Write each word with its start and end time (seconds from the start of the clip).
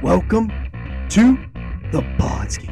Welcome 0.00 0.46
to 1.08 1.36
the 1.90 2.02
Podski. 2.18 2.68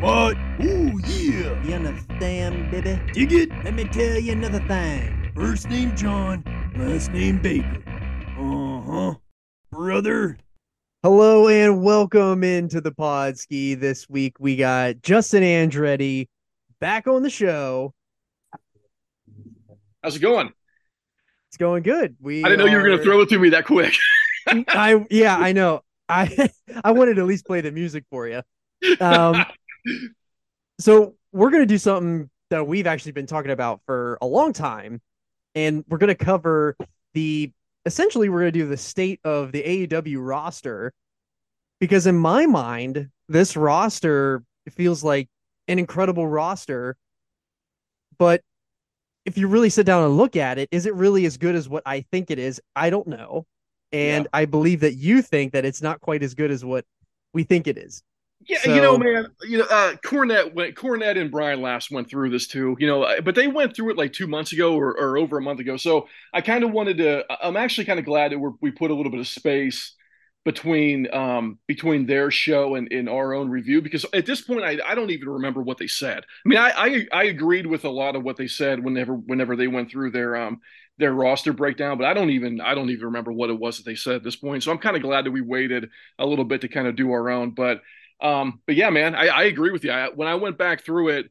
What? 0.00 0.34
Ooh, 0.64 0.98
yeah. 1.04 1.62
You 1.62 1.74
understand, 1.74 2.70
baby? 2.70 2.98
Dig 3.12 3.32
it? 3.34 3.50
Let 3.62 3.74
me 3.74 3.84
tell 3.84 4.18
you 4.18 4.32
another 4.32 4.60
thing. 4.60 5.30
First 5.34 5.68
name 5.68 5.94
John, 5.94 6.42
last 6.74 7.12
name 7.12 7.38
Baker. 7.42 7.82
Uh 8.38 8.80
huh. 8.80 9.14
Brother. 9.70 10.38
Hello 11.02 11.48
and 11.48 11.82
welcome 11.82 12.42
into 12.42 12.80
the 12.80 12.92
Podski. 12.92 13.78
This 13.78 14.08
week 14.08 14.40
we 14.40 14.56
got 14.56 15.02
Justin 15.02 15.42
Andretti 15.42 16.28
back 16.80 17.06
on 17.06 17.24
the 17.24 17.30
show. 17.30 17.92
How's 20.02 20.16
it 20.16 20.20
going? 20.20 20.50
It's 21.50 21.58
going 21.58 21.82
good. 21.82 22.16
We 22.22 22.42
I 22.42 22.48
didn't 22.48 22.60
know 22.64 22.72
you 22.72 22.78
were 22.78 22.86
going 22.86 22.96
to 22.96 23.04
throw 23.04 23.20
it 23.20 23.28
to 23.28 23.38
me 23.38 23.50
that 23.50 23.66
quick. 23.66 23.92
I 24.46 25.04
yeah, 25.10 25.36
I 25.36 25.52
know. 25.52 25.82
I 26.08 26.50
I 26.84 26.92
wanted 26.92 27.14
to 27.14 27.22
at 27.22 27.26
least 27.26 27.46
play 27.46 27.60
the 27.60 27.72
music 27.72 28.04
for 28.10 28.28
you. 28.28 28.42
Um, 29.00 29.44
so 30.80 31.14
we're 31.32 31.50
gonna 31.50 31.66
do 31.66 31.78
something 31.78 32.30
that 32.50 32.66
we've 32.66 32.86
actually 32.86 33.12
been 33.12 33.26
talking 33.26 33.50
about 33.50 33.80
for 33.86 34.18
a 34.20 34.26
long 34.26 34.52
time, 34.52 35.00
and 35.54 35.84
we're 35.88 35.98
gonna 35.98 36.14
cover 36.14 36.76
the 37.14 37.50
essentially 37.84 38.28
we're 38.28 38.40
gonna 38.40 38.52
do 38.52 38.68
the 38.68 38.76
state 38.76 39.20
of 39.24 39.52
the 39.52 39.62
AEW 39.62 40.18
roster 40.20 40.92
because 41.80 42.06
in 42.06 42.16
my 42.16 42.46
mind 42.46 43.10
this 43.28 43.56
roster 43.56 44.42
feels 44.70 45.02
like 45.02 45.28
an 45.68 45.78
incredible 45.78 46.26
roster, 46.26 46.96
but 48.18 48.40
if 49.24 49.36
you 49.36 49.48
really 49.48 49.70
sit 49.70 49.84
down 49.84 50.04
and 50.04 50.16
look 50.16 50.36
at 50.36 50.58
it, 50.58 50.68
is 50.70 50.86
it 50.86 50.94
really 50.94 51.26
as 51.26 51.36
good 51.36 51.56
as 51.56 51.68
what 51.68 51.82
I 51.84 52.02
think 52.12 52.30
it 52.30 52.38
is? 52.38 52.60
I 52.76 52.90
don't 52.90 53.08
know. 53.08 53.44
And 53.92 54.28
I 54.32 54.44
believe 54.44 54.80
that 54.80 54.94
you 54.94 55.22
think 55.22 55.52
that 55.52 55.64
it's 55.64 55.80
not 55.82 56.00
quite 56.00 56.22
as 56.22 56.34
good 56.34 56.50
as 56.50 56.64
what 56.64 56.84
we 57.32 57.44
think 57.44 57.66
it 57.66 57.78
is. 57.78 58.02
yeah, 58.46 58.58
you 58.66 58.82
know, 58.82 58.94
So- 58.94 58.98
man. 58.98 59.26
You 59.42 59.58
know, 59.58 59.64
uh, 59.70 59.94
Cornette 60.04 60.54
went. 60.54 60.74
Cornette 60.74 61.18
and 61.20 61.30
Brian 61.30 61.62
Last 61.62 61.90
went 61.90 62.08
through 62.08 62.30
this 62.30 62.46
too. 62.46 62.76
You 62.78 62.86
know, 62.86 63.06
but 63.24 63.34
they 63.34 63.46
went 63.48 63.74
through 63.74 63.90
it 63.90 63.96
like 63.96 64.12
two 64.12 64.26
months 64.26 64.52
ago 64.52 64.74
or, 64.76 64.96
or 64.98 65.16
over 65.18 65.38
a 65.38 65.42
month 65.42 65.60
ago. 65.60 65.76
So 65.76 66.08
I 66.34 66.40
kind 66.42 66.62
of 66.64 66.72
wanted 66.72 66.98
to. 66.98 67.24
I'm 67.44 67.56
actually 67.56 67.86
kind 67.86 67.98
of 67.98 68.04
glad 68.04 68.32
that 68.32 68.38
we're, 68.38 68.52
we 68.60 68.70
put 68.70 68.90
a 68.90 68.94
little 68.94 69.10
bit 69.10 69.20
of 69.20 69.28
space 69.28 69.94
between 70.44 71.12
um 71.12 71.58
between 71.66 72.06
their 72.06 72.30
show 72.30 72.76
and 72.76 72.86
in 72.92 73.08
our 73.08 73.34
own 73.34 73.48
review 73.48 73.82
because 73.82 74.06
at 74.14 74.26
this 74.26 74.40
point 74.42 74.62
I, 74.62 74.78
I 74.86 74.94
don't 74.94 75.10
even 75.10 75.28
remember 75.28 75.60
what 75.60 75.76
they 75.76 75.88
said. 75.88 76.18
I 76.44 76.48
mean 76.48 76.58
I, 76.58 76.70
I 76.76 77.06
I 77.12 77.24
agreed 77.24 77.66
with 77.66 77.84
a 77.84 77.90
lot 77.90 78.14
of 78.14 78.22
what 78.22 78.36
they 78.36 78.46
said 78.46 78.84
whenever 78.84 79.14
whenever 79.14 79.56
they 79.56 79.66
went 79.66 79.90
through 79.90 80.12
their 80.12 80.36
um 80.36 80.60
their 80.98 81.12
roster 81.12 81.52
breakdown, 81.52 81.98
but 81.98 82.06
I 82.06 82.14
don't 82.14 82.30
even 82.30 82.60
I 82.60 82.74
don't 82.74 82.90
even 82.90 83.06
remember 83.06 83.32
what 83.32 83.50
it 83.50 83.58
was 83.58 83.76
that 83.76 83.84
they 83.84 83.94
said 83.94 84.16
at 84.16 84.24
this 84.24 84.36
point. 84.36 84.62
So 84.62 84.70
I'm 84.70 84.78
kind 84.78 84.96
of 84.96 85.02
glad 85.02 85.26
that 85.26 85.30
we 85.30 85.40
waited 85.40 85.90
a 86.18 86.26
little 86.26 86.44
bit 86.44 86.62
to 86.62 86.68
kind 86.68 86.86
of 86.86 86.96
do 86.96 87.10
our 87.12 87.28
own. 87.30 87.50
But 87.50 87.82
um 88.20 88.60
but 88.66 88.76
yeah, 88.76 88.90
man, 88.90 89.14
I, 89.14 89.26
I 89.26 89.42
agree 89.44 89.70
with 89.70 89.84
you. 89.84 89.90
I, 89.90 90.08
when 90.08 90.28
I 90.28 90.34
went 90.36 90.58
back 90.58 90.84
through 90.84 91.08
it 91.10 91.26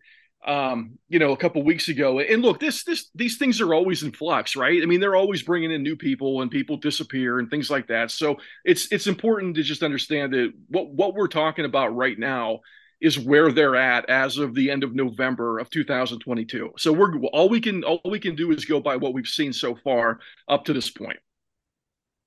um, 0.45 0.99
you 1.09 1.17
know, 1.17 1.31
a 1.31 1.38
couple 1.38 1.63
weeks 1.63 1.89
ago. 1.89 2.19
And 2.19 2.43
look, 2.43 2.59
this 2.59 2.83
this 2.83 3.09
these 3.16 3.38
things 3.38 3.59
are 3.61 3.73
always 3.73 4.03
in 4.03 4.11
flux, 4.11 4.55
right? 4.55 4.81
I 4.81 4.86
mean, 4.86 4.99
they're 4.99 5.16
always 5.16 5.41
bringing 5.41 5.71
in 5.71 5.81
new 5.81 5.95
people 5.95 6.41
and 6.41 6.52
people 6.52 6.77
disappear 6.77 7.39
and 7.39 7.49
things 7.49 7.69
like 7.69 7.88
that. 7.88 8.11
So 8.11 8.38
it's 8.63 8.91
it's 8.91 9.08
important 9.08 9.55
to 9.55 9.63
just 9.63 9.81
understand 9.81 10.33
that 10.33 10.53
what 10.67 10.89
what 10.89 11.16
we're 11.16 11.27
talking 11.27 11.66
about 11.66 11.95
right 11.95 12.17
now 12.17 12.59
is 13.06 13.20
where 13.20 13.52
they're 13.52 13.75
at 13.75 14.09
as 14.09 14.38
of 14.39 14.56
the 14.56 14.72
end 14.72 14.84
of 14.84 14.95
November 14.95 15.59
of 15.59 15.70
2022. 15.70 16.72
So 16.78 16.92
we're 16.92 17.16
all 17.28 17.48
we 17.48 17.61
can 17.61 17.84
all 17.84 18.02
we 18.03 18.20
can 18.20 18.36
do 18.36 18.52
is 18.52 18.66
go 18.66 18.80
by 18.80 18.95
what 18.95 19.14
we've 19.14 19.28
seen 19.28 19.53
so 19.53 19.75
far 19.75 20.20
up 20.48 20.66
to 20.66 20.73
this 20.73 20.89
point. 20.89 21.20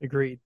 Agreed. 0.01 0.39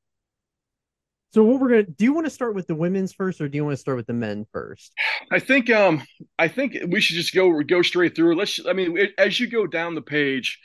So 1.35 1.45
what 1.45 1.61
we're 1.61 1.69
gonna 1.69 1.83
do 1.83 2.05
you 2.05 2.15
want 2.15 2.25
to 2.25 2.31
start 2.31 2.55
with 2.55 2.67
the 2.67 2.75
women's 2.75 3.13
first 3.13 3.43
or 3.43 3.49
do 3.49 3.57
you 3.57 3.65
want 3.65 3.75
to 3.75 3.81
start 3.81 3.99
with 3.99 4.07
the 4.07 4.15
men 4.15 4.47
first? 4.53 4.93
I 5.31 5.39
think 5.39 5.69
um 5.69 6.03
I 6.39 6.49
think 6.49 6.79
we 6.89 7.03
should 7.03 7.17
just 7.17 7.35
go 7.35 7.63
go 7.63 7.83
straight 7.83 8.17
through. 8.17 8.35
Let's 8.35 8.59
I 8.67 8.73
mean 8.73 8.97
it, 8.97 9.11
as 9.19 9.39
you 9.39 9.49
go 9.49 9.67
down 9.67 9.95
the 9.95 10.01
page, 10.01 10.59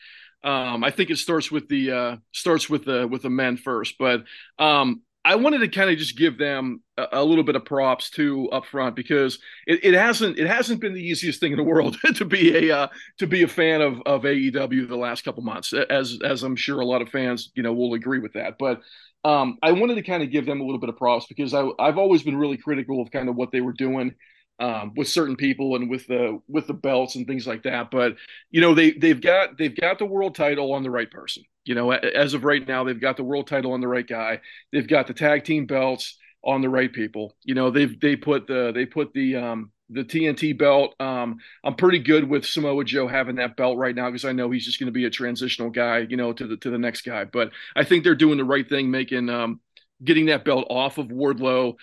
um 0.46 0.82
I 0.86 0.92
think 0.92 1.10
it 1.10 1.18
starts 1.18 1.52
with 1.52 1.68
the 1.68 1.92
uh 1.92 2.16
starts 2.32 2.70
with 2.70 2.86
the 2.86 3.06
with 3.06 3.24
the 3.24 3.30
men 3.30 3.58
first, 3.58 3.96
but 4.00 4.24
um 4.60 5.02
I 5.28 5.36
wanted 5.36 5.60
to 5.60 5.68
kind 5.68 5.90
of 5.90 5.98
just 5.98 6.18
give 6.18 6.38
them 6.38 6.82
a, 6.98 7.08
a 7.12 7.24
little 7.24 7.44
bit 7.44 7.58
of 7.58 7.66
props 7.66 8.10
too 8.10 8.50
up 8.52 8.66
front 8.66 8.96
because 8.96 9.40
it, 9.66 9.84
it 9.84 9.94
hasn't 9.94 10.40
it 10.40 10.48
hasn't 10.48 10.80
been 10.80 10.94
the 10.94 11.06
easiest 11.06 11.42
thing 11.42 11.52
in 11.52 11.58
the 11.58 11.64
world 11.64 11.98
to 12.16 12.24
be 12.24 12.70
a 12.70 12.76
uh, 12.76 12.88
to 13.18 13.28
be 13.28 13.44
a 13.44 13.48
fan 13.48 13.82
of 13.82 14.02
of 14.06 14.22
AEW 14.22 14.88
the 14.88 14.96
last 14.96 15.26
couple 15.26 15.44
months 15.44 15.74
as 15.74 16.18
as 16.24 16.44
I'm 16.44 16.56
sure 16.56 16.80
a 16.80 16.86
lot 16.86 17.02
of 17.02 17.10
fans 17.10 17.52
you 17.56 17.64
know 17.64 17.74
will 17.74 17.94
agree 17.94 18.20
with 18.20 18.34
that 18.34 18.56
but 18.58 18.80
um, 19.26 19.58
I 19.62 19.74
wanted 19.74 19.96
to 19.96 20.04
kind 20.04 20.24
of 20.24 20.32
give 20.32 20.46
them 20.46 20.62
a 20.62 20.64
little 20.64 20.80
bit 20.80 20.88
of 20.88 20.96
props 20.96 21.26
because 21.28 21.54
I, 21.54 21.68
I've 21.78 21.98
always 21.98 22.24
been 22.24 22.38
really 22.38 22.56
critical 22.56 23.02
of 23.02 23.12
kind 23.12 23.28
of 23.28 23.36
what 23.36 23.52
they 23.52 23.60
were 23.60 23.74
doing 23.74 24.16
um, 24.60 24.94
with 24.96 25.10
certain 25.10 25.36
people 25.36 25.76
and 25.76 25.90
with 25.90 26.08
the 26.08 26.40
with 26.48 26.68
the 26.68 26.74
belts 26.74 27.16
and 27.16 27.28
things 27.28 27.46
like 27.46 27.64
that. 27.64 27.92
But 27.92 28.16
you 28.50 28.62
know 28.62 28.74
they 28.74 28.92
they've 28.92 29.20
got 29.20 29.58
they've 29.58 29.76
got 29.76 30.00
the 30.00 30.06
world 30.06 30.36
title 30.36 30.72
on 30.72 30.84
the 30.84 30.92
right 30.92 31.12
person. 31.12 31.44
You 31.68 31.76
know, 31.76 31.92
as 31.92 32.34
of 32.34 32.44
right 32.44 32.66
now, 32.68 32.84
they've 32.84 33.00
got 33.00 33.18
the 33.18 33.24
world 33.24 33.48
title 33.48 33.74
on 33.74 33.82
the 33.82 33.88
right 33.88 34.08
guy. 34.08 34.42
They've 34.72 34.88
got 34.88 35.08
the 35.08 35.14
tag 35.14 35.44
team 35.44 35.66
belts 35.66 36.18
on 36.44 36.62
the 36.62 36.70
right 36.70 36.92
people. 36.92 37.36
You 37.44 37.56
know, 37.56 37.72
they've 37.72 38.00
they 38.00 38.16
put 38.16 38.48
the 38.48 38.72
they 38.74 38.86
put 38.86 39.14
the 39.14 39.36
um, 39.36 39.72
the 39.90 40.04
TNT 40.04 40.58
belt. 40.58 40.96
Um, 41.00 41.38
I'm 41.64 41.76
pretty 41.76 42.00
good 42.00 42.24
with 42.30 42.46
Samoa 42.46 42.84
Joe 42.84 43.08
having 43.08 43.36
that 43.36 43.56
belt 43.58 43.78
right 43.78 43.96
now 43.96 44.10
because 44.10 44.26
I 44.26 44.32
know 44.32 44.50
he's 44.52 44.66
just 44.66 44.80
going 44.80 44.88
to 44.88 44.92
be 44.94 45.06
a 45.06 45.10
transitional 45.10 45.70
guy, 45.70 46.00
you 46.10 46.18
know, 46.18 46.34
to 46.34 46.48
the 46.48 46.58
to 46.58 46.70
the 46.70 46.78
next 46.78 47.02
guy. 47.02 47.26
But 47.26 47.52
I 47.76 47.84
think 47.84 48.04
they're 48.04 48.16
doing 48.16 48.38
the 48.38 48.46
right 48.46 48.68
thing, 48.68 48.90
making 48.92 49.30
um, 49.30 49.60
getting 50.04 50.28
that 50.28 50.46
belt 50.46 50.68
off 50.70 50.98
of 50.98 51.08
Wardlow 51.08 51.76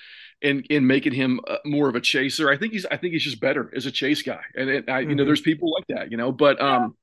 and 0.42 0.66
and 0.70 0.86
making 0.86 1.12
him 1.12 1.40
uh, 1.46 1.56
more 1.64 1.88
of 1.88 1.94
a 1.94 2.00
chaser. 2.00 2.50
I 2.50 2.56
think 2.56 2.72
he's 2.72 2.86
I 2.86 2.96
think 2.96 3.12
he's 3.12 3.24
just 3.24 3.40
better 3.40 3.70
as 3.74 3.86
a 3.86 3.90
chase 3.90 4.22
guy. 4.22 4.40
And 4.56 4.68
it, 4.70 4.88
I, 4.88 5.00
you 5.00 5.14
know, 5.14 5.24
Mhm. 5.24 5.26
there's 5.26 5.40
people 5.40 5.72
like 5.72 5.86
that, 5.88 6.10
you 6.10 6.16
know. 6.16 6.32
But 6.32 6.60
um, 6.60 6.96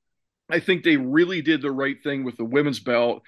I 0.52 0.60
think 0.60 0.84
they 0.84 0.96
really 0.96 1.42
did 1.42 1.62
the 1.62 1.70
right 1.70 2.00
thing 2.02 2.24
with 2.24 2.36
the 2.36 2.44
women's 2.44 2.80
belt. 2.80 3.22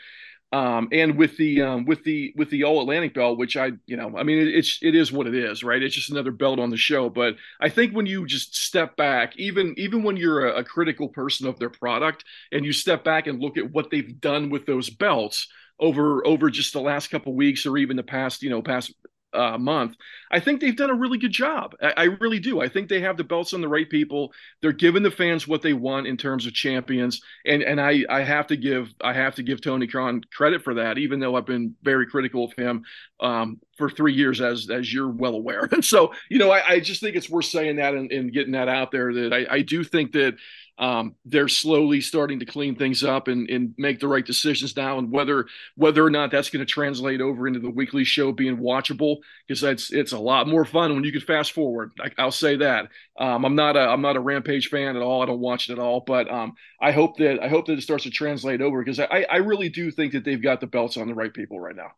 Um, 0.53 0.89
and 0.93 1.17
with 1.19 1.37
the 1.37 1.63
um, 1.63 1.85
with 1.85 2.05
the 2.05 2.33
with 2.37 2.49
the 2.49 2.63
All 2.63 2.81
Atlantic 2.81 3.13
belt, 3.13 3.39
which 3.39 3.57
I 3.57 3.73
you 3.87 3.97
know 3.97 4.17
I 4.17 4.23
mean 4.23 4.39
it, 4.39 4.55
it's 4.55 4.79
it 4.83 4.95
is 4.95 5.11
what 5.11 5.27
it 5.27 5.35
is, 5.35 5.65
right? 5.65 5.83
It's 5.83 5.97
just 5.97 6.13
another 6.13 6.31
belt 6.31 6.61
on 6.61 6.71
the 6.71 6.77
show. 6.77 7.09
But 7.09 7.35
I 7.61 7.69
think 7.69 7.93
when 7.93 8.07
you 8.07 8.25
just 8.25 8.55
step 8.55 8.97
back, 8.97 9.37
even 9.37 9.75
even 9.79 10.05
when 10.05 10.17
you're 10.17 10.47
a, 10.47 10.59
a 10.59 10.65
critical 10.65 11.09
person 11.09 11.49
of 11.49 11.59
their 11.59 11.71
product, 11.71 12.25
and 12.53 12.65
you 12.65 12.73
step 12.73 13.03
back 13.03 13.27
and 13.27 13.41
look 13.41 13.59
at 13.59 13.73
what 13.73 13.91
they've 13.91 14.21
done 14.21 14.49
with 14.49 14.65
those 14.65 14.91
belts 14.91 15.49
over 15.81 16.25
over 16.25 16.51
just 16.51 16.73
the 16.73 16.81
last 16.81 17.09
couple 17.09 17.35
weeks 17.35 17.67
or 17.67 17.77
even 17.77 17.97
the 17.97 18.05
past 18.05 18.43
you 18.45 18.51
know 18.51 18.63
past 18.63 18.95
uh, 19.35 19.59
month, 19.59 19.97
I 20.35 20.41
think 20.41 20.61
they've 20.61 20.75
done 20.75 20.91
a 20.91 20.95
really 20.95 21.17
good 21.17 21.31
job. 21.31 21.77
I, 21.81 21.93
I 21.97 22.05
really 22.05 22.41
do. 22.41 22.61
I 22.61 22.69
think 22.69 22.89
they 22.89 23.01
have 23.01 23.17
the 23.17 23.23
belts 23.23 23.55
on 23.55 23.61
the 23.61 23.69
right 23.69 23.89
people. 23.89 24.33
They're 24.61 24.73
giving 24.73 25.05
the 25.05 25.11
fans 25.13 25.47
what 25.47 25.63
they 25.63 25.75
want 25.75 26.09
in 26.09 26.17
terms 26.17 26.45
of 26.45 26.53
champions, 26.53 27.23
and 27.47 27.63
and 27.63 27.81
I 27.81 28.05
I 28.11 28.23
have 28.23 28.49
to 28.49 28.57
give 28.57 28.93
I 29.01 29.13
have 29.13 29.37
to 29.37 29.45
give 29.45 29.61
Tony 29.61 29.87
Khan 29.87 30.23
credit 30.33 30.65
for 30.65 30.75
that, 30.75 30.99
even 30.99 31.21
though 31.21 31.37
I've 31.37 31.47
been 31.47 31.77
very 31.85 32.09
critical 32.09 32.47
of 32.47 32.53
him 32.55 32.85
um, 33.21 33.61
for 33.79 33.89
three 33.89 34.13
years, 34.13 34.41
as 34.41 34.69
as 34.71 34.93
you're 34.93 35.09
well 35.09 35.37
aware. 35.37 35.69
And 35.71 35.85
so 35.95 36.13
you 36.29 36.41
know 36.41 36.51
I, 36.51 36.69
I 36.69 36.81
just 36.81 37.01
think 37.01 37.15
it's 37.15 37.31
worth 37.31 37.47
saying 37.47 37.77
that 37.77 37.95
and, 37.95 38.11
and 38.11 38.33
getting 38.33 38.55
that 38.55 38.69
out 38.69 38.91
there 38.91 39.15
that 39.15 39.33
I, 39.33 39.47
I 39.49 39.61
do 39.63 39.85
think 39.85 40.13
that 40.13 40.35
um, 40.79 41.15
they're 41.25 41.49
slowly 41.49 42.01
starting 42.01 42.41
to 42.41 42.47
clean 42.47 42.75
things 42.75 43.05
up 43.05 43.29
and, 43.29 43.49
and 43.49 43.75
make 43.79 44.01
the 44.01 44.09
right 44.09 44.27
decisions 44.27 44.77
now. 44.77 44.99
And 44.99 45.11
whether 45.11 45.47
whether 45.77 46.05
or 46.05 46.11
not 46.11 46.31
that's 46.31 46.51
going 46.51 46.65
to 46.65 46.71
translate 46.71 47.21
over 47.21 47.47
into 47.47 47.61
the 47.61 47.71
weekly 47.71 48.05
show 48.05 48.33
being 48.33 48.59
watchable, 48.59 49.19
because 49.47 49.63
it's 49.63 49.93
it's 49.93 50.13
a 50.13 50.19
lot 50.25 50.49
more 50.49 50.65
fun 50.65 50.95
when 50.95 51.05
you 51.05 51.13
can 51.13 51.21
fast 51.21 51.53
forward. 51.53 51.93
I, 52.01 52.11
I'll 52.19 52.31
say 52.31 52.57
that. 52.57 52.89
Um, 53.19 53.45
I'm 53.45 53.55
not 53.55 53.77
a 53.77 53.81
I'm 53.81 54.01
not 54.03 54.17
a 54.17 54.21
Rampage 54.21 54.69
fan 54.69 54.97
at 54.97 55.03
all. 55.03 55.23
I 55.23 55.27
don't 55.27 55.41
watch 55.41 55.69
it 55.69 55.75
at 55.75 55.79
all. 55.79 56.01
But 56.07 56.31
um, 56.31 56.55
I 56.81 56.93
hope 56.93 57.17
that 57.19 57.43
I 57.43 57.49
hope 57.49 57.67
that 57.67 57.79
it 57.79 57.83
starts 57.83 58.05
to 58.05 58.11
translate 58.11 58.61
over 58.61 58.83
because 58.83 59.01
I 59.01 59.27
I 59.31 59.37
really 59.37 59.69
do 59.69 59.91
think 59.91 60.13
that 60.13 60.25
they've 60.25 60.43
got 60.43 60.61
the 60.61 60.67
belts 60.67 60.97
on 60.97 61.09
the 61.09 61.15
right 61.15 61.33
people 61.33 61.61
right 61.61 61.77
now. 61.77 61.93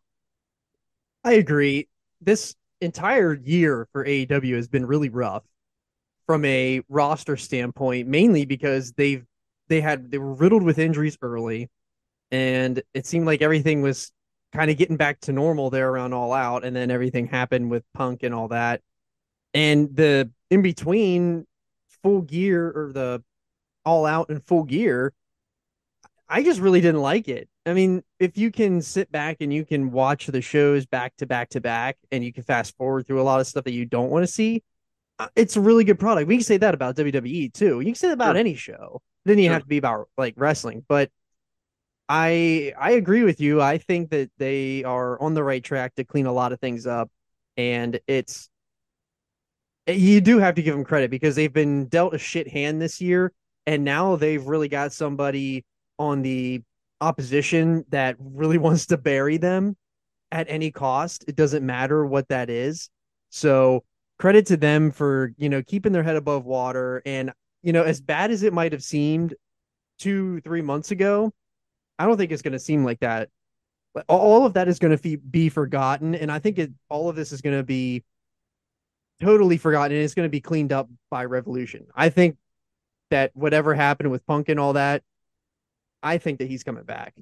I 1.23 1.33
agree. 1.33 1.87
This 2.21 2.55
entire 2.81 3.33
year 3.33 3.87
for 3.91 4.05
AEW 4.05 4.55
has 4.55 4.67
been 4.67 4.85
really 4.85 5.09
rough 5.09 5.43
from 6.25 6.45
a 6.45 6.81
roster 6.89 7.37
standpoint, 7.37 8.07
mainly 8.07 8.45
because 8.45 8.91
they've 8.93 9.25
they 9.69 9.81
had 9.81 10.11
they 10.11 10.17
were 10.17 10.33
riddled 10.33 10.63
with 10.63 10.77
injuries 10.79 11.17
early, 11.21 11.69
and 12.31 12.81
it 12.93 13.05
seemed 13.05 13.25
like 13.25 13.41
everything 13.41 13.81
was 13.81 14.11
kind 14.57 14.71
of 14.71 14.77
getting 14.77 14.97
back 14.97 15.19
to 15.21 15.31
normal 15.31 15.69
there 15.69 15.89
around 15.89 16.13
All 16.13 16.33
Out, 16.33 16.65
and 16.65 16.75
then 16.75 16.89
everything 16.89 17.27
happened 17.27 17.69
with 17.69 17.83
Punk 17.93 18.23
and 18.23 18.33
all 18.33 18.47
that, 18.47 18.81
and 19.53 19.95
the 19.95 20.31
in 20.49 20.61
between 20.61 21.45
full 22.01 22.21
gear 22.21 22.67
or 22.67 22.91
the 22.91 23.23
All 23.85 24.05
Out 24.05 24.29
and 24.29 24.43
full 24.43 24.63
gear, 24.63 25.13
I 26.27 26.41
just 26.43 26.59
really 26.59 26.81
didn't 26.81 27.01
like 27.01 27.27
it. 27.27 27.47
I 27.65 27.73
mean, 27.73 28.01
if 28.19 28.37
you 28.37 28.49
can 28.51 28.81
sit 28.81 29.11
back 29.11 29.37
and 29.41 29.53
you 29.53 29.63
can 29.63 29.91
watch 29.91 30.25
the 30.27 30.41
shows 30.41 30.85
back 30.85 31.15
to 31.17 31.25
back 31.27 31.49
to 31.49 31.61
back, 31.61 31.97
and 32.11 32.23
you 32.23 32.33
can 32.33 32.43
fast 32.43 32.75
forward 32.77 33.05
through 33.05 33.21
a 33.21 33.23
lot 33.23 33.39
of 33.39 33.47
stuff 33.47 33.65
that 33.65 33.73
you 33.73 33.85
don't 33.85 34.09
want 34.09 34.23
to 34.23 34.27
see, 34.31 34.63
uh, 35.19 35.27
it's 35.35 35.55
a 35.55 35.61
really 35.61 35.83
good 35.83 35.99
product. 35.99 36.27
We 36.27 36.37
can 36.37 36.43
say 36.43 36.57
that 36.57 36.73
about 36.73 36.95
WWE 36.95 37.53
too. 37.53 37.79
You 37.79 37.85
can 37.85 37.95
say 37.95 38.07
that 38.07 38.13
about 38.13 38.33
Sure. 38.33 38.37
any 38.37 38.55
show. 38.55 39.01
Then 39.25 39.37
you 39.37 39.45
Sure. 39.45 39.53
have 39.53 39.61
to 39.63 39.67
be 39.67 39.77
about 39.77 40.09
like 40.17 40.33
wrestling, 40.37 40.83
but 40.87 41.11
I 42.09 42.73
I 42.79 42.91
agree 42.91 43.23
with 43.23 43.41
you. 43.41 43.61
I 43.61 43.77
think 43.77 44.11
that 44.11 44.31
they 44.37 44.83
are 44.83 45.21
on 45.21 45.33
the 45.33 45.43
right 45.43 45.63
track 45.63 45.95
to 45.95 46.03
clean 46.05 46.25
a 46.25 46.31
lot 46.31 46.51
of 46.53 46.59
things 46.59 46.87
up. 46.87 47.09
and 47.57 47.99
it's 48.07 48.49
you 49.87 50.21
do 50.21 50.39
have 50.39 50.55
to 50.55 50.61
give 50.61 50.75
them 50.75 50.83
credit 50.83 51.09
because 51.11 51.35
they've 51.35 51.53
been 51.53 51.87
dealt 51.87 52.13
a 52.13 52.17
shit 52.17 52.47
hand 52.47 52.81
this 52.81 52.99
year, 53.01 53.31
and 53.65 53.83
now 53.83 54.15
they've 54.15 54.45
really 54.45 54.67
got 54.67 54.91
somebody 54.91 55.65
on 55.97 56.21
the 56.21 56.61
opposition 57.01 57.85
that 57.89 58.15
really 58.19 58.57
wants 58.67 58.87
to 58.87 58.97
bury 58.97 59.37
them 59.37 59.75
at 60.31 60.47
any 60.49 60.71
cost. 60.71 61.25
It 61.27 61.35
doesn't 61.35 61.65
matter 61.65 62.05
what 62.05 62.27
that 62.29 62.49
is. 62.49 62.89
So 63.29 63.83
credit 64.19 64.45
to 64.47 64.57
them 64.57 64.91
for 64.91 65.33
you 65.37 65.49
know 65.49 65.61
keeping 65.63 65.91
their 65.91 66.03
head 66.03 66.15
above 66.15 66.45
water 66.45 67.01
and 67.05 67.31
you 67.63 67.73
know 67.73 67.83
as 67.83 68.01
bad 68.01 68.31
as 68.31 68.43
it 68.43 68.53
might 68.53 68.71
have 68.71 68.83
seemed 68.83 69.35
two 69.99 70.41
three 70.41 70.61
months 70.61 70.91
ago 70.91 71.31
i 71.99 72.05
don't 72.05 72.17
think 72.17 72.31
it's 72.31 72.41
going 72.41 72.53
to 72.53 72.59
seem 72.59 72.83
like 72.83 72.99
that. 72.99 73.29
All 74.07 74.45
of 74.45 74.53
that 74.53 74.67
is 74.67 74.77
going 74.77 74.95
to 74.95 75.17
be 75.17 75.49
forgotten 75.49 76.13
and 76.13 76.31
i 76.31 76.39
think 76.39 76.59
it 76.59 76.71
all 76.89 77.09
of 77.09 77.15
this 77.15 77.31
is 77.31 77.41
going 77.41 77.57
to 77.57 77.63
be 77.63 78.03
totally 79.19 79.57
forgotten 79.57 79.95
and 79.95 80.03
it's 80.03 80.13
going 80.13 80.27
to 80.27 80.31
be 80.31 80.41
cleaned 80.41 80.71
up 80.71 80.87
by 81.09 81.25
revolution. 81.25 81.87
I 81.95 82.09
think 82.09 82.37
that 83.09 83.31
whatever 83.33 83.73
happened 83.73 84.11
with 84.11 84.25
punk 84.25 84.49
and 84.49 84.59
all 84.59 84.73
that 84.73 85.03
i 86.03 86.17
think 86.17 86.39
that 86.39 86.47
he's 86.47 86.63
coming 86.63 86.83
back 86.83 87.13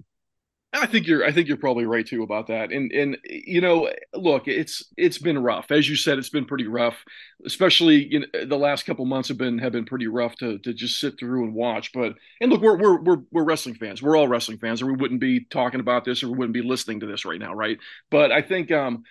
I 0.82 0.86
think 0.88 1.08
you're 1.08 1.24
I 1.24 1.32
think 1.32 1.48
you're 1.48 1.58
probably 1.58 1.86
right 1.86 2.06
too 2.06 2.24
about 2.24 2.48
that. 2.48 2.72
And 2.72 2.92
and 2.92 3.18
you 3.24 3.62
know, 3.62 3.92
look, 4.14 4.48
it's 4.48 4.84
it's 4.98 5.18
been 5.18 5.38
rough. 5.38 5.72
As 5.72 5.88
you 5.90 5.96
said, 5.96 6.18
it's 6.18 6.30
been 6.30 6.46
pretty 6.46 6.68
rough. 6.68 7.04
Especially 7.46 8.08
you 8.12 8.20
know, 8.20 8.46
the 8.46 8.58
last 8.58 8.86
couple 8.86 9.06
months 9.06 9.30
have 9.30 9.38
been 9.38 9.58
have 9.60 9.72
been 9.72 9.86
pretty 9.86 10.08
rough 10.08 10.36
to 10.38 10.58
to 10.60 10.74
just 10.74 11.00
sit 11.00 11.20
through 11.20 11.44
and 11.44 11.54
watch. 11.54 11.92
But 11.94 12.16
and 12.42 12.52
look, 12.52 12.62
we're 12.62 12.78
we're 12.78 13.02
we're 13.02 13.22
we're 13.32 13.44
wrestling 13.44 13.76
fans. 13.76 14.02
We're 14.02 14.18
all 14.18 14.28
wrestling 14.28 14.58
fans, 14.58 14.82
or 14.82 14.88
we 14.88 14.94
wouldn't 14.94 15.22
be 15.22 15.46
talking 15.46 15.80
about 15.80 16.06
this 16.06 16.24
or 16.24 16.30
we 16.30 16.38
wouldn't 16.38 16.54
be 16.54 16.62
listening 16.62 17.02
to 17.02 17.06
this 17.06 17.26
right 17.26 17.40
now, 17.40 17.54
right? 17.54 17.78
But 18.10 18.32
I 18.32 18.42
think 18.42 18.72
um 18.72 19.04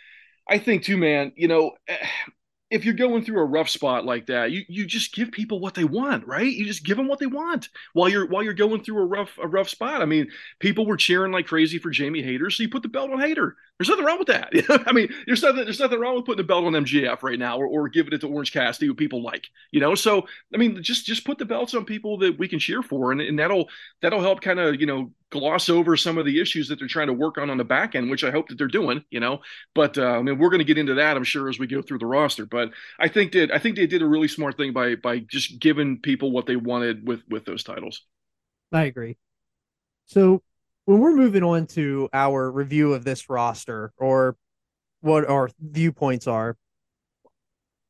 I 0.48 0.58
think 0.58 0.84
too, 0.84 0.96
man, 0.96 1.32
you 1.36 1.48
know, 1.48 1.72
if 2.74 2.84
you're 2.84 2.94
going 2.94 3.24
through 3.24 3.38
a 3.38 3.44
rough 3.44 3.68
spot 3.68 4.04
like 4.04 4.26
that, 4.26 4.50
you 4.50 4.64
you 4.68 4.84
just 4.84 5.14
give 5.14 5.30
people 5.30 5.60
what 5.60 5.74
they 5.74 5.84
want, 5.84 6.26
right? 6.26 6.52
You 6.52 6.66
just 6.66 6.84
give 6.84 6.96
them 6.96 7.06
what 7.06 7.20
they 7.20 7.26
want 7.26 7.68
while 7.92 8.08
you're 8.08 8.26
while 8.26 8.42
you're 8.42 8.52
going 8.52 8.82
through 8.82 8.98
a 8.98 9.06
rough 9.06 9.38
a 9.40 9.46
rough 9.46 9.68
spot. 9.68 10.02
I 10.02 10.06
mean, 10.06 10.26
people 10.58 10.84
were 10.84 10.96
cheering 10.96 11.30
like 11.30 11.46
crazy 11.46 11.78
for 11.78 11.90
Jamie 11.90 12.22
Hayter, 12.22 12.50
so 12.50 12.64
you 12.64 12.68
put 12.68 12.82
the 12.82 12.88
belt 12.88 13.12
on 13.12 13.20
Hayter. 13.20 13.56
There's 13.78 13.88
nothing 13.88 14.04
wrong 14.04 14.18
with 14.18 14.28
that. 14.28 14.50
I 14.88 14.92
mean, 14.92 15.08
there's 15.26 15.42
nothing 15.42 15.64
there's 15.64 15.78
nothing 15.78 16.00
wrong 16.00 16.16
with 16.16 16.24
putting 16.24 16.44
the 16.44 16.48
belt 16.48 16.64
on 16.64 16.72
MJF 16.72 17.22
right 17.22 17.38
now 17.38 17.58
or, 17.58 17.66
or 17.66 17.88
giving 17.88 18.12
it 18.12 18.20
to 18.22 18.28
Orange 18.28 18.52
Cassidy 18.52 18.86
who 18.86 18.94
people 18.94 19.22
like, 19.22 19.46
you 19.70 19.78
know. 19.78 19.94
So 19.94 20.26
I 20.52 20.56
mean, 20.56 20.82
just 20.82 21.06
just 21.06 21.24
put 21.24 21.38
the 21.38 21.44
belts 21.44 21.74
on 21.74 21.84
people 21.84 22.18
that 22.18 22.38
we 22.38 22.48
can 22.48 22.58
cheer 22.58 22.82
for, 22.82 23.12
and, 23.12 23.20
and 23.20 23.38
that'll 23.38 23.68
that'll 24.02 24.20
help 24.20 24.40
kind 24.40 24.58
of 24.58 24.80
you 24.80 24.86
know 24.86 25.12
gloss 25.30 25.68
over 25.68 25.96
some 25.96 26.18
of 26.18 26.24
the 26.24 26.40
issues 26.40 26.68
that 26.68 26.78
they're 26.78 26.88
trying 26.88 27.08
to 27.08 27.12
work 27.12 27.38
on 27.38 27.50
on 27.50 27.58
the 27.58 27.64
back 27.64 27.94
end, 27.94 28.10
which 28.10 28.24
I 28.24 28.30
hope 28.30 28.48
that 28.48 28.58
they're 28.58 28.68
doing, 28.68 29.04
you 29.10 29.20
know. 29.20 29.40
But 29.74 29.98
uh, 29.98 30.04
I 30.04 30.22
mean, 30.22 30.38
we're 30.38 30.50
going 30.50 30.60
to 30.60 30.64
get 30.64 30.78
into 30.78 30.94
that, 30.94 31.16
I'm 31.16 31.24
sure, 31.24 31.48
as 31.48 31.58
we 31.58 31.66
go 31.66 31.82
through 31.82 31.98
the 31.98 32.06
roster. 32.06 32.46
But 32.46 32.70
I 32.98 33.08
think 33.08 33.32
that 33.32 33.52
I 33.52 33.58
think 33.58 33.76
they 33.76 33.86
did 33.86 34.02
a 34.02 34.06
really 34.06 34.28
smart 34.28 34.56
thing 34.56 34.72
by 34.72 34.94
by 34.96 35.18
just 35.18 35.58
giving 35.58 36.00
people 36.00 36.30
what 36.30 36.46
they 36.46 36.56
wanted 36.56 37.06
with 37.06 37.22
with 37.28 37.44
those 37.44 37.64
titles. 37.64 38.02
I 38.72 38.84
agree. 38.84 39.16
So 40.06 40.42
when 40.84 41.00
we're 41.00 41.16
moving 41.16 41.42
on 41.42 41.66
to 41.68 42.08
our 42.12 42.50
review 42.50 42.92
of 42.92 43.04
this 43.04 43.28
roster 43.28 43.92
or 43.96 44.36
what 45.00 45.28
our 45.28 45.50
viewpoints 45.60 46.26
are, 46.26 46.56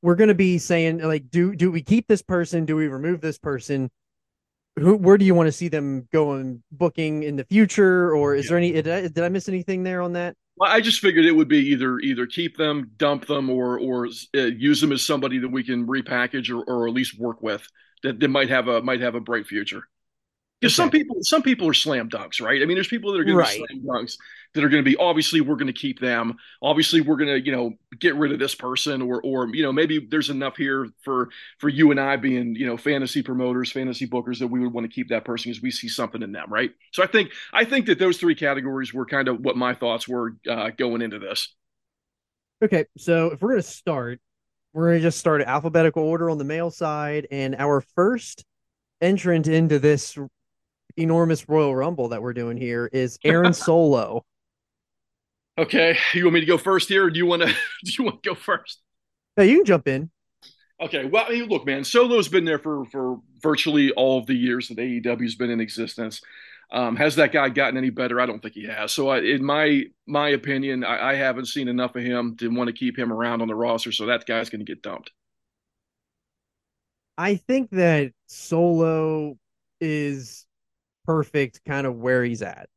we're 0.03 0.15
going 0.15 0.29
to 0.29 0.35
be 0.35 0.59
saying 0.59 0.99
like, 0.99 1.31
do 1.31 1.55
do 1.55 1.71
we 1.71 1.83
keep 1.83 2.07
this 2.07 2.23
person? 2.23 2.65
Do 2.65 2.77
we 2.77 2.89
remove 2.89 3.21
this 3.21 3.39
person? 3.39 3.91
Who 4.77 4.97
where 4.97 5.19
do 5.19 5.25
you 5.25 5.35
want 5.35 5.47
to 5.47 5.53
see 5.53 5.69
them 5.69 6.09
going 6.13 6.63
booking 6.73 7.23
in 7.23 7.37
the 7.37 7.45
future 7.45 8.15
or 8.15 8.35
is 8.35 8.47
yeah. 8.47 8.49
there 8.49 8.59
any 8.59 8.73
did 8.73 8.89
I, 8.89 9.01
did 9.03 9.19
I 9.19 9.29
miss 9.29 9.49
anything 9.49 9.83
there 9.83 10.03
on 10.03 10.13
that 10.15 10.37
well, 10.57 10.71
I 10.71 10.81
just 10.81 11.01
figured 11.01 11.25
it 11.25 11.33
would 11.33 11.49
be 11.49 11.71
either 11.71 11.99
either 11.99 12.27
keep 12.27 12.57
them, 12.57 12.93
dump 12.97 13.27
them, 13.27 13.51
or 13.51 13.79
or 13.81 14.07
uh, 14.37 14.41
use 14.41 14.81
them 14.81 14.93
as 14.93 15.05
somebody 15.05 15.39
that 15.39 15.49
we 15.49 15.65
can 15.65 15.87
repackage 15.87 16.49
or, 16.49 16.63
or 16.65 16.87
at 16.87 16.95
least 16.95 17.19
work 17.19 17.43
with 17.43 17.67
that, 18.05 18.21
that 18.21 18.29
might 18.29 18.51
have 18.51 18.69
a 18.69 18.81
might 18.81 19.01
have 19.01 19.17
a 19.17 19.21
bright 19.21 19.47
future. 19.47 19.89
Because 20.61 20.79
okay. 20.79 20.83
some 20.83 20.91
people, 20.91 21.17
some 21.21 21.43
people 21.43 21.69
are 21.69 21.75
slam 21.75 22.09
dunks, 22.09 22.41
right? 22.41 22.63
I 22.63 22.65
mean, 22.65 22.77
there's 22.77 22.89
people 22.89 23.13
that 23.13 23.21
are 23.21 23.25
going 23.25 23.37
right. 23.37 23.57
to 23.57 23.67
be 23.69 23.81
slam 23.81 23.83
dunks 23.83 24.17
that 24.55 24.63
are 24.63 24.69
going 24.69 24.83
to 24.83 24.89
be 24.89 24.97
obviously 24.97 25.41
we're 25.41 25.57
going 25.57 25.67
to 25.67 25.73
keep 25.73 26.01
them. 26.01 26.37
Obviously, 26.63 27.01
we're 27.01 27.17
going 27.17 27.29
to 27.29 27.45
you 27.45 27.53
know 27.53 27.73
get 27.99 28.15
rid 28.15 28.33
of 28.33 28.39
this 28.39 28.55
person, 28.55 29.03
or 29.03 29.21
or 29.23 29.49
you 29.55 29.63
know 29.63 29.73
maybe 29.73 30.07
there's 30.11 30.31
enough 30.31 30.57
here 30.57 30.89
for 31.03 31.29
for 31.59 31.69
you 31.69 31.91
and 31.91 32.01
I 32.01 32.17
being 32.17 32.55
you 32.55 32.67
know 32.67 32.77
fantasy 32.77 33.23
promoters, 33.23 33.71
fantasy 33.71 34.07
bookers 34.07 34.39
that 34.39 34.47
we 34.47 34.61
would 34.61 34.73
want 34.73 34.89
to 34.89 34.95
keep 34.95 35.09
that 35.11 35.25
person 35.25 35.51
because 35.51 35.63
we 35.63 35.71
see 35.71 35.89
something 35.89 36.23
in 36.23 36.33
them, 36.33 36.47
right? 36.49 36.71
So 36.93 37.03
I 37.03 37.07
think 37.07 37.33
I 37.53 37.65
think 37.65 37.87
that 37.87 37.99
those 37.99 38.17
three 38.17 38.35
categories 38.35 38.95
were 38.95 39.07
kind 39.07 39.29
of 39.29 39.41
what 39.41 39.57
my 39.57 39.75
thoughts 39.75 40.09
were 40.09 40.37
uh, 40.49 40.71
going 40.71 41.03
into 41.03 41.19
this. 41.19 41.53
Okay, 42.63 42.87
so 42.97 43.27
if 43.33 43.43
we're 43.43 43.51
going 43.51 43.63
to 43.63 43.69
start, 43.69 44.21
we're 44.73 44.91
going 44.91 44.99
to 44.99 45.03
just 45.03 45.19
start 45.19 45.43
alphabetical 45.43 46.05
order 46.05 46.31
on 46.31 46.39
the 46.39 46.45
male 46.45 46.71
side, 46.71 47.27
and 47.31 47.57
our 47.57 47.81
first 47.81 48.45
entrant 49.01 49.49
into 49.49 49.81
this 49.81 50.17
enormous 50.97 51.49
Royal 51.49 51.75
Rumble 51.75 52.09
that 52.09 52.23
we're 52.23 52.33
doing 52.33 52.57
here 52.57 52.89
is 52.93 53.19
Aaron 53.25 53.53
Solo. 53.53 54.25
Okay, 55.57 55.97
you 56.15 56.25
want 56.25 56.35
me 56.35 56.41
to 56.41 56.47
go 56.47 56.59
first 56.59 56.89
here, 56.89 57.07
or 57.07 57.11
do 57.11 57.19
you 57.19 57.27
want 57.27 57.43
to? 57.43 57.49
do 57.85 57.93
you 57.99 58.05
want 58.05 58.23
to 58.23 58.29
go 58.29 58.35
first? 58.35 58.81
Yeah, 59.37 59.45
you 59.45 59.57
can 59.59 59.65
jump 59.65 59.89
in. 59.89 60.11
Okay, 60.81 61.05
well, 61.05 61.25
I 61.29 61.33
mean, 61.33 61.49
look, 61.49 61.65
man, 61.67 61.85
Solo's 61.85 62.29
been 62.29 62.45
there 62.45 62.59
for 62.59 62.85
for 62.87 63.21
virtually 63.41 63.93
all 63.93 64.19
of 64.19 64.27
the 64.27 64.35
years 64.35 64.69
that 64.69 64.79
AEW's 64.79 65.37
been 65.37 65.51
in 65.51 65.61
existence. 65.61 66.21
Um, 66.73 66.97
has 66.97 67.17
that 67.17 67.31
guy 67.31 67.51
gotten 67.51 67.77
any 67.77 67.91
better? 67.91 68.21
I 68.21 68.27
don't 68.27 68.41
think 68.41 68.55
he 68.55 68.67
has. 68.67 68.91
So, 68.91 69.09
I, 69.09 69.21
in 69.21 69.45
my 69.45 69.85
my 70.07 70.31
opinion, 70.31 70.83
I, 70.83 71.11
I 71.11 71.15
haven't 71.15 71.47
seen 71.47 71.69
enough 71.69 71.95
of 71.95 72.03
him 72.03 72.37
to 72.39 72.49
want 72.49 72.69
to 72.69 72.73
keep 72.73 72.99
him 72.99 73.13
around 73.13 73.43
on 73.43 73.49
the 73.49 73.55
roster. 73.55 73.93
So 73.93 74.07
that 74.07 74.27
guy's 74.27 74.51
going 74.51 74.65
to 74.65 74.71
get 74.71 74.83
dumped. 74.83 75.13
I 77.17 77.37
think 77.37 77.71
that 77.71 78.13
Solo 78.27 79.39
is 79.81 80.44
perfect, 81.05 81.61
kind 81.67 81.87
of 81.87 81.97
where 81.97 82.25
he's 82.25 82.43
at 82.43 82.69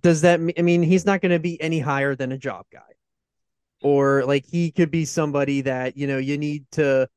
does 0.00 0.22
that 0.22 0.40
I 0.58 0.62
mean 0.62 0.82
he's 0.82 1.04
not 1.04 1.20
going 1.20 1.32
to 1.32 1.38
be 1.38 1.60
any 1.60 1.78
higher 1.78 2.14
than 2.14 2.32
a 2.32 2.38
job 2.38 2.66
guy. 2.72 2.80
Or 3.82 4.24
like 4.24 4.46
he 4.46 4.70
could 4.70 4.90
be 4.90 5.04
somebody 5.04 5.62
that, 5.62 5.96
you 5.96 6.06
know, 6.06 6.18
you 6.18 6.38
need 6.38 6.64
to 6.72 7.08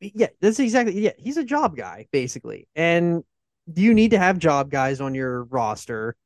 yeah, 0.00 0.28
that's 0.40 0.58
exactly 0.58 1.00
yeah, 1.00 1.12
he's 1.18 1.36
a 1.36 1.44
job 1.44 1.76
guy 1.76 2.06
basically. 2.12 2.68
And 2.74 3.24
do 3.72 3.82
you 3.82 3.94
need 3.94 4.12
to 4.12 4.18
have 4.18 4.38
job 4.38 4.70
guys 4.70 5.00
on 5.00 5.14
your 5.14 5.44
roster? 5.44 6.16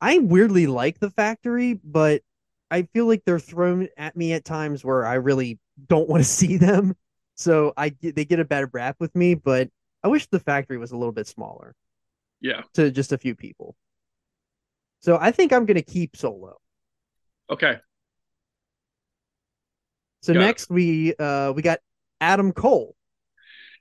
I 0.00 0.18
weirdly 0.18 0.66
like 0.66 0.98
the 0.98 1.10
factory, 1.10 1.74
but 1.74 2.22
I 2.70 2.82
feel 2.94 3.06
like 3.06 3.22
they're 3.26 3.38
thrown 3.38 3.88
at 3.96 4.16
me 4.16 4.32
at 4.32 4.44
times 4.44 4.84
where 4.84 5.04
I 5.06 5.14
really 5.14 5.58
don't 5.88 6.08
want 6.08 6.22
to 6.22 6.28
see 6.28 6.56
them. 6.56 6.96
So 7.34 7.72
I 7.76 7.94
they 8.02 8.24
get 8.24 8.40
a 8.40 8.44
bad 8.44 8.70
rap 8.72 8.96
with 9.00 9.14
me, 9.14 9.34
but 9.34 9.68
I 10.02 10.08
wish 10.08 10.26
the 10.26 10.40
factory 10.40 10.78
was 10.78 10.92
a 10.92 10.96
little 10.96 11.12
bit 11.12 11.26
smaller. 11.26 11.74
Yeah. 12.40 12.62
To 12.74 12.90
just 12.90 13.12
a 13.12 13.18
few 13.18 13.34
people. 13.34 13.76
So 15.00 15.18
I 15.20 15.30
think 15.30 15.52
I'm 15.52 15.66
going 15.66 15.76
to 15.76 15.82
keep 15.82 16.16
Solo. 16.16 16.56
Okay. 17.50 17.76
So 20.22 20.34
got 20.34 20.40
next 20.40 20.64
it. 20.64 20.74
we 20.74 21.14
uh 21.16 21.52
we 21.52 21.62
got 21.62 21.80
Adam 22.20 22.52
Cole. 22.52 22.94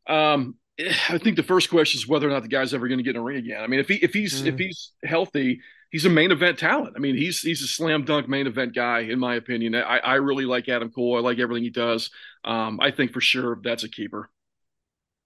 Um 0.08 0.56
I 0.80 1.18
think 1.18 1.36
the 1.36 1.44
first 1.44 1.70
question 1.70 1.98
is 1.98 2.08
whether 2.08 2.28
or 2.28 2.32
not 2.32 2.42
the 2.42 2.48
guy's 2.48 2.74
ever 2.74 2.88
going 2.88 3.00
to 3.00 3.04
get 3.04 3.16
in 3.16 3.22
a 3.22 3.24
ring 3.24 3.38
again. 3.38 3.62
I 3.62 3.68
mean, 3.68 3.80
if 3.80 3.90
he 3.90 3.96
if 3.96 4.14
he's 4.14 4.42
mm. 4.42 4.48
if 4.48 4.58
he's 4.58 4.94
healthy, 5.04 5.60
he's 5.92 6.06
a 6.06 6.10
main 6.10 6.32
event 6.32 6.58
talent. 6.58 6.94
I 6.96 7.00
mean, 7.00 7.18
he's 7.18 7.42
he's 7.42 7.62
a 7.62 7.68
slam 7.68 8.06
dunk 8.06 8.30
main 8.30 8.48
event 8.48 8.74
guy 8.74 9.02
in 9.02 9.20
my 9.20 9.36
opinion. 9.36 9.76
I, 9.76 9.98
I 9.98 10.16
really 10.16 10.46
like 10.46 10.70
Adam 10.70 10.90
Cole. 10.90 11.18
I 11.18 11.20
like 11.20 11.40
everything 11.40 11.64
he 11.64 11.70
does. 11.70 12.10
Um, 12.46 12.80
I 12.82 12.92
think 12.92 13.12
for 13.12 13.22
sure 13.22 13.60
that's 13.62 13.84
a 13.84 13.90
keeper. 13.90 14.30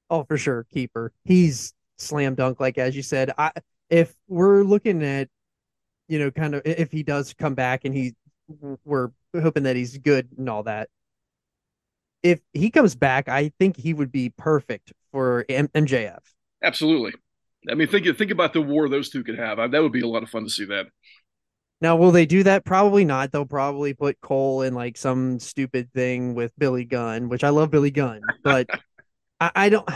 Oh, 0.10 0.24
for 0.24 0.38
sure, 0.38 0.66
keeper. 0.74 1.14
He's 1.24 1.74
slam 2.04 2.36
dunk, 2.36 2.60
like 2.60 2.78
as 2.78 2.96
you 2.96 3.02
said. 3.02 3.32
I 3.38 3.52
if 3.90 4.16
we're 4.28 4.64
looking 4.64 5.04
at 5.04 5.30
you 6.08 6.20
know, 6.20 6.32
kind 6.32 6.56
of 6.56 6.62
if 6.66 6.92
he 6.92 7.04
does 7.04 7.34
come 7.34 7.56
back 7.56 7.86
and 7.86 7.94
he 7.96 8.14
we're 8.86 9.10
hoping 9.42 9.64
that 9.64 9.76
he's 9.76 9.98
good 9.98 10.28
and 10.38 10.50
all 10.50 10.64
that. 10.64 10.90
If 12.22 12.40
he 12.54 12.70
comes 12.70 12.96
back, 12.96 13.28
I 13.28 13.52
think 13.60 13.78
he 13.78 13.94
would 13.94 14.12
be 14.12 14.30
perfect 14.30 14.94
for 15.12 15.46
M- 15.50 15.70
MJF. 15.70 16.20
Absolutely. 16.64 17.14
I 17.70 17.76
mean, 17.76 17.88
think 17.88 18.06
think 18.18 18.32
about 18.32 18.54
the 18.54 18.62
war 18.62 18.90
those 18.90 19.10
two 19.10 19.24
could 19.24 19.38
have. 19.38 19.58
That 19.72 19.82
would 19.82 19.92
be 19.92 20.02
a 20.02 20.08
lot 20.08 20.24
of 20.24 20.30
fun 20.30 20.44
to 20.44 20.50
see 20.50 20.66
that. 20.66 20.88
Now, 21.82 21.98
will 21.98 22.12
they 22.12 22.26
do 22.26 22.44
that? 22.44 22.64
Probably 22.64 23.04
not. 23.04 23.32
They'll 23.32 23.46
probably 23.46 23.94
put 23.94 24.22
Cole 24.22 24.62
in 24.62 24.74
like 24.74 24.98
some 24.98 25.40
stupid 25.40 25.92
thing 25.94 26.34
with 26.34 26.54
Billy 26.58 26.86
Gunn, 26.86 27.28
which 27.28 27.44
I 27.44 27.50
love 27.50 27.72
Billy 27.72 27.92
Gunn, 27.92 28.22
but 28.42 28.70
I, 29.42 29.52
I, 29.56 29.70
don't. 29.70 29.90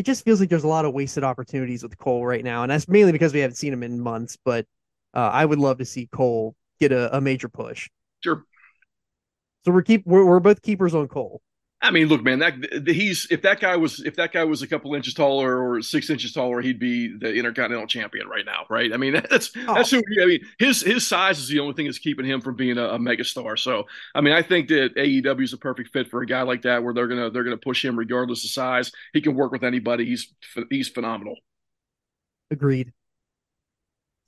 It 0.00 0.06
just 0.06 0.24
feels 0.24 0.40
like 0.40 0.48
there's 0.48 0.64
a 0.64 0.66
lot 0.66 0.86
of 0.86 0.94
wasted 0.94 1.24
opportunities 1.24 1.82
with 1.82 1.98
Cole 1.98 2.24
right 2.24 2.42
now, 2.42 2.62
and 2.62 2.72
that's 2.72 2.88
mainly 2.88 3.12
because 3.12 3.34
we 3.34 3.40
haven't 3.40 3.56
seen 3.56 3.70
him 3.70 3.82
in 3.82 4.00
months. 4.00 4.38
But 4.42 4.64
uh, 5.12 5.28
I 5.30 5.44
would 5.44 5.58
love 5.58 5.76
to 5.76 5.84
see 5.84 6.08
Cole 6.10 6.56
get 6.80 6.90
a, 6.90 7.14
a 7.14 7.20
major 7.20 7.50
push. 7.50 7.90
Sure. 8.24 8.46
So 9.66 9.72
we're 9.72 9.82
keep 9.82 10.06
we're, 10.06 10.24
we're 10.24 10.40
both 10.40 10.62
keepers 10.62 10.94
on 10.94 11.06
Cole. 11.06 11.42
I 11.82 11.90
mean, 11.90 12.08
look, 12.08 12.22
man, 12.22 12.40
that 12.40 12.84
he's 12.86 13.26
if 13.30 13.40
that 13.42 13.58
guy 13.58 13.74
was 13.76 14.00
if 14.00 14.16
that 14.16 14.32
guy 14.32 14.44
was 14.44 14.60
a 14.60 14.66
couple 14.66 14.94
inches 14.94 15.14
taller 15.14 15.58
or 15.58 15.80
six 15.80 16.10
inches 16.10 16.32
taller, 16.32 16.60
he'd 16.60 16.78
be 16.78 17.16
the 17.16 17.32
intercontinental 17.32 17.86
champion 17.86 18.28
right 18.28 18.44
now, 18.44 18.66
right? 18.68 18.92
I 18.92 18.98
mean, 18.98 19.14
that's 19.30 19.50
oh. 19.66 19.74
that's 19.74 19.90
who. 19.90 20.02
I 20.22 20.26
mean, 20.26 20.40
his 20.58 20.82
his 20.82 21.08
size 21.08 21.38
is 21.38 21.48
the 21.48 21.58
only 21.60 21.72
thing 21.72 21.86
that's 21.86 21.98
keeping 21.98 22.26
him 22.26 22.42
from 22.42 22.54
being 22.54 22.76
a, 22.76 22.84
a 22.84 22.98
megastar. 22.98 23.58
So, 23.58 23.86
I 24.14 24.20
mean, 24.20 24.34
I 24.34 24.42
think 24.42 24.68
that 24.68 24.94
AEW 24.96 25.42
is 25.42 25.54
a 25.54 25.58
perfect 25.58 25.90
fit 25.90 26.08
for 26.08 26.20
a 26.20 26.26
guy 26.26 26.42
like 26.42 26.62
that, 26.62 26.84
where 26.84 26.92
they're 26.92 27.08
gonna 27.08 27.30
they're 27.30 27.44
gonna 27.44 27.56
push 27.56 27.82
him 27.82 27.98
regardless 27.98 28.44
of 28.44 28.50
size. 28.50 28.92
He 29.14 29.22
can 29.22 29.34
work 29.34 29.50
with 29.50 29.64
anybody. 29.64 30.04
He's 30.04 30.34
he's 30.68 30.88
phenomenal. 30.88 31.36
Agreed. 32.50 32.92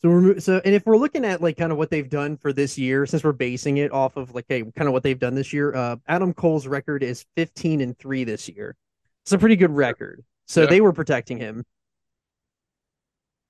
So 0.03 0.11
we're 0.11 0.41
so, 0.41 0.61
and 0.65 0.75
if 0.75 0.85
we're 0.85 0.97
looking 0.97 1.25
at 1.25 1.41
like 1.41 1.57
kind 1.57 1.71
of 1.71 1.79
what 1.79 1.91
they've 1.91 2.09
done 2.09 2.37
for 2.37 2.53
this 2.53 2.77
year, 2.77 3.07
since 3.07 3.23
we're 3.23 3.33
basing 3.33 3.77
it 3.77 3.93
off 3.93 4.17
of 4.17 4.35
like 4.35 4.47
hey, 4.49 4.63
kind 4.63 4.89
of 4.89 4.93
what 4.93 5.05
they've 5.05 5.19
done 5.19 5.35
this 5.35 5.53
year, 5.53 5.75
uh, 5.75 5.97
Adam 6.09 6.35
Cole's 6.35 6.67
record 6.67 7.05
is 7.05 7.25
15 7.37 7.81
and 7.81 7.97
three 7.97 8.25
this 8.25 8.49
year. 8.49 8.77
It's 9.25 9.33
a 9.33 9.39
pretty 9.39 9.55
good 9.55 9.71
record. 9.71 10.25
So 10.47 10.63
yeah. 10.63 10.71
they 10.71 10.81
were 10.81 10.93
protecting 10.93 11.39
him. 11.39 11.65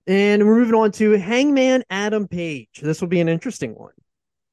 And 0.07 0.47
we're 0.47 0.59
moving 0.59 0.75
on 0.75 0.93
to 0.93 1.13
Hangman 1.13 1.85
Adam 1.89 2.29
Page. 2.29 2.81
This 2.83 3.01
will 3.01 3.09
be 3.09 3.21
an 3.21 3.29
interesting 3.29 3.75
one. 3.75 3.93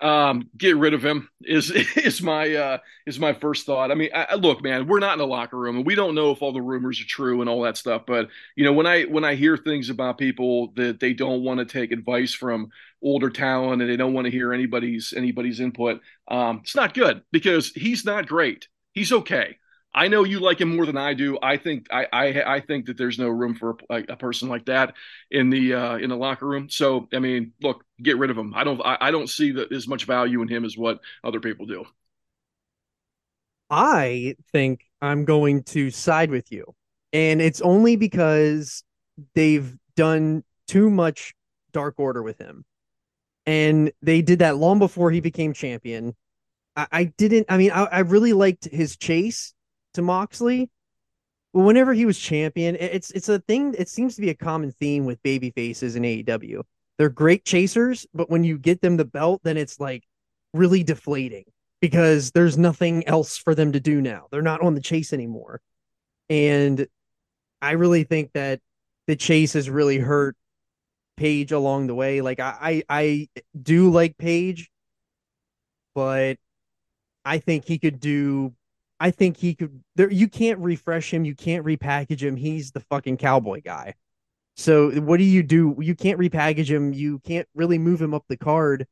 Um, 0.02 0.50
get 0.58 0.78
rid 0.78 0.94
of 0.94 1.04
him 1.04 1.30
is 1.42 1.72
is 1.98 2.22
my 2.22 2.54
uh 2.56 2.78
is 3.06 3.20
my 3.20 3.34
first 3.34 3.66
thought. 3.66 3.92
I 3.92 3.96
mean, 3.96 4.10
I, 4.16 4.36
look, 4.36 4.64
man, 4.64 4.88
we're 4.88 5.00
not 5.00 5.16
in 5.16 5.20
a 5.20 5.26
locker 5.26 5.58
room, 5.58 5.76
and 5.78 5.86
we 5.86 5.96
don't 5.96 6.16
know 6.16 6.32
if 6.32 6.42
all 6.42 6.54
the 6.54 6.62
rumors 6.62 7.02
are 7.02 7.06
true 7.06 7.42
and 7.42 7.50
all 7.50 7.64
that 7.64 7.76
stuff. 7.78 8.04
But 8.08 8.30
you 8.56 8.64
know, 8.64 8.72
when 8.74 8.88
I 8.88 9.04
when 9.04 9.26
I 9.26 9.36
hear 9.36 9.58
things 9.58 9.90
about 9.90 10.18
people 10.18 10.72
that 10.76 11.00
they 11.02 11.14
don't 11.14 11.44
want 11.44 11.60
to 11.60 11.66
take 11.66 11.92
advice 11.92 12.34
from 12.34 12.70
older 13.02 13.30
talent 13.30 13.82
and 13.82 13.92
they 13.92 13.98
don't 13.98 14.14
want 14.14 14.26
to 14.26 14.32
hear 14.32 14.54
anybody's 14.54 15.14
anybody's 15.16 15.60
input, 15.60 16.02
um, 16.30 16.62
it's 16.64 16.76
not 16.76 16.94
good 16.94 17.22
because 17.32 17.72
he's 17.72 18.06
not 18.06 18.28
great. 18.28 18.68
He's 18.94 19.12
okay. 19.12 19.58
I 19.94 20.08
know 20.08 20.24
you 20.24 20.40
like 20.40 20.62
him 20.62 20.76
more 20.76 20.86
than 20.86 20.98
I 20.98 21.14
do. 21.14 21.40
I 21.42 21.58
think 21.58 21.88
I 21.92 22.08
I, 22.14 22.56
I 22.56 22.60
think 22.60 22.86
that 22.86 22.98
there's 22.98 23.18
no 23.18 23.30
room 23.30 23.56
for 23.56 23.78
a, 23.90 24.04
a 24.10 24.16
person 24.16 24.48
like 24.48 24.66
that 24.66 24.94
in 25.32 25.50
the 25.50 25.74
uh, 25.74 25.98
in 25.98 26.10
the 26.10 26.16
locker 26.18 26.48
room. 26.48 26.70
So 26.70 27.08
I 27.14 27.20
mean, 27.20 27.54
look, 27.62 27.84
get 28.02 28.18
rid 28.18 28.30
of 28.30 28.38
him. 28.38 28.54
I 28.56 28.64
don't 28.64 28.80
I, 28.82 28.98
I 29.02 29.12
don't 29.12 29.30
see 29.30 29.52
that 29.54 29.72
as 29.72 29.88
much 29.88 30.06
value 30.06 30.42
in 30.42 30.48
him 30.48 30.64
as 30.64 30.78
what 30.78 31.00
other 31.24 31.40
people 31.40 31.66
do. 31.66 31.86
I 33.72 34.36
think 34.52 34.86
I'm 35.02 35.26
going 35.26 35.64
to 35.64 35.92
side 35.92 36.30
with 36.30 36.52
you, 36.52 36.76
and 37.12 37.42
it's 37.42 37.62
only 37.62 37.96
because 37.96 38.84
they've 39.34 39.76
done 39.96 40.44
too 40.68 40.90
much 40.90 41.34
Dark 41.72 41.96
Order 41.98 42.22
with 42.22 42.38
him, 42.38 42.64
and 43.48 43.92
they 44.04 44.22
did 44.22 44.40
that 44.40 44.58
long 44.58 44.78
before 44.78 45.10
he 45.10 45.20
became 45.20 45.54
champion. 45.54 46.16
I, 46.76 46.88
I 46.92 47.04
didn't. 47.06 47.48
I 47.50 47.58
mean, 47.58 47.72
I, 47.72 47.86
I 47.86 48.00
really 48.00 48.34
liked 48.34 48.66
his 48.66 48.96
chase 48.96 49.54
to 49.94 50.02
Moxley. 50.02 50.70
Whenever 51.52 51.94
he 51.94 52.06
was 52.06 52.20
champion, 52.20 52.76
it's 52.80 53.10
it's 53.12 53.30
a 53.30 53.40
thing. 53.40 53.74
It 53.78 53.90
seems 53.90 54.16
to 54.16 54.22
be 54.22 54.30
a 54.30 54.36
common 54.36 54.72
theme 54.72 55.06
with 55.06 55.22
baby 55.24 55.50
faces 55.50 55.96
in 55.96 56.04
AEW. 56.04 56.62
They're 56.98 57.10
great 57.10 57.46
chasers, 57.46 58.06
but 58.14 58.30
when 58.30 58.44
you 58.44 58.58
get 58.58 58.82
them 58.82 58.98
the 58.98 59.06
belt, 59.06 59.42
then 59.44 59.58
it's 59.58 59.80
like 59.80 60.04
really 60.54 60.84
deflating 60.84 61.46
because 61.80 62.32
there's 62.32 62.58
nothing 62.58 63.08
else 63.08 63.38
for 63.38 63.56
them 63.56 63.72
to 63.72 63.80
do 63.80 64.02
now. 64.02 64.28
They're 64.32 64.42
not 64.42 64.62
on 64.62 64.76
the 64.76 64.82
chase 64.82 65.14
anymore. 65.14 65.62
And 66.30 66.88
I 67.62 67.72
really 67.72 68.04
think 68.04 68.34
that 68.34 68.60
the 69.08 69.16
chase 69.16 69.54
has 69.54 69.70
really 69.70 69.98
hurt 69.98 70.36
Page 71.18 71.52
along 71.52 71.88
the 71.88 71.96
way. 71.96 72.22
Like 72.22 72.40
I, 72.40 72.56
I, 72.62 72.84
I 72.90 73.42
do 73.62 73.90
like 73.90 74.18
Page, 74.18 74.72
but 75.94 76.38
I 77.26 77.40
think 77.40 77.66
he 77.66 77.78
could 77.78 78.00
do 78.00 78.54
I 79.00 79.12
think 79.12 79.38
he 79.38 79.56
could 79.56 79.82
there 79.96 80.12
you 80.12 80.28
can't 80.28 80.60
refresh 80.60 81.14
him, 81.14 81.26
you 81.26 81.36
can't 81.36 81.66
repackage 81.66 82.22
him. 82.22 82.36
He's 82.36 82.72
the 82.72 82.82
fucking 82.82 83.18
cowboy 83.18 83.62
guy. 83.62 83.96
So 84.56 84.92
what 84.92 85.18
do 85.18 85.24
you 85.24 85.42
do? 85.42 85.76
You 85.80 85.96
can't 85.96 86.20
repackage 86.20 86.70
him, 86.70 86.92
you 86.94 87.20
can't 87.20 87.48
really 87.56 87.78
move 87.78 88.02
him 88.02 88.14
up 88.14 88.26
the 88.28 88.38
card. 88.38 88.88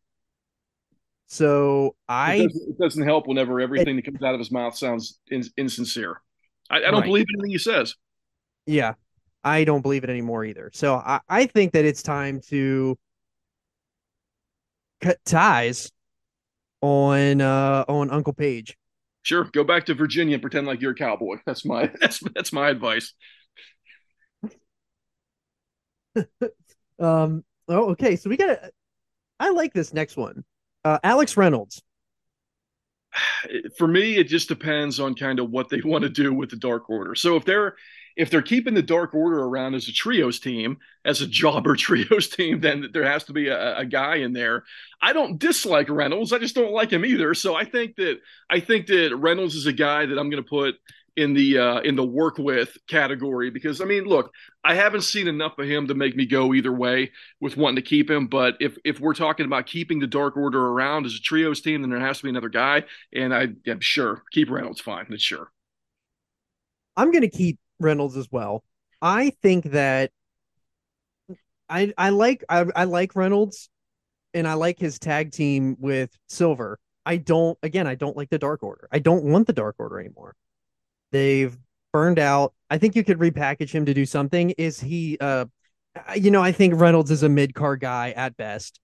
So 1.28 1.96
I 2.08 2.36
it 2.36 2.48
doesn't, 2.48 2.70
it 2.70 2.78
doesn't 2.80 3.04
help 3.04 3.28
whenever 3.28 3.60
everything 3.60 3.98
it, 3.98 4.06
that 4.06 4.12
comes 4.12 4.24
out 4.24 4.34
of 4.34 4.40
his 4.40 4.52
mouth 4.52 4.78
sounds 4.78 5.20
in, 5.30 5.44
insincere. 5.58 6.22
I, 6.70 6.78
I 6.78 6.80
don't 6.80 6.96
right. 6.96 7.06
believe 7.06 7.26
anything 7.34 7.52
he 7.52 7.58
says. 7.58 7.96
Yeah, 8.66 8.94
I 9.44 9.66
don't 9.66 9.82
believe 9.82 10.06
it 10.06 10.10
anymore 10.10 10.46
either. 10.46 10.72
So 10.74 10.96
I, 10.96 11.20
I 11.28 11.46
think 11.48 11.74
that 11.74 11.84
it's 11.84 12.02
time 12.02 12.40
to 12.48 12.98
cut 15.02 15.18
ties 15.26 15.92
on 16.82 17.42
uh 17.42 17.84
on 17.90 18.10
Uncle 18.10 18.34
Page 18.34 18.78
sure, 19.28 19.44
go 19.44 19.64
back 19.64 19.86
to 19.86 19.94
Virginia 19.94 20.36
and 20.36 20.42
pretend 20.42 20.66
like 20.66 20.82
you're 20.82 20.92
a 20.92 20.96
cowboy. 20.96 21.38
That's 21.46 21.66
my 21.66 21.92
that's 22.02 22.20
that's 22.34 22.54
my 22.54 22.70
advice. 22.70 23.14
um. 27.00 27.44
Oh, 27.70 27.92
okay. 27.92 28.16
So 28.16 28.30
we 28.30 28.38
got 28.38 28.48
to. 28.48 28.72
I 29.40 29.50
like 29.50 29.74
this 29.74 29.94
next 29.94 30.16
one. 30.16 30.46
Uh, 30.86 31.00
Alex 31.04 31.36
Reynolds. 31.36 31.82
For 33.78 33.88
me, 33.88 34.16
it 34.16 34.26
just 34.26 34.48
depends 34.48 35.00
on 35.00 35.14
kind 35.14 35.40
of 35.40 35.50
what 35.52 35.70
they 35.70 35.82
want 35.84 36.04
to 36.04 36.10
do 36.10 36.34
with 36.34 36.50
the 36.50 36.56
Dark 36.56 36.90
Order. 36.90 37.14
So 37.14 37.36
if 37.36 37.44
they're 37.44 37.76
if 38.18 38.32
they're 38.32 38.42
keeping 38.42 38.74
the 38.74 38.82
Dark 38.82 39.14
Order 39.14 39.44
around 39.44 39.76
as 39.76 39.88
a 39.88 39.94
trios 39.94 40.40
team, 40.40 40.80
as 41.06 41.22
a 41.22 41.28
jobber 41.28 41.76
trios 41.78 42.28
team, 42.28 42.60
then 42.60 42.90
there 42.92 43.06
has 43.06 43.24
to 43.26 43.34
be 43.34 43.48
a, 43.48 43.78
a, 43.78 43.86
guy 43.86 44.18
in 44.18 44.34
there. 44.34 44.64
I 45.02 45.14
don't 45.14 45.38
dislike 45.38 45.88
Reynolds. 45.90 46.34
I 46.34 46.40
just 46.40 46.56
don't 46.56 46.74
like 46.74 46.92
him 46.92 47.06
either. 47.06 47.34
So 47.36 47.56
I 47.56 47.64
think 47.64 47.96
that 47.98 48.20
I 48.50 48.60
think 48.60 48.88
that 48.88 49.16
Reynolds 49.16 49.56
is 49.56 49.68
a 49.68 49.74
guy 49.74 50.08
that 50.08 50.18
I'm 50.18 50.30
going 50.30 50.44
to 50.44 50.50
put 50.50 50.76
in 51.16 51.34
the 51.34 51.58
uh, 51.60 51.80
in 51.82 51.96
the 51.96 52.06
work 52.06 52.38
with 52.38 52.76
category 52.88 53.52
because 53.52 53.82
I 53.82 53.86
mean, 53.86 54.06
look, 54.06 54.32
I 54.64 54.74
haven't 54.74 55.02
seen 55.02 55.28
enough 55.28 55.58
of 55.60 55.68
him 55.68 55.88
to 55.88 55.94
make 55.94 56.16
me 56.16 56.26
go 56.26 56.54
either 56.54 56.74
way 56.74 57.12
with 57.40 57.56
wanting 57.56 57.78
to 57.78 57.82
keep 57.82 58.10
him. 58.10 58.28
But 58.28 58.56
if 58.60 58.78
if 58.84 59.00
we're 59.00 59.14
talking 59.14 59.46
about 59.46 59.68
keeping 59.68 60.00
the 60.00 60.08
Dark 60.08 60.38
Order 60.38 60.64
around 60.66 61.06
as 61.06 61.16
a 61.16 61.22
trios 61.22 61.62
team, 61.62 61.82
then 61.82 61.92
there 61.92 62.00
has 62.00 62.18
to 62.18 62.24
be 62.24 62.30
another 62.30 62.50
guy. 62.50 62.84
And 63.14 63.34
I 63.34 63.50
am 63.68 63.80
sure 63.80 64.24
keep 64.32 64.50
Reynolds 64.50 64.82
fine. 64.82 65.06
That's 65.10 65.22
sure. 65.22 65.52
I'm 66.96 67.12
going 67.12 67.22
to 67.22 67.30
keep 67.30 67.60
Reynolds 67.80 68.18
as 68.18 68.28
well. 68.32 68.64
I 69.02 69.32
think 69.42 69.66
that 69.72 70.12
I 71.70 71.94
I 71.98 72.10
like 72.10 72.44
I, 72.50 72.66
I 72.76 72.84
like 72.86 73.16
Reynolds 73.16 73.70
and 74.34 74.48
I 74.48 74.54
like 74.54 74.80
his 74.80 75.00
tag 75.00 75.32
team 75.32 75.76
with 75.80 76.18
Silver. 76.28 76.80
I 77.06 77.18
don't 77.18 77.58
again, 77.64 77.88
I 77.88 77.96
don't 77.96 78.18
like 78.18 78.30
the 78.30 78.40
Dark 78.40 78.64
Order. 78.64 78.88
I 78.92 79.00
don't 79.00 79.24
want 79.24 79.48
the 79.48 79.54
Dark 79.54 79.76
Order 79.80 80.00
anymore. 80.00 80.36
They've 81.12 81.58
burned 81.94 82.20
out. 82.20 82.54
I 82.70 82.78
think 82.78 82.96
you 82.96 83.04
could 83.04 83.20
repackage 83.20 83.72
him 83.72 83.86
to 83.86 83.94
do 83.94 84.06
something. 84.06 84.52
Is 84.52 84.80
he 84.80 85.18
uh 85.20 85.46
you 86.16 86.32
know, 86.32 86.44
I 86.44 86.52
think 86.52 86.80
Reynolds 86.80 87.12
is 87.12 87.24
a 87.24 87.30
mid 87.30 87.56
card 87.56 87.80
guy 87.80 88.12
at 88.12 88.38
best. 88.38 88.80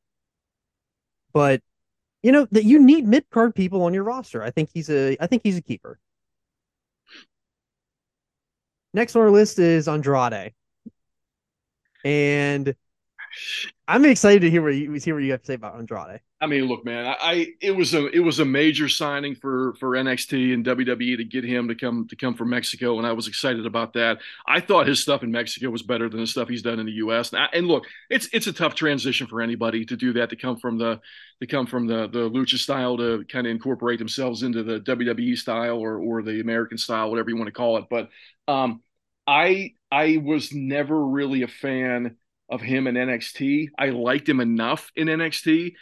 But 1.33 1.61
you 2.21 2.31
know 2.31 2.47
that 2.51 2.63
you 2.63 2.79
need 2.79 3.07
mid 3.07 3.29
card 3.29 3.55
people 3.55 3.83
on 3.83 3.93
your 3.93 4.03
roster. 4.03 4.41
I 4.43 4.51
think 4.51 4.69
he's 4.73 4.89
a 4.89 5.17
I 5.19 5.27
think 5.27 5.41
he's 5.43 5.57
a 5.57 5.61
keeper. 5.61 5.99
Next 8.93 9.15
on 9.15 9.23
our 9.23 9.31
list 9.31 9.59
is 9.59 9.87
Andrade. 9.87 10.53
And 12.05 12.75
I'm 13.87 14.05
excited 14.05 14.41
to 14.41 14.49
hear 14.49 14.61
what 14.61 14.75
you 14.75 14.91
hear 14.93 15.15
what 15.15 15.23
you 15.23 15.31
have 15.31 15.41
to 15.41 15.45
say 15.45 15.53
about 15.55 15.77
Andrade. 15.77 16.21
I 16.39 16.45
mean, 16.45 16.65
look, 16.65 16.83
man, 16.83 17.05
I, 17.05 17.15
I, 17.19 17.47
it 17.61 17.71
was 17.71 17.93
a 17.93 18.07
it 18.07 18.19
was 18.19 18.39
a 18.39 18.45
major 18.45 18.89
signing 18.89 19.35
for 19.35 19.75
for 19.79 19.91
NXT 19.91 20.53
and 20.53 20.65
WWE 20.65 21.17
to 21.17 21.23
get 21.23 21.43
him 21.43 21.69
to 21.69 21.75
come 21.75 22.07
to 22.09 22.15
come 22.15 22.33
from 22.33 22.49
Mexico, 22.49 22.97
and 22.97 23.07
I 23.07 23.13
was 23.13 23.27
excited 23.27 23.65
about 23.65 23.93
that. 23.93 24.19
I 24.45 24.59
thought 24.59 24.87
his 24.87 25.01
stuff 25.01 25.23
in 25.23 25.31
Mexico 25.31 25.69
was 25.69 25.83
better 25.83 26.09
than 26.09 26.19
the 26.19 26.27
stuff 26.27 26.49
he's 26.49 26.61
done 26.61 26.79
in 26.79 26.85
the 26.85 26.93
U.S. 26.93 27.31
And, 27.31 27.43
I, 27.43 27.45
and 27.53 27.67
look, 27.67 27.85
it's 28.09 28.27
it's 28.33 28.47
a 28.47 28.53
tough 28.53 28.75
transition 28.75 29.27
for 29.27 29.41
anybody 29.41 29.85
to 29.85 29.95
do 29.95 30.13
that 30.13 30.29
to 30.31 30.35
come 30.35 30.57
from 30.57 30.77
the 30.77 30.99
to 31.41 31.47
come 31.47 31.65
from 31.65 31.87
the 31.87 32.07
the 32.07 32.29
lucha 32.29 32.57
style 32.57 32.97
to 32.97 33.25
kind 33.29 33.47
of 33.47 33.51
incorporate 33.51 33.99
themselves 33.99 34.43
into 34.43 34.63
the 34.63 34.79
WWE 34.81 35.37
style 35.37 35.77
or 35.77 35.97
or 35.97 36.23
the 36.23 36.41
American 36.41 36.77
style, 36.77 37.09
whatever 37.09 37.29
you 37.29 37.37
want 37.37 37.47
to 37.47 37.53
call 37.53 37.77
it. 37.77 37.85
But 37.89 38.09
um, 38.47 38.81
I 39.27 39.75
I 39.91 40.17
was 40.17 40.53
never 40.53 41.05
really 41.05 41.43
a 41.43 41.47
fan 41.47 42.17
of 42.49 42.61
him 42.61 42.87
in 42.87 42.95
NXT. 42.95 43.69
I 43.77 43.89
liked 43.89 44.27
him 44.27 44.39
enough 44.39 44.91
in 44.95 45.07
NXT. 45.07 45.73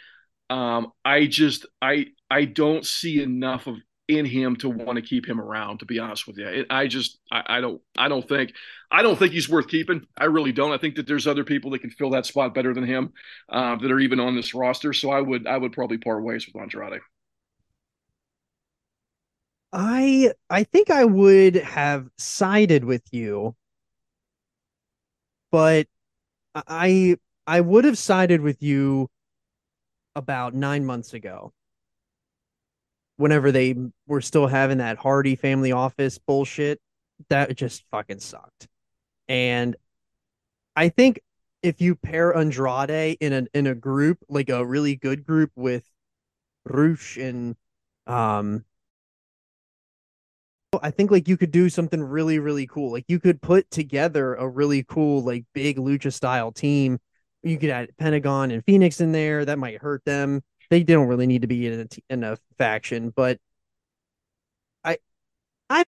Um, 0.50 0.92
I 1.04 1.26
just 1.26 1.66
I 1.80 2.06
I 2.30 2.44
don't 2.44 2.84
see 2.84 3.22
enough 3.22 3.66
of 3.66 3.76
in 4.08 4.26
him 4.26 4.56
to 4.56 4.68
want 4.68 4.96
to 4.96 5.02
keep 5.02 5.26
him 5.26 5.40
around. 5.40 5.78
To 5.78 5.86
be 5.86 5.98
honest 5.98 6.26
with 6.26 6.36
you, 6.38 6.46
it, 6.46 6.66
I 6.70 6.86
just 6.86 7.18
I, 7.30 7.42
I, 7.46 7.60
don't 7.60 7.80
I 7.96 8.08
don't 8.08 8.26
think 8.26 8.52
I 8.90 9.02
don't 9.02 9.18
think 9.18 9.32
he's 9.32 9.48
worth 9.48 9.68
keeping. 9.68 10.06
I 10.16 10.24
really 10.24 10.52
don't. 10.52 10.72
I 10.72 10.78
think 10.78 10.96
that 10.96 11.06
there's 11.06 11.26
other 11.26 11.44
people 11.44 11.70
that 11.70 11.80
can 11.80 11.90
fill 11.90 12.10
that 12.10 12.26
spot 12.26 12.54
better 12.54 12.74
than 12.74 12.84
him 12.84 13.12
uh, 13.48 13.76
that 13.76 13.90
are 13.90 14.00
even 14.00 14.20
on 14.20 14.36
this 14.36 14.54
roster. 14.54 14.92
So 14.92 15.10
I 15.10 15.20
would 15.20 15.46
I 15.46 15.56
would 15.56 15.72
probably 15.72 15.98
part 15.98 16.22
ways 16.22 16.46
with 16.46 16.60
Andrade. 16.60 17.00
I 19.72 20.32
I 20.50 20.64
think 20.64 20.90
I 20.90 21.04
would 21.04 21.56
have 21.56 22.08
sided 22.18 22.84
with 22.84 23.02
you, 23.10 23.56
but 25.50 25.86
I 26.54 27.16
I 27.46 27.60
would 27.60 27.84
have 27.84 27.98
sided 27.98 28.40
with 28.40 28.62
you 28.62 29.08
about 30.14 30.54
nine 30.54 30.84
months 30.84 31.14
ago 31.14 31.52
whenever 33.16 33.52
they 33.52 33.74
were 34.06 34.20
still 34.20 34.46
having 34.46 34.78
that 34.78 34.98
Hardy 34.98 35.36
family 35.36 35.72
office 35.72 36.18
bullshit, 36.18 36.80
that 37.28 37.56
just 37.56 37.84
fucking 37.90 38.20
sucked. 38.20 38.68
And 39.28 39.76
I 40.76 40.88
think 40.88 41.20
if 41.62 41.80
you 41.80 41.94
pair 41.94 42.36
Andrade 42.36 43.16
in 43.20 43.32
a 43.32 43.46
in 43.54 43.66
a 43.66 43.74
group, 43.74 44.18
like 44.28 44.48
a 44.48 44.64
really 44.64 44.96
good 44.96 45.24
group 45.24 45.52
with 45.54 45.84
Rush 46.64 47.16
and 47.16 47.56
um 48.06 48.64
I 50.80 50.90
think 50.90 51.10
like 51.10 51.28
you 51.28 51.36
could 51.36 51.50
do 51.50 51.68
something 51.68 52.02
really, 52.02 52.38
really 52.38 52.66
cool. 52.66 52.92
Like 52.92 53.04
you 53.08 53.20
could 53.20 53.42
put 53.42 53.70
together 53.70 54.34
a 54.34 54.48
really 54.48 54.84
cool, 54.84 55.22
like 55.22 55.44
big 55.52 55.76
lucha 55.76 56.12
style 56.12 56.52
team. 56.52 56.98
You 57.42 57.58
could 57.58 57.70
add 57.70 57.90
Pentagon 57.98 58.50
and 58.50 58.64
Fenix 58.64 59.00
in 59.00 59.12
there. 59.12 59.44
That 59.44 59.58
might 59.58 59.78
hurt 59.82 60.04
them. 60.04 60.42
They 60.70 60.82
don't 60.82 61.08
really 61.08 61.26
need 61.26 61.42
to 61.42 61.48
be 61.48 61.66
in 61.66 61.80
a, 61.80 62.12
in 62.12 62.24
a 62.24 62.38
faction, 62.56 63.10
but 63.10 63.38
I, 64.84 64.98
I 65.70 65.84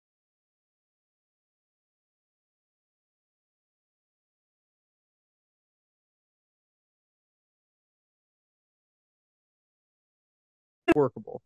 workable 10.94 11.42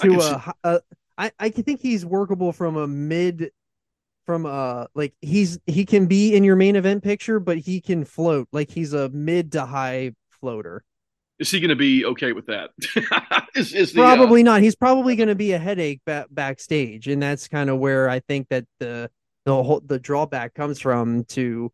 to 0.00 0.20
uh, 0.20 0.52
uh 0.64 0.78
I 1.18 1.32
I 1.38 1.48
think 1.50 1.80
he's 1.80 2.04
workable 2.04 2.52
from 2.52 2.76
a 2.76 2.86
mid 2.86 3.50
from 4.24 4.46
uh 4.46 4.86
like 4.94 5.14
he's 5.20 5.58
he 5.66 5.84
can 5.84 6.06
be 6.06 6.34
in 6.34 6.44
your 6.44 6.56
main 6.56 6.76
event 6.76 7.02
picture 7.02 7.40
but 7.40 7.58
he 7.58 7.80
can 7.80 8.04
float. 8.04 8.48
Like 8.52 8.70
he's 8.70 8.92
a 8.92 9.08
mid 9.10 9.52
to 9.52 9.66
high 9.66 10.12
floater. 10.40 10.84
Is 11.38 11.50
he 11.50 11.60
going 11.60 11.68
to 11.68 11.76
be 11.76 12.02
okay 12.06 12.32
with 12.32 12.46
that? 12.46 12.70
Is, 13.54 13.74
is 13.74 13.92
the, 13.92 14.00
probably 14.00 14.40
uh... 14.40 14.44
not. 14.44 14.62
He's 14.62 14.74
probably 14.74 15.16
going 15.16 15.28
to 15.28 15.34
be 15.34 15.52
a 15.52 15.58
headache 15.58 16.00
ba- 16.06 16.26
backstage 16.30 17.08
and 17.08 17.22
that's 17.22 17.48
kind 17.48 17.70
of 17.70 17.78
where 17.78 18.08
i 18.08 18.20
think 18.20 18.48
that 18.48 18.64
the 18.80 19.10
the 19.44 19.62
whole 19.62 19.80
the 19.80 19.98
drawback 19.98 20.54
comes 20.54 20.80
from 20.80 21.24
to 21.24 21.70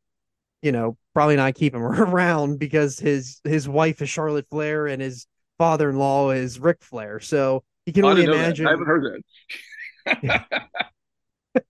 you 0.63 0.73
know 0.73 0.97
probably 1.15 1.37
not 1.37 1.55
keep 1.55 1.75
him 1.75 1.83
around 1.83 2.59
because 2.59 2.99
his 2.99 3.41
his 3.45 3.69
wife 3.69 4.03
is 4.03 4.09
charlotte 4.09 4.47
flair 4.49 4.87
and 4.87 5.03
his 5.03 5.27
father-in-law 5.63 6.31
is 6.31 6.59
Ric 6.59 6.83
Flair. 6.83 7.21
So 7.21 7.63
you 7.87 7.93
can 7.93 8.05
only 8.05 8.25
imagine. 8.25 8.67
I 8.67 8.71
haven't 8.71 8.87
heard 8.87 9.23
that. 10.07 10.45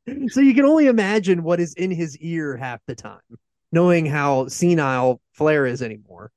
so 0.28 0.40
you 0.40 0.54
can 0.54 0.64
only 0.64 0.86
imagine 0.86 1.42
what 1.42 1.60
is 1.60 1.74
in 1.74 1.90
his 1.90 2.16
ear 2.18 2.56
half 2.56 2.80
the 2.86 2.94
time, 2.94 3.20
knowing 3.70 4.06
how 4.06 4.48
senile 4.48 5.20
Flair 5.32 5.66
is 5.66 5.82
anymore. 5.82 6.30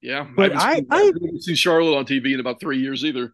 Yeah, 0.00 0.26
but 0.36 0.54
I, 0.54 0.82
I, 0.90 1.02
haven't 1.02 1.42
seen 1.42 1.56
Charlotte 1.56 1.96
on 1.96 2.04
TV 2.04 2.34
in 2.34 2.40
about 2.40 2.60
three 2.60 2.78
years 2.78 3.04
either. 3.04 3.32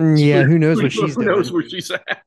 Mm, 0.00 0.18
yeah, 0.18 0.42
who 0.42 0.58
knows 0.58 0.82
what 0.82 0.92
she's 0.92 1.14
who 1.14 1.22
doing? 1.22 1.26
knows 1.26 1.52
where 1.52 1.68
she's 1.68 1.90
at? 1.90 2.22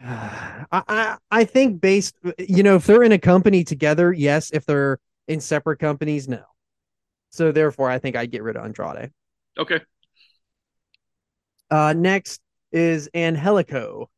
I, 0.00 0.82
I 0.88 1.16
I 1.30 1.44
think 1.44 1.80
based, 1.80 2.14
you 2.38 2.62
know, 2.62 2.76
if 2.76 2.86
they're 2.86 3.02
in 3.02 3.12
a 3.12 3.18
company 3.18 3.64
together, 3.64 4.12
yes. 4.12 4.50
If 4.52 4.66
they're 4.66 4.98
in 5.28 5.40
separate 5.40 5.78
companies, 5.78 6.28
no. 6.28 6.42
So 7.30 7.52
therefore, 7.52 7.88
I 7.88 7.98
think 7.98 8.16
I'd 8.16 8.30
get 8.30 8.42
rid 8.42 8.56
of 8.56 8.64
Andrade. 8.64 9.12
Okay. 9.58 9.80
Uh, 11.72 11.94
next 11.94 12.42
is 12.70 13.08
Angelico. 13.14 14.10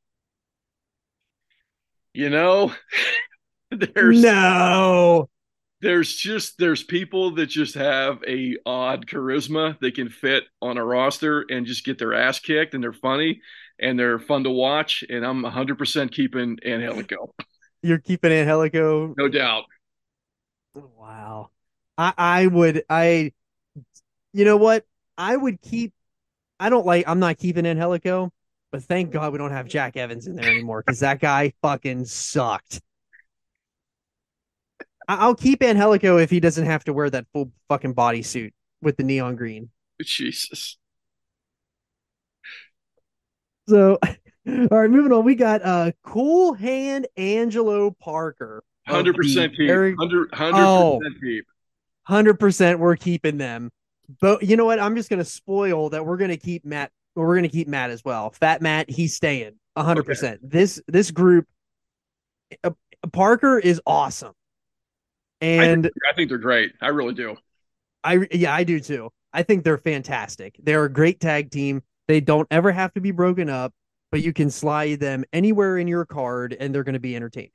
You 2.12 2.28
know, 2.28 2.75
there's 3.70 4.20
no. 4.20 5.28
There's 5.80 6.12
just 6.12 6.58
there's 6.58 6.82
people 6.82 7.37
that 7.37 7.46
just 7.46 7.76
have 7.76 8.18
a 8.26 8.56
odd 8.66 9.06
charisma. 9.06 9.78
They 9.80 9.92
can 9.92 10.08
fit 10.08 10.42
on 10.61 10.78
a 10.78 10.84
roster 10.84 11.44
and 11.49 11.64
just 11.64 11.84
get 11.84 11.96
their 11.96 12.12
ass 12.12 12.40
kicked, 12.40 12.75
and 12.75 12.82
they're 12.82 12.92
funny 12.92 13.40
and 13.78 13.96
they're 13.96 14.18
fun 14.18 14.42
to 14.44 14.50
watch. 14.50 15.04
And 15.08 15.25
I'm 15.25 15.44
100% 15.44 16.11
keeping 16.11 16.58
Angelico. 16.64 17.32
You're 17.82 17.99
keeping 17.99 18.32
Angelico, 18.32 19.14
no 19.16 19.28
doubt. 19.28 19.64
Wow, 20.75 21.50
I 21.96 22.14
I 22.18 22.46
would 22.49 22.82
I, 22.90 23.32
you 24.32 24.44
know 24.44 24.56
what? 24.56 24.84
I 25.16 25.37
would 25.37 25.62
keep 25.62 25.92
I 26.58 26.68
don't 26.68 26.87
like. 26.87 27.04
I'm 27.08 27.18
not 27.18 27.38
keeping 27.38 27.66
Angelico, 27.66 28.31
but 28.70 28.83
thank 28.83 29.11
God 29.11 29.33
we 29.33 29.38
don't 29.38 29.50
have 29.50 29.68
Jack 29.68 29.96
Evans 29.96 30.26
in 30.26 30.37
there 30.37 30.50
anymore 30.50 30.83
because 30.85 31.00
that 31.00 31.20
guy 31.20 31.52
fucking 31.62 32.05
sucked. 32.05 32.81
I'll 35.07 35.35
keep 35.35 35.62
Angelico 35.62 36.16
if 36.16 36.31
he 36.31 36.40
doesn't 36.40 36.64
have 36.64 36.85
to 36.85 36.92
wear 36.92 37.11
that 37.11 37.26
full 37.33 37.52
fucking 37.68 37.94
bodysuit 37.94 38.52
with 38.81 38.96
the 38.96 39.02
neon 39.02 39.37
green. 39.37 39.70
Jesus. 40.02 40.78
So, 43.68 43.98
all 44.48 44.68
right, 44.70 44.90
moving 44.90 45.12
on. 45.12 45.24
We 45.24 45.35
got 45.35 45.62
uh 45.62 45.92
Cool 46.02 46.55
Hand 46.55 47.07
Angelo 47.16 47.90
Parker. 47.90 48.62
Hundred 48.87 49.16
percent 49.16 49.57
keep. 49.57 49.70
Hundred 49.70 50.31
percent 50.31 50.55
oh, 50.55 51.00
keep. 51.20 51.44
Hundred 52.05 52.38
percent, 52.38 52.78
we're 52.78 52.96
keeping 52.96 53.38
them. 53.38 53.70
But 54.20 54.42
you 54.42 54.56
know 54.56 54.64
what? 54.64 54.80
I'm 54.80 54.96
just 54.96 55.10
gonna 55.10 55.24
spoil 55.24 55.90
that 55.90 56.04
we're 56.04 56.16
gonna 56.16 56.36
keep 56.36 56.64
Matt. 56.64 56.90
We're 57.14 57.34
gonna 57.34 57.48
keep 57.48 57.68
Matt 57.68 57.90
as 57.90 58.04
well. 58.04 58.30
Fat 58.30 58.62
Matt, 58.62 58.90
he's 58.90 59.14
staying 59.14 59.54
100. 59.74 60.00
Okay. 60.00 60.06
percent 60.06 60.40
This 60.42 60.80
this 60.86 61.10
group, 61.10 61.46
uh, 62.62 62.70
Parker 63.12 63.58
is 63.58 63.80
awesome, 63.86 64.32
and 65.40 65.80
I 65.80 65.82
think, 65.82 65.94
I 66.10 66.14
think 66.14 66.28
they're 66.28 66.38
great. 66.38 66.72
I 66.80 66.88
really 66.88 67.14
do. 67.14 67.36
I 68.02 68.26
yeah, 68.30 68.54
I 68.54 68.64
do 68.64 68.80
too. 68.80 69.10
I 69.32 69.42
think 69.42 69.64
they're 69.64 69.78
fantastic. 69.78 70.56
They're 70.62 70.84
a 70.84 70.92
great 70.92 71.20
tag 71.20 71.50
team. 71.50 71.82
They 72.06 72.20
don't 72.20 72.46
ever 72.50 72.70
have 72.70 72.94
to 72.94 73.00
be 73.00 73.10
broken 73.10 73.48
up, 73.48 73.72
but 74.12 74.22
you 74.22 74.32
can 74.32 74.50
slide 74.50 75.00
them 75.00 75.24
anywhere 75.32 75.78
in 75.78 75.88
your 75.88 76.04
card, 76.04 76.56
and 76.58 76.72
they're 76.72 76.84
going 76.84 76.94
to 76.94 77.00
be 77.00 77.16
entertaining. 77.16 77.50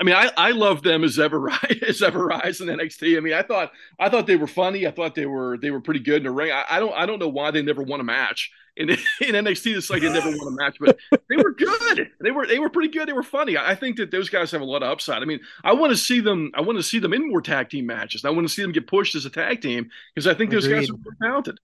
I 0.00 0.02
mean, 0.02 0.14
I, 0.14 0.30
I 0.36 0.50
love 0.52 0.82
them 0.82 1.04
as 1.04 1.18
ever 1.18 1.50
as 1.86 2.02
Ever-Rise 2.02 2.62
in 2.62 2.68
NXT. 2.68 3.18
I 3.18 3.20
mean, 3.20 3.34
I 3.34 3.42
thought 3.42 3.72
I 3.98 4.08
thought 4.08 4.26
they 4.26 4.36
were 4.36 4.46
funny. 4.46 4.86
I 4.86 4.90
thought 4.90 5.14
they 5.14 5.26
were 5.26 5.58
they 5.58 5.70
were 5.70 5.80
pretty 5.80 6.00
good 6.00 6.18
in 6.18 6.22
the 6.24 6.30
ring. 6.30 6.50
I, 6.50 6.64
I 6.68 6.80
don't 6.80 6.94
I 6.94 7.04
don't 7.04 7.18
know 7.18 7.28
why 7.28 7.50
they 7.50 7.62
never 7.62 7.82
won 7.82 8.00
a 8.00 8.04
match 8.04 8.50
in 8.76 8.90
in 8.90 8.96
NXT. 9.34 9.76
It's 9.76 9.90
like 9.90 10.00
they 10.00 10.10
never 10.10 10.30
won 10.30 10.48
a 10.48 10.56
match, 10.56 10.76
but 10.80 10.98
they 11.28 11.36
were 11.36 11.52
good. 11.52 12.10
They 12.20 12.30
were 12.30 12.46
they 12.46 12.58
were 12.58 12.70
pretty 12.70 12.88
good. 12.88 13.08
They 13.08 13.12
were 13.12 13.22
funny. 13.22 13.58
I, 13.58 13.74
think 13.74 13.96
that 13.98 14.10
those 14.10 14.30
guys 14.30 14.50
have 14.52 14.62
a 14.62 14.64
lot 14.64 14.82
of 14.82 14.90
upside. 14.90 15.22
I 15.22 15.26
mean, 15.26 15.40
I 15.62 15.74
want 15.74 15.90
to 15.90 15.96
see 15.96 16.20
them. 16.20 16.50
I 16.54 16.62
want 16.62 16.78
to 16.78 16.82
see 16.82 16.98
them 16.98 17.12
in 17.12 17.28
more 17.28 17.42
tag 17.42 17.68
team 17.68 17.86
matches. 17.86 18.24
I 18.24 18.30
want 18.30 18.48
to 18.48 18.52
see 18.52 18.62
them 18.62 18.72
get 18.72 18.86
pushed 18.86 19.14
as 19.14 19.26
a 19.26 19.30
tag 19.30 19.60
team 19.60 19.90
because 20.14 20.26
I 20.26 20.34
think 20.34 20.50
those 20.50 20.64
Agreed. 20.64 20.80
guys 20.80 20.90
are 20.90 20.94
more 20.94 21.16
talented. 21.22 21.58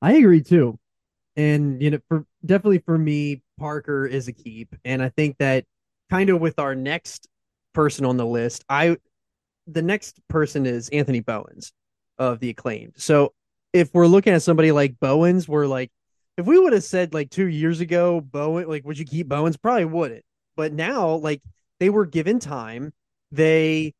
I 0.00 0.14
agree 0.14 0.42
too, 0.42 0.78
and 1.36 1.82
you 1.82 1.90
know, 1.90 1.98
for 2.08 2.24
definitely 2.44 2.78
for 2.78 2.96
me, 2.96 3.42
Parker 3.58 4.06
is 4.06 4.28
a 4.28 4.32
keep, 4.32 4.74
and 4.86 5.02
I 5.02 5.10
think 5.10 5.36
that 5.38 5.66
kind 6.10 6.30
of 6.30 6.40
with 6.40 6.58
our 6.58 6.74
next 6.74 7.28
person 7.72 8.04
on 8.04 8.16
the 8.16 8.26
list, 8.26 8.64
I 8.68 8.96
the 9.66 9.82
next 9.82 10.20
person 10.28 10.66
is 10.66 10.88
Anthony 10.88 11.20
Bowens 11.20 11.72
of 12.18 12.40
the 12.40 12.50
acclaimed. 12.50 12.94
So 12.96 13.32
if 13.72 13.94
we're 13.94 14.06
looking 14.06 14.32
at 14.32 14.42
somebody 14.42 14.72
like 14.72 14.98
Bowens, 15.00 15.48
we're 15.48 15.66
like, 15.66 15.90
if 16.36 16.46
we 16.46 16.58
would 16.58 16.72
have 16.72 16.84
said 16.84 17.14
like 17.14 17.30
two 17.30 17.46
years 17.46 17.80
ago, 17.80 18.20
Bowen, 18.20 18.68
like, 18.68 18.84
would 18.84 18.98
you 18.98 19.04
keep 19.04 19.28
Bowens? 19.28 19.56
Probably 19.56 19.84
wouldn't. 19.84 20.24
But 20.56 20.72
now, 20.72 21.14
like, 21.14 21.42
they 21.78 21.90
were 21.90 22.06
given 22.06 22.38
time. 22.40 22.92
They 23.30 23.94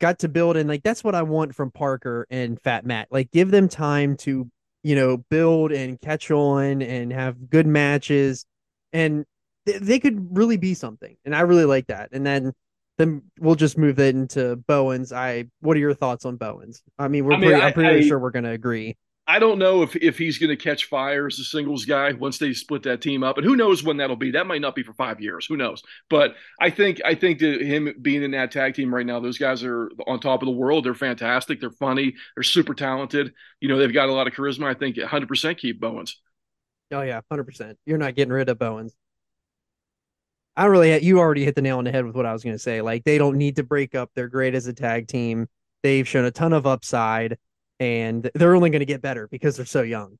got 0.00 0.20
to 0.20 0.28
build, 0.28 0.56
and 0.56 0.68
like, 0.68 0.82
that's 0.82 1.04
what 1.04 1.14
I 1.14 1.22
want 1.22 1.54
from 1.54 1.70
Parker 1.70 2.26
and 2.30 2.60
Fat 2.60 2.86
Matt. 2.86 3.08
Like, 3.10 3.30
give 3.30 3.50
them 3.50 3.68
time 3.68 4.16
to, 4.18 4.48
you 4.82 4.94
know, 4.94 5.16
build 5.16 5.72
and 5.72 6.00
catch 6.00 6.30
on 6.30 6.80
and 6.82 7.12
have 7.12 7.50
good 7.50 7.66
matches. 7.66 8.46
And 8.92 9.24
they 9.66 9.98
could 9.98 10.36
really 10.36 10.56
be 10.56 10.74
something, 10.74 11.16
and 11.24 11.34
I 11.34 11.40
really 11.40 11.64
like 11.64 11.86
that. 11.88 12.10
And 12.12 12.26
then 12.26 12.52
then 12.98 13.22
we'll 13.38 13.54
just 13.54 13.78
move 13.78 13.98
it 13.98 14.14
into 14.14 14.56
Bowens. 14.56 15.12
I 15.12 15.46
what 15.60 15.76
are 15.76 15.80
your 15.80 15.94
thoughts 15.94 16.24
on 16.24 16.36
Bowens? 16.36 16.82
I 16.98 17.08
mean, 17.08 17.24
we're 17.24 17.32
I 17.32 17.36
mean, 17.36 17.50
pretty, 17.50 17.62
I, 17.62 17.68
am 17.68 17.72
pretty 17.72 18.04
I, 18.04 18.08
sure 18.08 18.18
we're 18.18 18.30
going 18.30 18.44
to 18.44 18.50
agree. 18.50 18.96
I 19.26 19.38
don't 19.38 19.58
know 19.58 19.82
if 19.82 19.94
if 19.96 20.18
he's 20.18 20.38
going 20.38 20.50
to 20.50 20.56
catch 20.56 20.86
fire 20.86 21.26
as 21.26 21.38
a 21.38 21.44
singles 21.44 21.84
guy 21.84 22.12
once 22.12 22.38
they 22.38 22.52
split 22.52 22.82
that 22.82 23.00
team 23.00 23.22
up, 23.22 23.38
and 23.38 23.46
who 23.46 23.54
knows 23.54 23.82
when 23.82 23.96
that'll 23.98 24.16
be. 24.16 24.32
That 24.32 24.46
might 24.46 24.60
not 24.60 24.74
be 24.74 24.82
for 24.82 24.92
five 24.92 25.20
years. 25.20 25.46
Who 25.46 25.56
knows? 25.56 25.82
But 26.08 26.34
I 26.60 26.70
think 26.70 27.00
I 27.04 27.14
think 27.14 27.38
that 27.38 27.62
him 27.62 27.94
being 28.02 28.22
in 28.22 28.32
that 28.32 28.50
tag 28.50 28.74
team 28.74 28.92
right 28.92 29.06
now, 29.06 29.20
those 29.20 29.38
guys 29.38 29.62
are 29.62 29.88
on 30.06 30.18
top 30.18 30.42
of 30.42 30.46
the 30.46 30.52
world. 30.52 30.84
They're 30.84 30.94
fantastic. 30.94 31.60
They're 31.60 31.70
funny. 31.70 32.14
They're 32.34 32.42
super 32.42 32.74
talented. 32.74 33.32
You 33.60 33.68
know, 33.68 33.78
they've 33.78 33.92
got 33.92 34.08
a 34.08 34.12
lot 34.12 34.26
of 34.26 34.34
charisma. 34.34 34.66
I 34.66 34.74
think 34.74 34.96
100 34.96 35.28
percent 35.28 35.58
keep 35.58 35.80
Bowens. 35.80 36.20
Oh 36.90 37.02
yeah, 37.02 37.20
100. 37.28 37.44
percent 37.44 37.78
You're 37.86 37.98
not 37.98 38.16
getting 38.16 38.32
rid 38.32 38.48
of 38.48 38.58
Bowens. 38.58 38.94
I 40.60 40.66
really 40.66 41.02
you 41.02 41.18
already 41.18 41.42
hit 41.46 41.54
the 41.54 41.62
nail 41.62 41.78
on 41.78 41.84
the 41.84 41.90
head 41.90 42.04
with 42.04 42.14
what 42.14 42.26
I 42.26 42.34
was 42.34 42.44
going 42.44 42.54
to 42.54 42.58
say. 42.58 42.82
Like 42.82 43.04
they 43.04 43.16
don't 43.16 43.38
need 43.38 43.56
to 43.56 43.62
break 43.62 43.94
up. 43.94 44.10
They're 44.14 44.28
great 44.28 44.54
as 44.54 44.66
a 44.66 44.74
tag 44.74 45.08
team. 45.08 45.46
They've 45.82 46.06
shown 46.06 46.26
a 46.26 46.30
ton 46.30 46.52
of 46.52 46.66
upside, 46.66 47.38
and 47.78 48.30
they're 48.34 48.54
only 48.54 48.68
going 48.68 48.80
to 48.80 48.86
get 48.86 49.00
better 49.00 49.26
because 49.26 49.56
they're 49.56 49.64
so 49.64 49.80
young. 49.80 50.18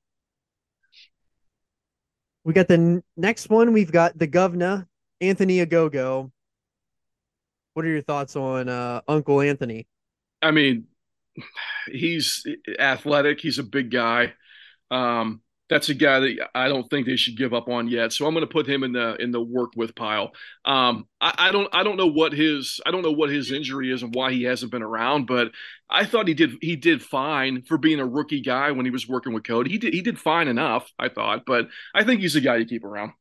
We 2.43 2.55
got 2.55 2.69
the 2.69 2.75
n- 2.75 3.03
next 3.19 3.51
one. 3.51 3.75
We've 3.75 3.93
got 3.93 4.19
the 4.19 4.27
governor 4.27 4.89
Anthony 5.21 5.59
Ogogo. 5.59 6.31
What 7.75 7.85
are 7.85 7.91
your 7.91 8.01
thoughts 8.01 8.35
on 8.35 8.71
uh, 8.71 9.03
Uncle 9.07 9.43
Anthony? 9.43 9.87
I 10.41 10.53
mean, 10.53 10.87
he's 11.87 12.47
athletic. 12.79 13.41
He's 13.41 13.59
a 13.59 13.63
big 13.63 13.91
guy. 13.91 14.33
Um, 14.91 15.43
that's 15.71 15.89
a 15.89 15.95
guy 15.95 16.19
that 16.19 16.49
I 16.55 16.69
don't 16.69 16.91
think 16.91 17.07
they 17.07 17.17
should 17.17 17.37
give 17.37 17.55
up 17.55 17.69
on 17.69 17.89
yet. 17.89 18.13
So 18.13 18.27
I'm 18.27 18.35
going 18.35 18.47
to 18.47 18.53
put 18.53 18.69
him 18.69 18.83
in 18.83 18.93
the 18.93 19.15
in 19.23 19.31
the 19.31 19.41
work 19.41 19.71
with 19.77 19.95
pile. 19.95 20.33
Um, 20.65 21.07
I, 21.21 21.35
I, 21.39 21.53
don't 21.53 21.69
I 21.73 21.85
don't 21.85 21.97
know 21.97 22.09
what 22.09 22.33
his 22.33 22.81
I 22.85 22.91
don't 22.91 23.03
know 23.03 23.13
what 23.13 23.31
his 23.31 23.53
injury 23.53 23.93
is 23.93 24.03
and 24.03 24.13
why 24.13 24.33
he 24.33 24.43
hasn't 24.43 24.73
been 24.73 24.83
around, 24.83 25.27
but 25.27 25.53
I 25.89 26.05
thought 26.05 26.27
he 26.29 26.35
did 26.35 26.57
he 26.61 26.75
did 26.75 27.03
fine 27.03 27.63
for 27.63 27.79
being 27.79 28.01
a 28.01 28.07
rookie 28.07 28.43
guy 28.43 28.73
when 28.73 28.85
he 28.85 28.91
was 28.91 29.09
working 29.09 29.33
with 29.33 29.45
Cody. 29.45 29.71
He 29.71 29.79
did 29.79 29.95
he 29.95 30.03
did 30.03 30.19
fine 30.19 30.49
enough, 30.49 30.91
I 30.99 31.09
thought, 31.09 31.45
but 31.47 31.69
I 31.95 32.03
think 32.03 32.21
he's 32.21 32.37
a 32.37 32.41
guy 32.41 32.57
you 32.57 32.67
keep 32.67 32.85
around. 32.85 33.13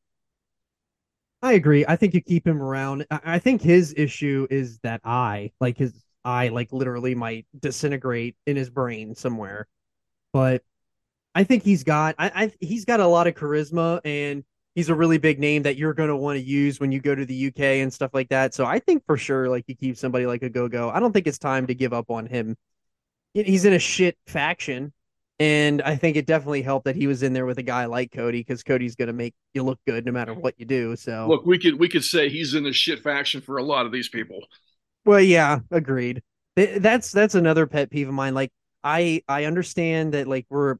I 1.42 1.52
agree. 1.52 1.86
I 1.88 1.96
think 1.96 2.12
you 2.12 2.20
keep 2.20 2.46
him 2.46 2.60
around. 2.60 3.06
I 3.10 3.38
think 3.38 3.62
his 3.62 3.94
issue 3.96 4.46
is 4.50 4.78
that 4.80 5.00
eye, 5.04 5.52
like 5.58 5.78
his 5.78 5.94
eye, 6.22 6.48
like 6.48 6.70
literally 6.72 7.14
might 7.14 7.46
disintegrate 7.58 8.36
in 8.46 8.56
his 8.56 8.68
brain 8.68 9.14
somewhere. 9.14 9.66
But 10.32 10.62
I 11.34 11.44
think 11.44 11.62
he's 11.62 11.84
got 11.84 12.14
I, 12.18 12.30
I 12.34 12.52
he's 12.60 12.84
got 12.84 13.00
a 13.00 13.06
lot 13.06 13.26
of 13.26 13.34
charisma 13.34 14.00
and 14.04 14.44
he's 14.74 14.88
a 14.88 14.94
really 14.94 15.18
big 15.18 15.38
name 15.38 15.62
that 15.62 15.76
you're 15.76 15.94
going 15.94 16.08
to 16.08 16.16
want 16.16 16.38
to 16.38 16.44
use 16.44 16.80
when 16.80 16.92
you 16.92 17.00
go 17.00 17.14
to 17.14 17.24
the 17.24 17.48
UK 17.48 17.60
and 17.60 17.92
stuff 17.92 18.12
like 18.14 18.28
that. 18.28 18.54
So 18.54 18.64
I 18.64 18.78
think 18.78 19.04
for 19.06 19.16
sure, 19.16 19.48
like 19.48 19.64
you 19.66 19.74
keep 19.74 19.96
somebody 19.96 20.26
like 20.26 20.42
Ogogo. 20.42 20.92
I 20.92 21.00
don't 21.00 21.12
think 21.12 21.26
it's 21.26 21.38
time 21.38 21.66
to 21.66 21.74
give 21.74 21.92
up 21.92 22.10
on 22.10 22.26
him. 22.26 22.56
He's 23.34 23.64
in 23.64 23.72
a 23.72 23.78
shit 23.78 24.16
faction, 24.26 24.92
and 25.38 25.82
I 25.82 25.94
think 25.94 26.16
it 26.16 26.26
definitely 26.26 26.62
helped 26.62 26.86
that 26.86 26.96
he 26.96 27.06
was 27.06 27.22
in 27.22 27.32
there 27.32 27.46
with 27.46 27.58
a 27.58 27.62
guy 27.62 27.84
like 27.84 28.10
Cody 28.10 28.40
because 28.40 28.64
Cody's 28.64 28.96
going 28.96 29.06
to 29.06 29.12
make 29.12 29.34
you 29.54 29.62
look 29.62 29.78
good 29.86 30.04
no 30.04 30.10
matter 30.10 30.34
what 30.34 30.54
you 30.58 30.66
do. 30.66 30.96
So 30.96 31.28
look, 31.28 31.46
we 31.46 31.58
could 31.58 31.78
we 31.78 31.88
could 31.88 32.04
say 32.04 32.28
he's 32.28 32.54
in 32.54 32.66
a 32.66 32.72
shit 32.72 33.00
faction 33.00 33.40
for 33.40 33.58
a 33.58 33.62
lot 33.62 33.86
of 33.86 33.92
these 33.92 34.08
people. 34.08 34.40
Well, 35.04 35.20
yeah, 35.20 35.60
agreed. 35.70 36.22
That's 36.56 37.12
that's 37.12 37.36
another 37.36 37.66
pet 37.66 37.90
peeve 37.90 38.08
of 38.08 38.14
mine. 38.14 38.34
Like 38.34 38.50
I 38.82 39.22
I 39.28 39.44
understand 39.44 40.14
that 40.14 40.26
like 40.26 40.46
we're 40.50 40.76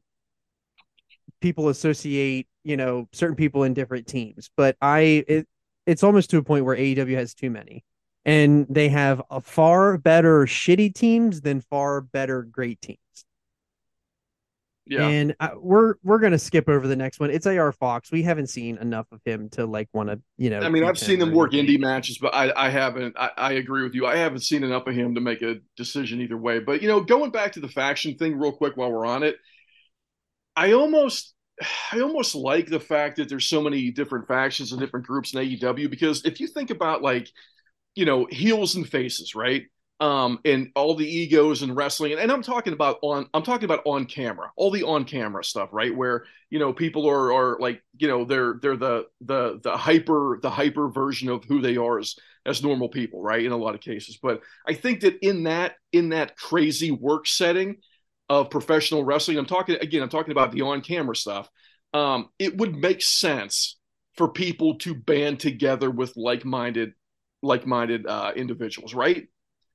people 1.39 1.69
associate 1.69 2.47
you 2.63 2.77
know 2.77 3.07
certain 3.11 3.35
people 3.35 3.63
in 3.63 3.73
different 3.73 4.07
teams 4.07 4.49
but 4.57 4.75
i 4.81 5.23
it, 5.27 5.47
it's 5.85 6.03
almost 6.03 6.29
to 6.29 6.37
a 6.37 6.43
point 6.43 6.65
where 6.65 6.75
aew 6.75 7.15
has 7.15 7.33
too 7.33 7.49
many 7.49 7.83
and 8.25 8.67
they 8.69 8.89
have 8.89 9.21
a 9.31 9.41
far 9.41 9.97
better 9.97 10.45
shitty 10.45 10.93
teams 10.93 11.41
than 11.41 11.61
far 11.61 12.01
better 12.01 12.43
great 12.43 12.81
teams. 12.81 12.97
Yeah. 14.87 15.07
And 15.07 15.35
I, 15.39 15.51
we're 15.55 15.95
we're 16.03 16.19
gonna 16.19 16.39
skip 16.39 16.67
over 16.67 16.87
the 16.87 16.95
next 16.95 17.19
one. 17.19 17.29
It's 17.29 17.47
AR 17.47 17.71
Fox. 17.71 18.11
We 18.11 18.23
haven't 18.23 18.47
seen 18.47 18.77
enough 18.79 19.05
of 19.11 19.21
him 19.23 19.47
to 19.51 19.65
like 19.65 19.87
want 19.93 20.09
to 20.09 20.19
you 20.37 20.49
know 20.49 20.59
i 20.59 20.69
mean 20.69 20.83
i've 20.83 20.97
seen 20.97 21.21
him 21.21 21.33
work 21.33 21.51
indie 21.51 21.79
matches 21.79 22.17
but 22.17 22.33
i 22.33 22.51
i 22.57 22.69
haven't 22.69 23.15
I, 23.17 23.29
I 23.37 23.51
agree 23.53 23.83
with 23.83 23.93
you. 23.93 24.05
I 24.05 24.17
haven't 24.17 24.41
seen 24.41 24.63
enough 24.63 24.87
of 24.87 24.95
him 24.95 25.15
to 25.15 25.21
make 25.21 25.41
a 25.43 25.57
decision 25.77 26.19
either 26.19 26.37
way. 26.37 26.59
But 26.59 26.81
you 26.81 26.87
know 26.87 26.99
going 26.99 27.31
back 27.31 27.53
to 27.53 27.59
the 27.59 27.69
faction 27.69 28.17
thing 28.17 28.37
real 28.37 28.51
quick 28.51 28.75
while 28.75 28.91
we're 28.91 29.05
on 29.05 29.23
it 29.23 29.37
I 30.55 30.73
almost 30.73 31.33
I 31.91 32.01
almost 32.01 32.35
like 32.35 32.67
the 32.67 32.79
fact 32.79 33.17
that 33.17 33.29
there's 33.29 33.47
so 33.47 33.61
many 33.61 33.91
different 33.91 34.27
factions 34.27 34.71
and 34.71 34.81
different 34.81 35.05
groups 35.05 35.33
in 35.33 35.39
AEW 35.39 35.89
because 35.89 36.25
if 36.25 36.39
you 36.39 36.47
think 36.47 36.69
about 36.69 37.01
like, 37.01 37.29
you 37.95 38.05
know, 38.05 38.27
heels 38.29 38.75
and 38.75 38.87
faces, 38.87 39.35
right? 39.35 39.65
Um, 39.99 40.39
and 40.45 40.71
all 40.75 40.95
the 40.95 41.07
egos 41.07 41.61
and 41.61 41.75
wrestling, 41.75 42.13
and, 42.13 42.21
and 42.21 42.31
I'm 42.31 42.41
talking 42.41 42.73
about 42.73 42.97
on 43.03 43.27
I'm 43.35 43.43
talking 43.43 43.65
about 43.65 43.81
on 43.85 44.05
camera, 44.05 44.51
all 44.55 44.71
the 44.71 44.83
on 44.83 45.05
camera 45.05 45.43
stuff, 45.43 45.69
right? 45.71 45.95
Where 45.95 46.25
you 46.49 46.57
know 46.57 46.73
people 46.73 47.07
are 47.07 47.31
are 47.31 47.59
like 47.59 47.83
you 47.99 48.07
know 48.07 48.25
they're 48.25 48.55
they're 48.61 48.77
the 48.77 49.05
the 49.21 49.59
the 49.61 49.77
hyper 49.77 50.39
the 50.41 50.49
hyper 50.49 50.89
version 50.89 51.29
of 51.29 51.45
who 51.45 51.61
they 51.61 51.77
are 51.77 51.99
as 51.99 52.15
as 52.47 52.63
normal 52.63 52.89
people, 52.89 53.21
right? 53.21 53.45
In 53.45 53.51
a 53.51 53.57
lot 53.57 53.75
of 53.75 53.81
cases, 53.81 54.17
but 54.19 54.41
I 54.67 54.73
think 54.73 55.01
that 55.01 55.19
in 55.21 55.43
that 55.43 55.75
in 55.91 56.09
that 56.09 56.35
crazy 56.35 56.89
work 56.89 57.27
setting, 57.27 57.77
of 58.31 58.49
professional 58.49 59.03
wrestling, 59.03 59.37
I'm 59.37 59.45
talking 59.45 59.75
again, 59.81 60.01
I'm 60.01 60.09
talking 60.09 60.31
about 60.31 60.53
the 60.53 60.61
on 60.61 60.79
camera 60.79 61.17
stuff. 61.17 61.49
Um, 61.93 62.29
it 62.39 62.55
would 62.57 62.77
make 62.77 63.01
sense 63.01 63.77
for 64.15 64.29
people 64.29 64.77
to 64.79 64.95
band 64.95 65.41
together 65.41 65.91
with 65.91 66.15
like 66.15 66.45
minded, 66.45 66.93
like 67.41 67.67
minded 67.67 68.07
uh, 68.07 68.31
individuals, 68.33 68.93
right? 68.93 69.27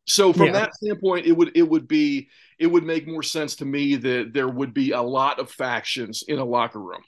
So 0.06 0.32
from 0.32 0.46
yeah. 0.46 0.52
that 0.52 0.74
standpoint, 0.74 1.26
it 1.26 1.32
would 1.32 1.54
it 1.54 1.68
would 1.68 1.86
be 1.86 2.30
it 2.58 2.68
would 2.68 2.84
make 2.84 3.06
more 3.06 3.22
sense 3.22 3.56
to 3.56 3.66
me 3.66 3.96
that 3.96 4.30
there 4.32 4.48
would 4.48 4.72
be 4.72 4.92
a 4.92 5.02
lot 5.02 5.38
of 5.38 5.50
factions 5.50 6.24
in 6.26 6.38
a 6.38 6.44
locker 6.44 6.80
room. 6.80 7.02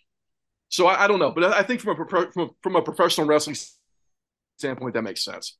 So 0.68 0.87
I, 0.87 1.04
I 1.04 1.08
don't 1.08 1.18
know, 1.18 1.30
but 1.30 1.44
I 1.44 1.62
think 1.62 1.80
from 1.80 1.98
a, 1.98 2.30
from 2.30 2.42
a 2.42 2.48
from 2.62 2.76
a 2.76 2.82
professional 2.82 3.26
wrestling 3.26 3.56
standpoint, 4.58 4.92
that 4.94 5.02
makes 5.02 5.24
sense. 5.24 5.56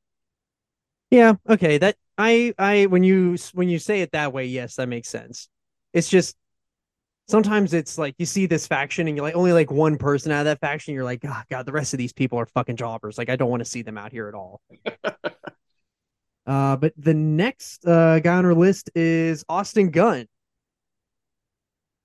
Yeah. 1.11 1.37
Okay. 1.49 1.79
That 1.79 1.97
I 2.19 2.53
I 2.59 2.87
when 2.87 3.05
you 3.05 3.39
when 3.55 3.71
you 3.71 3.79
say 3.79 4.03
it 4.03 4.13
that 4.13 4.35
way, 4.35 4.45
yes, 4.45 4.75
that 4.75 4.91
makes 4.91 5.09
sense 5.09 5.49
it's 5.99 6.09
just 6.09 6.37
sometimes 7.29 7.75
it's 7.75 7.99
like 7.99 8.15
you 8.19 8.27
see 8.27 8.47
this 8.47 8.67
faction 8.67 9.07
and 9.07 9.17
you're 9.17 9.25
like 9.25 9.35
only 9.35 9.53
like 9.53 9.71
one 9.71 9.99
person 9.99 10.33
out 10.33 10.41
of 10.41 10.45
that 10.47 10.61
faction 10.61 10.95
you're 10.95 11.05
like 11.05 11.21
oh, 11.25 11.43
god 11.51 11.67
the 11.67 11.73
rest 11.73 11.93
of 11.93 11.99
these 11.99 12.13
people 12.13 12.39
are 12.39 12.47
fucking 12.47 12.77
jobbers. 12.77 13.19
Like 13.19 13.29
i 13.29 13.37
don't 13.37 13.51
want 13.51 13.61
to 13.61 13.69
see 13.69 13.83
them 13.83 13.99
out 13.99 14.13
here 14.13 14.29
at 14.29 14.35
all. 14.35 14.61
Uh 16.47 16.79
but 16.79 16.95
the 16.97 17.13
next 17.13 17.87
uh 17.87 18.21
guy 18.21 18.37
on 18.37 18.47
our 18.47 18.55
list 18.55 18.89
is 18.95 19.45
austin 19.51 19.91
gunn. 19.91 20.27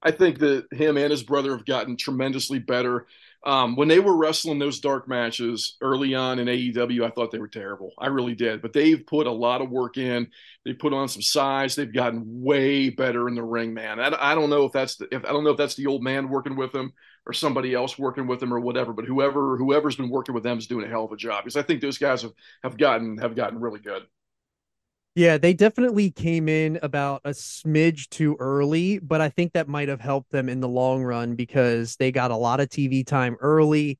I 0.01 0.11
think 0.11 0.39
that 0.39 0.65
him 0.73 0.97
and 0.97 1.11
his 1.11 1.23
brother 1.23 1.55
have 1.55 1.65
gotten 1.65 1.95
tremendously 1.95 2.59
better 2.59 3.07
um, 3.45 3.75
when 3.75 3.89
they 3.89 3.99
were 3.99 4.15
wrestling 4.15 4.57
those 4.57 4.79
dark 4.79 5.07
matches 5.07 5.75
early 5.81 6.15
on 6.15 6.39
in 6.39 6.47
AEW, 6.47 7.05
I 7.05 7.09
thought 7.09 7.31
they 7.31 7.39
were 7.39 7.47
terrible. 7.47 7.91
I 7.99 8.07
really 8.07 8.35
did. 8.35 8.61
But 8.61 8.71
they've 8.71 9.05
put 9.05 9.27
a 9.27 9.31
lot 9.31 9.61
of 9.61 9.69
work 9.69 9.97
in. 9.97 10.29
They 10.65 10.73
put 10.73 10.93
on 10.93 11.09
some 11.09 11.21
size. 11.21 11.75
They've 11.75 11.91
gotten 11.91 12.23
way 12.25 12.89
better 12.89 13.27
in 13.27 13.35
the 13.35 13.43
ring, 13.43 13.73
man. 13.73 13.99
I, 13.99 14.31
I 14.31 14.35
don't 14.35 14.49
know 14.49 14.63
if 14.65 14.71
that's 14.71 14.95
the, 14.95 15.07
if 15.11 15.25
I 15.25 15.33
don't 15.33 15.43
know 15.43 15.51
if 15.51 15.57
that's 15.57 15.75
the 15.75 15.87
old 15.87 16.03
man 16.03 16.29
working 16.29 16.55
with 16.55 16.71
them 16.71 16.93
or 17.25 17.33
somebody 17.33 17.73
else 17.73 17.99
working 17.99 18.27
with 18.27 18.39
them 18.39 18.53
or 18.53 18.61
whatever. 18.61 18.93
But 18.93 19.05
whoever 19.05 19.57
whoever's 19.57 19.97
been 19.97 20.09
working 20.09 20.33
with 20.33 20.43
them 20.43 20.57
is 20.57 20.67
doing 20.67 20.85
a 20.85 20.89
hell 20.89 21.05
of 21.05 21.11
a 21.11 21.17
job 21.17 21.43
because 21.43 21.57
I 21.57 21.63
think 21.63 21.81
those 21.81 21.97
guys 21.97 22.21
have 22.21 22.33
have 22.63 22.77
gotten 22.77 23.17
have 23.17 23.35
gotten 23.35 23.59
really 23.59 23.79
good. 23.79 24.03
Yeah, 25.15 25.37
they 25.37 25.53
definitely 25.53 26.09
came 26.09 26.49
in 26.49 26.79
about 26.81 27.21
a 27.23 27.29
smidge 27.31 28.09
too 28.09 28.35
early, 28.39 28.97
but 28.97 29.21
I 29.21 29.29
think 29.29 29.53
that 29.53 29.67
might 29.67 29.87
have 29.87 30.01
helped 30.01 30.31
them 30.31 30.49
in 30.49 30.59
the 30.59 30.67
long 30.67 31.03
run 31.03 31.35
because 31.35 31.95
they 31.97 32.11
got 32.11 32.31
a 32.31 32.35
lot 32.35 32.59
of 32.59 32.69
TV 32.69 33.03
time 33.03 33.37
early. 33.39 33.99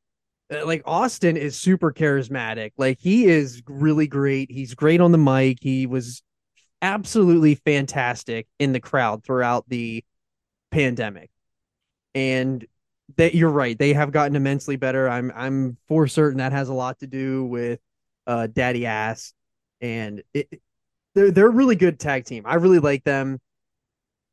Uh, 0.52 0.66
like 0.66 0.82
Austin 0.86 1.38
is 1.38 1.56
super 1.56 1.92
charismatic. 1.94 2.72
Like 2.78 2.98
he 3.00 3.26
is 3.26 3.62
really 3.68 4.08
great. 4.08 4.50
He's 4.52 4.74
great 4.74 5.02
on 5.02 5.12
the 5.12 5.20
mic. 5.20 5.60
He 5.62 5.86
was 5.86 6.24
absolutely 6.82 7.56
fantastic 7.56 8.48
in 8.60 8.74
the 8.74 8.80
crowd 8.82 9.24
throughout 9.24 9.70
the 9.70 10.04
pandemic. 10.72 11.32
And 12.16 12.66
that 13.18 13.36
you're 13.36 13.50
right, 13.50 13.78
they 13.78 13.94
have 13.94 14.12
gotten 14.12 14.36
immensely 14.36 14.76
better. 14.76 15.10
I'm 15.10 15.32
I'm 15.36 15.78
for 15.88 16.08
certain 16.08 16.40
that 16.40 16.52
has 16.54 16.70
a 16.70 16.74
lot 16.74 17.00
to 17.00 17.08
do 17.08 17.46
with 17.46 17.80
uh 18.28 18.48
Daddy 18.48 18.86
Ass 18.86 19.34
and 19.82 20.24
it 20.34 20.62
they're 21.16 21.32
they're 21.32 21.48
a 21.48 21.52
really 21.52 21.76
good 21.76 22.00
tag 22.00 22.26
team. 22.26 22.44
I 22.46 22.56
really 22.56 22.80
like 22.80 23.04
them. 23.04 23.40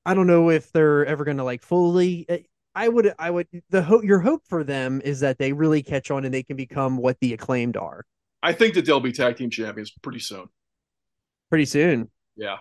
I 0.06 0.14
don't 0.14 0.26
know 0.26 0.50
if 0.50 0.72
they're 0.72 1.04
ever 1.06 1.24
going 1.24 1.36
to 1.36 1.44
like 1.44 1.62
fully. 1.62 2.26
Eh, 2.28 2.38
I 2.74 2.88
would 2.88 3.12
I 3.18 3.30
would 3.30 3.48
the 3.70 3.82
hope 3.82 4.04
your 4.04 4.20
hope 4.20 4.42
for 4.46 4.64
them 4.64 5.00
is 5.04 5.20
that 5.20 5.38
they 5.38 5.52
really 5.52 5.82
catch 5.82 6.10
on 6.10 6.24
and 6.24 6.32
they 6.32 6.42
can 6.42 6.56
become 6.56 6.96
what 6.96 7.18
the 7.20 7.32
acclaimed 7.34 7.76
are. 7.76 8.04
I 8.42 8.52
think 8.52 8.74
that 8.74 8.86
they'll 8.86 9.00
be 9.00 9.12
tag 9.12 9.36
team 9.36 9.50
champions 9.50 9.90
pretty 9.90 10.20
soon. 10.20 10.46
Pretty 11.50 11.66
soon. 11.66 12.10
Yeah. 12.36 12.58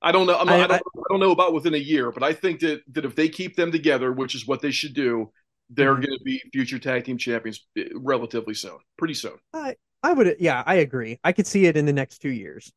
I 0.00 0.12
don't 0.12 0.28
know. 0.28 0.34
I, 0.34 0.42
I, 0.42 0.66
don't, 0.66 0.72
I, 0.72 0.80
don't, 1.10 1.18
know 1.18 1.32
about 1.32 1.52
within 1.52 1.74
a 1.74 1.78
year, 1.78 2.12
but 2.12 2.22
I 2.22 2.32
think 2.32 2.60
that 2.60 2.82
that 2.92 3.04
if 3.04 3.16
they 3.16 3.28
keep 3.28 3.56
them 3.56 3.72
together, 3.72 4.12
which 4.12 4.36
is 4.36 4.46
what 4.46 4.62
they 4.62 4.70
should 4.70 4.94
do, 4.94 5.32
they're 5.70 5.94
mm-hmm. 5.94 6.02
going 6.02 6.18
to 6.18 6.24
be 6.24 6.40
future 6.52 6.78
tag 6.78 7.04
team 7.04 7.18
champions 7.18 7.66
eh, 7.76 7.88
relatively 7.94 8.54
soon, 8.54 8.78
pretty 8.96 9.14
soon. 9.14 9.36
I 9.52 9.74
I 10.02 10.12
would, 10.12 10.36
yeah, 10.38 10.62
I 10.64 10.76
agree. 10.76 11.18
I 11.24 11.32
could 11.32 11.46
see 11.46 11.66
it 11.66 11.76
in 11.76 11.84
the 11.84 11.92
next 11.92 12.18
two 12.18 12.30
years. 12.30 12.72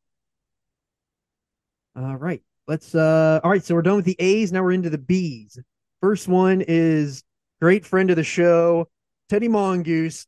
All 1.96 2.16
right. 2.16 2.42
Let's 2.68 2.94
uh 2.94 3.40
all 3.42 3.50
right, 3.50 3.62
so 3.62 3.74
we're 3.74 3.82
done 3.82 3.96
with 3.96 4.04
the 4.04 4.16
A's. 4.18 4.52
Now 4.52 4.62
we're 4.62 4.72
into 4.72 4.90
the 4.90 4.98
B's. 4.98 5.58
First 6.00 6.28
one 6.28 6.62
is 6.66 7.22
great 7.60 7.84
friend 7.84 8.10
of 8.10 8.16
the 8.16 8.24
show, 8.24 8.88
Teddy 9.28 9.48
Mongoose. 9.48 10.26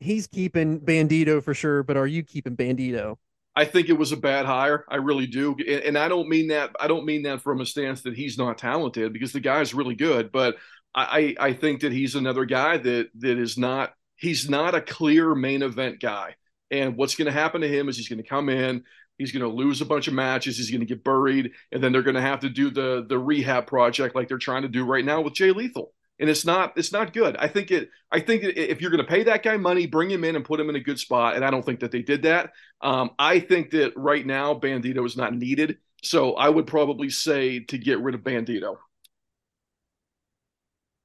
He's 0.00 0.26
keeping 0.26 0.80
Bandido 0.80 1.42
for 1.42 1.54
sure, 1.54 1.82
but 1.82 1.96
are 1.96 2.06
you 2.06 2.24
keeping 2.24 2.56
Bandido? 2.56 3.16
I 3.54 3.64
think 3.64 3.88
it 3.88 3.98
was 3.98 4.12
a 4.12 4.16
bad 4.16 4.46
hire. 4.46 4.84
I 4.88 4.96
really 4.96 5.26
do, 5.26 5.54
and 5.54 5.96
I 5.96 6.08
don't 6.08 6.28
mean 6.28 6.48
that. 6.48 6.70
I 6.80 6.88
don't 6.88 7.04
mean 7.04 7.22
that 7.24 7.42
from 7.42 7.60
a 7.60 7.66
stance 7.66 8.02
that 8.02 8.16
he's 8.16 8.38
not 8.38 8.58
talented 8.58 9.12
because 9.12 9.32
the 9.32 9.40
guy's 9.40 9.74
really 9.74 9.94
good. 9.94 10.32
But 10.32 10.56
I, 10.94 11.34
I 11.38 11.52
think 11.52 11.80
that 11.82 11.92
he's 11.92 12.14
another 12.14 12.44
guy 12.44 12.78
that 12.78 13.10
that 13.18 13.38
is 13.38 13.56
not. 13.56 13.94
He's 14.16 14.48
not 14.48 14.74
a 14.74 14.80
clear 14.80 15.34
main 15.34 15.62
event 15.62 16.00
guy. 16.00 16.36
And 16.70 16.96
what's 16.96 17.14
going 17.14 17.26
to 17.26 17.32
happen 17.32 17.60
to 17.60 17.68
him 17.68 17.88
is 17.88 17.96
he's 17.96 18.08
going 18.08 18.22
to 18.22 18.28
come 18.28 18.48
in. 18.48 18.84
He's 19.18 19.32
going 19.32 19.42
to 19.48 19.56
lose 19.56 19.80
a 19.80 19.86
bunch 19.86 20.08
of 20.08 20.14
matches. 20.14 20.56
He's 20.56 20.70
going 20.70 20.80
to 20.80 20.86
get 20.86 21.04
buried, 21.04 21.52
and 21.70 21.82
then 21.82 21.92
they're 21.92 22.02
going 22.02 22.16
to 22.16 22.20
have 22.20 22.40
to 22.40 22.48
do 22.48 22.70
the 22.70 23.04
the 23.08 23.18
rehab 23.18 23.66
project 23.66 24.14
like 24.14 24.28
they're 24.28 24.38
trying 24.38 24.62
to 24.62 24.68
do 24.68 24.84
right 24.84 25.04
now 25.04 25.20
with 25.20 25.34
Jay 25.34 25.52
Lethal. 25.52 25.92
And 26.18 26.30
it's 26.30 26.44
not 26.44 26.72
it's 26.76 26.92
not 26.92 27.12
good. 27.12 27.36
I 27.36 27.48
think 27.48 27.70
it. 27.70 27.88
I 28.10 28.20
think 28.20 28.44
if 28.44 28.80
you're 28.80 28.90
going 28.90 29.04
to 29.04 29.10
pay 29.10 29.24
that 29.24 29.42
guy 29.42 29.56
money, 29.56 29.86
bring 29.86 30.10
him 30.10 30.24
in 30.24 30.36
and 30.36 30.44
put 30.44 30.60
him 30.60 30.70
in 30.70 30.76
a 30.76 30.80
good 30.80 30.98
spot. 30.98 31.36
And 31.36 31.44
I 31.44 31.50
don't 31.50 31.64
think 31.64 31.80
that 31.80 31.90
they 31.90 32.02
did 32.02 32.22
that. 32.22 32.52
Um, 32.80 33.10
I 33.18 33.40
think 33.40 33.70
that 33.70 33.92
right 33.96 34.24
now 34.24 34.54
Bandido 34.54 35.04
is 35.06 35.16
not 35.16 35.34
needed. 35.34 35.78
So 36.02 36.34
I 36.34 36.48
would 36.48 36.66
probably 36.66 37.10
say 37.10 37.60
to 37.60 37.78
get 37.78 38.00
rid 38.00 38.14
of 38.14 38.22
Bandido. 38.22 38.76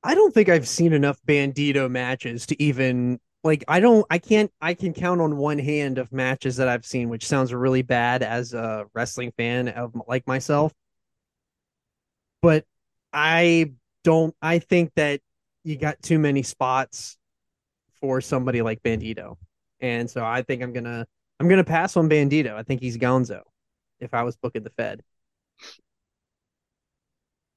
I 0.03 0.15
don't 0.15 0.33
think 0.33 0.49
I've 0.49 0.67
seen 0.67 0.93
enough 0.93 1.19
Bandido 1.27 1.89
matches 1.89 2.45
to 2.47 2.63
even 2.63 3.19
like 3.43 3.63
I 3.67 3.79
don't 3.79 4.05
I 4.09 4.17
can't 4.17 4.51
I 4.61 4.73
can 4.73 4.93
count 4.93 5.21
on 5.21 5.37
one 5.37 5.59
hand 5.59 5.97
of 5.97 6.11
matches 6.11 6.57
that 6.57 6.67
I've 6.67 6.85
seen, 6.85 7.09
which 7.09 7.25
sounds 7.27 7.53
really 7.53 7.81
bad 7.81 8.23
as 8.23 8.53
a 8.53 8.85
wrestling 8.93 9.31
fan 9.37 9.69
of 9.69 9.95
like 10.07 10.27
myself. 10.27 10.73
But 12.41 12.65
I 13.13 13.71
don't 14.03 14.35
I 14.41 14.59
think 14.59 14.91
that 14.95 15.21
you 15.63 15.77
got 15.77 16.01
too 16.01 16.19
many 16.19 16.43
spots 16.43 17.17
for 17.99 18.21
somebody 18.21 18.61
like 18.61 18.81
Bandido. 18.83 19.37
And 19.79 20.09
so 20.09 20.25
I 20.25 20.41
think 20.41 20.63
I'm 20.63 20.73
gonna 20.73 21.05
I'm 21.39 21.47
gonna 21.47 21.63
pass 21.63 21.97
on 21.97 22.09
Bandido. 22.09 22.53
I 22.53 22.63
think 22.63 22.81
he's 22.81 22.97
Gonzo 22.97 23.41
if 23.99 24.13
I 24.13 24.23
was 24.23 24.35
booking 24.35 24.63
the 24.63 24.71
Fed. 24.71 25.01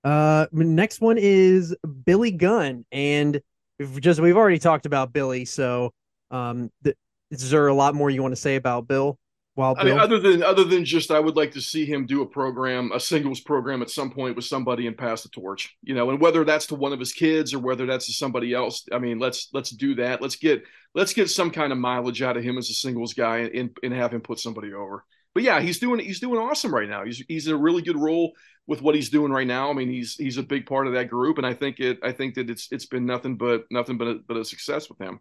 Uh, 0.03 0.47
next 0.53 1.01
one 1.01 1.19
is 1.19 1.77
Billy 2.05 2.31
Gunn, 2.31 2.87
and 2.91 3.41
we've 3.81 4.01
just 4.01 4.21
we've 4.21 4.37
already 4.37 4.59
talked 4.59 4.87
about 4.87 5.13
Billy, 5.13 5.45
so 5.45 5.93
um, 6.31 6.71
th- 6.85 6.97
is 7.31 7.51
there 7.51 7.69
a 7.69 7.75
lot 7.75 7.95
more 7.95 8.11
you 8.11 8.23
want 8.23 8.33
to 8.33 8.41
say 8.41 8.57
about 8.57 8.87
Bill? 8.87 9.19
While 9.55 9.75
I 9.79 9.85
mean, 9.85 9.99
other 9.99 10.21
than 10.21 10.43
other 10.43 10.65
than 10.65 10.85
just, 10.85 11.11
I 11.11 11.19
would 11.19 11.37
like 11.37 11.53
to 11.53 11.61
see 11.61 11.85
him 11.85 12.07
do 12.07 12.23
a 12.23 12.27
program, 12.27 12.93
a 12.93 13.01
singles 13.01 13.41
program 13.41 13.83
at 13.83 13.91
some 13.91 14.11
point 14.11 14.37
with 14.37 14.45
somebody 14.45 14.87
and 14.87 14.97
pass 14.97 15.23
the 15.23 15.29
torch, 15.29 15.77
you 15.83 15.95
know, 15.95 16.11
and 16.11 16.21
whether 16.21 16.45
that's 16.45 16.67
to 16.67 16.77
one 16.77 16.93
of 16.93 17.01
his 17.01 17.13
kids 17.13 17.53
or 17.53 17.59
whether 17.59 17.85
that's 17.85 18.07
to 18.07 18.13
somebody 18.13 18.55
else. 18.55 18.87
I 18.93 18.99
mean, 18.99 19.19
let's 19.19 19.49
let's 19.53 19.71
do 19.71 19.97
that. 19.97 20.23
Let's 20.23 20.37
get 20.37 20.63
let's 20.95 21.13
get 21.13 21.31
some 21.31 21.51
kind 21.51 21.73
of 21.73 21.79
mileage 21.79 22.23
out 22.23 22.37
of 22.37 22.45
him 22.45 22.59
as 22.59 22.71
a 22.71 22.75
singles 22.75 23.13
guy 23.13 23.39
and 23.39 23.77
and 23.83 23.93
have 23.93 24.15
him 24.15 24.21
put 24.21 24.39
somebody 24.39 24.73
over. 24.73 25.05
But 25.35 25.43
yeah, 25.43 25.61
he's 25.61 25.79
doing 25.79 25.99
he's 26.01 26.21
doing 26.21 26.39
awesome 26.41 26.75
right 26.75 26.89
now. 26.89 27.05
He's 27.05 27.23
he's 27.29 27.47
in 27.47 27.53
a 27.53 27.59
really 27.59 27.83
good 27.83 27.99
role 27.99 28.33
with 28.71 28.83
what 28.83 28.95
he's 28.95 29.11
doing 29.11 29.33
right 29.33 29.49
now. 29.49 29.69
I 29.69 29.73
mean, 29.73 29.91
he's 29.91 30.15
he's 30.15 30.39
a 30.39 30.45
big 30.45 30.65
part 30.65 30.87
of 30.87 30.93
that 30.93 31.11
group, 31.11 31.39
and 31.39 31.47
I 31.47 31.53
think 31.53 31.81
it 31.81 31.99
I 32.05 32.13
think 32.13 32.37
that 32.37 32.49
it's 32.49 32.69
it's 32.71 32.87
been 32.87 33.05
nothing 33.05 33.37
but 33.37 33.65
nothing 33.69 33.99
but 33.99 34.07
a, 34.07 34.21
but 34.29 34.37
a 34.37 34.45
success 34.45 34.89
with 34.89 35.01
him. 35.01 35.19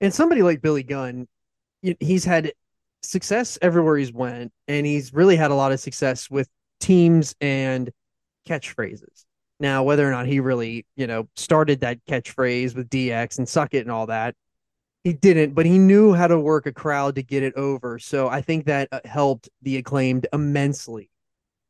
And 0.00 0.14
somebody 0.14 0.42
like 0.42 0.62
Billy 0.62 0.84
Gunn, 0.84 1.26
he's 1.98 2.24
had 2.24 2.52
success 3.02 3.58
everywhere 3.60 3.96
he's 3.96 4.12
went, 4.12 4.52
and 4.68 4.86
he's 4.86 5.12
really 5.12 5.34
had 5.34 5.50
a 5.50 5.56
lot 5.56 5.72
of 5.72 5.80
success 5.80 6.30
with 6.30 6.48
teams 6.78 7.34
and 7.40 7.90
catchphrases. 8.48 9.24
Now, 9.58 9.82
whether 9.82 10.06
or 10.06 10.12
not 10.12 10.26
he 10.26 10.38
really, 10.38 10.86
you 10.94 11.08
know, 11.08 11.28
started 11.34 11.80
that 11.80 11.98
catchphrase 12.08 12.76
with 12.76 12.88
DX 12.90 13.38
and 13.38 13.48
suck 13.48 13.74
it 13.74 13.80
and 13.80 13.90
all 13.90 14.06
that, 14.06 14.36
he 15.02 15.14
didn't, 15.14 15.54
but 15.54 15.66
he 15.66 15.78
knew 15.78 16.14
how 16.14 16.28
to 16.28 16.38
work 16.38 16.66
a 16.66 16.72
crowd 16.72 17.16
to 17.16 17.24
get 17.24 17.42
it 17.42 17.54
over. 17.54 17.98
So 17.98 18.28
I 18.28 18.40
think 18.40 18.66
that 18.66 18.86
uh, 18.92 19.00
helped 19.04 19.48
the 19.62 19.78
acclaimed 19.78 20.28
immensely. 20.32 21.10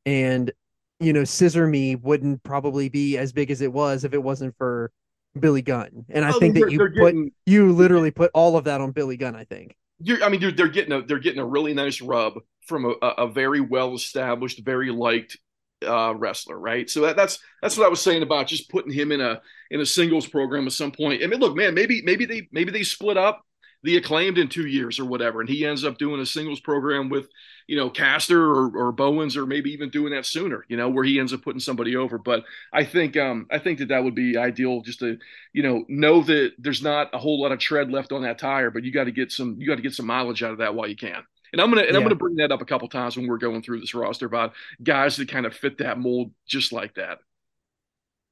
And 0.04 0.52
you 1.00 1.12
know, 1.12 1.24
Scissor 1.24 1.66
Me 1.66 1.94
wouldn't 1.96 2.42
probably 2.42 2.88
be 2.88 3.18
as 3.18 3.32
big 3.32 3.50
as 3.50 3.60
it 3.60 3.72
was 3.72 4.04
if 4.04 4.14
it 4.14 4.22
wasn't 4.22 4.56
for 4.56 4.90
Billy 5.38 5.62
Gunn. 5.62 6.06
And 6.08 6.24
I 6.24 6.30
oh, 6.30 6.38
think 6.38 6.54
that 6.54 6.70
you 6.70 6.78
put 6.78 6.94
getting, 6.94 7.32
you 7.44 7.72
literally 7.72 8.10
put 8.10 8.30
all 8.34 8.56
of 8.56 8.64
that 8.64 8.80
on 8.80 8.92
Billy 8.92 9.16
Gunn. 9.16 9.36
I 9.36 9.44
think. 9.44 9.76
You're, 9.98 10.22
I 10.22 10.28
mean, 10.28 10.40
they're, 10.40 10.52
they're 10.52 10.68
getting 10.68 10.92
a 10.92 11.02
they're 11.02 11.18
getting 11.18 11.40
a 11.40 11.46
really 11.46 11.74
nice 11.74 12.00
rub 12.00 12.34
from 12.66 12.84
a, 12.84 13.06
a 13.06 13.28
very 13.28 13.60
well 13.60 13.94
established, 13.94 14.64
very 14.64 14.90
liked 14.90 15.38
uh, 15.86 16.14
wrestler, 16.16 16.58
right? 16.58 16.88
So 16.88 17.02
that, 17.02 17.16
that's 17.16 17.38
that's 17.62 17.76
what 17.76 17.86
I 17.86 17.90
was 17.90 18.00
saying 18.00 18.22
about 18.22 18.46
just 18.46 18.70
putting 18.70 18.92
him 18.92 19.12
in 19.12 19.20
a 19.20 19.40
in 19.70 19.80
a 19.80 19.86
singles 19.86 20.26
program 20.26 20.66
at 20.66 20.72
some 20.72 20.92
point. 20.92 21.22
I 21.22 21.26
mean, 21.26 21.40
look, 21.40 21.56
man, 21.56 21.74
maybe 21.74 22.02
maybe 22.02 22.24
they 22.24 22.48
maybe 22.52 22.72
they 22.72 22.82
split 22.82 23.16
up 23.16 23.45
the 23.86 23.96
acclaimed 23.96 24.38
in 24.38 24.48
two 24.48 24.66
years 24.66 24.98
or 24.98 25.04
whatever, 25.04 25.40
and 25.40 25.48
he 25.48 25.64
ends 25.64 25.84
up 25.84 25.96
doing 25.96 26.20
a 26.20 26.26
singles 26.26 26.60
program 26.60 27.08
with 27.08 27.28
you 27.66 27.76
know, 27.76 27.90
Caster 27.90 28.40
or, 28.40 28.70
or 28.76 28.92
Bowens, 28.92 29.36
or 29.36 29.46
maybe 29.46 29.72
even 29.72 29.90
doing 29.90 30.12
that 30.12 30.24
sooner, 30.24 30.64
you 30.68 30.76
know, 30.76 30.88
where 30.88 31.04
he 31.04 31.18
ends 31.18 31.32
up 31.32 31.42
putting 31.42 31.60
somebody 31.60 31.96
over. 31.96 32.16
But 32.16 32.44
I 32.72 32.84
think, 32.84 33.16
um, 33.16 33.46
I 33.50 33.58
think 33.58 33.80
that 33.80 33.88
that 33.88 34.04
would 34.04 34.14
be 34.14 34.36
ideal 34.36 34.82
just 34.82 35.00
to, 35.00 35.18
you 35.52 35.62
know, 35.62 35.84
know 35.88 36.22
that 36.22 36.52
there's 36.58 36.82
not 36.82 37.12
a 37.12 37.18
whole 37.18 37.40
lot 37.40 37.52
of 37.52 37.58
tread 37.58 37.90
left 37.90 38.12
on 38.12 38.22
that 38.22 38.38
tire, 38.38 38.70
but 38.70 38.84
you 38.84 38.92
got 38.92 39.04
to 39.04 39.12
get 39.12 39.32
some, 39.32 39.56
you 39.58 39.66
got 39.66 39.76
to 39.76 39.82
get 39.82 39.94
some 39.94 40.06
mileage 40.06 40.42
out 40.42 40.52
of 40.52 40.58
that 40.58 40.74
while 40.74 40.88
you 40.88 40.96
can. 40.96 41.24
And 41.52 41.62
I'm 41.62 41.70
gonna 41.70 41.82
and 41.82 41.92
yeah. 41.92 41.96
I'm 41.96 42.02
gonna 42.02 42.16
bring 42.16 42.36
that 42.36 42.52
up 42.52 42.60
a 42.60 42.66
couple 42.66 42.88
times 42.88 43.16
when 43.16 43.28
we're 43.28 43.38
going 43.38 43.62
through 43.62 43.80
this 43.80 43.94
roster 43.94 44.26
about 44.26 44.52
guys 44.82 45.16
that 45.16 45.28
kind 45.28 45.46
of 45.46 45.54
fit 45.54 45.78
that 45.78 45.98
mold 45.98 46.32
just 46.46 46.72
like 46.72 46.94
that. 46.96 47.18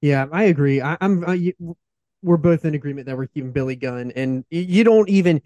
Yeah, 0.00 0.26
I 0.30 0.44
agree. 0.44 0.82
I, 0.82 0.98
am 1.00 1.24
we're 2.24 2.38
both 2.38 2.64
in 2.64 2.74
agreement 2.74 3.06
that 3.06 3.16
we're 3.16 3.26
keeping 3.26 3.52
Billy 3.52 3.76
Gunn, 3.76 4.10
and 4.16 4.44
you 4.50 4.82
don't 4.82 5.08
even 5.08 5.42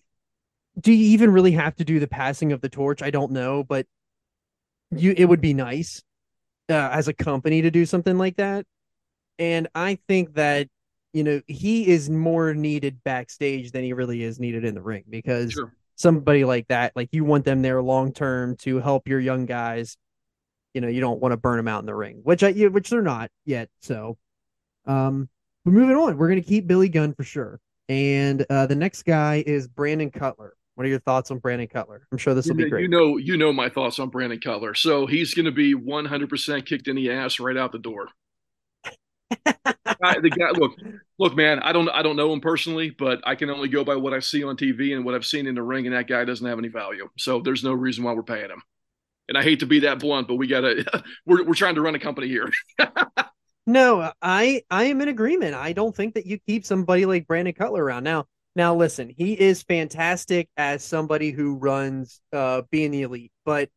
do 0.81 0.93
you 0.93 1.13
even 1.13 1.33
really 1.33 1.53
have 1.53 1.75
to 1.77 1.85
do 1.85 1.99
the 1.99 2.07
passing 2.07 2.53
of 2.53 2.61
the 2.61 2.69
torch? 2.69 3.03
I 3.03 3.11
don't 3.11 3.33
know, 3.33 3.65
but 3.65 3.87
you 4.91 5.13
it 5.17 5.25
would 5.25 5.41
be 5.41 5.55
nice 5.55 6.03
uh, 6.69 6.91
as 6.93 7.09
a 7.09 7.13
company 7.13 7.63
to 7.63 7.71
do 7.71 7.85
something 7.85 8.17
like 8.17 8.37
that. 8.37 8.65
And 9.39 9.69
I 9.75 9.99
think 10.09 10.35
that 10.35 10.69
you 11.13 11.25
know 11.25 11.41
he 11.47 11.89
is 11.89 12.09
more 12.09 12.55
needed 12.55 13.03
backstage 13.05 13.73
than 13.73 13.83
he 13.83 13.93
really 13.93 14.23
is 14.23 14.39
needed 14.39 14.65
in 14.65 14.75
the 14.75 14.83
ring 14.83 15.05
because 15.09 15.53
sure. 15.53 15.75
somebody 15.97 16.45
like 16.45 16.69
that, 16.69 16.93
like 16.95 17.09
you 17.13 17.25
want 17.25 17.45
them 17.45 17.63
there 17.63 17.83
long 17.83 18.13
term 18.13 18.57
to 18.59 18.79
help 18.79 19.09
your 19.09 19.21
young 19.21 19.47
guys. 19.47 19.97
You 20.75 20.81
know, 20.81 20.89
you 20.89 21.01
don't 21.01 21.21
want 21.21 21.33
to 21.33 21.37
burn 21.37 21.57
them 21.57 21.67
out 21.67 21.81
in 21.81 21.87
the 21.87 21.95
ring, 21.95 22.21
which 22.23 22.45
I 22.45 22.53
which 22.53 22.91
they're 22.91 23.03
not 23.03 23.31
yet. 23.45 23.69
So, 23.81 24.17
um, 24.87 25.29
but 25.69 25.75
moving 25.75 25.97
on, 25.97 26.17
we're 26.17 26.29
gonna 26.29 26.41
keep 26.41 26.67
Billy 26.67 26.89
Gunn 26.89 27.13
for 27.13 27.25
sure. 27.25 27.61
And 27.91 28.45
uh, 28.49 28.67
the 28.67 28.75
next 28.75 29.03
guy 29.03 29.45
is 29.47 29.69
Brandon 29.69 30.11
Cutler. 30.11 30.55
What 30.77 30.87
are 30.87 30.89
your 30.89 31.01
thoughts 31.01 31.31
on 31.31 31.39
Brandon 31.39 31.69
Cutler? 31.69 32.07
I'm 32.11 32.17
sure 32.17 32.33
this 32.33 32.47
will 32.47 32.55
be 32.55 32.71
great. 32.71 32.83
You 32.83 32.89
know, 32.89 33.19
you 33.19 33.37
know 33.37 33.53
my 33.53 33.69
thoughts 33.69 33.99
on 33.99 34.09
Brandon 34.09 34.41
Cutler. 34.41 34.75
So 34.75 35.07
he's 35.07 35.35
going 35.35 35.47
to 35.47 35.53
be 35.53 35.75
100% 35.75 36.67
kicked 36.67 36.87
in 36.87 36.95
the 36.97 37.11
ass 37.11 37.41
right 37.41 37.57
out 37.57 37.73
the 37.73 37.81
door. 37.81 38.07
I, 39.45 40.21
the 40.21 40.31
guy, 40.31 40.51
look, 40.53 40.77
look, 41.19 41.35
man. 41.35 41.59
I 41.59 41.73
don't, 41.73 41.89
I 41.89 42.03
don't 42.03 42.15
know 42.15 42.33
him 42.33 42.41
personally, 42.41 42.91
but 42.91 43.21
I 43.25 43.35
can 43.35 43.51
only 43.51 43.69
go 43.69 43.83
by 43.83 43.97
what 43.97 44.15
I 44.15 44.21
see 44.21 44.45
on 44.45 44.57
TV 44.57 44.95
and 44.95 45.05
what 45.05 45.17
I've 45.17 45.27
seen 45.27 45.49
in 45.49 45.57
the 45.57 45.63
ring, 45.63 45.87
and 45.87 45.97
that 45.97 46.07
guy 46.07 46.25
doesn't 46.25 46.47
have 46.47 46.59
any 46.59 46.69
value. 46.69 47.09
So 47.19 47.41
there's 47.41 47.65
no 47.65 47.73
reason 47.73 48.05
why 48.05 48.13
we're 48.13 48.23
paying 48.23 48.51
him. 48.51 48.63
And 49.29 49.37
I 49.37 49.43
hate 49.43 49.61
to 49.61 49.67
be 49.67 49.81
that 49.81 49.99
blunt, 49.99 50.29
but 50.29 50.37
we 50.37 50.47
gotta, 50.47 50.85
we're, 51.27 51.43
we're 51.45 51.55
trying 51.55 51.75
to 51.75 51.83
run 51.83 51.97
a 51.97 51.99
company 51.99 52.29
here. 52.29 52.53
no, 53.69 54.13
I, 54.23 54.63
I 54.71 54.85
am 54.85 55.03
in 55.03 55.09
agreement. 55.09 55.55
I 55.55 55.75
don't 55.75 55.95
think 55.95 56.15
that 56.15 56.25
you 56.25 56.39
keep 56.39 56.65
somebody 56.65 57.05
like 57.05 57.27
Brandon 57.27 57.53
Cutler 57.53 57.85
around 57.85 58.05
now. 58.05 58.25
Now, 58.57 58.75
listen, 58.75 59.13
he 59.15 59.35
is 59.39 59.63
fantastic 59.63 60.49
as 60.57 60.83
somebody 60.83 61.31
who 61.31 61.55
runs 61.57 62.21
uh, 62.33 62.63
being 62.71 62.91
the 62.91 63.03
elite, 63.03 63.31
but 63.45 63.69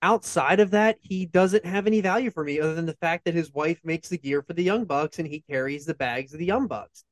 outside 0.00 0.58
of 0.58 0.70
that, 0.70 0.96
he 1.02 1.26
doesn't 1.26 1.66
have 1.66 1.86
any 1.86 2.00
value 2.00 2.30
for 2.30 2.44
me 2.44 2.60
other 2.60 2.74
than 2.74 2.86
the 2.86 2.96
fact 2.96 3.26
that 3.26 3.34
his 3.34 3.52
wife 3.52 3.78
makes 3.84 4.08
the 4.08 4.16
gear 4.18 4.42
for 4.42 4.54
the 4.54 4.62
Young 4.62 4.86
Bucks 4.86 5.18
and 5.18 5.28
he 5.28 5.44
carries 5.50 5.84
the 5.84 5.94
bags 5.94 6.32
of 6.32 6.38
the 6.38 6.46
Young 6.46 6.66
Bucks. 6.66 7.04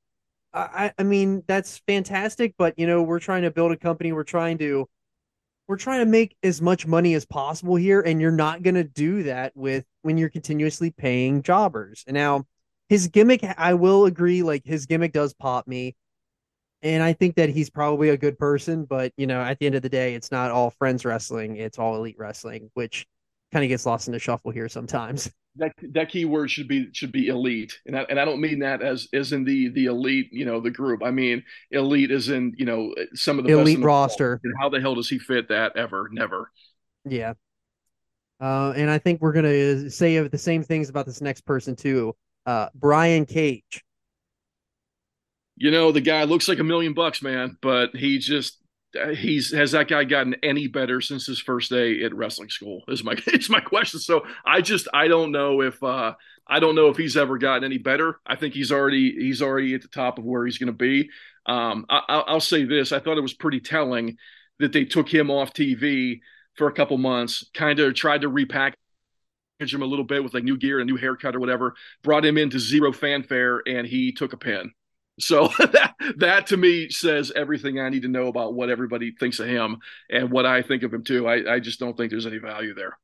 I, 0.55 0.93
I 0.99 1.03
mean, 1.03 1.43
that's 1.47 1.83
fantastic, 1.87 2.55
but 2.57 2.79
you 2.79 2.87
know, 2.87 3.03
we're 3.03 3.21
trying 3.21 3.43
to 3.43 3.51
build 3.51 3.73
a 3.73 3.77
company. 3.77 4.13
We're 4.13 4.25
trying 4.25 4.59
to, 4.59 4.89
we're 5.73 5.79
trying 5.79 6.05
to 6.05 6.11
make 6.11 6.37
as 6.43 6.61
much 6.61 6.87
money 6.87 7.15
as 7.15 7.25
possible 7.25 7.77
here, 7.77 8.03
and 8.03 8.21
you're 8.21 8.31
not 8.31 8.63
going 8.63 8.75
to 8.75 8.85
do 8.85 9.23
that 9.23 9.57
with 9.57 9.87
when 10.03 10.19
you're 10.19 10.29
continuously 10.29 10.91
paying 10.91 11.43
jobbers. 11.43 12.05
And 12.07 12.13
now, 12.15 12.45
his 12.91 13.09
gimmick, 13.09 13.43
I 13.57 13.73
will 13.73 14.05
agree, 14.05 14.43
like 14.43 14.67
his 14.67 14.85
gimmick 14.85 15.15
does 15.15 15.33
pop 15.33 15.67
me 15.67 15.97
and 16.83 17.03
I 17.03 17.15
think 17.15 17.37
that 17.37 17.49
he's 17.49 17.71
probably 17.71 18.11
a 18.11 18.17
good 18.17 18.39
person, 18.39 18.85
but 18.85 19.13
you 19.17 19.27
know, 19.27 19.41
at 19.41 19.59
the 19.59 19.67
end 19.67 19.77
of 19.77 19.83
the 19.83 19.89
day, 19.89 20.15
it's 20.15 20.31
not 20.31 20.51
all 20.51 20.71
friends 20.71 21.05
wrestling; 21.05 21.57
it's 21.57 21.79
all 21.79 21.97
elite 21.97 22.17
wrestling, 22.19 22.71
which 22.75 23.07
kind 23.53 23.65
of 23.65 23.69
gets 23.69 23.87
lost 23.87 24.09
in 24.09 24.13
the 24.13 24.19
shuffle 24.19 24.51
here 24.51 24.69
sometimes. 24.69 25.31
That 25.57 25.73
that 25.91 26.09
key 26.09 26.25
word 26.25 26.51
should 26.51 26.69
be 26.69 26.88
should 26.93 27.12
be 27.12 27.29
elite, 27.29 27.79
and 27.85 27.99
I, 27.99 28.03
and 28.09 28.19
I 28.19 28.25
don't 28.25 28.41
mean 28.41 28.61
that 28.61 28.81
as 28.83 29.09
as 29.12 29.33
in 29.33 29.45
the 29.45 29.69
the 29.69 29.87
elite, 29.87 30.31
you 30.33 30.47
know, 30.47 30.61
the 30.61 30.71
group. 30.71 31.03
I 31.05 31.11
mean 31.11 31.45
elite 31.71 32.11
is 32.11 32.31
in 32.31 32.55
you 32.57 32.65
know 32.65 32.95
some 33.15 33.38
of 33.38 33.45
the 33.45 33.53
elite 33.53 33.81
roster. 33.81 34.41
And 34.43 34.55
how 34.61 34.71
the 34.71 34.81
hell 34.81 34.95
does 34.95 35.11
he 35.11 35.19
fit 35.19 35.49
that 35.49 35.77
ever? 35.77 36.09
Never. 36.11 36.51
Yeah. 37.05 37.35
Uh, 38.41 38.73
and 38.75 38.91
I 38.91 38.99
think 38.99 39.21
we're 39.21 39.33
gonna 39.33 39.91
say 39.91 40.19
the 40.27 40.38
same 40.38 40.62
things 40.62 40.88
about 40.88 41.05
this 41.05 41.21
next 41.21 41.43
person 41.43 41.77
too. 41.77 42.17
Uh, 42.47 42.69
Brian 42.75 43.27
Cage 43.27 43.85
you 45.57 45.71
know, 45.71 45.93
the 45.93 46.01
guy 46.01 46.25
looks 46.25 46.49
like 46.49 46.59
a 46.59 46.65
million 46.65 46.93
bucks, 46.93 47.23
man, 47.23 47.57
but 47.61 47.95
he 47.95 48.19
just 48.19 48.59
he's 49.15 49.53
has 49.53 49.73
that 49.73 49.89
guy 49.89 50.05
gotten 50.05 50.35
any 50.43 50.67
better 50.67 51.01
since 51.01 51.27
his 51.27 51.41
first 51.41 51.71
day 51.71 52.03
at 52.05 52.15
wrestling 52.15 52.49
school 52.49 52.83
is 52.89 53.03
my 53.03 53.17
is 53.29 53.49
my 53.49 53.61
question. 53.61 54.01
So 54.01 54.25
i 54.45 54.61
just 54.61 54.89
i 54.93 55.09
don't 55.09 55.33
know 55.33 55.63
if 55.63 55.83
uh 55.83 56.15
i 56.47 56.61
don't 56.61 56.75
know 56.75 56.89
if 56.89 56.97
he's 56.97 57.17
ever 57.17 57.39
gotten 57.39 57.65
any 57.65 57.79
better. 57.79 58.21
I 58.27 58.37
think 58.37 58.55
he's 58.55 58.73
already 58.73 59.13
he's 59.13 59.43
already 59.43 59.75
at 59.75 59.83
the 59.83 59.89
top 59.89 60.19
of 60.19 60.25
where 60.25 60.45
he's 60.45 60.59
going 60.59 60.69
to 60.69 60.73
be. 60.73 61.11
Um 61.47 61.87
I, 61.89 62.03
i'll 62.29 62.41
say 62.41 62.65
this 62.65 62.93
i 62.93 63.01
thought 63.01 63.19
it 63.19 63.23
was 63.23 63.35
pretty 63.35 63.59
telling 63.59 64.17
that 64.61 64.73
they 64.73 64.85
took 64.85 65.13
him 65.13 65.29
off 65.29 65.53
tv 65.53 66.21
for 66.57 66.69
a 66.69 66.73
couple 66.73 66.97
months 66.99 67.51
kind 67.53 67.81
of 67.81 67.95
tried 67.95 68.21
to 68.21 68.29
repack 68.29 68.77
him 69.59 69.83
a 69.83 69.87
little 69.87 70.05
bit 70.05 70.23
with 70.23 70.35
like 70.35 70.45
new 70.45 70.57
gear 70.57 70.81
and 70.81 70.89
new 70.89 70.97
haircut 70.97 71.37
or 71.37 71.41
whatever 71.41 71.75
brought 72.03 72.25
him 72.25 72.39
into 72.39 72.59
zero 72.59 72.93
fanfare 72.93 73.63
and 73.67 73.87
he 73.87 74.13
took 74.13 74.33
a 74.33 74.37
pin 74.37 74.73
so 75.18 75.48
that 75.59 75.94
that 76.18 76.46
to 76.48 76.57
me 76.57 76.88
says 76.90 77.33
everything 77.35 77.79
I 77.81 77.88
need 77.88 78.03
to 78.03 78.09
know 78.09 78.29
about 78.29 78.55
what 78.55 78.70
everybody 78.70 79.12
thinks 79.12 79.38
of 79.40 79.48
him 79.48 79.79
and 80.11 80.31
what 80.31 80.46
I 80.46 80.62
think 80.62 80.83
of 80.83 80.92
him 80.92 81.05
too. 81.05 81.29
I, 81.29 81.55
I 81.55 81.61
just 81.61 81.81
don't 81.81 81.96
think 81.96 82.11
there's 82.11 82.27
any 82.27 82.38
value 82.38 82.75
there. 82.75 82.98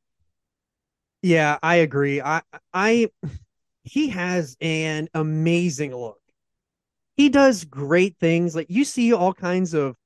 Yeah, 1.23 1.59
I 1.63 1.77
agree. 1.77 2.21
I 2.21 2.43
I 2.73 3.11
he 3.85 4.09
has 4.11 4.57
an 4.61 5.09
amazing 5.15 5.95
look. 5.95 6.21
He 7.17 7.29
does 7.29 7.65
great 7.65 8.17
things. 8.21 8.55
Like 8.55 8.71
you 8.71 8.85
see 8.85 9.13
all 9.13 9.35
kinds 9.35 9.75
of 9.75 9.97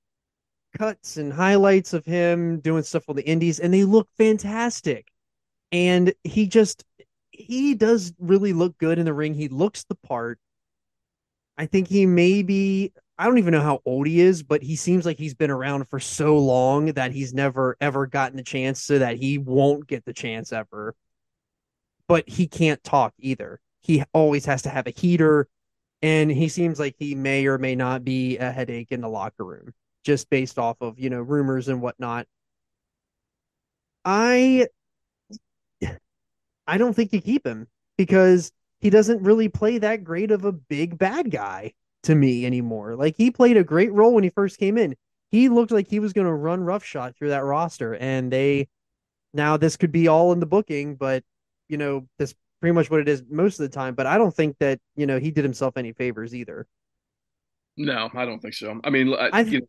cuts 0.79 1.17
and 1.17 1.33
highlights 1.33 1.93
of 1.93 2.05
him 2.05 2.61
doing 2.61 2.83
stuff 2.83 3.09
on 3.09 3.17
the 3.17 3.27
indies, 3.29 3.61
and 3.61 3.73
they 3.73 3.85
look 3.85 4.09
fantastic. 4.17 5.07
And 5.73 6.15
he 6.25 6.47
just 6.47 6.85
he 7.31 7.75
does 7.75 8.13
really 8.19 8.53
look 8.53 8.77
good 8.79 8.99
in 8.99 9.07
the 9.07 9.15
ring. 9.15 9.35
He 9.35 9.49
looks 9.49 9.85
the 9.85 9.95
part. 9.97 10.39
I 11.59 11.67
think 11.67 11.89
he 11.89 12.07
may 12.07 12.43
be 12.43 12.93
I 13.19 13.27
don't 13.27 13.39
even 13.39 13.53
know 13.53 13.61
how 13.61 13.81
old 13.85 14.07
he 14.07 14.21
is, 14.21 14.43
but 14.43 14.63
he 14.63 14.75
seems 14.75 15.07
like 15.07 15.19
he's 15.19 15.35
been 15.35 15.51
around 15.51 15.89
for 15.89 16.01
so 16.01 16.39
long 16.39 16.87
that 16.95 17.13
he's 17.13 17.33
never 17.35 17.77
ever 17.81 18.07
gotten 18.07 18.37
the 18.37 18.43
chance 18.43 18.83
so 18.83 18.99
that 18.99 19.17
he 19.17 19.39
won't 19.39 19.87
get 19.87 20.05
the 20.05 20.13
chance 20.13 20.53
ever. 20.53 20.95
But 22.09 22.29
he 22.29 22.47
can't 22.47 22.83
talk 22.83 23.15
either. 23.19 23.61
He 23.81 24.03
always 24.13 24.45
has 24.47 24.63
to 24.63 24.71
have 24.71 24.87
a 24.87 24.91
heater 24.91 25.49
and 26.03 26.31
he 26.31 26.49
seems 26.49 26.81
like 26.81 26.97
he 26.99 27.15
may 27.15 27.47
or 27.47 27.59
may 27.59 27.77
not 27.77 28.05
be 28.05 28.39
a 28.39 28.51
headache 28.51 28.91
in 28.91 29.01
the 29.01 29.09
locker 29.09 29.45
room 29.45 29.73
just 30.05 30.29
based 30.31 30.59
off 30.59 30.77
of, 30.81 30.99
you 30.99 31.11
know, 31.11 31.21
rumors 31.21 31.69
and 31.69 31.81
whatnot. 31.81 32.27
I 34.05 34.67
I 36.67 36.79
don't 36.79 36.95
think 36.95 37.13
you 37.13 37.21
keep 37.21 37.47
him 37.47 37.69
because 37.97 38.53
he 38.83 38.91
doesn't 38.91 39.23
really 39.23 39.49
play 39.49 39.79
that 39.79 40.03
great 40.03 40.33
of 40.33 40.45
a 40.45 40.53
big 40.53 40.99
bad 40.99 41.31
guy 41.31 41.73
to 42.03 42.15
me 42.17 42.45
anymore. 42.45 42.97
Like 42.97 43.17
he 43.17 43.31
played 43.31 43.57
a 43.57 43.63
great 43.63 43.93
role 43.93 44.13
when 44.13 44.25
he 44.25 44.31
first 44.31 44.59
came 44.59 44.77
in. 44.77 44.97
He 45.31 45.49
looked 45.49 45.71
like 45.71 45.89
he 45.89 46.01
was 46.01 46.13
going 46.13 46.27
to 46.27 46.33
run 46.33 46.65
roughshod 46.65 47.15
through 47.17 47.31
that 47.31 47.45
roster, 47.45 47.95
and 47.95 48.31
they 48.31 48.69
now 49.33 49.57
this 49.57 49.77
could 49.77 49.93
be 49.93 50.09
all 50.09 50.33
in 50.33 50.41
the 50.41 50.47
booking, 50.47 50.97
but 50.97 51.23
you 51.69 51.79
know 51.79 52.07
that's 52.19 52.35
pretty 52.61 52.75
much 52.75 52.91
what 52.91 53.01
it 53.01 53.09
is 53.09 53.23
most 53.31 53.61
of 53.61 53.71
the 53.71 53.75
time. 53.75 53.95
But 53.95 54.07
I 54.07 54.19
don't 54.19 54.35
think 54.35 54.59
that 54.59 54.81
you 54.97 55.07
know 55.07 55.19
he 55.19 55.31
did 55.31 55.45
himself 55.45 55.77
any 55.77 55.93
favors 55.93 56.35
either. 56.35 56.67
No, 57.77 58.11
I 58.13 58.27
don't 58.27 58.41
think 58.41 58.55
so. 58.55 58.81
I 58.85 58.91
mean, 58.91 59.15
uh, 59.15 59.29
I, 59.33 59.41
I, 59.41 59.45
th- 59.45 59.63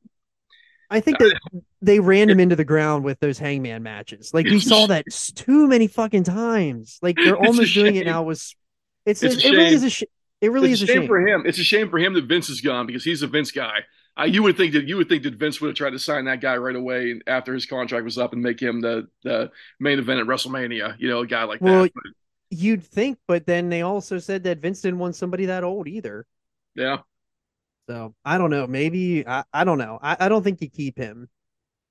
I 0.90 1.00
think 1.00 1.20
that 1.20 1.40
they 1.82 2.00
ran 2.00 2.30
him 2.30 2.40
into 2.40 2.56
the 2.56 2.66
ground 2.66 3.06
with 3.06 3.20
those 3.20 3.38
hangman 3.38 3.84
matches. 3.84 4.34
Like 4.34 4.48
we 4.48 4.60
saw 4.60 4.88
that 4.88 5.06
too 5.36 5.68
many 5.68 5.88
fucking 5.88 6.24
times. 6.24 6.98
Like 7.02 7.16
they're 7.16 7.38
almost 7.38 7.76
doing 7.76 7.96
it 7.96 8.08
now. 8.08 8.24
Was 8.24 8.56
it's, 9.06 9.24
it's 9.24 9.36
it, 9.36 9.46
it 9.46 9.52
really 9.52 9.74
is 9.74 9.84
a 9.84 9.90
sh- 9.90 10.04
it 10.42 10.52
really 10.52 10.72
it's 10.72 10.82
is 10.82 10.90
a 10.90 10.92
shame. 10.92 11.02
shame. 11.04 11.08
for 11.08 11.26
him. 11.26 11.44
It's 11.46 11.60
a 11.60 11.64
shame 11.64 11.90
for 11.90 11.98
him 11.98 12.14
that 12.14 12.26
Vince 12.26 12.50
is 12.50 12.62
gone 12.62 12.86
because 12.86 13.04
he's 13.04 13.22
a 13.22 13.28
Vince 13.28 13.52
guy. 13.52 13.80
Uh, 14.20 14.26
you 14.26 14.44
would 14.44 14.58
think 14.58 14.74
that 14.74 14.88
you 14.88 14.98
would 14.98 15.10
think 15.10 15.24
that 15.24 15.36
Vince 15.36 15.60
would 15.60 15.70
have 15.70 15.76
tried 15.76 15.92
to 15.92 16.00
sign 16.00 16.26
that 16.26 16.40
guy 16.42 16.56
right 16.58 16.76
away 16.76 17.20
after 17.26 17.54
his 17.54 17.66
contract 17.66 18.04
was 18.04 18.18
up 18.18 18.34
and 18.34 18.42
make 18.42 18.62
him 18.62 18.82
the 18.82 19.08
the 19.24 19.52
main 19.80 20.00
event 20.00 20.20
at 20.20 20.28
WrestleMania. 20.28 20.96
You 21.00 21.10
know, 21.10 21.20
a 21.20 21.28
guy 21.28 21.44
like 21.46 21.62
well, 21.62 21.84
that. 21.84 21.94
But, 21.94 22.04
you'd 22.50 22.84
think, 22.84 23.18
but 23.28 23.48
then 23.48 23.70
they 23.70 23.82
also 23.82 24.20
said 24.20 24.44
that 24.44 24.60
Vince 24.60 24.82
didn't 24.82 25.00
want 25.00 25.16
somebody 25.16 25.48
that 25.48 25.64
old 25.64 25.88
either. 25.88 26.26
Yeah. 26.76 26.98
So 27.90 28.14
I 28.24 28.38
don't 28.38 28.52
know. 28.52 28.68
Maybe 28.68 29.28
I, 29.28 29.44
I 29.52 29.64
don't 29.64 29.80
know. 29.80 29.98
I, 30.02 30.18
I 30.20 30.30
don't 30.30 30.44
think 30.44 30.62
you 30.62 30.70
keep 30.70 30.98
him. 30.98 31.30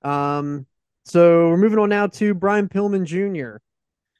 Um. 0.02 0.66
So 1.04 1.48
we're 1.48 1.56
moving 1.56 1.80
on 1.80 1.88
now 1.88 2.06
to 2.06 2.34
Brian 2.34 2.68
Pillman 2.68 3.04
Jr. 3.04 3.56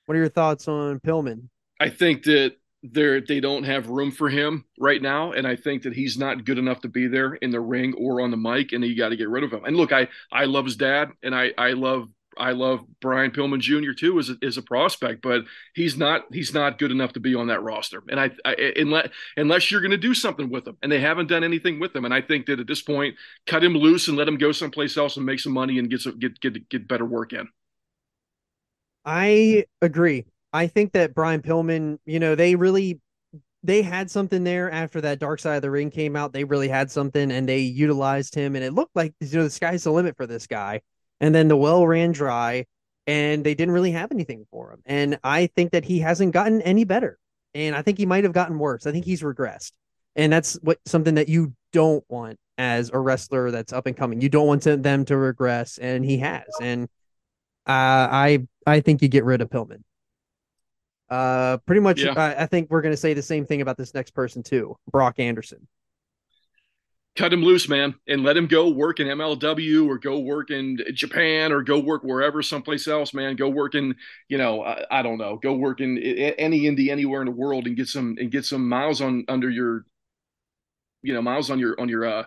What 0.06 0.16
are 0.16 0.18
your 0.18 0.28
thoughts 0.28 0.66
on 0.66 0.98
Pillman? 0.98 1.48
I 1.78 1.88
think 1.90 2.24
that 2.24 2.56
they're 2.82 3.20
they 3.20 3.40
don't 3.40 3.64
have 3.64 3.88
room 3.88 4.10
for 4.10 4.28
him 4.28 4.64
right 4.78 5.02
now 5.02 5.32
and 5.32 5.46
i 5.46 5.54
think 5.54 5.82
that 5.82 5.94
he's 5.94 6.18
not 6.18 6.44
good 6.44 6.58
enough 6.58 6.80
to 6.80 6.88
be 6.88 7.06
there 7.06 7.34
in 7.34 7.50
the 7.50 7.60
ring 7.60 7.94
or 7.94 8.20
on 8.20 8.30
the 8.30 8.36
mic 8.36 8.72
and 8.72 8.84
you 8.84 8.96
got 8.96 9.10
to 9.10 9.16
get 9.16 9.28
rid 9.28 9.44
of 9.44 9.52
him 9.52 9.64
and 9.64 9.76
look 9.76 9.92
i 9.92 10.08
i 10.32 10.44
love 10.44 10.64
his 10.64 10.76
dad 10.76 11.10
and 11.22 11.34
i 11.34 11.52
i 11.56 11.72
love 11.72 12.08
I 12.38 12.52
love 12.52 12.80
Brian 13.00 13.30
Pillman 13.30 13.60
Jr. 13.60 13.92
too 13.92 14.18
as 14.18 14.30
a, 14.30 14.36
as 14.42 14.56
a 14.56 14.62
prospect, 14.62 15.22
but 15.22 15.44
he's 15.74 15.96
not 15.96 16.24
he's 16.32 16.54
not 16.54 16.78
good 16.78 16.90
enough 16.90 17.12
to 17.14 17.20
be 17.20 17.34
on 17.34 17.48
that 17.48 17.62
roster. 17.62 18.02
And 18.08 18.18
I, 18.18 18.30
I 18.44 18.72
unless 18.76 19.08
unless 19.36 19.70
you're 19.70 19.80
going 19.80 19.90
to 19.90 19.98
do 19.98 20.14
something 20.14 20.50
with 20.50 20.66
him, 20.66 20.76
and 20.82 20.90
they 20.90 21.00
haven't 21.00 21.28
done 21.28 21.44
anything 21.44 21.78
with 21.80 21.94
him. 21.94 22.04
And 22.04 22.14
I 22.14 22.20
think 22.20 22.46
that 22.46 22.60
at 22.60 22.66
this 22.66 22.82
point, 22.82 23.16
cut 23.46 23.62
him 23.62 23.74
loose 23.74 24.08
and 24.08 24.16
let 24.16 24.28
him 24.28 24.38
go 24.38 24.52
someplace 24.52 24.96
else 24.96 25.16
and 25.16 25.26
make 25.26 25.40
some 25.40 25.52
money 25.52 25.78
and 25.78 25.90
get 25.90 26.00
some, 26.00 26.18
get 26.18 26.40
get 26.40 26.68
get 26.68 26.88
better 26.88 27.04
work 27.04 27.32
in. 27.32 27.48
I 29.04 29.64
agree. 29.80 30.26
I 30.52 30.66
think 30.66 30.92
that 30.92 31.14
Brian 31.14 31.42
Pillman, 31.42 31.98
you 32.04 32.20
know, 32.20 32.34
they 32.34 32.54
really 32.54 33.00
they 33.62 33.82
had 33.82 34.10
something 34.10 34.44
there 34.44 34.70
after 34.70 35.00
that 35.02 35.20
Dark 35.20 35.38
Side 35.40 35.56
of 35.56 35.62
the 35.62 35.70
Ring 35.70 35.90
came 35.90 36.16
out. 36.16 36.32
They 36.32 36.44
really 36.44 36.68
had 36.68 36.90
something 36.90 37.30
and 37.30 37.48
they 37.48 37.60
utilized 37.60 38.34
him 38.34 38.56
and 38.56 38.64
it 38.64 38.72
looked 38.72 38.96
like 38.96 39.14
you 39.20 39.38
know 39.38 39.44
the 39.44 39.50
sky's 39.50 39.84
the 39.84 39.92
limit 39.92 40.16
for 40.16 40.26
this 40.26 40.46
guy. 40.46 40.80
And 41.20 41.34
then 41.34 41.48
the 41.48 41.56
well 41.56 41.86
ran 41.86 42.12
dry 42.12 42.66
and 43.06 43.44
they 43.44 43.54
didn't 43.54 43.74
really 43.74 43.92
have 43.92 44.10
anything 44.12 44.46
for 44.50 44.72
him. 44.72 44.82
And 44.84 45.18
I 45.22 45.46
think 45.46 45.72
that 45.72 45.84
he 45.84 46.00
hasn't 46.00 46.32
gotten 46.32 46.60
any 46.62 46.84
better. 46.84 47.18
And 47.54 47.76
I 47.76 47.82
think 47.82 47.98
he 47.98 48.06
might 48.06 48.24
have 48.24 48.32
gotten 48.32 48.58
worse. 48.58 48.86
I 48.86 48.92
think 48.92 49.04
he's 49.04 49.22
regressed. 49.22 49.72
And 50.16 50.32
that's 50.32 50.54
what 50.62 50.78
something 50.84 51.14
that 51.14 51.28
you 51.28 51.54
don't 51.72 52.04
want 52.08 52.38
as 52.58 52.90
a 52.92 52.98
wrestler 52.98 53.50
that's 53.50 53.72
up 53.72 53.86
and 53.86 53.96
coming. 53.96 54.20
You 54.20 54.28
don't 54.28 54.46
want 54.46 54.62
to, 54.62 54.76
them 54.76 55.04
to 55.06 55.16
regress 55.16 55.78
and 55.78 56.04
he 56.04 56.18
has. 56.18 56.44
And 56.60 56.84
uh, 57.66 58.08
I 58.10 58.46
I 58.66 58.80
think 58.80 59.02
you 59.02 59.08
get 59.08 59.24
rid 59.24 59.40
of 59.40 59.48
Pillman. 59.48 59.82
Uh, 61.12 61.58
pretty 61.66 61.82
much, 61.82 62.00
yeah. 62.00 62.14
I, 62.16 62.44
I 62.44 62.46
think 62.46 62.70
we're 62.70 62.80
going 62.80 62.94
to 62.94 62.96
say 62.96 63.12
the 63.12 63.20
same 63.20 63.44
thing 63.44 63.60
about 63.60 63.76
this 63.76 63.92
next 63.92 64.12
person 64.12 64.42
too, 64.42 64.78
Brock 64.90 65.18
Anderson. 65.18 65.68
Cut 67.16 67.34
him 67.34 67.42
loose, 67.42 67.68
man, 67.68 67.94
and 68.08 68.22
let 68.22 68.34
him 68.34 68.46
go 68.46 68.70
work 68.70 68.98
in 68.98 69.06
MLW 69.08 69.86
or 69.86 69.98
go 69.98 70.20
work 70.20 70.50
in 70.50 70.78
Japan 70.94 71.52
or 71.52 71.60
go 71.60 71.78
work 71.78 72.02
wherever, 72.02 72.40
someplace 72.40 72.88
else, 72.88 73.12
man. 73.12 73.36
Go 73.36 73.50
work 73.50 73.74
in, 73.74 73.94
you 74.30 74.38
know, 74.38 74.62
I, 74.62 74.86
I 74.90 75.02
don't 75.02 75.18
know, 75.18 75.36
go 75.36 75.52
work 75.52 75.82
in 75.82 75.98
any 75.98 76.62
indie 76.62 76.88
anywhere 76.88 77.20
in 77.20 77.26
the 77.26 77.32
world 77.32 77.66
and 77.66 77.76
get 77.76 77.88
some 77.88 78.16
and 78.18 78.30
get 78.30 78.46
some 78.46 78.66
miles 78.66 79.02
on 79.02 79.26
under 79.28 79.50
your, 79.50 79.84
you 81.02 81.12
know, 81.12 81.20
miles 81.20 81.50
on 81.50 81.58
your 81.58 81.78
on 81.78 81.90
your 81.90 82.06
uh 82.06 82.24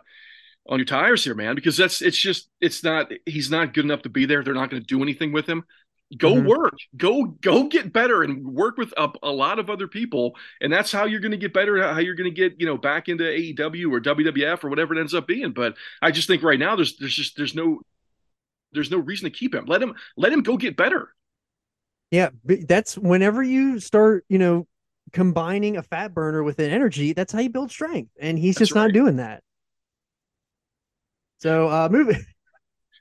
on 0.69 0.77
your 0.77 0.85
tires 0.85 1.23
here, 1.23 1.33
man, 1.33 1.55
because 1.55 1.75
that's 1.75 2.03
it's 2.03 2.17
just 2.17 2.49
it's 2.61 2.83
not 2.83 3.11
he's 3.25 3.49
not 3.49 3.73
good 3.73 3.85
enough 3.85 4.03
to 4.03 4.09
be 4.09 4.27
there. 4.27 4.43
They're 4.43 4.53
not 4.53 4.69
going 4.69 4.83
to 4.83 4.87
do 4.87 5.01
anything 5.01 5.31
with 5.31 5.47
him 5.47 5.63
go 6.17 6.33
mm-hmm. 6.35 6.47
work. 6.47 6.77
Go 6.95 7.25
go 7.25 7.67
get 7.67 7.91
better 7.91 8.23
and 8.23 8.45
work 8.45 8.77
with 8.77 8.93
a, 8.97 9.09
a, 9.23 9.31
lot 9.31 9.59
of 9.59 9.69
other 9.69 9.87
people. 9.87 10.35
And 10.61 10.71
that's 10.71 10.91
how 10.91 11.05
you're 11.05 11.19
going 11.19 11.31
to 11.31 11.37
get 11.37 11.53
better 11.53 11.81
how 11.81 11.99
you're 11.99 12.15
going 12.15 12.29
to 12.29 12.35
get 12.35 12.59
you 12.59 12.65
know 12.65 12.77
back 12.77 13.09
into 13.09 13.23
aew 13.23 13.91
or 13.91 13.99
wwf 13.99 14.63
or 14.63 14.69
whatever 14.69 14.95
it 14.95 14.99
ends 14.99 15.13
up 15.13 15.27
being. 15.27 15.51
But 15.51 15.75
i 16.01 16.11
just 16.11 16.27
think 16.27 16.43
right 16.43 16.59
now 16.59 16.75
there's 16.75 16.97
there's 16.97 17.15
just 17.15 17.37
there's 17.37 17.55
no 17.55 17.81
there's 18.71 18.91
no 18.91 18.97
reason 18.97 19.29
to 19.29 19.35
keep 19.35 19.53
him. 19.53 19.65
Let 19.65 19.81
him 19.81 19.95
let 20.15 20.31
him 20.31 20.43
go 20.43 20.57
get 20.57 20.77
better. 20.77 21.09
Yeah 22.11 22.29
that's 22.43 22.97
whenever 22.97 23.41
you 23.41 23.79
start 23.79 24.25
you 24.29 24.37
know 24.37 24.67
combining 25.11 25.77
a 25.77 25.83
fat 25.83 26.13
burner 26.13 26.43
with 26.43 26.59
an 26.59 26.71
energy 26.71 27.13
that's 27.13 27.31
how 27.31 27.39
you 27.39 27.49
build 27.49 27.71
strength. 27.71 28.11
And 28.19 28.37
he's 28.37 28.55
that's 28.55 28.69
just 28.69 28.75
right. 28.75 28.83
not 28.83 28.93
doing 28.93 29.17
that. 29.17 29.41
So 31.39 31.67
uh 31.67 31.89
moving 31.91 32.23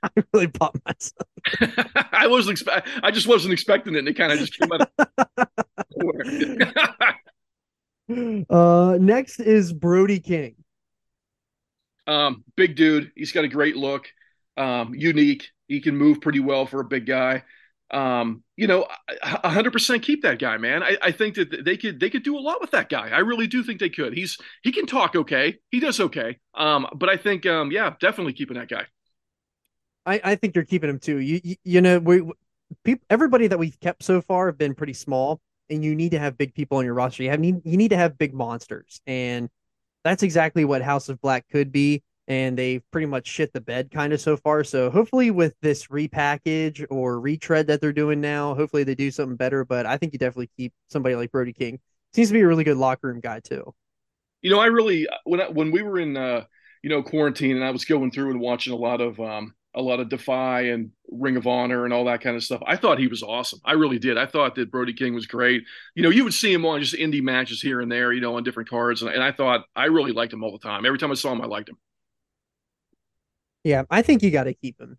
I 0.17 0.23
really 0.33 0.47
popped 0.47 0.79
myself. 0.85 1.27
I 2.11 2.27
wasn't 2.27 2.51
expect. 2.53 2.87
I 3.03 3.11
just 3.11 3.27
wasn't 3.27 3.53
expecting 3.53 3.95
it, 3.95 3.99
and 3.99 4.07
it 4.07 4.13
kind 4.15 4.31
of 4.31 4.39
just 4.39 4.57
came 4.57 4.71
out. 4.71 4.89
Of- 8.09 8.45
uh, 8.49 8.97
next 8.99 9.39
is 9.39 9.73
Brody 9.73 10.19
King. 10.19 10.55
Um, 12.07 12.43
big 12.55 12.75
dude. 12.75 13.11
He's 13.15 13.31
got 13.31 13.45
a 13.45 13.47
great 13.49 13.75
look. 13.75 14.07
Um, 14.57 14.93
unique. 14.93 15.47
He 15.67 15.81
can 15.81 15.97
move 15.97 16.21
pretty 16.21 16.39
well 16.39 16.65
for 16.65 16.79
a 16.79 16.85
big 16.85 17.05
guy. 17.05 17.43
Um, 17.91 18.43
you 18.55 18.67
know, 18.67 18.87
hundred 19.23 19.71
percent 19.71 20.03
keep 20.03 20.23
that 20.23 20.39
guy, 20.39 20.57
man. 20.57 20.83
I, 20.83 20.97
I 21.01 21.11
think 21.11 21.35
that 21.35 21.63
they 21.63 21.77
could 21.77 21.99
they 21.99 22.09
could 22.09 22.23
do 22.23 22.37
a 22.37 22.39
lot 22.39 22.61
with 22.61 22.71
that 22.71 22.89
guy. 22.89 23.09
I 23.09 23.19
really 23.19 23.47
do 23.47 23.63
think 23.63 23.79
they 23.79 23.89
could. 23.89 24.13
He's 24.13 24.37
he 24.63 24.71
can 24.71 24.85
talk 24.85 25.15
okay. 25.15 25.57
He 25.69 25.79
does 25.79 25.99
okay. 25.99 26.37
Um, 26.55 26.87
but 26.95 27.09
I 27.09 27.17
think 27.17 27.45
um, 27.45 27.71
yeah, 27.71 27.93
definitely 27.99 28.33
keeping 28.33 28.57
that 28.57 28.69
guy. 28.69 28.85
I, 30.05 30.21
I 30.23 30.35
think 30.35 30.55
you're 30.55 30.65
keeping 30.65 30.89
him 30.89 30.99
too. 30.99 31.17
You 31.17 31.41
you, 31.43 31.55
you 31.63 31.81
know 31.81 31.99
we 31.99 32.23
people 32.83 33.05
everybody 33.09 33.47
that 33.47 33.57
we've 33.57 33.79
kept 33.79 34.03
so 34.03 34.21
far 34.21 34.47
have 34.47 34.57
been 34.57 34.75
pretty 34.75 34.93
small, 34.93 35.41
and 35.69 35.83
you 35.83 35.95
need 35.95 36.11
to 36.11 36.19
have 36.19 36.37
big 36.37 36.53
people 36.53 36.77
on 36.77 36.85
your 36.85 36.93
roster. 36.93 37.23
You 37.23 37.29
have 37.29 37.39
need 37.39 37.61
you 37.63 37.77
need 37.77 37.89
to 37.89 37.97
have 37.97 38.17
big 38.17 38.33
monsters, 38.33 39.01
and 39.07 39.49
that's 40.03 40.23
exactly 40.23 40.65
what 40.65 40.81
House 40.81 41.09
of 41.09 41.19
Black 41.21 41.45
could 41.49 41.71
be. 41.71 42.03
And 42.27 42.57
they've 42.57 42.81
pretty 42.89 43.05
much 43.05 43.27
shit 43.27 43.53
the 43.53 43.61
bed 43.61 43.91
kind 43.91 44.11
of 44.11 44.19
so 44.19 44.35
far. 44.35 44.63
So 44.63 44.89
hopefully 44.89 45.29
with 45.29 45.53
this 45.61 45.87
repackage 45.87 46.83
or 46.89 47.19
retread 47.19 47.67
that 47.67 47.81
they're 47.81 47.93
doing 47.93 48.19
now, 48.19 48.55
hopefully 48.55 48.83
they 48.83 48.95
do 48.95 49.11
something 49.11 49.35
better. 49.35 49.63
But 49.63 49.85
I 49.85 49.97
think 49.97 50.11
you 50.11 50.17
definitely 50.17 50.49
keep 50.57 50.73
somebody 50.89 51.15
like 51.15 51.31
Brody 51.31 51.53
King. 51.53 51.79
Seems 52.13 52.29
to 52.29 52.33
be 52.33 52.41
a 52.41 52.47
really 52.47 52.63
good 52.63 52.77
locker 52.77 53.09
room 53.09 53.19
guy 53.19 53.41
too. 53.41 53.75
You 54.41 54.49
know, 54.49 54.59
I 54.59 54.67
really 54.67 55.07
when 55.23 55.39
I, 55.39 55.49
when 55.49 55.69
we 55.71 55.83
were 55.83 55.99
in 55.99 56.17
uh, 56.17 56.45
you 56.81 56.89
know 56.89 57.03
quarantine 57.03 57.57
and 57.57 57.65
I 57.65 57.69
was 57.71 57.85
going 57.85 58.09
through 58.09 58.31
and 58.31 58.39
watching 58.39 58.73
a 58.73 58.77
lot 58.77 59.01
of 59.01 59.19
um, 59.19 59.53
a 59.75 59.81
lot 59.81 59.99
of 59.99 60.09
Defy 60.09 60.61
and 60.67 60.91
Ring 61.11 61.37
of 61.37 61.47
Honor 61.47 61.85
and 61.85 61.93
all 61.93 62.05
that 62.05 62.21
kind 62.21 62.35
of 62.35 62.43
stuff. 62.43 62.61
I 62.65 62.77
thought 62.77 62.99
he 62.99 63.07
was 63.07 63.23
awesome. 63.23 63.59
I 63.65 63.73
really 63.73 63.99
did. 63.99 64.17
I 64.17 64.25
thought 64.25 64.55
that 64.55 64.71
Brody 64.71 64.93
King 64.93 65.13
was 65.13 65.27
great. 65.27 65.63
You 65.95 66.03
know, 66.03 66.09
you 66.09 66.23
would 66.23 66.33
see 66.33 66.53
him 66.53 66.65
on 66.65 66.81
just 66.81 66.95
indie 66.95 67.21
matches 67.21 67.61
here 67.61 67.81
and 67.81 67.91
there, 67.91 68.13
you 68.13 68.21
know, 68.21 68.37
on 68.37 68.43
different 68.43 68.69
cards. 68.69 69.01
And, 69.01 69.11
and 69.11 69.23
I 69.23 69.31
thought 69.31 69.65
I 69.75 69.85
really 69.85 70.13
liked 70.13 70.33
him 70.33 70.43
all 70.43 70.51
the 70.51 70.59
time. 70.59 70.85
Every 70.85 70.99
time 70.99 71.11
I 71.11 71.15
saw 71.15 71.31
him, 71.33 71.41
I 71.41 71.45
liked 71.45 71.69
him. 71.69 71.77
Yeah, 73.63 73.83
I 73.89 74.01
think 74.01 74.21
you 74.23 74.31
got 74.31 74.43
to 74.45 74.53
keep 74.53 74.79
him. 74.79 74.97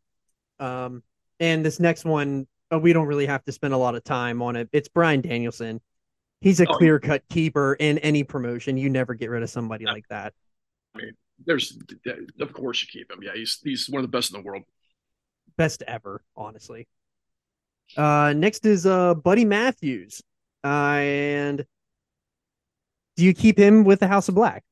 Um, 0.58 1.02
and 1.40 1.64
this 1.64 1.80
next 1.80 2.04
one, 2.04 2.46
uh, 2.72 2.78
we 2.78 2.92
don't 2.92 3.06
really 3.06 3.26
have 3.26 3.44
to 3.44 3.52
spend 3.52 3.74
a 3.74 3.78
lot 3.78 3.94
of 3.94 4.04
time 4.04 4.42
on 4.42 4.56
it. 4.56 4.68
It's 4.72 4.88
Bryan 4.88 5.20
Danielson. 5.20 5.80
He's 6.40 6.60
a 6.60 6.66
Oh, 6.66 6.76
clear 6.78 7.00
cut 7.00 7.24
keeper 7.30 7.76
in 7.80 7.98
any 7.98 8.24
promotion. 8.24 8.76
You 8.76 8.90
never 8.90 9.14
get 9.14 9.30
rid 9.30 9.42
of 9.42 9.50
somebody 9.50 9.86
like 9.86 10.06
that. 10.10 10.34
I 10.94 10.98
mean, 10.98 11.16
there's 11.44 11.78
of 12.40 12.52
course 12.52 12.82
you 12.82 12.88
keep 12.88 13.10
him. 13.10 13.20
Yeah, 13.22 13.32
he's 13.34 13.60
he's 13.62 13.88
one 13.88 14.02
of 14.02 14.10
the 14.10 14.16
best 14.16 14.32
in 14.32 14.40
the 14.40 14.46
world. 14.46 14.62
Best 15.56 15.82
ever, 15.86 16.22
honestly. 16.36 16.86
Uh, 17.96 18.34
next 18.36 18.66
is 18.66 18.86
uh 18.86 19.14
Buddy 19.14 19.44
Matthews, 19.44 20.22
uh, 20.64 20.68
and 20.68 21.64
do 23.16 23.24
you 23.24 23.34
keep 23.34 23.58
him 23.58 23.84
with 23.84 24.00
the 24.00 24.08
House 24.08 24.28
of 24.28 24.34
Black? 24.34 24.62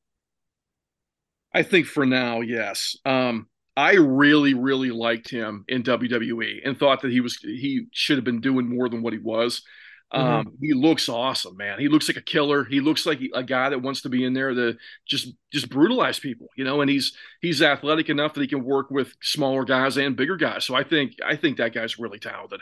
I 1.53 1.63
think 1.63 1.87
for 1.87 2.05
now, 2.05 2.41
yes. 2.41 2.97
Um, 3.05 3.47
I 3.77 3.93
really, 3.93 4.53
really 4.53 4.91
liked 4.91 5.29
him 5.29 5.65
in 5.67 5.83
WWE 5.83 6.61
and 6.65 6.77
thought 6.77 7.01
that 7.01 7.11
he 7.11 7.21
was 7.21 7.37
he 7.37 7.87
should 7.91 8.17
have 8.17 8.25
been 8.25 8.41
doing 8.41 8.67
more 8.67 8.89
than 8.89 9.01
what 9.01 9.13
he 9.13 9.19
was. 9.19 9.63
Um, 10.11 10.53
he 10.61 10.73
looks 10.73 11.09
awesome, 11.09 11.57
man. 11.57 11.79
He 11.79 11.87
looks 11.87 12.07
like 12.07 12.17
a 12.17 12.21
killer. 12.21 12.63
He 12.63 12.79
looks 12.79 13.05
like 13.05 13.19
a 13.33 13.43
guy 13.43 13.69
that 13.69 13.81
wants 13.81 14.01
to 14.03 14.09
be 14.09 14.23
in 14.23 14.33
there 14.33 14.53
to 14.53 14.77
just 15.07 15.33
just 15.51 15.69
brutalize 15.69 16.19
people, 16.19 16.47
you 16.55 16.63
know. 16.63 16.81
And 16.81 16.89
he's 16.89 17.13
he's 17.41 17.61
athletic 17.61 18.09
enough 18.09 18.33
that 18.35 18.41
he 18.41 18.47
can 18.47 18.63
work 18.63 18.89
with 18.91 19.13
smaller 19.21 19.65
guys 19.65 19.97
and 19.97 20.15
bigger 20.15 20.37
guys. 20.37 20.63
So 20.63 20.75
I 20.75 20.83
think 20.83 21.13
I 21.25 21.35
think 21.35 21.57
that 21.57 21.73
guy's 21.73 21.99
really 21.99 22.19
talented. 22.19 22.61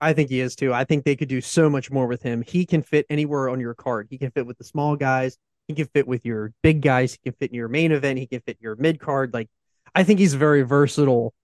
I 0.00 0.12
think 0.12 0.30
he 0.30 0.40
is 0.40 0.54
too. 0.54 0.72
I 0.72 0.84
think 0.84 1.04
they 1.04 1.16
could 1.16 1.28
do 1.28 1.40
so 1.40 1.68
much 1.68 1.90
more 1.90 2.06
with 2.06 2.22
him. 2.22 2.42
He 2.46 2.66
can 2.66 2.82
fit 2.82 3.06
anywhere 3.10 3.48
on 3.48 3.60
your 3.60 3.74
card. 3.74 4.06
He 4.10 4.18
can 4.18 4.30
fit 4.30 4.46
with 4.46 4.58
the 4.58 4.64
small 4.64 4.96
guys. 4.96 5.38
He 5.66 5.74
can 5.74 5.86
fit 5.86 6.06
with 6.06 6.24
your 6.24 6.52
big 6.62 6.82
guys. 6.82 7.12
He 7.12 7.18
can 7.24 7.32
fit 7.32 7.50
in 7.50 7.56
your 7.56 7.68
main 7.68 7.90
event. 7.90 8.18
He 8.18 8.26
can 8.26 8.40
fit 8.40 8.58
in 8.60 8.64
your 8.64 8.76
mid 8.76 9.00
card. 9.00 9.34
Like 9.34 9.48
I 9.94 10.04
think 10.04 10.18
he's 10.18 10.34
very 10.34 10.62
versatile 10.62 11.34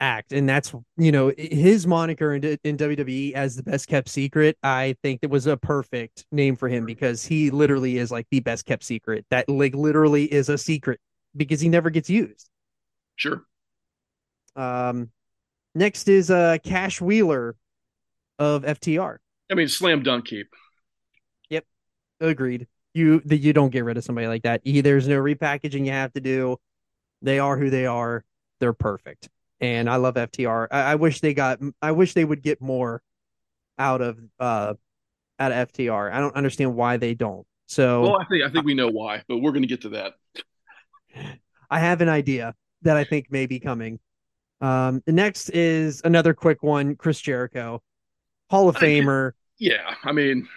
act, 0.00 0.32
and 0.32 0.48
that's 0.48 0.72
you 0.96 1.12
know 1.12 1.32
his 1.36 1.86
moniker 1.86 2.34
in, 2.34 2.44
in 2.64 2.76
WWE 2.76 3.32
as 3.32 3.56
the 3.56 3.62
best 3.62 3.88
kept 3.88 4.08
secret. 4.08 4.56
I 4.62 4.96
think 5.02 5.20
it 5.22 5.30
was 5.30 5.46
a 5.46 5.56
perfect 5.56 6.26
name 6.32 6.56
for 6.56 6.68
him 6.68 6.86
because 6.86 7.24
he 7.24 7.50
literally 7.50 7.98
is 7.98 8.10
like 8.10 8.26
the 8.30 8.40
best 8.40 8.66
kept 8.66 8.84
secret. 8.84 9.24
That 9.30 9.48
like 9.48 9.74
literally 9.74 10.32
is 10.32 10.48
a 10.48 10.58
secret 10.58 11.00
because 11.36 11.60
he 11.60 11.68
never 11.68 11.90
gets 11.90 12.10
used. 12.10 12.48
Sure. 13.16 13.44
Um, 14.56 15.10
next 15.74 16.08
is 16.08 16.30
uh 16.30 16.58
Cash 16.64 17.00
Wheeler 17.00 17.56
of 18.38 18.62
FTR. 18.62 19.18
I 19.50 19.54
mean, 19.54 19.68
slam 19.68 20.02
dunk 20.02 20.26
keep. 20.26 20.48
Yep. 21.50 21.64
Agreed. 22.20 22.66
You 22.94 23.20
that 23.26 23.38
you 23.38 23.52
don't 23.52 23.70
get 23.70 23.84
rid 23.84 23.96
of 23.96 24.04
somebody 24.04 24.26
like 24.26 24.42
that. 24.42 24.60
E, 24.64 24.80
there's 24.80 25.08
no 25.08 25.20
repackaging 25.20 25.84
you 25.84 25.92
have 25.92 26.12
to 26.14 26.20
do. 26.20 26.56
They 27.22 27.38
are 27.38 27.56
who 27.58 27.70
they 27.70 27.86
are. 27.86 28.24
They're 28.60 28.72
perfect. 28.72 29.28
And 29.60 29.90
I 29.90 29.96
love 29.96 30.14
FTR. 30.14 30.68
I, 30.70 30.80
I 30.80 30.94
wish 30.94 31.20
they 31.20 31.34
got 31.34 31.58
I 31.82 31.92
wish 31.92 32.14
they 32.14 32.24
would 32.24 32.42
get 32.42 32.60
more 32.60 33.02
out 33.78 34.00
of 34.00 34.18
uh 34.38 34.74
out 35.38 35.52
of 35.52 35.72
FTR. 35.72 36.12
I 36.12 36.20
don't 36.20 36.34
understand 36.36 36.74
why 36.74 36.96
they 36.96 37.14
don't. 37.14 37.46
So 37.66 38.02
Well, 38.02 38.18
I 38.20 38.24
think 38.26 38.44
I 38.44 38.50
think 38.50 38.64
we 38.64 38.74
know 38.74 38.88
why, 38.88 39.22
but 39.28 39.38
we're 39.38 39.52
going 39.52 39.62
to 39.62 39.68
get 39.68 39.82
to 39.82 39.88
that. 39.90 40.14
I 41.70 41.80
have 41.80 42.00
an 42.00 42.08
idea 42.08 42.54
that 42.82 42.96
I 42.96 43.04
think 43.04 43.30
may 43.30 43.46
be 43.46 43.60
coming. 43.60 43.98
Um, 44.60 45.02
the 45.06 45.12
next 45.12 45.50
is 45.50 46.00
another 46.04 46.34
quick 46.34 46.62
one, 46.62 46.96
Chris 46.96 47.20
Jericho, 47.20 47.82
Hall 48.50 48.68
of 48.68 48.76
I 48.76 48.80
think- 48.80 49.04
Famer. 49.04 49.32
Yeah, 49.60 49.94
I 50.04 50.12
mean, 50.12 50.48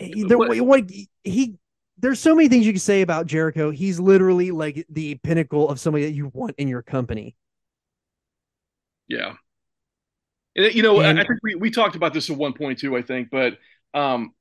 there, 0.00 0.36
What- 0.36 0.60
what 0.60 0.90
he 1.22 1.54
there's 2.00 2.20
so 2.20 2.34
many 2.34 2.48
things 2.48 2.64
you 2.66 2.72
can 2.72 2.80
say 2.80 3.02
about 3.02 3.26
Jericho. 3.26 3.70
He's 3.70 3.98
literally 3.98 4.50
like 4.52 4.86
the 4.88 5.16
pinnacle 5.16 5.68
of 5.68 5.80
somebody 5.80 6.04
that 6.04 6.12
you 6.12 6.30
want 6.32 6.54
in 6.58 6.68
your 6.68 6.82
company. 6.82 7.34
Yeah. 9.08 9.34
And, 10.56 10.74
you 10.74 10.82
know, 10.82 11.00
And- 11.00 11.18
I 11.18 11.24
think 11.24 11.40
we, 11.42 11.54
we 11.54 11.70
talked 11.70 11.96
about 11.96 12.12
this 12.12 12.30
at 12.30 12.36
one 12.36 12.52
point 12.52 12.78
too, 12.78 12.96
I 12.96 13.02
think, 13.02 13.30
but 13.30 13.58
um, 13.94 14.32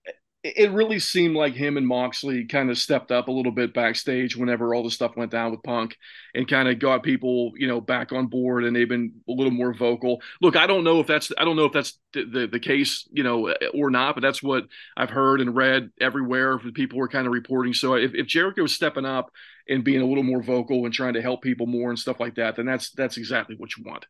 it, 0.44 0.72
really 0.72 1.00
seemed 1.00 1.36
like 1.36 1.54
him 1.54 1.78
and 1.78 1.88
Moxley 1.88 2.46
kind 2.46 2.70
of 2.70 2.78
stepped 2.78 3.12
up 3.12 3.28
a 3.28 3.32
little 3.32 3.52
bit 3.52 3.74
backstage 3.74 4.36
whenever 4.36 4.74
all 4.74 4.84
the 4.84 4.92
stuff 4.92 5.18
went 5.18 5.32
down 5.32 5.52
with 5.52 5.64
Punk 5.64 5.98
and 6.34 6.48
kind 6.48 6.70
of 6.70 6.80
got 6.80 7.04
people, 7.04 7.52
you 7.56 7.68
know, 7.68 7.82
back 7.82 8.12
on 8.12 8.28
board 8.28 8.64
and 8.64 8.76
they've 8.76 8.88
been 8.88 9.14
a 9.28 9.32
little 9.32 9.52
more 9.52 9.74
vocal. 9.74 10.22
Look, 10.42 10.56
I 10.56 10.68
don't 10.68 10.84
know 10.84 11.00
if 11.00 11.08
that's 11.08 11.32
I 11.38 11.44
don't 11.46 11.56
know 11.56 11.66
if 11.66 11.74
that's 11.74 12.00
the, 12.14 12.26
the, 12.26 12.48
the 12.48 12.60
case, 12.60 13.08
you 13.12 13.24
know, 13.24 13.54
or 13.74 13.90
not, 13.90 14.16
but 14.16 14.22
that's 14.22 14.44
what 14.44 14.66
I've 14.96 15.10
heard 15.10 15.42
and 15.42 15.56
read 15.56 15.90
everywhere. 16.00 16.60
People 16.60 17.00
were 17.00 17.10
kind 17.10 17.28
of 17.28 17.34
reporting. 17.34 17.74
So 17.74 17.96
if, 17.96 18.14
if 18.14 18.28
Jericho 18.28 18.62
was 18.62 18.74
stepping 18.74 19.06
up 19.06 19.32
and 19.68 19.84
being 19.84 20.02
a 20.02 20.06
little 20.06 20.24
more 20.24 20.42
vocal 20.42 20.86
and 20.86 20.94
trying 20.94 21.14
to 21.14 21.22
help 21.22 21.42
people 21.42 21.68
more 21.68 21.90
and 21.90 22.00
stuff 22.00 22.20
like 22.20 22.36
that, 22.36 22.56
then 22.56 22.66
that's 22.66 22.92
that's 22.92 23.18
exactly 23.18 23.56
what 23.58 23.76
you 23.76 23.84
want. 23.86 24.06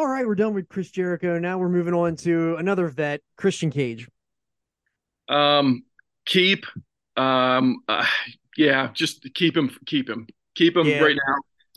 All 0.00 0.08
right, 0.08 0.26
we're 0.26 0.34
done 0.34 0.54
with 0.54 0.70
Chris 0.70 0.90
Jericho. 0.90 1.38
Now 1.38 1.58
we're 1.58 1.68
moving 1.68 1.92
on 1.92 2.16
to 2.16 2.56
another 2.56 2.88
vet, 2.88 3.20
Christian 3.36 3.70
Cage. 3.70 4.08
Um, 5.28 5.84
keep, 6.24 6.64
um, 7.18 7.82
uh, 7.86 8.06
yeah, 8.56 8.92
just 8.94 9.28
keep 9.34 9.54
him, 9.54 9.76
keep 9.84 10.08
him, 10.08 10.26
keep 10.54 10.74
him 10.74 10.86
Yeah. 10.86 11.00
right 11.00 11.16
now, 11.28 11.34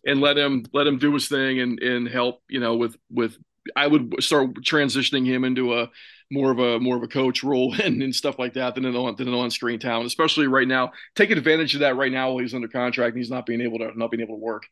and 0.10 0.22
let 0.22 0.38
him 0.38 0.64
let 0.72 0.88
him 0.88 1.00
do 1.00 1.14
his 1.14 1.28
thing 1.28 1.60
and 1.60 1.78
and 1.82 2.08
help. 2.08 2.42
You 2.48 2.62
know, 2.62 2.78
with 2.78 2.96
with 3.12 3.38
I 3.76 3.88
would 3.88 4.24
start 4.24 4.54
transitioning 4.64 5.26
him 5.26 5.44
into 5.44 5.74
a 5.78 5.90
more 6.32 6.50
of 6.50 6.60
a 6.60 6.80
more 6.80 6.96
of 6.96 7.04
a 7.04 7.10
coach 7.10 7.44
role 7.44 7.76
and, 7.84 8.02
and 8.02 8.16
stuff 8.16 8.40
like 8.40 8.54
that 8.54 8.76
than 8.76 8.86
an 8.86 8.96
on 8.96 9.18
than 9.18 9.28
an 9.28 9.34
on 9.34 9.52
screen 9.52 9.80
talent, 9.80 10.08
especially 10.08 10.48
right 10.48 10.68
now. 10.70 10.94
Take 11.18 11.32
advantage 11.32 11.74
of 11.74 11.82
that 11.82 11.98
right 11.98 12.12
now 12.12 12.30
while 12.30 12.40
he's 12.40 12.54
under 12.56 12.70
contract 12.70 13.16
and 13.16 13.18
he's 13.18 13.30
not 13.30 13.46
being 13.46 13.60
able 13.60 13.80
to 13.80 13.92
not 14.00 14.12
being 14.12 14.22
able 14.22 14.36
to 14.36 14.42
work. 14.42 14.64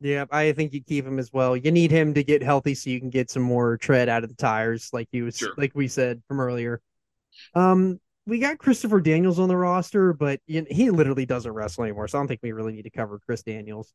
Yeah, 0.00 0.26
I 0.30 0.52
think 0.52 0.72
you 0.72 0.82
keep 0.82 1.04
him 1.06 1.18
as 1.18 1.32
well. 1.32 1.56
You 1.56 1.72
need 1.72 1.90
him 1.90 2.14
to 2.14 2.22
get 2.22 2.42
healthy 2.42 2.74
so 2.74 2.88
you 2.90 3.00
can 3.00 3.10
get 3.10 3.30
some 3.30 3.42
more 3.42 3.76
tread 3.76 4.08
out 4.08 4.22
of 4.22 4.28
the 4.30 4.36
tires, 4.36 4.90
like 4.92 5.08
you 5.10 5.24
was 5.24 5.36
Sure. 5.36 5.54
like 5.56 5.72
we 5.74 5.88
said 5.88 6.22
from 6.28 6.38
earlier. 6.40 6.80
Um, 7.54 8.00
we 8.26 8.38
got 8.38 8.58
Christopher 8.58 9.00
Daniels 9.00 9.38
on 9.38 9.48
the 9.48 9.56
roster, 9.56 10.12
but 10.12 10.40
you 10.46 10.60
know, 10.60 10.66
he 10.70 10.90
literally 10.90 11.26
doesn't 11.26 11.50
wrestle 11.50 11.84
anymore, 11.84 12.06
so 12.08 12.18
I 12.18 12.20
don't 12.20 12.28
think 12.28 12.40
we 12.42 12.52
really 12.52 12.72
need 12.74 12.82
to 12.82 12.90
cover 12.90 13.18
Chris 13.26 13.42
Daniels. 13.42 13.92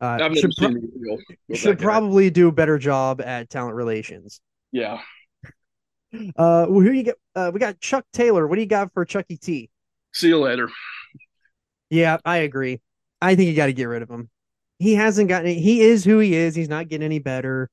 Uh, 0.00 0.18
should 0.34 0.52
pro- 0.58 0.68
seen 0.68 0.74
the 0.80 0.90
real, 0.98 1.18
with 1.48 1.58
should 1.58 1.78
probably 1.78 2.28
do 2.28 2.48
a 2.48 2.52
better 2.52 2.76
job 2.76 3.20
at 3.20 3.48
talent 3.48 3.74
relations. 3.76 4.40
yeah. 4.72 5.00
Uh, 6.14 6.66
well, 6.68 6.80
who 6.80 6.90
you 6.92 7.04
get? 7.04 7.14
Uh, 7.34 7.50
we 7.54 7.58
got 7.58 7.80
Chuck 7.80 8.04
Taylor. 8.12 8.46
What 8.46 8.56
do 8.56 8.60
you 8.60 8.66
got 8.66 8.92
for 8.92 9.02
Chucky 9.06 9.38
T? 9.38 9.70
See 10.12 10.28
you 10.28 10.38
later. 10.38 10.68
Yeah, 11.88 12.18
I 12.24 12.38
agree. 12.38 12.80
I 13.22 13.34
think 13.34 13.48
you 13.48 13.56
got 13.56 13.66
to 13.66 13.72
get 13.72 13.84
rid 13.84 14.02
of 14.02 14.10
him. 14.10 14.28
He 14.82 14.94
hasn't 14.94 15.28
gotten. 15.28 15.46
He 15.54 15.80
is 15.80 16.04
who 16.04 16.18
he 16.18 16.34
is. 16.34 16.54
He's 16.54 16.68
not 16.68 16.88
getting 16.88 17.04
any 17.04 17.20
better. 17.20 17.70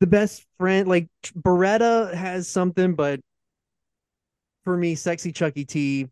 The 0.00 0.06
best 0.06 0.46
friend, 0.58 0.88
like 0.88 1.08
Beretta, 1.36 2.14
has 2.14 2.48
something, 2.48 2.94
but 2.94 3.20
for 4.64 4.76
me, 4.76 4.94
sexy 4.94 5.32
Chucky 5.32 5.64
T, 5.64 6.08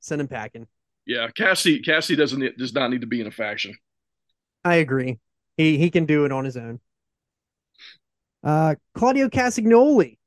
send 0.00 0.20
him 0.20 0.28
packing. 0.28 0.66
Yeah, 1.06 1.28
Cassie 1.28 1.80
Cassie 1.80 2.16
doesn't 2.16 2.56
does 2.58 2.72
not 2.74 2.90
need 2.90 3.02
to 3.02 3.06
be 3.06 3.20
in 3.20 3.26
a 3.26 3.30
faction. 3.30 3.74
I 4.64 4.76
agree. 4.76 5.18
He 5.56 5.78
he 5.78 5.90
can 5.90 6.06
do 6.06 6.24
it 6.24 6.32
on 6.32 6.44
his 6.44 6.56
own. 6.56 6.80
Uh, 8.42 8.74
Claudio 8.94 9.28
Castagnoli. 9.28 10.18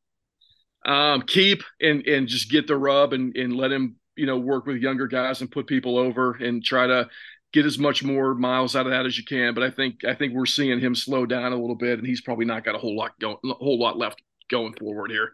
um, 0.86 1.22
keep 1.24 1.64
and 1.82 2.06
and 2.08 2.28
just 2.28 2.50
get 2.50 2.68
the 2.68 2.78
rub 2.78 3.14
and 3.14 3.36
and 3.36 3.56
let 3.56 3.72
him 3.72 3.96
you 4.16 4.26
know 4.26 4.38
work 4.38 4.66
with 4.66 4.78
younger 4.78 5.08
guys 5.08 5.42
and 5.42 5.52
put 5.52 5.68
people 5.68 5.98
over 5.98 6.34
and 6.34 6.64
try 6.64 6.88
to 6.88 7.10
get 7.58 7.66
as 7.66 7.80
much 7.80 8.04
more 8.04 8.36
miles 8.36 8.76
out 8.76 8.86
of 8.86 8.92
that 8.92 9.08
as 9.08 9.18
you 9.18 9.24
can. 9.24 9.54
But 9.56 9.64
I 9.64 9.72
think 9.72 10.06
I 10.06 10.14
think 10.14 10.34
we're 10.34 10.46
seeing 10.46 10.80
him 10.80 10.94
slow 10.94 11.26
down 11.26 11.54
a 11.54 11.56
little 11.56 11.76
bit, 11.76 11.98
and 11.98 12.08
he's 12.08 12.22
probably 12.22 12.46
not 12.46 12.64
got 12.64 12.76
a 12.76 12.78
whole 12.78 12.96
lot 12.96 13.20
going 13.20 13.38
a 13.44 13.54
whole 13.54 13.80
lot 13.80 13.98
left 13.98 14.22
going 14.50 14.74
forward 14.74 15.10
here. 15.10 15.32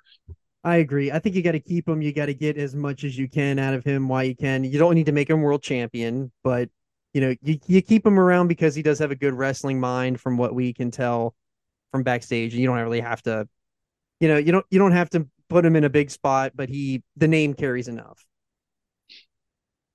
I 0.64 0.78
agree. 0.78 1.12
I 1.12 1.20
think 1.20 1.36
you 1.36 1.42
got 1.42 1.52
to 1.52 1.60
keep 1.60 1.88
him. 1.88 2.02
You 2.02 2.14
got 2.14 2.28
to 2.28 2.34
get 2.34 2.58
as 2.58 2.74
much 2.74 3.04
as 3.04 3.18
you 3.18 3.28
can 3.28 3.60
out 3.60 3.74
of 3.74 3.84
him 3.84 4.08
while 4.08 4.24
you 4.24 4.36
can. 4.36 4.64
You 4.64 4.80
don't 4.80 4.96
need 4.96 5.08
to 5.08 5.12
make 5.12 5.30
him 5.30 5.42
world 5.42 5.62
champion, 5.62 6.32
but 6.44 6.70
you 7.14 7.20
know, 7.20 7.36
you, 7.42 7.60
you 7.68 7.82
keep 7.82 8.06
him 8.06 8.18
around 8.18 8.48
because 8.48 8.74
he 8.74 8.82
does 8.82 8.98
have 9.00 9.12
a 9.12 9.16
good 9.16 9.34
wrestling 9.34 9.80
mind 9.80 10.22
from 10.22 10.38
what 10.38 10.56
we 10.56 10.74
can 10.74 10.90
tell 10.90 11.36
from 11.92 12.04
backstage. 12.04 12.54
And 12.54 12.62
you 12.62 12.68
don't 12.68 12.80
really 12.80 13.02
have 13.02 13.22
to, 13.24 13.48
you 14.22 14.30
know, 14.30 14.38
you 14.38 14.54
don't 14.54 14.66
you 14.70 14.80
don't 14.80 14.94
have 14.94 15.10
to 15.12 15.28
put 15.50 15.66
him 15.66 15.76
in 15.76 15.84
a 15.84 15.90
big 15.90 16.10
spot, 16.10 16.54
but 16.56 16.70
he 16.70 17.04
the 17.18 17.28
name 17.28 17.54
carries 17.54 17.90
enough. 17.90 18.26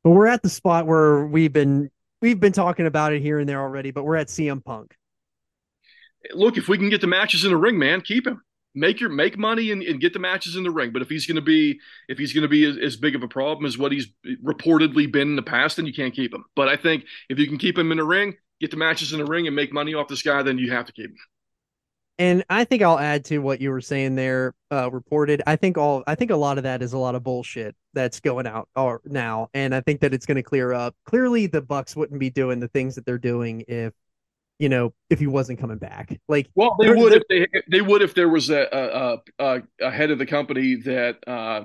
But 0.05 0.11
we're 0.11 0.27
at 0.27 0.43
the 0.43 0.51
spot 0.51 0.87
where 0.87 1.27
we've 1.27 1.53
been 1.53 1.91
we've 2.21 2.41
been 2.41 2.53
talking 2.53 2.87
about 2.87 3.13
it 3.13 3.23
here 3.23 3.39
and 3.39 3.49
there 3.49 3.61
already, 3.61 3.91
but 3.91 4.05
we're 4.05 4.17
at 4.17 4.29
CM 4.29 4.65
Punk. 4.65 4.95
Look, 6.33 6.57
if 6.57 6.69
we 6.69 6.79
can 6.79 6.91
get 6.91 7.01
the 7.01 7.07
matches 7.07 7.45
in 7.45 7.51
the 7.51 7.57
ring, 7.57 7.79
man, 7.79 8.01
keep 8.01 8.27
him. 8.27 8.43
Make 8.75 9.01
your 9.01 9.11
make 9.11 9.39
money 9.39 9.71
and, 9.71 9.83
and 9.83 10.01
get 10.01 10.13
the 10.13 10.19
matches 10.19 10.55
in 10.55 10.63
the 10.63 10.71
ring. 10.71 10.93
But 10.93 11.03
if 11.03 11.09
he's 11.09 11.27
going 11.27 11.37
to 11.37 11.43
be 11.43 11.81
if 12.09 12.19
he's 12.19 12.33
going 12.33 12.43
to 12.43 12.49
be 12.49 12.65
as, 12.65 12.77
as 12.77 12.97
big 12.97 13.15
of 13.15 13.23
a 13.23 13.29
problem 13.29 13.67
as 13.67 13.79
what 13.79 13.93
he's 13.93 14.09
reportedly 14.45 15.11
been 15.11 15.29
in 15.29 15.37
the 15.37 15.43
past, 15.43 15.77
then 15.77 15.87
you 15.87 15.93
can't 15.93 16.15
keep 16.15 16.35
him. 16.35 16.45
But 16.55 16.69
I 16.69 16.77
think 16.77 17.05
if 17.29 17.39
you 17.39 17.47
can 17.47 17.59
keep 17.59 17.79
him 17.79 17.91
in 17.91 17.99
the 17.99 18.05
ring, 18.05 18.35
get 18.61 18.71
the 18.71 18.77
matches 18.77 19.13
in 19.13 19.19
the 19.19 19.25
ring, 19.25 19.47
and 19.47 19.57
make 19.57 19.73
money 19.73 19.95
off 19.95 20.09
this 20.09 20.23
guy, 20.23 20.43
then 20.43 20.59
you 20.59 20.71
have 20.71 20.87
to 20.87 20.93
keep 20.93 21.11
him. 21.11 21.17
And 22.19 22.45
I 22.51 22.65
think 22.65 22.83
I'll 22.83 22.99
add 22.99 23.25
to 23.27 23.39
what 23.39 23.61
you 23.61 23.71
were 23.71 23.81
saying 23.81 24.17
there, 24.17 24.55
uh, 24.73 24.91
reported. 24.91 25.41
I 25.47 25.55
think 25.57 25.79
all 25.79 26.03
I 26.07 26.17
think 26.17 26.31
a 26.33 26.37
lot 26.37 26.59
of 26.59 26.65
that 26.65 26.83
is 26.83 26.93
a 26.93 26.99
lot 26.99 27.15
of 27.15 27.23
bullshit 27.23 27.77
that's 27.95 28.19
going 28.21 28.47
out 28.47 28.69
or 28.75 29.01
now. 29.05 29.51
And 29.55 29.75
I 29.75 29.81
think 29.81 30.01
that 30.01 30.13
it's 30.13 30.27
gonna 30.27 30.43
clear 30.43 30.73
up. 30.73 30.97
Clearly 31.05 31.47
the 31.47 31.63
Bucks 31.63 31.95
wouldn't 31.95 32.19
be 32.19 32.31
doing 32.31 32.59
the 32.59 32.69
things 32.69 32.97
that 32.97 33.07
they're 33.07 33.19
doing 33.19 33.65
if 33.69 33.93
you 34.59 34.69
know, 34.69 34.93
if 35.09 35.21
he 35.21 35.27
wasn't 35.29 35.61
coming 35.61 35.79
back. 35.79 36.19
Like, 36.29 36.49
well, 36.57 36.75
they 36.81 36.91
would 36.91 37.13
they're- 37.13 37.23
if 37.31 37.49
they 37.53 37.61
they 37.71 37.81
would 37.81 38.03
if 38.03 38.15
there 38.15 38.29
was 38.29 38.51
a 38.51 39.21
a, 39.39 39.45
a, 39.45 39.63
a 39.81 39.91
head 39.91 40.11
of 40.11 40.19
the 40.19 40.27
company 40.27 40.75
that 40.77 41.17
uh, 41.29 41.65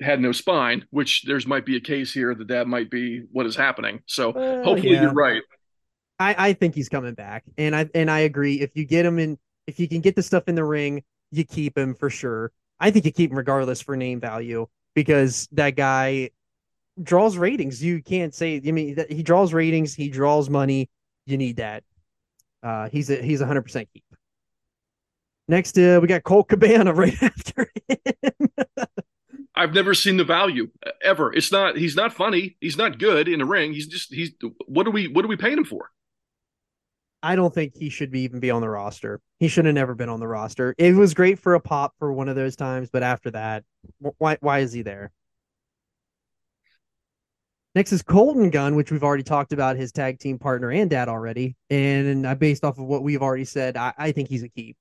had 0.00 0.20
no 0.20 0.32
spine, 0.32 0.86
which 0.90 1.24
there's 1.24 1.46
might 1.46 1.66
be 1.66 1.76
a 1.76 1.80
case 1.80 2.12
here 2.12 2.34
that 2.34 2.48
that 2.48 2.68
might 2.68 2.90
be 2.90 3.24
what 3.32 3.46
is 3.46 3.56
happening. 3.56 4.02
So 4.06 4.30
Well, 4.30 4.62
hopefully 4.62 4.92
yeah. 4.92 5.02
you're 5.02 5.12
right. 5.12 5.42
I, 6.18 6.50
I 6.50 6.52
think 6.52 6.74
he's 6.74 6.88
coming 6.88 7.14
back, 7.14 7.44
and 7.58 7.74
I 7.74 7.88
and 7.94 8.10
I 8.10 8.20
agree. 8.20 8.60
If 8.60 8.70
you 8.74 8.84
get 8.84 9.04
him 9.06 9.18
in, 9.18 9.38
if 9.70 9.78
you 9.78 9.88
can 9.88 10.00
get 10.00 10.16
the 10.16 10.22
stuff 10.22 10.48
in 10.48 10.56
the 10.56 10.64
ring, 10.64 11.04
you 11.30 11.44
keep 11.44 11.78
him 11.78 11.94
for 11.94 12.10
sure. 12.10 12.50
I 12.80 12.90
think 12.90 13.04
you 13.04 13.12
keep 13.12 13.30
him 13.30 13.36
regardless 13.36 13.80
for 13.80 13.96
name 13.96 14.20
value 14.20 14.66
because 14.94 15.48
that 15.52 15.76
guy 15.76 16.30
draws 17.00 17.36
ratings. 17.36 17.82
You 17.82 18.02
can't 18.02 18.34
say. 18.34 18.60
I 18.66 18.72
mean, 18.72 18.96
that 18.96 19.12
he 19.12 19.22
draws 19.22 19.52
ratings. 19.52 19.94
He 19.94 20.08
draws 20.08 20.50
money. 20.50 20.90
You 21.26 21.36
need 21.36 21.58
that. 21.58 21.84
Uh, 22.62 22.88
he's 22.88 23.10
a 23.10 23.16
he's 23.22 23.40
a 23.40 23.46
hundred 23.46 23.62
percent 23.62 23.88
keep. 23.92 24.04
Next, 25.46 25.78
uh, 25.78 26.00
we 26.02 26.08
got 26.08 26.24
Colt 26.24 26.48
Cabana 26.48 26.92
right 26.94 27.22
after 27.22 27.70
him. 27.88 28.48
I've 29.54 29.74
never 29.74 29.94
seen 29.94 30.16
the 30.16 30.24
value 30.24 30.70
ever. 31.02 31.32
It's 31.32 31.52
not. 31.52 31.76
He's 31.76 31.94
not 31.94 32.12
funny. 32.12 32.56
He's 32.60 32.76
not 32.76 32.98
good 32.98 33.28
in 33.28 33.38
the 33.38 33.44
ring. 33.44 33.72
He's 33.72 33.86
just. 33.86 34.12
He's. 34.12 34.32
What 34.66 34.86
are 34.86 34.90
we? 34.90 35.06
What 35.06 35.24
are 35.24 35.28
we 35.28 35.36
paying 35.36 35.58
him 35.58 35.64
for? 35.64 35.90
I 37.22 37.36
don't 37.36 37.52
think 37.52 37.76
he 37.76 37.90
should 37.90 38.10
be 38.10 38.20
even 38.20 38.40
be 38.40 38.50
on 38.50 38.62
the 38.62 38.68
roster. 38.68 39.20
He 39.38 39.48
should 39.48 39.66
have 39.66 39.74
never 39.74 39.94
been 39.94 40.08
on 40.08 40.20
the 40.20 40.28
roster. 40.28 40.74
It 40.78 40.94
was 40.94 41.14
great 41.14 41.38
for 41.38 41.54
a 41.54 41.60
pop 41.60 41.94
for 41.98 42.12
one 42.12 42.28
of 42.28 42.36
those 42.36 42.56
times, 42.56 42.88
but 42.90 43.02
after 43.02 43.30
that, 43.32 43.64
why 44.18 44.38
why 44.40 44.60
is 44.60 44.72
he 44.72 44.82
there? 44.82 45.12
Next 47.74 47.92
is 47.92 48.02
Colton 48.02 48.50
Gunn, 48.50 48.74
which 48.74 48.90
we've 48.90 49.04
already 49.04 49.22
talked 49.22 49.52
about 49.52 49.76
his 49.76 49.92
tag 49.92 50.18
team 50.18 50.38
partner 50.38 50.72
and 50.72 50.90
dad 50.90 51.08
already. 51.08 51.56
And 51.68 52.26
uh, 52.26 52.34
based 52.34 52.64
off 52.64 52.78
of 52.78 52.84
what 52.84 53.04
we've 53.04 53.22
already 53.22 53.44
said, 53.44 53.76
I, 53.76 53.92
I 53.96 54.12
think 54.12 54.28
he's 54.28 54.42
a 54.42 54.48
keep. 54.48 54.76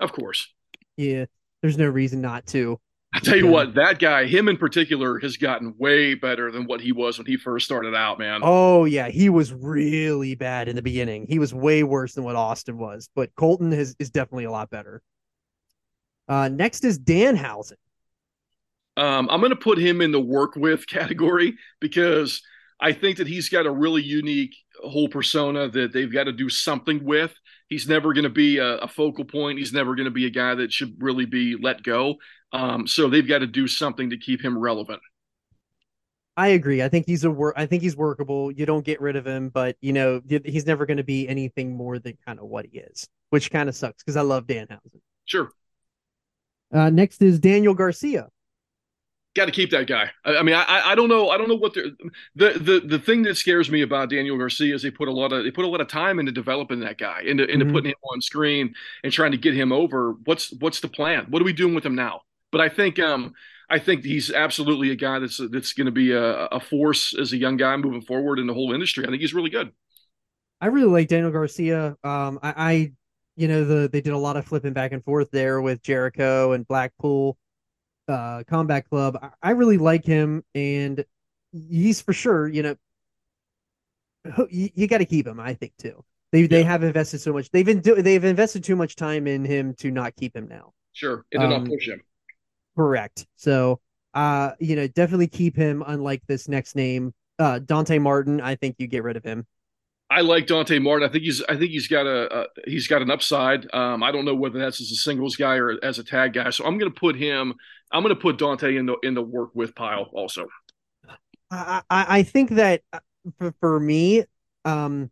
Of 0.00 0.12
course. 0.12 0.52
Yeah, 0.96 1.26
there's 1.60 1.78
no 1.78 1.86
reason 1.88 2.20
not 2.20 2.46
to. 2.48 2.80
I 3.12 3.20
tell 3.20 3.36
you 3.36 3.46
Yeah. 3.46 3.50
what, 3.50 3.74
that 3.74 3.98
guy, 3.98 4.26
him 4.26 4.48
in 4.48 4.56
particular, 4.56 5.18
has 5.20 5.36
gotten 5.36 5.74
way 5.78 6.14
better 6.14 6.50
than 6.50 6.64
what 6.66 6.80
he 6.80 6.92
was 6.92 7.18
when 7.18 7.26
he 7.26 7.36
first 7.36 7.66
started 7.66 7.94
out, 7.94 8.18
man. 8.18 8.42
Oh 8.42 8.84
yeah, 8.84 9.08
he 9.08 9.28
was 9.30 9.52
really 9.52 10.34
bad 10.34 10.68
in 10.68 10.76
the 10.76 10.82
beginning. 10.82 11.26
He 11.28 11.38
was 11.38 11.54
way 11.54 11.82
worse 11.82 12.14
than 12.14 12.24
what 12.24 12.36
Austin 12.36 12.76
was, 12.78 13.08
but 13.14 13.34
Colton 13.36 13.72
is 13.72 13.94
is 13.98 14.10
definitely 14.10 14.44
a 14.44 14.50
lot 14.50 14.68
better. 14.70 15.02
Uh, 16.28 16.48
next 16.48 16.84
is 16.84 16.98
Danhausen. 16.98 17.76
Um, 18.96 19.28
I'm 19.30 19.40
going 19.40 19.50
to 19.50 19.56
put 19.56 19.78
him 19.78 20.00
in 20.00 20.12
the 20.12 20.20
work 20.20 20.56
with 20.56 20.86
category 20.88 21.54
because 21.80 22.42
I 22.80 22.92
think 22.92 23.18
that 23.18 23.26
he's 23.26 23.48
got 23.48 23.66
a 23.66 23.70
really 23.70 24.02
unique 24.02 24.54
whole 24.82 25.08
persona 25.08 25.68
that 25.68 25.92
they've 25.92 26.12
got 26.12 26.24
to 26.24 26.32
do 26.32 26.48
something 26.48 27.04
with. 27.04 27.34
He's 27.68 27.88
never 27.88 28.12
going 28.12 28.24
to 28.24 28.30
be 28.30 28.58
a, 28.58 28.78
a 28.78 28.88
focal 28.88 29.24
point. 29.24 29.58
He's 29.58 29.72
never 29.72 29.94
going 29.94 30.04
to 30.06 30.10
be 30.10 30.26
a 30.26 30.30
guy 30.30 30.54
that 30.56 30.72
should 30.72 30.96
really 31.00 31.24
be 31.24 31.56
let 31.60 31.82
go. 31.82 32.16
Um, 32.52 32.86
so 32.86 33.08
they've 33.08 33.26
got 33.26 33.38
to 33.38 33.46
do 33.46 33.66
something 33.66 34.10
to 34.10 34.16
keep 34.18 34.42
him 34.44 34.58
relevant. 34.58 35.00
I 36.36 36.48
agree. 36.48 36.82
I 36.82 36.88
think 36.88 37.06
he's 37.06 37.24
a 37.24 37.30
work. 37.30 37.54
I 37.58 37.66
think 37.66 37.82
he's 37.82 37.96
workable. 37.96 38.50
You 38.50 38.64
don't 38.64 38.84
get 38.84 39.00
rid 39.00 39.16
of 39.16 39.26
him, 39.26 39.50
but 39.50 39.76
you 39.82 39.92
know 39.92 40.22
he's 40.44 40.66
never 40.66 40.86
going 40.86 40.96
to 40.96 41.04
be 41.04 41.28
anything 41.28 41.76
more 41.76 41.98
than 41.98 42.16
kind 42.26 42.38
of 42.38 42.46
what 42.46 42.66
he 42.66 42.78
is, 42.78 43.06
which 43.30 43.50
kind 43.50 43.68
of 43.68 43.76
sucks 43.76 44.02
because 44.02 44.16
I 44.16 44.22
love 44.22 44.46
Danhausen. 44.46 45.00
Sure. 45.26 45.50
Uh, 46.72 46.88
next 46.90 47.20
is 47.20 47.38
Daniel 47.38 47.74
Garcia. 47.74 48.28
got 49.34 49.46
to 49.46 49.52
keep 49.52 49.70
that 49.70 49.86
guy. 49.86 50.10
I, 50.24 50.36
I 50.36 50.42
mean, 50.42 50.54
I, 50.54 50.64
I 50.92 50.94
don't 50.94 51.08
know. 51.08 51.30
I 51.30 51.38
don't 51.38 51.48
know 51.48 51.56
what 51.56 51.74
the 51.74 51.94
the 52.34 52.82
the 52.86 52.98
thing 52.98 53.22
that 53.24 53.36
scares 53.36 53.70
me 53.70 53.82
about 53.82 54.10
Daniel 54.10 54.36
Garcia 54.38 54.74
is 54.74 54.82
they 54.82 54.90
put 54.90 55.08
a 55.08 55.12
lot 55.12 55.32
of 55.32 55.44
they 55.44 55.50
put 55.50 55.64
a 55.64 55.68
lot 55.68 55.80
of 55.80 55.88
time 55.88 56.18
into 56.18 56.32
developing 56.32 56.80
that 56.80 56.98
guy, 56.98 57.22
into 57.26 57.44
into 57.46 57.66
Mhm. 57.66 57.72
putting 57.72 57.90
him 57.90 57.96
on 58.12 58.20
screen 58.20 58.74
and 59.04 59.12
trying 59.12 59.32
to 59.32 59.38
get 59.38 59.54
him 59.54 59.72
over. 59.72 60.12
What's 60.24 60.52
what's 60.60 60.80
the 60.80 60.88
plan? 60.88 61.26
What 61.28 61.40
are 61.42 61.44
we 61.46 61.52
doing 61.52 61.74
with 61.74 61.84
him 61.84 61.94
now? 61.94 62.22
But 62.52 62.60
I 62.60 62.68
think 62.68 62.98
um 63.00 63.34
I 63.70 63.78
think 63.80 64.04
he's 64.04 64.30
absolutely 64.30 64.90
a 64.90 64.96
guy 64.96 65.18
that's 65.18 65.40
that's 65.50 65.72
going 65.72 65.86
to 65.86 65.92
be 65.92 66.12
a, 66.12 66.46
a 66.46 66.60
force 66.60 67.14
as 67.18 67.32
a 67.32 67.38
young 67.38 67.56
guy 67.56 67.76
moving 67.76 68.02
forward 68.02 68.38
in 68.38 68.46
the 68.46 68.54
whole 68.54 68.72
industry. 68.72 69.04
I 69.06 69.08
think 69.08 69.22
he's 69.22 69.34
really 69.34 69.50
good. 69.50 69.72
I 70.60 70.66
really 70.66 70.88
like 70.88 71.08
Daniel 71.08 71.30
Garcia. 71.32 71.96
Um, 72.04 72.38
I, 72.42 72.54
I, 72.56 72.92
you 73.36 73.48
know, 73.48 73.64
the 73.64 73.88
they 73.88 74.00
did 74.00 74.12
a 74.12 74.18
lot 74.18 74.36
of 74.36 74.44
flipping 74.46 74.72
back 74.72 74.92
and 74.92 75.02
forth 75.04 75.30
there 75.30 75.60
with 75.60 75.82
Jericho 75.82 76.52
and 76.52 76.66
Blackpool, 76.66 77.36
uh, 78.08 78.44
Combat 78.48 78.88
Club. 78.88 79.18
I, 79.22 79.30
I 79.42 79.50
really 79.52 79.78
like 79.78 80.04
him, 80.04 80.44
and 80.54 81.04
he's 81.52 82.02
for 82.02 82.12
sure. 82.12 82.48
You 82.48 82.62
know, 82.64 82.76
you, 84.50 84.70
you 84.74 84.86
got 84.86 84.98
to 84.98 85.04
keep 85.04 85.26
him. 85.26 85.40
I 85.40 85.54
think 85.54 85.72
too. 85.78 86.04
They 86.32 86.46
they 86.46 86.62
have 86.62 86.82
invested 86.82 87.20
so 87.20 87.32
much. 87.32 87.50
They've 87.50 87.66
been 87.66 87.80
do, 87.80 88.00
they've 88.00 88.24
invested 88.24 88.64
too 88.64 88.76
much 88.76 88.96
time 88.96 89.26
in 89.26 89.44
him 89.44 89.74
to 89.76 89.90
not 89.90 90.16
keep 90.16 90.34
him 90.34 90.48
now. 90.48 90.72
Sure, 90.92 91.24
and 91.32 91.42
then 91.42 91.52
Um, 91.52 91.52
I'll 91.52 91.60
push 91.60 91.88
him. 91.88 92.02
Correct. 92.76 93.26
So, 93.36 93.80
uh, 94.14 94.52
you 94.58 94.76
know, 94.76 94.86
definitely 94.88 95.28
keep 95.28 95.56
him. 95.56 95.82
Unlike 95.86 96.22
this 96.26 96.48
next 96.48 96.76
name, 96.76 97.12
uh, 97.38 97.58
Dante 97.58 97.98
Martin. 97.98 98.40
I 98.40 98.54
think 98.56 98.76
you 98.78 98.86
get 98.86 99.02
rid 99.02 99.16
of 99.16 99.24
him. 99.24 99.46
I 100.10 100.20
like 100.20 100.46
Dante 100.46 100.78
Martin. 100.78 101.08
I 101.08 101.10
think 101.10 101.24
he's 101.24 101.42
I 101.44 101.56
think 101.56 101.70
he's 101.70 101.88
got 101.88 102.06
a, 102.06 102.42
a 102.42 102.46
he's 102.66 102.86
got 102.86 103.00
an 103.00 103.10
upside. 103.10 103.72
Um, 103.74 104.02
I 104.02 104.12
don't 104.12 104.26
know 104.26 104.34
whether 104.34 104.58
that's 104.58 104.80
as 104.80 104.90
a 104.90 104.96
singles 104.96 105.36
guy 105.36 105.56
or 105.56 105.82
as 105.82 105.98
a 105.98 106.04
tag 106.04 106.34
guy. 106.34 106.50
So 106.50 106.66
I'm 106.66 106.76
going 106.78 106.92
to 106.92 107.00
put 107.00 107.16
him. 107.16 107.54
I'm 107.90 108.02
going 108.02 108.14
to 108.14 108.20
put 108.20 108.36
Dante 108.36 108.76
in 108.76 108.84
the 108.86 108.96
in 109.02 109.14
the 109.14 109.22
work 109.22 109.50
with 109.54 109.74
pile 109.74 110.10
also. 110.12 110.48
I, 111.50 111.82
I 111.88 112.06
I 112.18 112.22
think 112.24 112.50
that 112.50 112.82
uh, 112.92 113.00
for, 113.38 113.54
for 113.60 113.80
me, 113.80 114.24
um, 114.66 115.10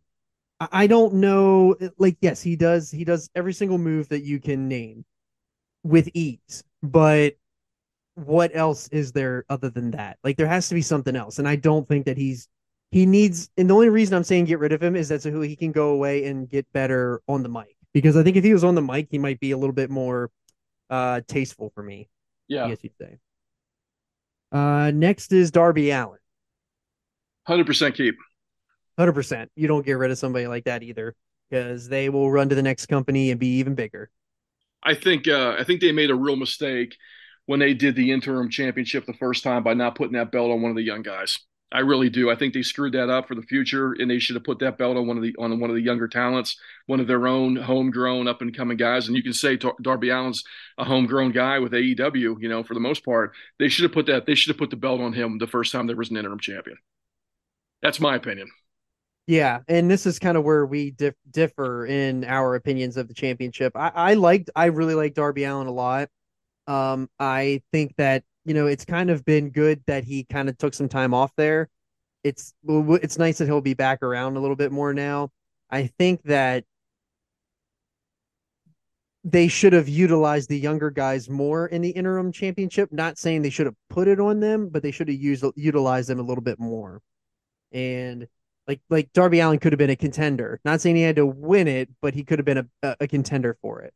I 0.59 0.67
I 0.71 0.87
don't 0.87 1.15
know. 1.15 1.75
Like, 1.97 2.17
yes, 2.21 2.43
he 2.43 2.55
does. 2.55 2.91
He 2.91 3.03
does 3.03 3.27
every 3.35 3.53
single 3.53 3.79
move 3.79 4.09
that 4.09 4.23
you 4.23 4.39
can 4.39 4.67
name 4.67 5.03
with 5.83 6.09
ease. 6.13 6.63
But 6.83 7.37
what 8.15 8.51
else 8.55 8.87
is 8.89 9.11
there 9.11 9.45
other 9.49 9.69
than 9.69 9.91
that? 9.91 10.17
Like, 10.23 10.37
there 10.37 10.47
has 10.47 10.69
to 10.69 10.75
be 10.75 10.81
something 10.81 11.15
else. 11.15 11.39
And 11.39 11.47
I 11.47 11.55
don't 11.55 11.87
think 11.87 12.05
that 12.05 12.17
he's 12.17 12.47
he 12.91 13.05
needs. 13.05 13.49
And 13.57 13.69
the 13.69 13.73
only 13.73 13.89
reason 13.89 14.15
I'm 14.15 14.23
saying 14.23 14.45
get 14.45 14.59
rid 14.59 14.73
of 14.73 14.83
him 14.83 14.95
is 14.95 15.09
that 15.09 15.21
so 15.21 15.41
he 15.41 15.55
can 15.55 15.71
go 15.71 15.89
away 15.91 16.25
and 16.25 16.49
get 16.49 16.71
better 16.73 17.21
on 17.27 17.43
the 17.43 17.49
mic. 17.49 17.75
Because 17.93 18.17
I 18.17 18.23
think 18.23 18.37
if 18.37 18.43
he 18.43 18.53
was 18.53 18.63
on 18.63 18.75
the 18.75 18.81
mic, 18.81 19.07
he 19.11 19.17
might 19.17 19.39
be 19.39 19.51
a 19.51 19.57
little 19.57 19.73
bit 19.75 19.89
more 19.89 20.29
uh 20.89 21.21
tasteful 21.27 21.71
for 21.75 21.83
me. 21.83 22.09
I 22.63 22.65
Yeah, 22.65 22.67
guess 22.67 22.83
you'd 22.83 22.97
say. 23.01 23.19
Uh, 24.51 24.91
next 24.93 25.31
is 25.33 25.51
Darby 25.51 25.91
Allin. 25.91 26.19
hundred 27.45 27.65
percent 27.67 27.95
keep. 27.95 28.15
Hundred 28.97 29.13
percent. 29.13 29.51
You 29.55 29.67
don't 29.67 29.85
get 29.85 29.93
rid 29.93 30.11
of 30.11 30.17
somebody 30.17 30.47
like 30.47 30.65
that 30.65 30.83
either, 30.83 31.15
because 31.49 31.87
they 31.89 32.09
will 32.09 32.31
run 32.31 32.49
to 32.49 32.55
the 32.55 32.61
next 32.63 32.85
company 32.87 33.31
and 33.31 33.39
be 33.39 33.57
even 33.59 33.75
bigger. 33.75 34.09
I 34.83 34.95
think 34.95 35.27
uh, 35.27 35.55
I 35.59 35.63
think 35.63 35.81
they 35.81 35.91
made 35.91 36.09
a 36.09 36.15
real 36.15 36.35
mistake 36.35 36.95
when 37.45 37.59
they 37.59 37.73
did 37.73 37.95
the 37.95 38.11
interim 38.11 38.49
championship 38.49 39.05
the 39.05 39.13
first 39.13 39.43
time 39.43 39.63
by 39.63 39.73
not 39.73 39.95
putting 39.95 40.13
that 40.13 40.31
belt 40.31 40.51
on 40.51 40.61
one 40.61 40.71
of 40.71 40.77
the 40.77 40.83
young 40.83 41.01
guys. 41.01 41.39
I 41.73 41.79
really 41.79 42.09
do. 42.09 42.29
I 42.29 42.35
think 42.35 42.53
they 42.53 42.63
screwed 42.63 42.93
that 42.93 43.09
up 43.09 43.29
for 43.29 43.35
the 43.35 43.41
future, 43.43 43.93
and 43.93 44.11
they 44.11 44.19
should 44.19 44.35
have 44.35 44.43
put 44.43 44.59
that 44.59 44.77
belt 44.77 44.97
on 44.97 45.07
one 45.07 45.15
of 45.15 45.23
the 45.23 45.33
on 45.39 45.57
one 45.59 45.69
of 45.69 45.75
the 45.75 45.81
younger 45.81 46.07
talents, 46.07 46.57
one 46.85 46.99
of 46.99 47.07
their 47.07 47.27
own 47.27 47.55
homegrown 47.55 48.27
up 48.27 48.41
and 48.41 48.55
coming 48.55 48.75
guys. 48.75 49.07
And 49.07 49.15
you 49.15 49.23
can 49.23 49.31
say 49.31 49.55
Dar- 49.55 49.75
Darby 49.81 50.11
Allin's 50.11 50.43
a 50.77 50.83
homegrown 50.83 51.31
guy 51.31 51.59
with 51.59 51.71
AEW, 51.71 52.41
you 52.41 52.49
know, 52.49 52.63
for 52.63 52.73
the 52.73 52.81
most 52.81 53.05
part. 53.05 53.31
They 53.57 53.69
should 53.69 53.83
have 53.83 53.93
put 53.93 54.07
that. 54.07 54.25
They 54.25 54.35
should 54.35 54.49
have 54.49 54.57
put 54.57 54.69
the 54.69 54.75
belt 54.75 54.99
on 54.99 55.13
him 55.13 55.37
the 55.37 55.47
first 55.47 55.71
time 55.71 55.87
there 55.87 55.95
was 55.95 56.09
an 56.09 56.17
interim 56.17 56.39
champion. 56.39 56.77
That's 57.81 58.01
my 58.01 58.15
opinion. 58.15 58.49
Yeah, 59.27 59.59
and 59.69 59.89
this 59.89 60.05
is 60.05 60.19
kind 60.19 60.35
of 60.35 60.43
where 60.43 60.65
we 60.65 60.91
dif- 60.91 61.15
differ 61.29 61.85
in 61.85 62.25
our 62.25 62.55
opinions 62.55 62.97
of 62.97 63.07
the 63.07 63.13
championship. 63.13 63.77
I, 63.77 63.91
I 63.95 64.13
liked, 64.15 64.49
I 64.55 64.65
really 64.65 64.95
like 64.95 65.13
Darby 65.13 65.45
Allin 65.45 65.67
a 65.67 65.71
lot. 65.71 66.09
Um, 66.71 67.09
I 67.19 67.61
think 67.73 67.95
that 67.97 68.23
you 68.45 68.53
know 68.53 68.67
it's 68.67 68.85
kind 68.85 69.09
of 69.09 69.25
been 69.25 69.49
good 69.49 69.83
that 69.87 70.05
he 70.05 70.23
kind 70.23 70.47
of 70.47 70.57
took 70.57 70.73
some 70.73 70.87
time 70.87 71.13
off 71.13 71.33
there. 71.35 71.69
It's 72.23 72.53
it's 72.65 73.17
nice 73.17 73.39
that 73.39 73.45
he'll 73.45 73.61
be 73.61 73.73
back 73.73 74.01
around 74.01 74.37
a 74.37 74.39
little 74.39 74.55
bit 74.55 74.71
more 74.71 74.93
now. 74.93 75.31
I 75.69 75.87
think 75.87 76.23
that 76.23 76.63
they 79.23 79.47
should 79.49 79.73
have 79.73 79.89
utilized 79.89 80.49
the 80.49 80.57
younger 80.57 80.89
guys 80.89 81.29
more 81.29 81.67
in 81.67 81.81
the 81.81 81.89
interim 81.89 82.31
championship. 82.31 82.89
Not 82.91 83.17
saying 83.17 83.41
they 83.41 83.49
should 83.49 83.65
have 83.67 83.75
put 83.89 84.07
it 84.07 84.19
on 84.21 84.39
them, 84.39 84.69
but 84.69 84.81
they 84.81 84.91
should 84.91 85.09
have 85.09 85.19
used 85.19 85.43
utilized 85.57 86.09
them 86.09 86.19
a 86.19 86.23
little 86.23 86.43
bit 86.43 86.59
more. 86.59 87.01
And 87.73 88.27
like 88.67 88.79
like 88.89 89.11
Darby 89.13 89.41
Allin 89.41 89.59
could 89.59 89.73
have 89.73 89.77
been 89.79 89.89
a 89.89 89.95
contender. 89.97 90.61
Not 90.63 90.79
saying 90.81 90.95
he 90.95 91.01
had 91.01 91.17
to 91.17 91.25
win 91.25 91.67
it, 91.67 91.89
but 92.01 92.13
he 92.13 92.23
could 92.23 92.39
have 92.39 92.45
been 92.45 92.59
a, 92.59 92.67
a, 92.83 92.95
a 93.01 93.07
contender 93.07 93.57
for 93.61 93.81
it. 93.81 93.93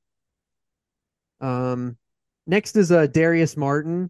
Um, 1.41 1.97
next 2.47 2.75
is 2.75 2.91
uh 2.91 3.07
Darius 3.07 3.57
Martin, 3.57 4.09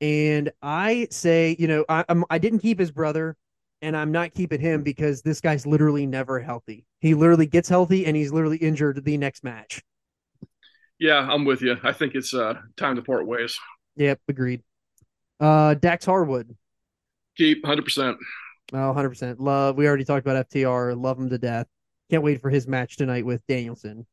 and 0.00 0.50
I 0.62 1.08
say 1.10 1.56
you 1.58 1.68
know 1.68 1.84
I 1.88 2.04
I'm, 2.08 2.24
I 2.30 2.38
didn't 2.38 2.60
keep 2.60 2.78
his 2.78 2.90
brother, 2.90 3.36
and 3.82 3.96
I'm 3.96 4.12
not 4.12 4.32
keeping 4.34 4.60
him 4.60 4.82
because 4.82 5.22
this 5.22 5.40
guy's 5.40 5.66
literally 5.66 6.06
never 6.06 6.38
healthy. 6.40 6.84
He 7.00 7.14
literally 7.14 7.46
gets 7.46 7.68
healthy 7.68 8.06
and 8.06 8.16
he's 8.16 8.32
literally 8.32 8.58
injured 8.58 9.04
the 9.04 9.16
next 9.18 9.44
match. 9.44 9.82
Yeah, 10.98 11.18
I'm 11.18 11.44
with 11.44 11.62
you. 11.62 11.76
I 11.82 11.92
think 11.92 12.14
it's 12.14 12.32
uh, 12.32 12.54
time 12.76 12.96
to 12.96 13.02
part 13.02 13.26
ways. 13.26 13.58
Yep, 13.96 14.20
agreed. 14.28 14.62
Uh, 15.40 15.74
Dax 15.74 16.04
Harwood. 16.04 16.56
Keep 17.36 17.64
hundred 17.66 17.82
percent. 17.84 18.18
Oh, 18.72 18.92
100%. 18.94 19.36
Love. 19.38 19.76
We 19.76 19.86
already 19.86 20.04
talked 20.04 20.26
about 20.26 20.48
FTR. 20.48 20.98
Love 21.00 21.18
him 21.18 21.28
to 21.28 21.38
death. 21.38 21.66
can't 22.10 22.22
wait 22.22 22.40
for 22.40 22.48
his 22.48 22.66
match 22.66 22.96
tonight 22.96 23.26
with 23.26 23.46
Danielson. 23.46 24.06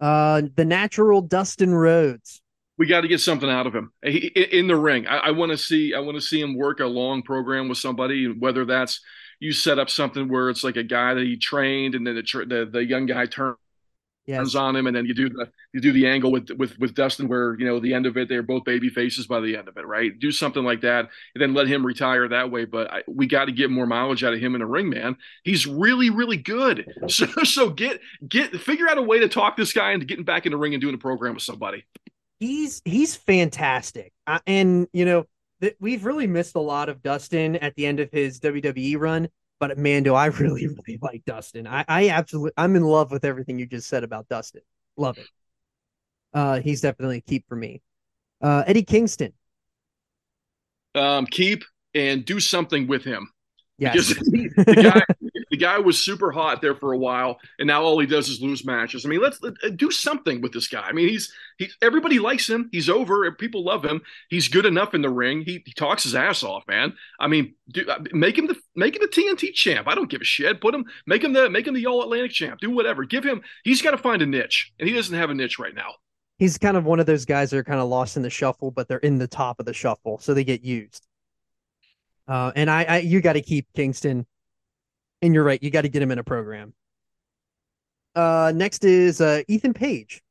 Uh, 0.00 0.42
the 0.56 0.64
natural 0.64 1.20
Dustin 1.20 1.74
Rhodes. 1.74 2.40
We 2.78 2.86
got 2.86 3.02
to 3.02 3.08
get 3.08 3.20
something 3.20 3.50
out 3.50 3.66
of 3.66 3.74
him 3.74 3.92
he, 4.02 4.28
in 4.28 4.66
the 4.66 4.76
ring. 4.76 5.06
I, 5.06 5.18
I 5.18 5.30
want 5.32 5.52
to 5.52 5.58
see. 5.58 5.94
I 5.94 6.00
want 6.00 6.16
to 6.16 6.22
see 6.22 6.40
him 6.40 6.56
work 6.56 6.80
a 6.80 6.86
long 6.86 7.22
program 7.22 7.68
with 7.68 7.76
somebody, 7.76 8.26
whether 8.26 8.64
that's 8.64 9.00
you 9.38 9.52
set 9.52 9.78
up 9.78 9.90
something 9.90 10.28
where 10.28 10.48
it's 10.48 10.64
like 10.64 10.76
a 10.76 10.82
guy 10.82 11.12
that 11.12 11.24
he 11.24 11.36
trained, 11.36 11.94
and 11.94 12.06
then 12.06 12.14
the 12.14 12.22
the, 12.46 12.68
the 12.70 12.84
young 12.84 13.04
guy 13.04 13.26
turns 13.26 13.56
yes. 14.30 14.54
on 14.54 14.76
him, 14.76 14.86
and 14.86 14.96
then 14.96 15.06
you 15.06 15.14
do 15.14 15.28
the 15.28 15.50
you 15.72 15.80
do 15.80 15.92
the 15.92 16.06
angle 16.06 16.30
with 16.30 16.50
with 16.50 16.78
with 16.78 16.94
Dustin, 16.94 17.28
where 17.28 17.58
you 17.58 17.66
know 17.66 17.80
the 17.80 17.94
end 17.94 18.06
of 18.06 18.16
it, 18.16 18.28
they're 18.28 18.42
both 18.42 18.64
baby 18.64 18.88
faces 18.88 19.26
by 19.26 19.40
the 19.40 19.56
end 19.56 19.68
of 19.68 19.76
it, 19.76 19.86
right? 19.86 20.18
Do 20.18 20.32
something 20.32 20.64
like 20.64 20.80
that, 20.82 21.08
and 21.34 21.42
then 21.42 21.54
let 21.54 21.66
him 21.66 21.84
retire 21.84 22.28
that 22.28 22.50
way. 22.50 22.64
But 22.64 22.92
I, 22.92 23.02
we 23.06 23.26
got 23.26 23.46
to 23.46 23.52
get 23.52 23.70
more 23.70 23.86
mileage 23.86 24.24
out 24.24 24.32
of 24.32 24.40
him 24.40 24.54
in 24.54 24.60
the 24.60 24.66
ring, 24.66 24.88
man. 24.88 25.16
He's 25.44 25.66
really 25.66 26.10
really 26.10 26.36
good. 26.36 26.86
So 27.10 27.26
so 27.44 27.70
get 27.70 28.00
get 28.26 28.54
figure 28.60 28.88
out 28.88 28.96
a 28.96 29.02
way 29.02 29.18
to 29.18 29.28
talk 29.28 29.56
this 29.56 29.72
guy 29.72 29.92
into 29.92 30.06
getting 30.06 30.24
back 30.24 30.46
in 30.46 30.52
the 30.52 30.58
ring 30.58 30.74
and 30.74 30.80
doing 30.80 30.94
a 30.94 30.98
program 30.98 31.34
with 31.34 31.42
somebody. 31.42 31.84
He's 32.38 32.80
he's 32.84 33.16
fantastic, 33.16 34.12
uh, 34.26 34.38
and 34.46 34.86
you 34.92 35.04
know 35.04 35.26
that 35.60 35.76
we've 35.80 36.04
really 36.04 36.26
missed 36.26 36.54
a 36.54 36.60
lot 36.60 36.88
of 36.88 37.02
Dustin 37.02 37.56
at 37.56 37.74
the 37.74 37.86
end 37.86 38.00
of 38.00 38.10
his 38.10 38.40
WWE 38.40 38.98
run. 38.98 39.28
But 39.60 39.78
man, 39.78 40.02
do 40.02 40.14
I 40.14 40.26
really, 40.40 40.66
really 40.66 40.98
like 41.00 41.24
Dustin. 41.26 41.66
I, 41.68 41.84
I 41.86 42.08
absolutely 42.08 42.52
I'm 42.56 42.74
in 42.76 42.82
love 42.82 43.12
with 43.12 43.24
everything 43.24 43.58
you 43.58 43.66
just 43.66 43.88
said 43.88 44.04
about 44.04 44.28
Dustin. 44.28 44.62
Love 44.96 45.18
it. 45.18 45.28
Uh 46.32 46.60
he's 46.60 46.80
definitely 46.80 47.18
a 47.18 47.20
keep 47.20 47.46
for 47.48 47.56
me. 47.56 47.82
Uh 48.40 48.64
Eddie 48.66 48.84
Kingston. 48.84 49.32
Um, 50.94 51.26
keep 51.26 51.64
and 51.94 52.24
do 52.24 52.40
something 52.40 52.86
with 52.86 53.04
him. 53.04 53.30
Yes. 53.78 54.12
Because 54.12 54.18
the 54.66 54.80
guy, 54.82 55.29
guy 55.60 55.78
was 55.78 56.02
super 56.02 56.32
hot 56.32 56.60
there 56.60 56.74
for 56.74 56.92
a 56.92 56.98
while, 56.98 57.38
and 57.58 57.66
now 57.66 57.82
all 57.82 57.98
he 58.00 58.06
does 58.06 58.28
is 58.28 58.40
lose 58.40 58.64
matches. 58.64 59.04
I 59.04 59.08
mean, 59.08 59.20
let's 59.20 59.40
let, 59.42 59.54
uh, 59.62 59.68
do 59.70 59.90
something 59.90 60.40
with 60.40 60.52
this 60.52 60.66
guy. 60.66 60.80
I 60.80 60.92
mean, 60.92 61.08
he's 61.08 61.32
he 61.58 61.68
everybody 61.80 62.18
likes 62.18 62.48
him. 62.48 62.68
He's 62.72 62.88
over. 62.88 63.30
People 63.32 63.64
love 63.64 63.84
him. 63.84 64.00
He's 64.28 64.48
good 64.48 64.66
enough 64.66 64.94
in 64.94 65.02
the 65.02 65.10
ring. 65.10 65.42
He, 65.42 65.62
he 65.64 65.72
talks 65.72 66.02
his 66.02 66.14
ass 66.14 66.42
off, 66.42 66.64
man. 66.66 66.94
I 67.20 67.28
mean, 67.28 67.54
do, 67.70 67.88
uh, 67.88 67.98
make 68.12 68.36
him 68.36 68.46
the 68.46 68.56
make 68.74 68.96
him 68.96 69.02
the 69.02 69.08
TNT 69.08 69.52
champ. 69.52 69.86
I 69.86 69.94
don't 69.94 70.10
give 70.10 70.20
a 70.20 70.24
shit. 70.24 70.60
Put 70.60 70.74
him, 70.74 70.86
make 71.06 71.22
him 71.22 71.32
the 71.32 71.48
make 71.48 71.66
him 71.66 71.74
the 71.74 71.86
All 71.86 72.02
Atlantic 72.02 72.32
champ. 72.32 72.60
Do 72.60 72.70
whatever. 72.70 73.04
Give 73.04 73.24
him. 73.24 73.42
He's 73.62 73.82
got 73.82 73.92
to 73.92 73.98
find 73.98 74.22
a 74.22 74.26
niche, 74.26 74.72
and 74.78 74.88
he 74.88 74.94
doesn't 74.94 75.16
have 75.16 75.30
a 75.30 75.34
niche 75.34 75.58
right 75.58 75.74
now. 75.74 75.92
He's 76.38 76.56
kind 76.56 76.76
of 76.76 76.84
one 76.86 77.00
of 77.00 77.06
those 77.06 77.26
guys 77.26 77.50
that 77.50 77.58
are 77.58 77.64
kind 77.64 77.80
of 77.80 77.88
lost 77.88 78.16
in 78.16 78.22
the 78.22 78.30
shuffle, 78.30 78.70
but 78.70 78.88
they're 78.88 78.98
in 78.98 79.18
the 79.18 79.28
top 79.28 79.60
of 79.60 79.66
the 79.66 79.74
shuffle, 79.74 80.18
so 80.20 80.32
they 80.32 80.44
get 80.44 80.64
used. 80.64 81.06
Uh, 82.26 82.52
and 82.56 82.70
I, 82.70 82.84
I 82.84 82.98
you 82.98 83.20
got 83.20 83.34
to 83.34 83.42
keep 83.42 83.66
Kingston 83.74 84.24
and 85.22 85.34
you're 85.34 85.44
right, 85.44 85.62
you 85.62 85.70
got 85.70 85.82
to 85.82 85.88
get 85.88 86.02
him 86.02 86.10
in 86.10 86.18
a 86.18 86.24
program. 86.24 86.74
Uh, 88.14 88.52
next 88.54 88.84
is 88.84 89.20
uh, 89.20 89.42
Ethan 89.48 89.74
Page. 89.74 90.22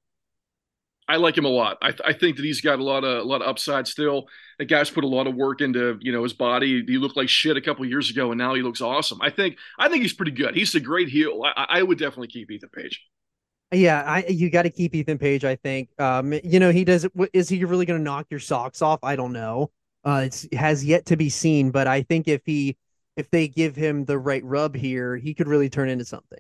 I 1.08 1.16
like 1.16 1.36
him 1.36 1.46
a 1.46 1.50
lot. 1.50 1.80
I, 1.82 1.90
th- 1.90 2.02
I 2.06 2.14
think 2.14 2.38
that 2.38 2.46
he's 2.46 2.62
got 2.62 2.78
a 2.78 2.84
lot 2.84 3.04
of 3.04 3.26
a 3.26 3.28
lot 3.28 3.42
of 3.42 3.48
upside 3.48 3.88
still. 3.88 4.28
The 4.60 4.66
guy's 4.66 4.92
put 4.92 5.04
a 5.04 5.08
lot 5.08 5.26
of 5.26 5.34
work 5.34 5.60
into 5.60 5.98
you 6.02 6.12
know 6.12 6.22
his 6.22 6.34
body. 6.34 6.84
He 6.86 7.00
looked 7.00 7.18
like 7.18 7.30
shit 7.30 7.58
a 7.58 7.62
couple 7.62 7.84
years 7.86 8.12
ago, 8.12 8.32
and 8.32 8.38
now 8.38 8.54
he 8.54 8.62
looks 8.62 8.80
awesome. 8.80 9.20
I 9.20 9.32
think 9.32 9.58
I 9.80 9.90
think 9.90 10.04
he's 10.04 10.14
pretty 10.14 10.34
good. 10.34 10.54
He's 10.54 10.76
a 10.76 10.80
great 10.80 11.10
heel. 11.10 11.42
I, 11.44 11.66
I 11.70 11.84
would 11.84 11.98
definitely 11.98 12.28
keep 12.28 12.52
Ethan 12.52 12.70
Page. 12.70 13.04
Yeah, 13.72 14.04
I 14.06 14.26
you 14.28 14.52
got 14.52 14.64
to 14.64 14.70
keep 14.70 14.94
Ethan 14.94 15.18
Page. 15.18 15.46
I 15.46 15.56
think. 15.56 15.90
Um, 16.00 16.32
you 16.44 16.60
know, 16.60 16.72
he 16.72 16.84
does. 16.84 17.08
Is 17.34 17.50
he 17.50 17.66
really 17.66 17.88
going 17.88 18.00
to 18.00 18.04
knock 18.04 18.28
your 18.30 18.40
socks 18.40 18.84
off? 18.84 19.00
I 19.02 19.16
don't 19.16 19.34
know. 19.34 19.72
Uh, 20.04 20.24
it's 20.26 20.48
has 20.54 20.86
yet 20.86 21.08
to 21.08 21.18
be 21.18 21.30
seen, 21.30 21.72
but 21.72 21.88
I 21.88 22.04
think 22.04 22.28
if 22.28 22.42
he 22.46 22.78
if 23.20 23.30
they 23.32 23.50
give 23.50 23.76
him 23.76 24.06
the 24.06 24.18
right 24.18 24.44
rub 24.46 24.74
here, 24.74 25.18
he 25.18 25.34
could 25.34 25.50
really 25.50 25.70
turn 25.70 25.90
into 25.90 26.06
something. 26.06 26.40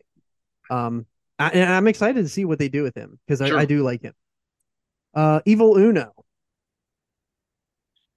Um, 0.69 1.05
I, 1.37 1.49
and 1.49 1.69
I'm 1.69 1.87
excited 1.87 2.23
to 2.23 2.29
see 2.29 2.45
what 2.45 2.57
they 2.57 2.69
do 2.69 2.83
with 2.83 2.95
him 2.95 3.19
because 3.27 3.45
sure. 3.45 3.57
I, 3.57 3.63
I, 3.63 3.65
do 3.65 3.83
like 3.83 4.01
him. 4.01 4.13
Uh, 5.13 5.41
Evil 5.45 5.77
Uno. 5.77 6.13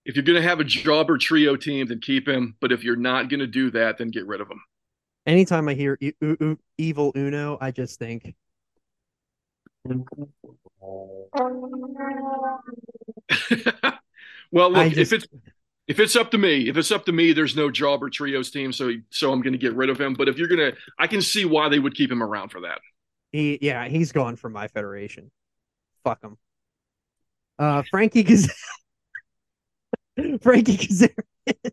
If 0.05 0.15
you're 0.15 0.25
going 0.25 0.41
to 0.41 0.49
have 0.49 0.61
a 0.61 0.65
jobber 0.65 1.19
trio 1.19 1.57
team, 1.57 1.89
then 1.89 1.99
keep 2.01 2.29
him. 2.29 2.55
But 2.61 2.71
if 2.71 2.85
you're 2.85 2.95
not 2.95 3.29
going 3.29 3.41
to 3.41 3.49
do 3.49 3.73
that, 3.73 3.99
then 3.99 4.13
get 4.13 4.29
rid 4.29 4.41
of 4.41 4.49
him. 4.49 4.61
Anytime 5.27 5.69
I 5.69 5.75
hear 5.75 5.99
e- 6.01 6.13
e- 6.23 6.57
Evil 6.79 7.11
Uno, 7.17 7.59
I 7.61 7.73
just 7.73 7.99
think. 7.99 8.33
well, 14.53 14.71
look, 14.71 14.93
just, 14.93 15.13
if 15.13 15.25
it's 15.25 15.27
if 15.93 16.01
it's 16.01 16.17
up 16.17 16.31
to 16.31 16.39
me, 16.39 16.71
if 16.71 16.79
it's 16.79 16.91
up 16.91 17.05
to 17.05 17.13
me, 17.13 17.35
there's 17.35 17.55
no 17.55 17.71
Jobber 17.71 18.09
Trios 18.09 18.51
team, 18.51 18.73
so 18.73 18.93
so 19.11 19.31
I'm 19.31 19.43
going 19.43 19.53
to 19.53 19.59
get 19.59 19.75
rid 19.75 19.91
of 19.91 20.01
him. 20.01 20.15
But 20.15 20.27
if 20.27 20.39
you're 20.39 20.49
gonna, 20.49 20.73
I 20.99 21.07
can 21.07 21.21
see 21.21 21.45
why 21.45 21.69
they 21.69 21.79
would 21.79 21.95
keep 21.95 22.11
him 22.11 22.23
around 22.23 22.49
for 22.49 22.63
that. 22.63 22.81
He, 23.31 23.59
yeah, 23.61 23.87
he's 23.89 24.11
gone 24.11 24.37
from 24.37 24.55
my 24.55 24.69
federation. 24.69 25.31
Fuck 26.03 26.23
him. 26.23 26.39
Uh, 27.59 27.83
Frankie 27.91 28.25
Kazarian. 28.25 28.51
Frankie 30.43 30.79
Kazarian. 30.79 31.73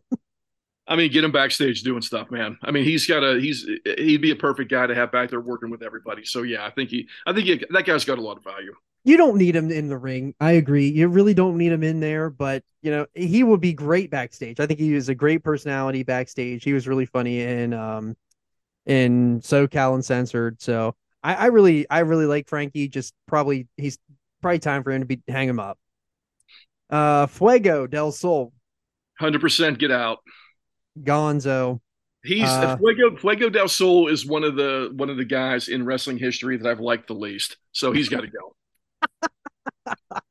I 0.86 0.96
mean, 0.96 1.10
get 1.10 1.24
him 1.24 1.32
backstage 1.32 1.82
doing 1.82 2.02
stuff, 2.02 2.30
man. 2.30 2.58
I 2.62 2.72
mean, 2.72 2.84
he's 2.84 3.06
got 3.06 3.24
a 3.24 3.40
he's 3.40 3.66
he'd 3.96 4.20
be 4.20 4.32
a 4.32 4.36
perfect 4.36 4.70
guy 4.70 4.86
to 4.86 4.94
have 4.94 5.10
back 5.10 5.30
there 5.30 5.40
working 5.40 5.70
with 5.70 5.82
everybody. 5.82 6.26
So 6.26 6.42
yeah, 6.42 6.66
I 6.66 6.70
think 6.70 6.90
he 6.90 7.08
I 7.26 7.32
think 7.32 7.46
he, 7.46 7.64
that 7.70 7.86
guy's 7.86 8.04
got 8.04 8.18
a 8.18 8.22
lot 8.22 8.36
of 8.36 8.44
value 8.44 8.74
you 9.04 9.16
don't 9.16 9.36
need 9.36 9.56
him 9.56 9.70
in 9.70 9.88
the 9.88 9.96
ring. 9.96 10.34
I 10.40 10.52
agree. 10.52 10.88
You 10.88 11.08
really 11.08 11.34
don't 11.34 11.56
need 11.56 11.72
him 11.72 11.82
in 11.82 12.00
there, 12.00 12.28
but 12.28 12.62
you 12.82 12.90
know, 12.90 13.06
he 13.14 13.42
would 13.42 13.60
be 13.60 13.72
great 13.72 14.10
backstage. 14.10 14.60
I 14.60 14.66
think 14.66 14.78
he 14.78 14.92
was 14.92 15.08
a 15.08 15.14
great 15.14 15.42
personality 15.42 16.02
backstage. 16.02 16.64
He 16.64 16.72
was 16.72 16.86
really 16.86 17.06
funny 17.06 17.40
in 17.40 17.72
um 17.72 18.16
in 18.86 19.40
SoCal 19.40 19.94
Uncensored. 19.94 20.60
So 20.60 20.94
I, 21.22 21.34
I 21.34 21.46
really 21.46 21.88
I 21.88 22.00
really 22.00 22.26
like 22.26 22.48
Frankie. 22.48 22.88
Just 22.88 23.14
probably 23.26 23.68
he's 23.76 23.98
probably 24.42 24.58
time 24.58 24.82
for 24.82 24.92
him 24.92 25.00
to 25.00 25.06
be 25.06 25.20
hang 25.28 25.48
him 25.48 25.60
up. 25.60 25.78
Uh 26.90 27.26
Fuego 27.26 27.86
del 27.86 28.12
Sol. 28.12 28.52
Hundred 29.18 29.40
percent 29.40 29.78
get 29.78 29.90
out. 29.90 30.18
Gonzo. 31.02 31.80
He's 32.22 32.48
uh, 32.48 32.76
Fuego 32.76 33.16
Fuego 33.16 33.48
del 33.48 33.68
Sol 33.68 34.08
is 34.08 34.26
one 34.26 34.44
of 34.44 34.56
the 34.56 34.90
one 34.94 35.08
of 35.08 35.16
the 35.16 35.24
guys 35.24 35.68
in 35.68 35.86
wrestling 35.86 36.18
history 36.18 36.58
that 36.58 36.68
I've 36.68 36.80
liked 36.80 37.06
the 37.06 37.14
least. 37.14 37.56
So 37.72 37.92
he's 37.92 38.10
got 38.10 38.20
to 38.20 38.26
go 38.26 38.54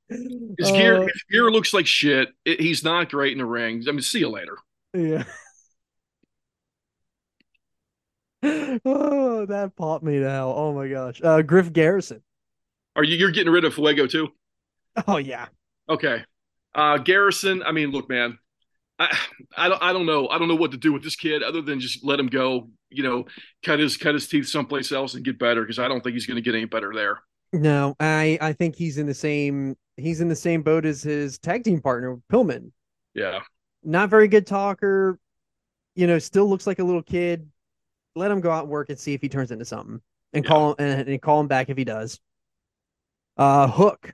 his 0.10 0.72
gear, 0.72 0.98
uh, 0.98 1.02
his 1.02 1.24
gear 1.30 1.52
looks 1.52 1.74
like 1.74 1.86
shit. 1.86 2.30
It, 2.46 2.60
he's 2.60 2.84
not 2.84 3.10
great 3.10 3.34
in 3.34 3.38
the 3.40 3.46
ring. 3.46 3.84
I 3.88 3.92
mean, 3.92 4.02
see 4.02 4.20
you 4.20 4.30
later. 4.30 4.58
Yeah. 4.94 5.24
oh, 8.86 9.46
that 9.46 9.74
popped 9.76 10.04
me 10.04 10.20
now. 10.20 10.54
Oh 10.54 10.74
my 10.74 10.88
gosh. 10.88 11.22
Uh, 11.24 11.42
Griff 11.42 11.72
Garrison. 11.74 12.22
Are 12.96 13.04
you 13.04 13.18
you're 13.18 13.32
getting 13.32 13.52
rid 13.52 13.66
of 13.66 13.74
Fuego 13.74 14.08
too? 14.08 14.30
Oh 15.08 15.18
yeah. 15.18 15.48
Okay. 15.88 16.24
Uh, 16.74 16.98
Garrison. 16.98 17.64
I 17.64 17.72
mean, 17.72 17.92
look, 17.92 18.10
man. 18.10 18.38
I, 18.98 19.18
I 19.56 19.70
don't 19.70 19.82
I 19.82 19.94
don't 19.94 20.06
know 20.06 20.28
I 20.28 20.38
don't 20.38 20.48
know 20.48 20.56
what 20.56 20.72
to 20.72 20.78
do 20.78 20.92
with 20.92 21.04
this 21.04 21.16
kid 21.16 21.42
other 21.42 21.62
than 21.62 21.80
just 21.80 22.04
let 22.04 22.20
him 22.20 22.28
go. 22.28 22.70
You 22.90 23.04
know, 23.04 23.26
cut 23.64 23.80
his 23.80 23.98
cut 23.98 24.14
his 24.14 24.28
teeth 24.28 24.48
someplace 24.48 24.92
else 24.92 25.14
and 25.14 25.24
get 25.24 25.40
better 25.40 25.62
because 25.62 25.80
I 25.80 25.88
don't 25.88 26.02
think 26.02 26.14
he's 26.14 26.26
going 26.26 26.36
to 26.36 26.42
get 26.42 26.56
any 26.56 26.66
better 26.66 26.92
there. 26.94 27.20
No, 27.52 27.96
I 28.00 28.38
I 28.42 28.54
think 28.54 28.76
he's 28.76 28.98
in 28.98 29.08
the 29.08 29.14
same 29.14 29.76
he's 29.98 30.22
in 30.22 30.28
the 30.28 30.36
same 30.36 30.62
boat 30.62 30.86
as 30.86 31.02
his 31.02 31.38
tag 31.40 31.64
team 31.64 31.82
partner 31.82 32.18
Pillman. 32.32 32.72
Yeah. 33.14 33.40
Not 33.84 34.10
very 34.10 34.28
good 34.28 34.46
talker. 34.46 35.18
You 35.96 36.08
know, 36.08 36.20
still 36.20 36.50
looks 36.50 36.68
like 36.68 36.80
a 36.80 36.84
little 36.84 37.04
kid. 37.04 37.50
Let 38.16 38.32
him 38.32 38.42
go 38.42 38.52
out 38.52 38.64
and 38.64 38.72
work 38.72 38.90
and 38.90 39.00
see 39.00 39.14
if 39.14 39.22
he 39.22 39.30
turns 39.30 39.52
into 39.52 39.66
something, 39.66 40.02
and 40.34 40.44
yeah. 40.44 40.48
call 40.48 40.70
him 40.72 40.76
and, 40.80 41.08
and 41.08 41.22
call 41.22 41.40
him 41.40 41.48
back 41.48 41.70
if 41.70 41.78
he 41.78 41.84
does. 41.84 42.20
Uh, 43.38 43.68
Hook. 43.68 44.14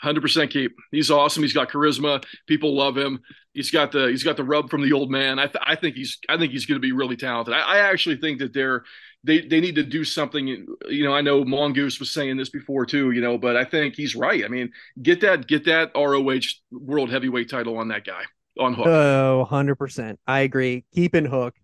Hundred 0.00 0.22
percent 0.22 0.50
keep. 0.50 0.72
He's 0.90 1.10
awesome. 1.10 1.42
He's 1.42 1.52
got 1.52 1.68
charisma. 1.68 2.24
People 2.46 2.74
love 2.74 2.96
him. 2.96 3.20
He's 3.52 3.70
got 3.70 3.92
the 3.92 4.06
he's 4.06 4.24
got 4.24 4.36
the 4.36 4.44
rub 4.44 4.70
from 4.70 4.82
the 4.82 4.92
old 4.92 5.10
man. 5.10 5.38
I 5.38 5.46
th- 5.46 5.62
I 5.64 5.76
think 5.76 5.94
he's 5.96 6.18
I 6.28 6.38
think 6.38 6.52
he's 6.52 6.66
going 6.66 6.76
to 6.76 6.86
be 6.86 6.92
really 6.92 7.16
talented. 7.16 7.54
I, 7.54 7.60
I 7.60 7.78
actually 7.78 8.16
think 8.16 8.38
that 8.38 8.54
they're 8.54 8.84
they 9.24 9.42
they 9.42 9.60
need 9.60 9.74
to 9.74 9.82
do 9.82 10.04
something. 10.04 10.46
You 10.48 11.04
know, 11.04 11.14
I 11.14 11.20
know 11.20 11.44
Mongoose 11.44 12.00
was 12.00 12.10
saying 12.10 12.36
this 12.36 12.48
before 12.48 12.86
too. 12.86 13.10
You 13.10 13.20
know, 13.20 13.38
but 13.38 13.56
I 13.56 13.64
think 13.64 13.94
he's 13.94 14.14
right. 14.16 14.44
I 14.44 14.48
mean, 14.48 14.70
get 15.02 15.20
that 15.20 15.46
get 15.46 15.64
that 15.66 15.92
ROH 15.94 16.40
World 16.70 17.10
Heavyweight 17.10 17.50
title 17.50 17.78
on 17.78 17.88
that 17.88 18.04
guy 18.04 18.22
on 18.58 18.74
Hook. 18.74 18.86
Oh, 18.86 19.38
100 19.40 19.76
percent. 19.76 20.20
I 20.26 20.40
agree. 20.40 20.84
Keeping 20.94 21.26
Hook, 21.26 21.54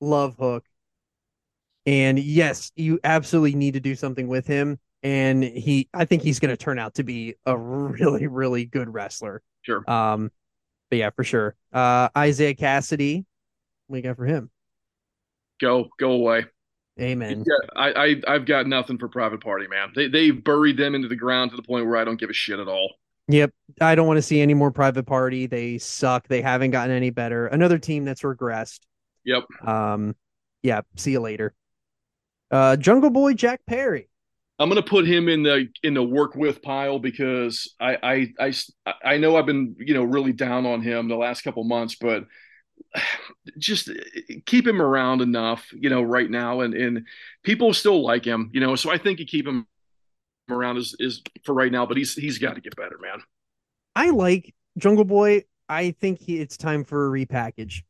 love 0.00 0.36
Hook, 0.38 0.64
and 1.86 2.18
yes, 2.18 2.72
you 2.76 2.98
absolutely 3.04 3.54
need 3.54 3.74
to 3.74 3.80
do 3.80 3.94
something 3.94 4.28
with 4.28 4.46
him. 4.46 4.78
And 5.02 5.44
he, 5.44 5.88
I 5.92 6.06
think 6.06 6.22
he's 6.22 6.40
going 6.40 6.50
to 6.50 6.56
turn 6.56 6.78
out 6.78 6.94
to 6.94 7.02
be 7.02 7.34
a 7.44 7.56
really, 7.56 8.26
really 8.26 8.64
good 8.64 8.92
wrestler. 8.92 9.42
Sure. 9.62 9.88
Um, 9.88 10.30
but 10.88 10.98
yeah, 10.98 11.10
for 11.10 11.24
sure. 11.24 11.54
Uh, 11.72 12.08
Isiah 12.16 12.54
Kassidy, 12.54 13.24
what 13.86 13.96
we 13.96 14.02
got 14.02 14.16
for 14.16 14.24
him? 14.24 14.50
Go, 15.60 15.88
go 15.98 16.12
away. 16.12 16.46
Amen. 17.00 17.44
Yeah, 17.44 17.70
I, 17.74 18.16
I 18.26 18.32
have 18.32 18.46
got 18.46 18.68
nothing 18.68 18.98
for 18.98 19.08
Private 19.08 19.42
Party, 19.42 19.66
man. 19.66 19.92
They 19.94 20.06
they've 20.06 20.44
buried 20.44 20.76
them 20.76 20.94
into 20.94 21.08
the 21.08 21.16
ground 21.16 21.50
to 21.50 21.56
the 21.56 21.62
point 21.62 21.86
where 21.86 21.96
I 21.96 22.04
don't 22.04 22.18
give 22.20 22.30
a 22.30 22.34
shit 22.34 22.60
at 22.60 22.68
all. 22.68 22.94
Yep. 23.28 23.50
I 23.80 23.94
don't 23.94 24.06
want 24.06 24.18
to 24.18 24.22
see 24.22 24.40
any 24.40 24.54
more 24.54 24.70
Private 24.70 25.04
Party. 25.04 25.46
They 25.46 25.78
suck. 25.78 26.28
They 26.28 26.42
haven't 26.42 26.70
gotten 26.70 26.94
any 26.94 27.10
better. 27.10 27.46
Another 27.46 27.78
team 27.78 28.04
that's 28.04 28.22
regressed. 28.22 28.80
Yep. 29.24 29.44
Um, 29.66 30.14
yeah. 30.62 30.82
See 30.96 31.12
you 31.12 31.20
later. 31.20 31.54
Uh, 32.50 32.76
Jungle 32.76 33.10
Boy 33.10 33.34
Jack 33.34 33.60
Perry. 33.66 34.08
I'm 34.58 34.68
gonna 34.68 34.82
put 34.82 35.04
him 35.06 35.28
in 35.28 35.42
the 35.42 35.66
in 35.82 35.94
the 35.94 36.02
work 36.02 36.36
with 36.36 36.62
pile 36.62 37.00
because 37.00 37.74
I 37.80 38.28
I 38.38 38.52
I 38.86 38.94
I 39.04 39.16
know 39.16 39.36
I've 39.36 39.46
been 39.46 39.74
you 39.80 39.94
know 39.94 40.04
really 40.04 40.32
down 40.32 40.64
on 40.64 40.80
him 40.80 41.08
the 41.08 41.16
last 41.16 41.42
couple 41.42 41.64
months, 41.64 41.96
but 41.96 42.24
just 43.58 43.88
eh, 43.88 44.34
keep 44.46 44.66
him 44.66 44.80
around 44.80 45.20
enough, 45.20 45.66
you 45.72 45.90
know, 45.90 46.02
right 46.02 46.30
now, 46.30 46.60
and 46.60 46.74
and 46.74 47.06
people 47.42 47.72
still 47.74 48.02
like 48.02 48.24
him, 48.24 48.50
you 48.52 48.60
know. 48.60 48.74
So 48.76 48.90
I 48.90 48.98
think 48.98 49.18
you 49.18 49.26
keep 49.26 49.46
him 49.46 49.66
around 50.50 50.76
is 50.76 50.94
is 50.98 51.22
for 51.44 51.54
right 51.54 51.72
now, 51.72 51.86
but 51.86 51.96
he's 51.96 52.14
he's 52.14 52.38
got 52.38 52.54
to 52.54 52.60
get 52.60 52.76
better, 52.76 52.98
man. 53.00 53.20
I 53.96 54.10
like 54.10 54.54
Jungle 54.78 55.04
Boy. 55.04 55.44
I 55.68 55.92
think 55.92 56.20
he, 56.20 56.40
it's 56.40 56.56
time 56.56 56.84
for 56.84 57.06
a 57.06 57.26
repackage, 57.26 57.82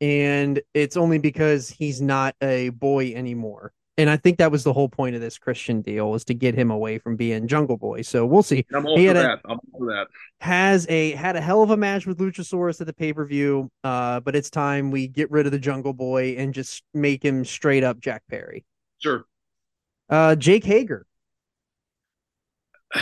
and 0.00 0.60
it's 0.74 0.96
only 0.96 1.18
because 1.18 1.68
he's 1.70 2.00
not 2.00 2.34
a 2.42 2.70
boy 2.70 3.12
anymore. 3.14 3.72
And 3.96 4.10
I 4.10 4.16
think 4.16 4.38
that 4.38 4.50
was 4.50 4.64
the 4.64 4.72
whole 4.72 4.88
point 4.88 5.14
of 5.14 5.20
this 5.20 5.38
Christian 5.38 5.80
deal 5.80 6.10
was 6.10 6.24
to 6.24 6.34
get 6.34 6.56
him 6.56 6.72
away 6.72 6.98
from 6.98 7.14
being 7.14 7.46
Jungle 7.46 7.76
Boy. 7.76 8.02
So 8.02 8.26
we'll 8.26 8.42
see. 8.42 8.66
I'm 8.74 8.84
all 8.86 8.98
he 8.98 9.06
for 9.06 9.12
that. 9.14 9.40
A, 9.44 9.50
I'm 9.50 9.60
all 9.72 9.78
for 9.78 9.86
that. 9.86 10.08
Has 10.40 10.84
a 10.88 11.12
had 11.12 11.36
a 11.36 11.40
hell 11.40 11.62
of 11.62 11.70
a 11.70 11.76
match 11.76 12.04
with 12.04 12.18
Luchasaurus 12.18 12.80
at 12.80 12.88
the 12.88 12.92
pay 12.92 13.12
per 13.12 13.24
view. 13.24 13.70
Uh, 13.84 14.18
but 14.18 14.34
it's 14.34 14.50
time 14.50 14.90
we 14.90 15.06
get 15.06 15.30
rid 15.30 15.46
of 15.46 15.52
the 15.52 15.60
Jungle 15.60 15.92
Boy 15.92 16.34
and 16.36 16.52
just 16.52 16.82
make 16.92 17.24
him 17.24 17.44
straight 17.44 17.84
up 17.84 18.00
Jack 18.00 18.24
Perry. 18.28 18.64
Sure. 18.98 19.26
Uh, 20.10 20.34
Jake 20.34 20.64
Hager. 20.64 21.06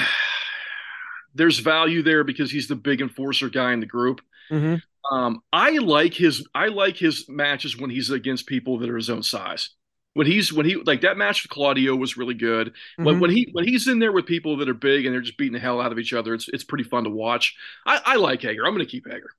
There's 1.34 1.58
value 1.60 2.02
there 2.02 2.22
because 2.22 2.50
he's 2.50 2.68
the 2.68 2.76
big 2.76 3.00
enforcer 3.00 3.48
guy 3.48 3.72
in 3.72 3.80
the 3.80 3.86
group. 3.86 4.20
Mm-hmm. 4.50 5.16
Um, 5.16 5.40
I 5.50 5.78
like 5.78 6.12
his 6.12 6.46
I 6.54 6.66
like 6.66 6.98
his 6.98 7.24
matches 7.30 7.78
when 7.78 7.88
he's 7.88 8.10
against 8.10 8.46
people 8.46 8.78
that 8.80 8.90
are 8.90 8.96
his 8.96 9.08
own 9.08 9.22
size 9.22 9.70
when 10.14 10.26
he's 10.26 10.52
when 10.52 10.66
he 10.66 10.76
like 10.76 11.00
that 11.02 11.16
match 11.16 11.42
with 11.42 11.50
Claudio 11.50 11.96
was 11.96 12.16
really 12.16 12.34
good. 12.34 12.68
Mm-hmm. 12.68 13.04
When 13.04 13.20
when 13.20 13.30
he 13.30 13.48
when 13.52 13.66
he's 13.66 13.88
in 13.88 13.98
there 13.98 14.12
with 14.12 14.26
people 14.26 14.56
that 14.58 14.68
are 14.68 14.74
big 14.74 15.06
and 15.06 15.14
they're 15.14 15.22
just 15.22 15.38
beating 15.38 15.54
the 15.54 15.58
hell 15.58 15.80
out 15.80 15.92
of 15.92 15.98
each 15.98 16.12
other, 16.12 16.34
it's 16.34 16.48
it's 16.48 16.64
pretty 16.64 16.84
fun 16.84 17.04
to 17.04 17.10
watch. 17.10 17.56
I, 17.86 18.00
I 18.04 18.16
like 18.16 18.42
Hager. 18.42 18.66
I'm 18.66 18.74
going 18.74 18.84
to 18.84 18.90
keep 18.90 19.06
Hager. 19.06 19.30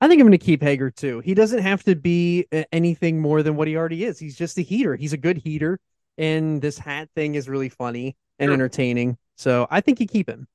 I 0.00 0.06
think 0.06 0.20
I'm 0.20 0.28
going 0.28 0.38
to 0.38 0.44
keep 0.44 0.62
Hager 0.62 0.90
too. 0.90 1.20
He 1.20 1.34
doesn't 1.34 1.60
have 1.60 1.82
to 1.84 1.96
be 1.96 2.46
anything 2.72 3.20
more 3.20 3.42
than 3.42 3.56
what 3.56 3.66
he 3.68 3.76
already 3.76 4.04
is. 4.04 4.18
He's 4.18 4.36
just 4.36 4.56
a 4.58 4.62
heater. 4.62 4.94
He's 4.94 5.12
a 5.12 5.16
good 5.16 5.38
heater, 5.38 5.80
and 6.16 6.62
this 6.62 6.78
hat 6.78 7.08
thing 7.14 7.34
is 7.34 7.48
really 7.48 7.68
funny 7.68 8.16
and 8.38 8.48
sure. 8.48 8.54
entertaining. 8.54 9.18
So 9.36 9.66
I 9.70 9.80
think 9.80 10.00
you 10.00 10.06
keep 10.06 10.28
him. 10.28 10.46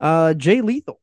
Uh, 0.00 0.34
Jay 0.34 0.60
Lethal 0.60 1.00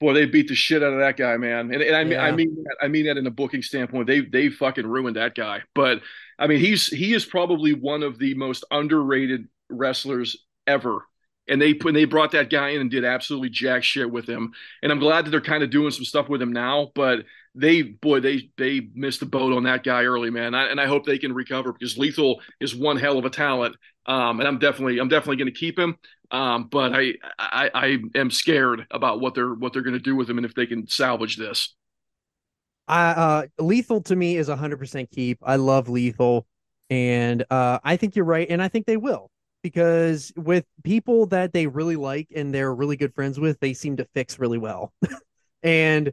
boy, 0.00 0.14
they 0.14 0.26
beat 0.26 0.48
the 0.48 0.54
shit 0.54 0.82
out 0.82 0.92
of 0.92 0.98
that 0.98 1.16
guy, 1.16 1.36
man. 1.36 1.72
And, 1.72 1.82
and 1.82 1.94
I 1.94 2.04
mean, 2.04 2.12
yeah. 2.12 2.24
I 2.24 2.32
mean, 2.32 2.64
I 2.82 2.88
mean 2.88 3.06
that 3.06 3.18
in 3.18 3.26
a 3.26 3.30
booking 3.30 3.62
standpoint, 3.62 4.06
they 4.06 4.20
they 4.20 4.48
fucking 4.48 4.86
ruined 4.86 5.16
that 5.16 5.34
guy. 5.34 5.62
But 5.74 6.00
I 6.38 6.46
mean, 6.46 6.58
he's 6.58 6.86
he 6.86 7.14
is 7.14 7.24
probably 7.24 7.74
one 7.74 8.02
of 8.02 8.18
the 8.18 8.34
most 8.34 8.64
underrated 8.70 9.46
wrestlers 9.68 10.44
ever. 10.66 11.06
And 11.48 11.60
they 11.60 11.72
when 11.72 11.94
they 11.94 12.04
brought 12.04 12.32
that 12.32 12.48
guy 12.48 12.70
in 12.70 12.80
and 12.80 12.90
did 12.90 13.04
absolutely 13.04 13.50
jack 13.50 13.82
shit 13.82 14.10
with 14.10 14.28
him. 14.28 14.52
And 14.82 14.90
I'm 14.90 15.00
glad 15.00 15.26
that 15.26 15.30
they're 15.30 15.40
kind 15.40 15.62
of 15.62 15.70
doing 15.70 15.90
some 15.90 16.04
stuff 16.04 16.28
with 16.28 16.40
him 16.40 16.52
now. 16.52 16.92
But 16.94 17.24
they 17.54 17.82
boy 17.82 18.20
they 18.20 18.50
they 18.56 18.88
missed 18.94 19.20
the 19.20 19.26
boat 19.26 19.52
on 19.52 19.64
that 19.64 19.82
guy 19.82 20.04
early, 20.04 20.30
man. 20.30 20.54
I, 20.54 20.70
and 20.70 20.80
I 20.80 20.86
hope 20.86 21.04
they 21.04 21.18
can 21.18 21.34
recover 21.34 21.72
because 21.72 21.98
Lethal 21.98 22.40
is 22.60 22.74
one 22.74 22.96
hell 22.96 23.18
of 23.18 23.24
a 23.24 23.30
talent. 23.30 23.76
Um, 24.06 24.38
and 24.40 24.48
I'm 24.48 24.58
definitely 24.58 24.98
I'm 24.98 25.08
definitely 25.08 25.36
going 25.36 25.52
to 25.52 25.58
keep 25.58 25.78
him. 25.78 25.96
Um, 26.30 26.68
but 26.70 26.92
I, 26.94 27.14
I 27.38 27.70
I 27.74 27.98
am 28.14 28.30
scared 28.30 28.86
about 28.90 29.20
what 29.20 29.34
they're 29.34 29.54
what 29.54 29.72
they're 29.72 29.82
going 29.82 29.94
to 29.94 30.00
do 30.00 30.14
with 30.14 30.30
him 30.30 30.38
and 30.38 30.44
if 30.44 30.54
they 30.54 30.66
can 30.66 30.88
salvage 30.88 31.36
this. 31.36 31.74
I 32.86 33.10
uh, 33.10 33.46
Lethal 33.58 34.00
to 34.02 34.16
me 34.16 34.36
is 34.36 34.48
a 34.48 34.56
hundred 34.56 34.78
percent 34.78 35.10
keep. 35.10 35.38
I 35.42 35.56
love 35.56 35.88
Lethal, 35.88 36.46
and 36.88 37.44
uh, 37.50 37.78
I 37.82 37.96
think 37.96 38.16
you're 38.16 38.24
right, 38.24 38.48
and 38.48 38.62
I 38.62 38.68
think 38.68 38.86
they 38.86 38.96
will 38.96 39.30
because 39.62 40.32
with 40.36 40.64
people 40.84 41.26
that 41.26 41.52
they 41.52 41.66
really 41.66 41.96
like 41.96 42.28
and 42.34 42.54
they're 42.54 42.74
really 42.74 42.96
good 42.96 43.14
friends 43.14 43.38
with, 43.38 43.60
they 43.60 43.74
seem 43.74 43.96
to 43.98 44.04
fix 44.14 44.38
really 44.38 44.58
well. 44.58 44.92
and 45.62 46.12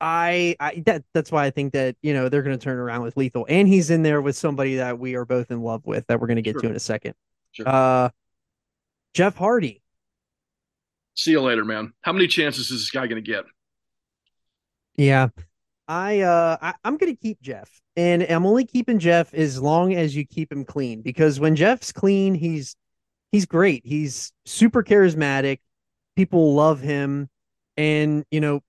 I, 0.00 0.56
I 0.58 0.82
that 0.86 1.04
that's 1.14 1.30
why 1.30 1.44
I 1.44 1.50
think 1.50 1.72
that 1.74 1.96
you 2.02 2.12
know 2.12 2.28
they're 2.28 2.42
going 2.42 2.58
to 2.58 2.62
turn 2.62 2.78
around 2.78 3.02
with 3.02 3.16
Lethal, 3.16 3.46
and 3.48 3.68
he's 3.68 3.90
in 3.90 4.02
there 4.02 4.20
with 4.20 4.36
somebody 4.36 4.76
that 4.76 4.98
we 4.98 5.14
are 5.14 5.24
both 5.24 5.50
in 5.50 5.62
love 5.62 5.86
with 5.86 6.06
that 6.08 6.20
we're 6.20 6.26
going 6.26 6.36
to 6.36 6.42
get 6.42 6.54
sure. 6.54 6.62
to 6.62 6.68
in 6.68 6.76
a 6.76 6.80
second. 6.80 7.14
Sure. 7.52 7.68
Uh, 7.68 8.08
Jeff 9.14 9.36
Hardy. 9.36 9.82
See 11.14 11.32
you 11.32 11.40
later, 11.42 11.64
man. 11.64 11.92
How 12.00 12.12
many 12.12 12.26
chances 12.26 12.70
is 12.70 12.80
this 12.80 12.90
guy 12.90 13.06
going 13.06 13.22
to 13.22 13.30
get? 13.30 13.44
Yeah, 14.96 15.28
I 15.88 16.20
uh, 16.20 16.56
I, 16.60 16.74
I'm 16.84 16.96
going 16.96 17.14
to 17.14 17.20
keep 17.20 17.40
Jeff, 17.42 17.70
and 17.96 18.22
I'm 18.22 18.46
only 18.46 18.64
keeping 18.64 18.98
Jeff 18.98 19.34
as 19.34 19.60
long 19.60 19.94
as 19.94 20.14
you 20.14 20.26
keep 20.26 20.50
him 20.52 20.64
clean 20.64 21.02
because 21.02 21.40
when 21.40 21.56
Jeff's 21.56 21.92
clean, 21.92 22.34
he's 22.34 22.76
he's 23.30 23.46
great. 23.46 23.82
He's 23.84 24.32
super 24.44 24.82
charismatic. 24.82 25.58
People 26.16 26.54
love 26.54 26.80
him, 26.80 27.28
and 27.76 28.24
you 28.30 28.40
know 28.40 28.60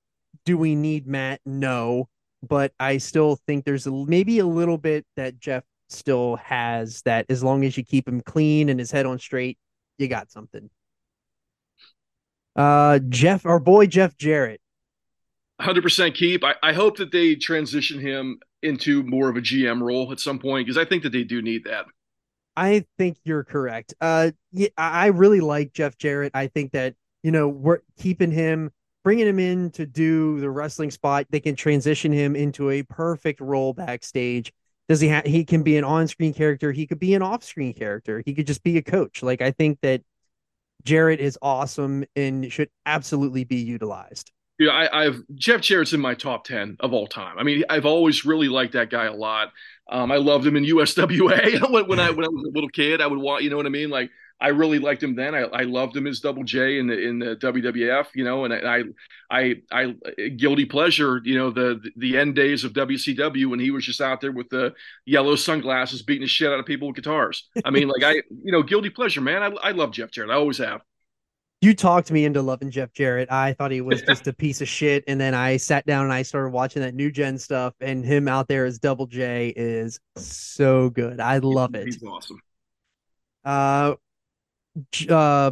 do 0.46 0.58
we 0.58 0.76
need 0.76 1.08
Matt? 1.08 1.40
No, 1.46 2.10
but 2.48 2.74
I 2.80 2.98
still 2.98 3.38
think 3.48 3.66
there's 3.66 3.88
a, 3.88 3.92
maybe 3.92 4.40
a 4.40 4.46
little 4.46 4.78
bit 4.78 5.06
that 5.16 5.40
Jeff 5.40 5.64
still 5.90 6.38
has 6.38 7.02
that 7.04 7.26
as 7.30 7.44
long 7.44 7.64
as 7.64 7.78
you 7.78 7.84
keep 7.84 8.08
him 8.08 8.22
clean 8.22 8.70
and 8.70 8.80
his 8.80 8.92
head 8.92 9.06
on 9.06 9.20
straight, 9.20 9.58
you 10.04 10.10
got 10.10 10.32
something. 10.32 10.70
Uh, 12.56 13.00
Jeff, 13.10 13.46
our 13.46 13.60
boy 13.60 13.88
Jeff 13.88 14.16
Jarrett. 14.18 14.62
100% 15.62 16.14
keep. 16.14 16.44
I, 16.44 16.56
I 16.62 16.74
hope 16.74 16.98
that 16.98 17.12
they 17.12 17.36
transition 17.36 18.00
him 18.00 18.40
into 18.62 19.04
more 19.04 19.30
of 19.30 19.38
a 19.38 19.42
GM 19.42 19.82
role 19.82 20.12
at 20.12 20.20
some 20.20 20.40
point 20.40 20.68
because 20.68 20.78
I 20.78 20.86
think 20.86 21.04
that 21.04 21.12
they 21.12 21.24
do 21.24 21.42
need 21.42 21.64
that. 21.66 21.86
I 22.56 22.86
think 22.98 23.18
you're 23.24 23.44
correct. 23.44 23.96
Uh, 24.00 24.32
yeah, 24.52 24.68
I 24.78 25.08
really 25.08 25.42
like 25.42 25.74
Jeff 25.74 25.98
Jarrett. 25.98 26.32
I 26.36 26.48
think 26.48 26.74
that 26.74 26.94
you 27.24 27.32
know 27.32 27.48
we're 27.48 27.80
keeping 27.98 28.32
him 28.32 28.72
bringing 29.04 29.28
him 29.28 29.40
in 29.40 29.70
to 29.72 29.86
do 29.86 30.40
the 30.40 30.50
wrestling 30.50 30.92
spot, 30.92 31.28
they 31.30 31.40
can 31.40 31.56
transition 31.56 32.12
him 32.12 32.36
into 32.36 32.70
a 32.70 32.84
perfect 32.84 33.42
role 33.42 33.74
backstage. 33.74 34.54
Does 34.90 35.00
he 35.00 35.08
have? 35.08 35.26
He 35.26 35.46
can 35.46 35.64
be 35.64 35.78
an 35.78 35.84
on-screen 35.84 36.34
character. 36.34 36.72
He 36.72 36.88
could 36.88 37.00
be 37.00 37.14
an 37.14 37.22
off-screen 37.22 37.74
character. 37.74 38.22
He 38.26 38.34
could 38.34 38.48
just 38.48 38.64
be 38.64 38.78
a 38.78 38.82
coach. 38.82 39.24
Like 39.24 39.42
I 39.42 39.52
think 39.52 39.80
that 39.82 40.02
Jarrett 40.84 41.20
is 41.20 41.38
awesome 41.42 42.04
and 42.16 42.52
should 42.52 42.70
absolutely 42.86 43.44
be 43.46 43.58
utilized. 43.58 44.32
Yeah, 44.60 44.88
I, 44.94 45.06
have 45.06 45.16
Jeff 45.34 45.62
Jarrett's 45.62 45.94
in 45.94 46.00
my 46.00 46.14
top 46.14 46.46
ten 46.46 46.78
of 46.80 46.94
all 46.94 47.08
time. 47.08 47.40
I 47.40 47.44
mean, 47.44 47.64
I've 47.70 47.88
always 47.88 48.24
really 48.24 48.50
liked 48.50 48.74
that 48.74 48.90
guy 48.90 49.06
a 49.06 49.14
lot. 49.14 49.52
Um, 49.90 50.12
I 50.12 50.18
loved 50.18 50.46
him 50.46 50.56
in 50.56 50.64
USWA 50.64 51.70
when, 51.72 51.88
when 51.88 52.00
I 52.00 52.12
when 52.12 52.26
I 52.26 52.30
was 52.30 52.46
a 52.48 52.52
little 52.54 52.70
kid. 52.70 53.02
I 53.02 53.08
would 53.08 53.20
want, 53.20 53.44
you 53.44 53.50
know 53.50 53.58
what 53.58 53.66
I 53.66 53.70
mean, 53.70 53.90
like 53.90 54.12
I 54.44 54.50
really 54.50 54.78
liked 54.78 55.02
him 55.02 55.16
then. 55.16 55.34
I, 55.34 55.44
I 55.44 55.62
loved 55.62 55.96
him 55.96 56.06
as 56.06 56.20
Double 56.20 56.44
J 56.44 56.78
in 56.78 56.88
the 56.88 57.00
in 57.00 57.18
the 57.18 57.38
WWF, 57.38 58.08
you 58.14 58.26
know, 58.26 58.44
and 58.44 58.54
I 58.54 58.84
I 59.32 59.56
I 59.72 59.96
guilty 60.36 60.66
pleasure, 60.66 61.22
you 61.24 61.38
know, 61.38 61.50
the 61.50 61.82
the 61.96 62.18
end 62.18 62.36
days 62.36 62.66
of 62.66 62.74
WCW 62.74 63.50
when 63.50 63.62
he 63.62 63.72
was 63.72 63.86
just 63.86 64.02
out 64.02 64.20
there 64.20 64.34
with 64.34 64.50
the 64.50 64.74
yellow 65.06 65.38
sunglasses 65.38 66.02
beating 66.02 66.24
the 66.24 66.28
shit 66.28 66.52
out 66.52 66.60
of 66.60 66.66
people 66.66 66.90
with 66.90 66.98
guitars. 66.98 67.48
I 67.64 67.70
mean, 67.70 67.88
like 67.88 68.04
I, 68.04 68.12
you 68.44 68.52
know, 68.52 68.62
guilty 68.64 68.90
pleasure, 68.90 69.22
man. 69.22 69.42
I 69.42 69.70
I 69.70 69.72
love 69.72 69.92
Jeff 69.92 70.12
Jarrett. 70.12 70.30
I 70.30 70.36
always 70.36 70.58
have. 70.58 70.82
You 71.62 71.74
talked 71.74 72.12
me 72.12 72.26
into 72.26 72.42
loving 72.42 72.70
Jeff 72.70 72.92
Jarrett. 72.92 73.32
I 73.32 73.54
thought 73.54 73.72
he 73.72 73.80
was 73.80 74.02
just 74.02 74.28
a 74.28 74.34
piece 74.34 74.60
of 74.60 74.68
shit, 74.68 75.06
and 75.08 75.22
then 75.22 75.34
I 75.34 75.56
sat 75.56 75.86
down 75.86 76.04
and 76.04 76.12
I 76.12 76.24
started 76.24 76.50
watching 76.50 76.82
that 76.82 76.96
new 76.96 77.10
gen 77.10 77.38
stuff, 77.38 77.76
and 77.80 78.04
him 78.04 78.28
out 78.28 78.50
there 78.50 78.66
as 78.66 78.78
Double 78.78 79.08
J 79.08 79.54
is 79.56 80.02
so 80.18 80.90
good. 80.90 81.22
I 81.22 81.38
love 81.38 81.76
it. 81.76 81.86
He's 81.86 82.04
awesome. 82.04 82.42
Uh, 83.46 83.94
uh, 85.10 85.52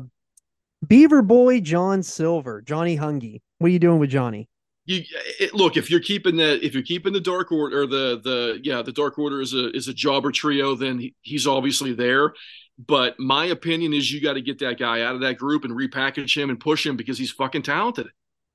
Beaver 0.85 1.21
Boy 1.21 1.61
John 1.61 2.03
Silver, 2.03 2.61
Johnny 2.61 2.97
Hungee. 2.97 3.41
What 3.59 3.67
are 3.67 3.71
you 3.71 3.79
doing 3.79 3.99
with 3.99 4.09
Johnny? 4.09 4.47
You 4.85 5.03
it, 5.39 5.53
look 5.53 5.77
if 5.77 5.91
you're 5.91 5.99
keeping 5.99 6.37
the 6.37 6.63
if 6.65 6.73
you're 6.73 6.83
keeping 6.83 7.13
the 7.13 7.19
Dark 7.19 7.51
Order 7.51 7.81
or 7.81 7.87
the 7.87 8.19
the 8.23 8.59
yeah 8.63 8.81
the 8.81 8.91
Dark 8.91 9.19
Order 9.19 9.41
is 9.41 9.53
a 9.53 9.69
is 9.75 9.87
a 9.87 9.93
jobber 9.93 10.31
trio, 10.31 10.75
then 10.75 10.99
he, 10.99 11.15
he's 11.21 11.45
obviously 11.45 11.93
there. 11.93 12.33
But 12.83 13.19
my 13.19 13.45
opinion 13.45 13.93
is 13.93 14.11
you 14.11 14.21
got 14.21 14.33
to 14.33 14.41
get 14.41 14.57
that 14.59 14.79
guy 14.79 15.01
out 15.01 15.13
of 15.13 15.21
that 15.21 15.37
group 15.37 15.65
and 15.65 15.73
repackage 15.73 16.35
him 16.35 16.49
and 16.49 16.59
push 16.59 16.85
him 16.85 16.97
because 16.97 17.19
he's 17.19 17.31
fucking 17.31 17.61
talented. 17.61 18.07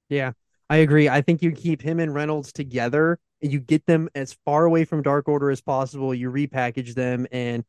Yeah, 0.08 0.32
I 0.68 0.78
agree. 0.78 1.08
I 1.08 1.22
think 1.22 1.42
you 1.42 1.52
keep 1.52 1.80
him 1.80 2.00
and 2.00 2.12
Reynolds 2.12 2.52
together 2.52 3.20
and 3.40 3.52
you 3.52 3.60
get 3.60 3.86
them 3.86 4.08
as 4.16 4.36
far 4.44 4.64
away 4.64 4.84
from 4.84 5.02
Dark 5.02 5.28
Order 5.28 5.50
as 5.50 5.60
possible. 5.60 6.12
You 6.12 6.32
repackage 6.32 6.94
them 6.94 7.26
and 7.30 7.64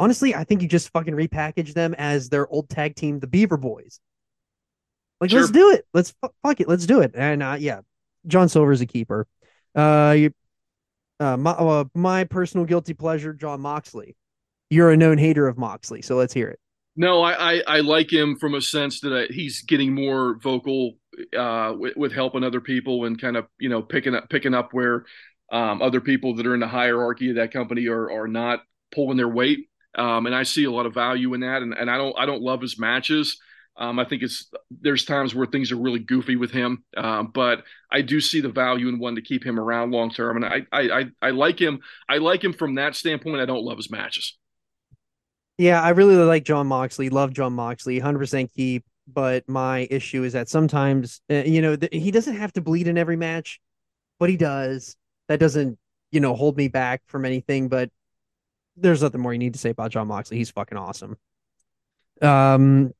honestly, 0.00 0.34
I 0.34 0.44
think 0.44 0.62
you 0.62 0.68
just 0.68 0.90
fucking 0.90 1.14
repackage 1.14 1.74
them 1.74 1.94
as 1.98 2.28
their 2.28 2.48
old 2.48 2.68
tag 2.68 2.96
team, 2.96 3.20
the 3.20 3.26
Beaver 3.26 3.56
Boys. 3.56 4.00
Like, 5.20 5.30
sure. 5.30 5.40
let's 5.40 5.52
do 5.52 5.70
it. 5.70 5.86
Let's 5.92 6.14
fuck 6.42 6.60
it. 6.60 6.68
Let's 6.68 6.86
do 6.86 7.00
it. 7.00 7.12
And 7.14 7.42
uh, 7.42 7.56
yeah, 7.60 7.82
John 8.26 8.48
Silver's 8.48 8.80
a 8.80 8.86
keeper. 8.86 9.26
Uh, 9.74 10.14
you, 10.16 10.32
uh, 11.20 11.36
my, 11.36 11.50
uh, 11.50 11.84
my 11.94 12.24
personal 12.24 12.64
guilty 12.64 12.94
pleasure, 12.94 13.34
Jon 13.34 13.60
Moxley. 13.60 14.16
You're 14.70 14.90
a 14.90 14.96
known 14.96 15.18
hater 15.18 15.46
of 15.46 15.58
Moxley, 15.58 16.00
so 16.00 16.16
let's 16.16 16.32
hear 16.32 16.48
it. 16.48 16.58
No, 16.96 17.22
I, 17.22 17.54
I, 17.54 17.62
I 17.66 17.80
like 17.80 18.12
him 18.12 18.36
from 18.36 18.54
a 18.54 18.60
sense 18.60 19.00
that 19.00 19.14
uh, 19.14 19.26
he's 19.30 19.62
getting 19.62 19.94
more 19.94 20.38
vocal 20.38 20.94
uh, 21.36 21.74
with, 21.76 21.96
with 21.96 22.12
helping 22.12 22.42
other 22.42 22.60
people 22.60 23.04
and 23.04 23.20
kind 23.20 23.36
of 23.36 23.46
you 23.58 23.68
know 23.68 23.82
picking 23.82 24.14
up 24.14 24.28
picking 24.30 24.54
up 24.54 24.72
where 24.72 25.04
um, 25.52 25.82
other 25.82 26.00
people 26.00 26.34
that 26.36 26.46
are 26.46 26.54
in 26.54 26.60
the 26.60 26.68
hierarchy 26.68 27.30
of 27.30 27.36
that 27.36 27.52
company 27.52 27.88
are 27.88 28.10
are 28.10 28.28
not 28.28 28.60
pulling 28.92 29.16
their 29.16 29.28
weight. 29.28 29.69
Um, 29.96 30.26
and 30.26 30.34
I 30.34 30.44
see 30.44 30.64
a 30.64 30.70
lot 30.70 30.86
of 30.86 30.94
value 30.94 31.34
in 31.34 31.40
that. 31.40 31.62
And, 31.62 31.74
and 31.74 31.90
I 31.90 31.98
don't 31.98 32.16
I 32.18 32.26
don't 32.26 32.42
love 32.42 32.60
his 32.60 32.78
matches. 32.78 33.38
Um, 33.76 33.98
I 33.98 34.04
think 34.04 34.22
it's 34.22 34.50
there's 34.70 35.04
times 35.04 35.34
where 35.34 35.46
things 35.46 35.72
are 35.72 35.76
really 35.76 36.00
goofy 36.00 36.36
with 36.36 36.50
him, 36.50 36.84
um, 36.96 37.30
but 37.32 37.64
I 37.90 38.02
do 38.02 38.20
see 38.20 38.40
the 38.42 38.50
value 38.50 38.88
in 38.88 38.98
one 38.98 39.14
to 39.14 39.22
keep 39.22 39.44
him 39.44 39.58
around 39.58 39.90
long 39.90 40.10
term, 40.10 40.36
and 40.36 40.44
I, 40.44 40.66
I 40.70 41.00
I 41.00 41.04
I 41.22 41.30
like 41.30 41.58
him. 41.58 41.80
I 42.08 42.18
like 42.18 42.44
him 42.44 42.52
from 42.52 42.74
that 42.74 42.94
standpoint. 42.94 43.40
I 43.40 43.46
don't 43.46 43.64
love 43.64 43.78
his 43.78 43.90
matches. 43.90 44.36
Yeah, 45.56 45.80
I 45.80 45.90
really 45.90 46.16
like 46.16 46.44
Jon 46.44 46.66
Moxley. 46.66 47.08
Love 47.08 47.32
Jon 47.32 47.54
Moxley. 47.54 47.98
Hundred 47.98 48.18
percent 48.18 48.52
keep. 48.52 48.84
But 49.06 49.48
my 49.48 49.88
issue 49.90 50.24
is 50.24 50.34
that 50.34 50.48
sometimes, 50.48 51.20
uh, 51.30 51.42
you 51.46 51.62
know, 51.62 51.74
th- 51.76 51.92
he 51.92 52.10
doesn't 52.10 52.36
have 52.36 52.52
to 52.54 52.60
bleed 52.60 52.86
in 52.86 52.98
every 52.98 53.16
match, 53.16 53.60
but 54.18 54.30
he 54.30 54.36
does. 54.36 54.96
That 55.28 55.40
doesn't, 55.40 55.78
you 56.12 56.20
know, 56.20 56.34
hold 56.34 56.56
me 56.56 56.68
back 56.68 57.02
from 57.06 57.24
anything. 57.24 57.68
But 57.68 57.90
there's 58.76 59.02
nothing 59.02 59.20
more 59.20 59.32
you 59.32 59.38
need 59.38 59.54
to 59.54 59.58
say 59.58 59.70
about 59.70 59.90
Jon 59.90 60.08
Moxley. 60.08 60.36
He's 60.38 60.50
fucking 60.50 60.78
awesome. 60.78 61.16
Um, 62.22 62.92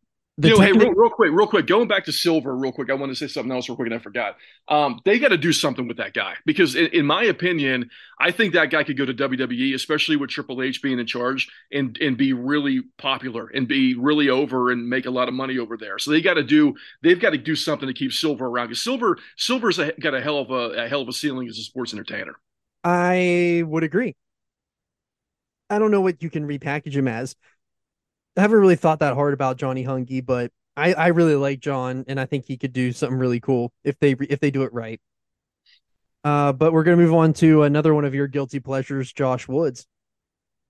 you 0.48 0.50
know, 0.50 0.60
hey, 0.60 0.72
real, 0.72 0.92
real, 0.92 1.10
quick, 1.10 1.30
real 1.32 1.46
quick, 1.46 1.66
going 1.66 1.88
back 1.88 2.04
to 2.06 2.12
Silver, 2.12 2.56
real 2.56 2.72
quick, 2.72 2.90
I 2.90 2.94
want 2.94 3.10
to 3.10 3.16
say 3.16 3.26
something 3.26 3.52
else 3.52 3.68
real 3.68 3.76
quick, 3.76 3.86
and 3.86 3.94
I 3.94 3.98
forgot. 3.98 4.36
Um, 4.68 5.00
they 5.04 5.18
got 5.18 5.28
to 5.28 5.36
do 5.36 5.52
something 5.52 5.86
with 5.86 5.98
that 5.98 6.14
guy 6.14 6.34
because, 6.46 6.76
in, 6.76 6.86
in, 6.88 7.04
my 7.04 7.24
opinion, 7.24 7.90
I 8.18 8.30
think 8.30 8.54
that 8.54 8.70
guy 8.70 8.84
could 8.84 8.96
go 8.96 9.04
to 9.04 9.12
WWE, 9.12 9.74
especially 9.74 10.16
with 10.16 10.30
Triple 10.30 10.62
H 10.62 10.80
being 10.80 10.98
in 10.98 11.06
charge, 11.06 11.50
and 11.70 11.96
and 12.00 12.16
be 12.16 12.32
really 12.32 12.82
popular 12.96 13.48
and 13.48 13.68
be 13.68 13.94
really 13.94 14.30
over 14.30 14.70
and 14.70 14.88
make 14.88 15.04
a 15.04 15.10
lot 15.10 15.28
of 15.28 15.34
money 15.34 15.58
over 15.58 15.76
there. 15.76 15.98
So 15.98 16.10
they 16.10 16.22
got 16.22 16.34
to 16.34 16.44
do, 16.44 16.74
they've 17.02 17.20
got 17.20 17.30
to 17.30 17.38
do 17.38 17.54
something 17.54 17.88
to 17.88 17.94
keep 17.94 18.12
Silver 18.12 18.46
around 18.46 18.68
because 18.68 18.82
Silver, 18.82 19.18
Silver's 19.36 19.78
a, 19.78 19.92
got 20.00 20.14
a 20.14 20.22
hell 20.22 20.38
of 20.38 20.50
a, 20.50 20.84
a 20.84 20.88
hell 20.88 21.02
of 21.02 21.08
a 21.08 21.12
ceiling 21.12 21.48
as 21.48 21.58
a 21.58 21.62
sports 21.62 21.92
entertainer. 21.92 22.34
I 22.82 23.62
would 23.66 23.84
agree. 23.84 24.16
I 25.70 25.78
don't 25.78 25.90
know 25.90 26.00
what 26.00 26.22
you 26.22 26.28
can 26.28 26.46
repackage 26.46 26.94
him 26.94 27.08
as. 27.08 27.36
I 28.36 28.42
haven't 28.42 28.58
really 28.58 28.76
thought 28.76 29.00
that 29.00 29.14
hard 29.14 29.34
about 29.34 29.56
Johnny 29.56 29.84
Hungee, 29.84 30.24
but 30.24 30.50
I, 30.76 30.92
I 30.92 31.06
really 31.08 31.34
like 31.34 31.60
John, 31.60 32.04
and 32.08 32.18
I 32.18 32.26
think 32.26 32.44
he 32.46 32.56
could 32.56 32.72
do 32.72 32.92
something 32.92 33.18
really 33.18 33.40
cool 33.40 33.72
if 33.84 33.98
they 33.98 34.12
if 34.12 34.40
they 34.40 34.50
do 34.50 34.62
it 34.62 34.72
right. 34.72 35.00
Uh, 36.22 36.52
but 36.52 36.72
we're 36.72 36.84
gonna 36.84 36.96
move 36.96 37.14
on 37.14 37.32
to 37.34 37.62
another 37.62 37.94
one 37.94 38.04
of 38.04 38.14
your 38.14 38.26
guilty 38.26 38.60
pleasures, 38.60 39.12
Josh 39.12 39.48
Woods. 39.48 39.86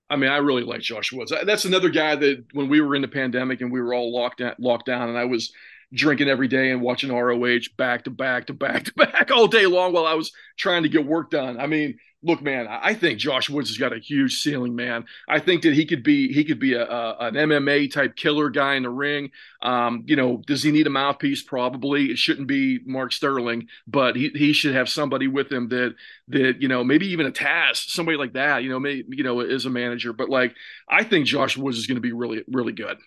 I 0.09 0.17
mean, 0.17 0.31
I 0.31 0.39
really 0.39 0.65
like 0.65 0.81
Josh 0.81 1.13
Woods. 1.13 1.33
That's 1.45 1.65
another 1.65 1.89
guy 1.89 2.17
that 2.17 2.45
when 2.53 2.69
we 2.69 2.81
were 2.81 2.97
in 2.97 3.03
the 3.03 3.09
pandemic 3.09 3.61
and 3.61 3.71
we 3.71 3.81
were 3.81 3.95
all 3.95 4.13
locked 4.13 4.39
down, 4.39 4.55
locked 4.59 4.87
down, 4.87 5.09
and 5.09 5.17
I 5.17 5.25
was 5.27 5.53
drinking 5.93 6.29
every 6.29 6.49
day 6.49 6.71
and 6.71 6.81
watching 6.81 7.13
ROH 7.13 7.61
back 7.77 8.05
to 8.05 8.11
back 8.11 8.47
to 8.47 8.55
back 8.55 8.85
to 8.85 8.95
back 8.95 9.31
all 9.31 9.47
day 9.47 9.67
long 9.67 9.93
while 9.93 10.07
I 10.07 10.15
was 10.15 10.33
trying 10.57 10.85
to 10.85 10.89
get 10.89 11.07
work 11.07 11.31
done. 11.31 11.59
I 11.59 11.67
mean, 11.67 11.99
look, 12.23 12.43
man, 12.43 12.67
I 12.69 12.95
think 12.95 13.19
Josh 13.19 13.49
Woods 13.49 13.71
has 13.71 13.79
got 13.79 13.93
a 13.93 13.99
huge 13.99 14.41
ceiling, 14.41 14.77
man. 14.77 15.05
I 15.29 15.39
think 15.39 15.63
that 15.63 15.75
he 15.75 15.87
could 15.87 16.03
be 16.03 16.33
he 16.33 16.45
could 16.45 16.59
be 16.59 16.75
a, 16.75 16.85
a 16.85 17.17
an 17.21 17.35
MMA 17.35 17.93
type 17.93 18.17
killer 18.17 18.51
guy 18.51 18.75
in 18.75 18.83
the 18.83 18.91
ring. 18.91 19.31
Um, 19.63 20.05
you 20.07 20.17
know, 20.17 20.43
does 20.47 20.63
he 20.63 20.71
need 20.71 20.87
a 20.87 20.91
mouthpiece? 20.91 21.43
Probably. 21.43 22.07
It 22.07 22.19
shouldn't 22.19 22.49
be 22.49 22.81
Mark 22.85 23.13
Sterling, 23.13 23.69
but 23.87 24.17
he, 24.17 24.31
he 24.35 24.53
should 24.53 24.75
have 24.75 24.89
somebody 24.89 25.29
with 25.29 25.51
him 25.51 25.69
that 25.69 25.95
that 26.29 26.61
you 26.61 26.69
know 26.69 26.85
maybe 26.85 27.09
even 27.09 27.27
a 27.27 27.33
Taz, 27.33 27.89
somebody 27.89 28.17
like 28.17 28.35
that. 28.35 28.63
You 28.63 28.71
know, 28.71 28.81
maybe 28.81 29.05
you 29.11 29.25
know 29.25 29.41
is 29.41 29.67
a 29.67 29.71
manager. 29.71 30.13
But 30.13 30.29
like, 30.29 30.55
I 30.89 31.05
think 31.05 31.27
Josh 31.27 31.57
Woods 31.57 31.79
is 31.79 31.87
going 31.87 31.97
to 31.97 32.03
be 32.03 32.13
really 32.13 32.43
really 32.49 32.73
good. 32.73 32.99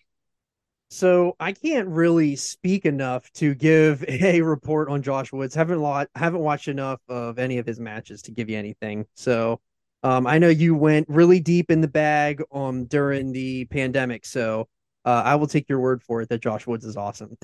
So 0.93 1.35
I 1.39 1.53
can't 1.53 1.87
really 1.87 2.35
speak 2.35 2.85
enough 2.85 3.31
to 3.33 3.55
give 3.55 4.05
a 4.07 4.41
report 4.41 4.89
on 4.89 5.01
Josh 5.01 5.33
Woods. 5.33 5.55
Haven't 5.55 5.79
lot 5.79 6.07
haven't 6.13 6.41
watched 6.41 6.67
enough 6.67 7.01
of 7.09 7.39
any 7.39 7.57
of 7.57 7.65
his 7.65 7.79
matches 7.79 8.21
to 8.23 8.31
give 8.31 8.47
you 8.47 8.59
anything. 8.59 9.07
So 9.15 9.59
um, 10.03 10.27
I 10.27 10.37
know 10.37 10.49
you 10.49 10.75
went 10.75 11.09
really 11.09 11.39
deep 11.39 11.71
in 11.71 11.81
the 11.81 11.87
bag 11.87 12.43
um 12.51 12.85
during 12.85 13.31
the 13.31 13.65
pandemic. 13.65 14.23
So 14.23 14.67
uh, 15.03 15.23
I 15.25 15.33
will 15.35 15.47
take 15.47 15.67
your 15.67 15.79
word 15.79 16.03
for 16.03 16.21
it 16.21 16.29
that 16.29 16.43
Josh 16.43 16.67
Woods 16.67 16.85
is 16.85 16.95
awesome. 16.95 17.39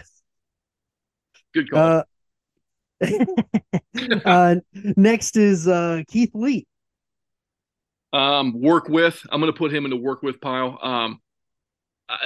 Good 1.56 1.72
call. 1.72 2.04
Uh, 3.02 3.08
uh, 4.26 4.56
next 4.96 5.38
is 5.38 5.68
uh, 5.68 6.04
Keith 6.08 6.36
Lee. 6.36 6.68
Um, 8.14 8.62
work 8.62 8.90
with. 8.90 9.20
I'm 9.32 9.42
going 9.42 9.52
to 9.52 9.58
put 9.58 9.74
him 9.74 9.86
in 9.86 9.90
the 9.90 9.98
work 9.98 10.22
with 10.22 10.40
pile. 10.40 10.78
Um, 10.84 11.20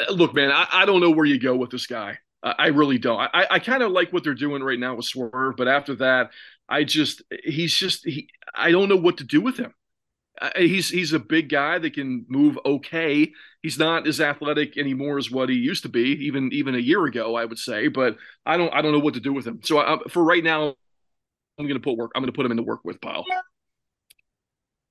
look, 0.10 0.34
man, 0.34 0.52
I, 0.52 0.68
I, 0.72 0.86
don't 0.86 1.02
know 1.02 1.12
where 1.12 1.26
you 1.26 1.40
go 1.40 1.56
with 1.56 1.70
this 1.70 1.88
guy. 1.88 2.18
I, 2.42 2.68
really 2.68 2.98
don't. 2.98 3.20
I, 3.20 3.48
I 3.52 3.60
kind 3.60 3.84
of 3.84 3.92
like 3.92 4.12
what 4.12 4.24
they're 4.24 4.34
doing 4.34 4.62
right 4.62 4.80
now 4.80 4.96
with 4.96 5.06
Swerve, 5.06 5.56
but 5.56 5.68
after 5.68 5.96
that, 5.96 6.32
I 6.68 6.84
just 6.84 7.22
he's 7.44 7.74
just 7.74 8.06
he. 8.06 8.28
I 8.54 8.72
don't 8.72 8.90
know 8.90 8.98
what 8.98 9.18
to 9.18 9.24
do 9.24 9.40
with 9.40 9.58
him. 9.58 9.74
He's 10.58 10.90
he's 10.90 11.14
a 11.14 11.20
big 11.20 11.48
guy 11.48 11.78
that 11.80 11.94
can 11.94 12.26
move 12.28 12.58
okay. 12.66 13.32
He's 13.62 13.78
not 13.78 14.08
as 14.08 14.20
athletic 14.20 14.78
anymore 14.78 15.18
as 15.18 15.32
what 15.32 15.48
he 15.48 15.56
used 15.56 15.84
to 15.84 15.90
be, 15.90 16.26
even 16.26 16.52
even 16.52 16.76
a 16.76 16.80
year 16.80 17.06
ago, 17.06 17.36
I 17.36 17.46
would 17.46 17.60
say. 17.60 17.88
But 17.88 18.18
I 18.46 18.58
don't 18.58 18.74
I 18.74 18.82
don't 18.82 18.92
know 18.92 19.00
what 19.00 19.14
to 19.14 19.20
do 19.20 19.32
with 19.32 19.46
him. 19.46 19.62
So 19.64 19.80
I, 19.80 20.00
for 20.10 20.24
right 20.24 20.44
now, 20.44 20.76
I'm 21.58 21.66
going 21.66 21.76
to 21.76 21.80
put 21.80 21.98
work. 21.98 22.12
I'm 22.16 22.22
going 22.22 22.32
to 22.32 22.36
put 22.36 22.46
him 22.46 22.52
in 22.52 22.58
the 22.58 22.64
work 22.64 22.82
with 22.84 23.00
pile. 23.00 23.26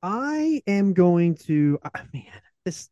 I 0.02 0.62
am 0.66 0.94
going 0.94 1.34
to. 1.46 1.78
man, 2.12 2.40
this 2.64 2.88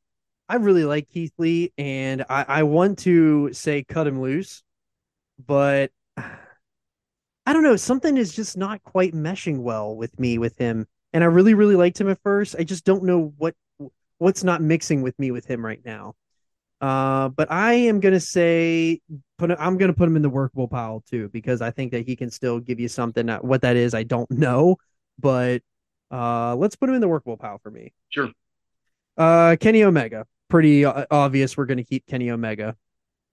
I 0.51 0.57
really 0.57 0.85
like 0.85 1.09
Keith 1.09 1.33
Lee, 1.39 1.73
and 1.79 2.25
I, 2.29 2.45
I 2.49 2.63
want 2.65 2.99
to 3.01 3.53
say 3.53 3.85
cut 3.85 4.09
him 4.09 4.21
loose, 4.21 4.65
but 5.47 5.93
I 6.17 7.53
don't 7.53 7.63
know. 7.63 7.77
Something 7.77 8.17
is 8.17 8.35
just 8.35 8.57
not 8.57 8.83
quite 8.83 9.15
meshing 9.15 9.59
well 9.59 9.95
with 9.95 10.19
me 10.19 10.39
with 10.39 10.59
him, 10.59 10.89
and 11.13 11.23
I 11.23 11.29
really, 11.29 11.55
really 11.55 11.77
liked 11.77 12.01
him 12.01 12.09
at 12.11 12.21
first. 12.25 12.57
I 12.59 12.65
just 12.65 12.85
don't 12.85 13.05
know 13.05 13.33
what 13.39 13.55
what's 14.19 14.43
not 14.43 14.61
mixing 14.61 15.03
with 15.03 15.17
me 15.21 15.31
with 15.31 15.47
him 15.47 15.65
right 15.65 15.81
now. 15.85 16.17
Uh, 16.81 17.29
but 17.29 17.49
I 17.49 17.75
am 17.75 18.01
gonna 18.01 18.19
say 18.19 19.01
put 19.39 19.53
I'm 19.53 19.79
gonna 19.79 19.93
put 19.93 20.09
him 20.09 20.17
in 20.17 20.23
the 20.23 20.29
workable 20.29 20.67
pile 20.67 21.05
too 21.09 21.29
because 21.29 21.63
I 21.63 21.71
think 21.71 21.93
that 21.93 22.05
he 22.05 22.17
can 22.17 22.29
still 22.29 22.59
give 22.59 22.81
you 22.81 22.89
something. 22.89 23.29
What 23.29 23.63
that 23.63 23.77
is, 23.77 23.95
I 23.95 24.03
don't 24.03 24.31
know, 24.33 24.79
but 25.17 25.63
uh, 26.11 26.57
let's 26.57 26.75
put 26.75 26.89
him 26.89 26.97
in 26.97 27.01
the 27.01 27.09
workable 27.09 27.37
pile 27.37 27.59
for 27.59 27.71
me. 27.71 27.93
Sure. 28.09 28.31
Uh, 29.17 29.55
Kenny 29.61 29.85
Omega 29.85 30.27
pretty 30.51 30.85
uh, 30.85 31.07
obvious 31.11 31.57
we're 31.57 31.67
going 31.67 31.79
to 31.79 31.85
keep 31.85 32.07
Kenny 32.07 32.31
Omega. 32.31 32.77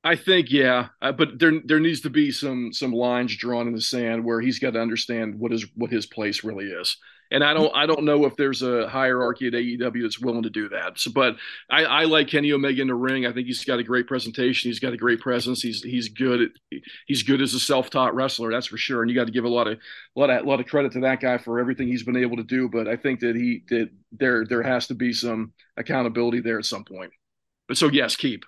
I 0.03 0.15
think 0.15 0.51
yeah, 0.51 0.87
uh, 1.01 1.11
but 1.11 1.39
there 1.39 1.59
there 1.65 1.81
needs 1.81 2.01
to 2.01 2.09
be 2.09 2.31
some 2.31 2.71
some 2.71 2.93
lines 2.93 3.35
drawn 3.35 3.67
in 3.67 3.73
the 3.73 3.81
sand 3.81 4.23
where 4.23 4.39
he's 4.39 4.59
got 4.59 4.71
to 4.71 4.79
understand 4.79 5.35
what 5.37 5.51
is 5.51 5.65
what 5.75 5.91
his 5.91 6.05
place 6.05 6.45
really 6.45 6.67
is. 6.67 6.95
And 7.31 7.43
I 7.43 7.53
don't 7.53 7.75
I 7.75 7.85
don't 7.85 8.03
know 8.03 8.25
if 8.25 8.35
there's 8.35 8.61
a 8.61 8.87
hierarchy 8.87 9.47
at 9.47 9.53
AEW 9.53 10.01
that's 10.01 10.19
willing 10.19 10.43
to 10.43 10.49
do 10.49 10.69
that. 10.69 10.97
So, 10.99 11.11
but 11.11 11.35
I, 11.69 11.83
I 11.83 12.03
like 12.05 12.27
Kenny 12.27 12.53
Omega 12.53 12.81
in 12.81 12.87
the 12.87 12.95
ring. 12.95 13.25
I 13.25 13.33
think 13.33 13.47
he's 13.47 13.65
got 13.65 13.79
a 13.79 13.83
great 13.83 14.07
presentation. 14.07 14.69
He's 14.69 14.79
got 14.79 14.93
a 14.93 14.97
great 14.97 15.19
presence. 15.19 15.61
He's 15.61 15.83
he's 15.83 16.09
good. 16.09 16.41
At, 16.41 16.81
he's 17.05 17.23
good 17.23 17.41
as 17.41 17.53
a 17.53 17.59
self 17.59 17.89
taught 17.89 18.15
wrestler. 18.15 18.51
That's 18.51 18.67
for 18.67 18.77
sure. 18.77 19.01
And 19.01 19.11
you 19.11 19.15
got 19.15 19.25
to 19.25 19.33
give 19.33 19.45
a 19.45 19.49
lot 19.49 19.67
of 19.67 19.77
a 19.77 20.19
lot 20.19 20.29
of 20.29 20.45
a 20.45 20.47
lot 20.47 20.59
of 20.59 20.67
credit 20.67 20.93
to 20.93 21.01
that 21.01 21.19
guy 21.19 21.37
for 21.37 21.59
everything 21.59 21.87
he's 21.87 22.03
been 22.03 22.17
able 22.17 22.37
to 22.37 22.43
do. 22.43 22.69
But 22.69 22.87
I 22.87 22.95
think 22.95 23.19
that 23.21 23.35
he 23.35 23.63
that 23.69 23.89
there 24.11 24.45
there 24.45 24.63
has 24.63 24.87
to 24.87 24.95
be 24.95 25.11
some 25.13 25.53
accountability 25.75 26.39
there 26.39 26.59
at 26.59 26.65
some 26.65 26.85
point. 26.85 27.11
But 27.67 27.77
so 27.77 27.89
yes, 27.89 28.15
keep. 28.15 28.45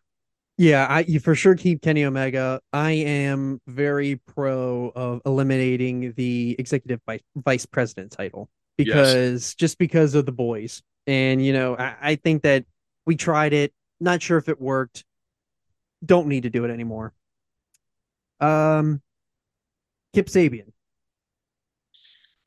Yeah, 0.58 0.88
I 0.90 1.00
you 1.02 1.22
for 1.22 1.36
sure 1.36 1.56
keep 1.56 1.82
Kenny 1.82 2.04
Omega. 2.04 2.60
I 2.74 2.92
am 2.92 3.62
very 3.68 4.18
pro 4.18 4.92
of 4.94 5.22
eliminating 5.26 6.12
the 6.18 6.56
executive 6.60 7.00
vice, 7.06 7.22
vice 7.38 7.66
president 7.66 8.12
title 8.12 8.50
because 8.80 9.14
yes. 9.14 9.56
just 9.56 9.78
because 9.78 10.16
of 10.16 10.26
the 10.26 10.32
boys. 10.32 10.82
And 11.06 11.46
you 11.46 11.52
know, 11.52 11.76
I, 11.76 11.96
I 12.02 12.16
think 12.16 12.44
that 12.44 12.66
we 13.06 13.18
tried 13.18 13.52
it, 13.52 13.74
not 14.00 14.22
sure 14.22 14.38
if 14.38 14.48
it 14.48 14.60
worked. 14.60 15.04
Don't 16.06 16.28
need 16.28 16.44
to 16.44 16.50
do 16.50 16.64
it 16.64 16.72
anymore. 16.72 17.14
Um 18.40 19.02
Kip 20.14 20.28
Sabian. 20.28 20.72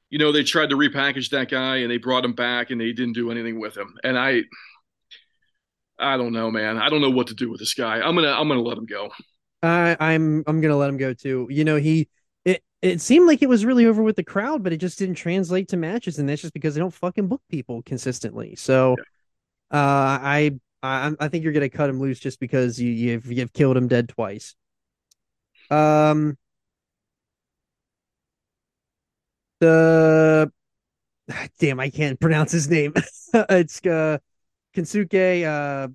You 0.09 0.19
know, 0.19 0.33
they 0.33 0.43
tried 0.43 0.71
to 0.71 0.77
repackage 0.77 1.31
that 1.31 1.51
guy 1.51 1.77
and 1.79 1.91
they 1.91 1.99
brought 1.99 2.25
him 2.25 2.33
back 2.33 2.71
and 2.71 2.81
they 2.81 2.93
didn't 2.93 3.13
do 3.13 3.31
anything 3.31 3.61
with 3.61 3.77
him. 3.77 3.95
And 4.03 4.19
I 4.19 4.45
I 5.99 6.17
don't 6.17 6.33
know, 6.33 6.51
man. 6.51 6.79
I 6.79 6.89
don't 6.89 7.03
know 7.03 7.11
what 7.11 7.27
to 7.27 7.35
do 7.35 7.51
with 7.51 7.61
this 7.61 7.75
guy. 7.75 8.01
I'm 8.01 8.15
gonna 8.15 8.33
I'm 8.33 8.49
gonna 8.49 8.63
let 8.63 8.79
him 8.79 8.87
go. 8.87 9.11
I 9.63 9.99
I'm 10.01 10.45
I'm 10.47 10.63
gonna 10.63 10.79
let 10.79 10.89
him 10.89 10.97
go 10.97 11.13
too. 11.13 11.47
You 11.51 11.65
know, 11.65 11.77
he 11.77 12.09
it 12.83 13.01
seemed 13.01 13.29
like 13.29 13.43
it 13.43 13.49
was 13.49 13.65
really 13.65 13.87
over 13.87 14.03
with 14.03 14.17
the 14.17 14.25
crowd, 14.25 14.63
but 14.65 14.73
it 14.73 14.79
just 14.79 14.99
didn't 14.99 15.15
translate 15.15 15.69
to 15.69 15.77
matches, 15.77 16.19
and 16.19 16.29
that's 16.29 16.43
just 16.43 16.53
because 16.53 16.75
they 16.75 16.81
don't 16.81 16.93
fucking 16.93 17.29
book 17.29 17.43
people 17.49 17.83
consistently. 17.83 18.57
So, 18.57 18.95
uh, 19.71 19.77
I 20.21 20.59
I 20.83 21.13
I 21.21 21.29
think 21.29 21.45
you're 21.45 21.53
gonna 21.53 21.69
cut 21.69 21.89
him 21.89 22.01
loose 22.01 22.19
just 22.19 22.41
because 22.41 22.81
you 22.81 22.91
you've 22.91 23.31
you've 23.31 23.53
killed 23.53 23.77
him 23.77 23.87
dead 23.89 24.09
twice. 24.09 24.57
Um, 25.71 26.37
the 29.61 30.51
damn, 31.61 31.81
I 31.81 31.91
can't 31.91 32.19
pronounce 32.19 32.51
his 32.51 32.69
name. 32.69 32.95
it's 33.35 33.85
uh 33.87 34.19
Kensuke. 34.75 35.45
Uh, 35.45 35.89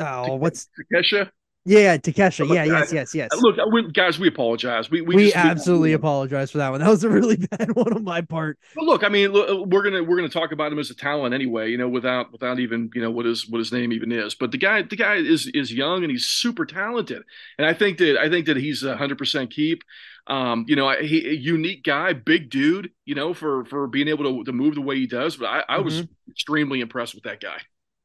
oh, 0.00 0.34
what's 0.36 0.68
Takesha? 0.92 1.30
Yeah, 1.66 1.96
Takesha. 1.96 2.46
Yeah, 2.52 2.64
yes, 2.64 2.92
yes, 2.92 3.14
yes. 3.14 3.30
Look, 3.40 3.56
we, 3.72 3.90
guys, 3.90 4.18
we 4.18 4.28
apologize. 4.28 4.90
We 4.90 5.00
we, 5.00 5.16
we 5.16 5.24
just- 5.26 5.36
absolutely 5.36 5.94
apologize 5.94 6.50
for 6.50 6.58
that 6.58 6.68
one. 6.70 6.80
That 6.80 6.90
was 6.90 7.04
a 7.04 7.08
really 7.08 7.36
bad 7.50 7.74
one 7.74 7.92
on 7.94 8.04
my 8.04 8.20
part. 8.20 8.58
But 8.74 8.84
look, 8.84 9.02
I 9.02 9.08
mean, 9.08 9.30
look, 9.32 9.66
we're 9.68 9.82
gonna 9.82 10.02
we're 10.02 10.16
gonna 10.16 10.28
talk 10.28 10.52
about 10.52 10.72
him 10.72 10.78
as 10.78 10.90
a 10.90 10.94
talent 10.94 11.34
anyway. 11.34 11.70
You 11.70 11.78
know, 11.78 11.88
without 11.88 12.32
without 12.32 12.58
even 12.60 12.90
you 12.94 13.00
know 13.00 13.10
what 13.10 13.24
his 13.24 13.48
what 13.48 13.58
his 13.58 13.72
name 13.72 13.92
even 13.92 14.12
is. 14.12 14.34
But 14.34 14.50
the 14.50 14.58
guy 14.58 14.82
the 14.82 14.96
guy 14.96 15.14
is 15.16 15.46
is 15.54 15.72
young 15.72 16.02
and 16.02 16.10
he's 16.10 16.26
super 16.26 16.66
talented. 16.66 17.22
And 17.56 17.66
I 17.66 17.72
think 17.72 17.96
that 17.98 18.18
I 18.18 18.28
think 18.28 18.44
that 18.46 18.58
he's 18.58 18.82
a 18.82 18.96
hundred 18.96 19.16
percent 19.16 19.50
keep. 19.50 19.82
Um, 20.26 20.64
you 20.68 20.76
know, 20.76 20.90
he 21.00 21.26
a 21.28 21.32
unique 21.32 21.82
guy, 21.82 22.12
big 22.12 22.50
dude. 22.50 22.90
You 23.06 23.14
know, 23.14 23.32
for 23.32 23.64
for 23.64 23.86
being 23.86 24.08
able 24.08 24.24
to 24.24 24.44
to 24.44 24.52
move 24.52 24.74
the 24.74 24.80
way 24.82 24.96
he 24.96 25.06
does. 25.06 25.36
But 25.36 25.46
I, 25.46 25.64
I 25.68 25.78
was 25.80 26.02
extremely 26.28 26.80
impressed 26.80 27.14
with 27.14 27.24
that 27.24 27.40
guy. 27.40 27.58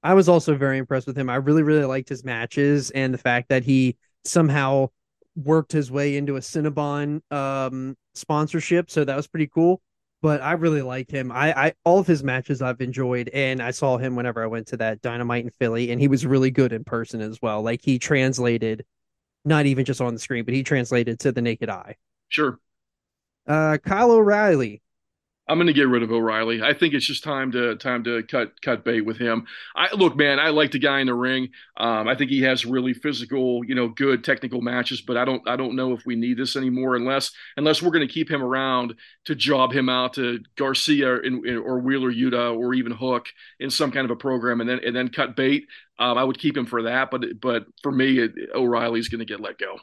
I 0.03 0.13
was 0.13 0.29
also 0.29 0.55
very 0.55 0.77
impressed 0.77 1.07
with 1.07 1.17
him. 1.17 1.29
I 1.29 1.35
really, 1.35 1.63
really 1.63 1.85
liked 1.85 2.09
his 2.09 2.23
matches 2.23 2.89
and 2.91 3.13
the 3.13 3.17
fact 3.17 3.49
that 3.49 3.63
he 3.63 3.97
somehow 4.23 4.89
worked 5.35 5.71
his 5.71 5.91
way 5.91 6.17
into 6.17 6.35
a 6.35 6.39
Cinnabon 6.39 7.21
um, 7.31 7.95
sponsorship. 8.15 8.89
So 8.89 9.03
that 9.03 9.15
was 9.15 9.27
pretty 9.27 9.47
cool. 9.47 9.81
But 10.21 10.41
I 10.41 10.53
really 10.53 10.81
like 10.81 11.09
him. 11.09 11.31
I, 11.31 11.67
I 11.67 11.73
all 11.85 11.99
of 11.99 12.07
his 12.07 12.23
matches 12.23 12.61
I've 12.61 12.81
enjoyed, 12.81 13.29
and 13.29 13.61
I 13.61 13.71
saw 13.71 13.97
him 13.97 14.17
whenever 14.17 14.43
I 14.43 14.47
went 14.47 14.67
to 14.67 14.77
that 14.77 15.01
Dynamite 15.01 15.45
in 15.45 15.49
Philly, 15.49 15.91
and 15.91 16.01
he 16.01 16.09
was 16.09 16.25
really 16.25 16.51
good 16.51 16.73
in 16.73 16.83
person 16.83 17.21
as 17.21 17.41
well. 17.41 17.61
Like 17.61 17.81
he 17.81 17.99
translated, 17.99 18.85
not 19.45 19.65
even 19.65 19.85
just 19.85 20.01
on 20.01 20.13
the 20.13 20.19
screen, 20.19 20.43
but 20.43 20.53
he 20.53 20.61
translated 20.61 21.21
to 21.21 21.31
the 21.31 21.41
naked 21.41 21.69
eye. 21.69 21.95
Sure. 22.27 22.59
Uh, 23.47 23.77
Kyle 23.77 24.11
O'Reilly. 24.11 24.81
I'm 25.49 25.57
going 25.57 25.67
to 25.67 25.73
get 25.73 25.87
rid 25.87 26.03
of 26.03 26.11
O'Reilly. 26.11 26.61
I 26.61 26.73
think 26.73 26.93
it's 26.93 27.05
just 27.05 27.23
time 27.23 27.51
to 27.53 27.75
time 27.75 28.03
to 28.03 28.21
cut 28.23 28.61
cut 28.61 28.85
bait 28.85 29.01
with 29.01 29.17
him. 29.17 29.47
I 29.75 29.93
look, 29.95 30.15
man. 30.15 30.39
I 30.39 30.49
like 30.49 30.71
the 30.71 30.79
guy 30.79 30.99
in 30.99 31.07
the 31.07 31.15
ring. 31.15 31.49
Um, 31.75 32.07
I 32.07 32.15
think 32.15 32.29
he 32.29 32.41
has 32.43 32.65
really 32.67 32.93
physical, 32.93 33.65
you 33.65 33.73
know, 33.73 33.87
good 33.89 34.23
technical 34.23 34.61
matches. 34.61 35.01
But 35.01 35.17
I 35.17 35.25
don't 35.25 35.41
I 35.49 35.55
don't 35.55 35.75
know 35.75 35.93
if 35.93 36.05
we 36.05 36.15
need 36.15 36.37
this 36.37 36.55
anymore 36.55 36.95
unless 36.95 37.31
unless 37.57 37.81
we're 37.81 37.91
going 37.91 38.07
to 38.07 38.13
keep 38.13 38.29
him 38.29 38.43
around 38.43 38.93
to 39.25 39.35
job 39.35 39.73
him 39.73 39.89
out 39.89 40.13
to 40.13 40.39
Garcia 40.55 41.17
in, 41.21 41.43
in, 41.45 41.57
or 41.57 41.79
Wheeler 41.79 42.11
Yuta 42.13 42.55
or 42.57 42.75
even 42.75 42.91
Hook 42.91 43.27
in 43.59 43.71
some 43.71 43.91
kind 43.91 44.05
of 44.05 44.11
a 44.11 44.15
program 44.15 44.61
and 44.61 44.69
then 44.69 44.79
and 44.85 44.95
then 44.95 45.09
cut 45.09 45.35
bait. 45.35 45.65
Um, 45.97 46.17
I 46.17 46.23
would 46.23 46.37
keep 46.37 46.55
him 46.55 46.67
for 46.67 46.83
that. 46.83 47.09
But 47.09 47.41
but 47.41 47.65
for 47.81 47.91
me, 47.91 48.29
O'Reilly's 48.53 49.09
going 49.09 49.19
to 49.19 49.25
get 49.25 49.41
let 49.41 49.57
go. 49.57 49.79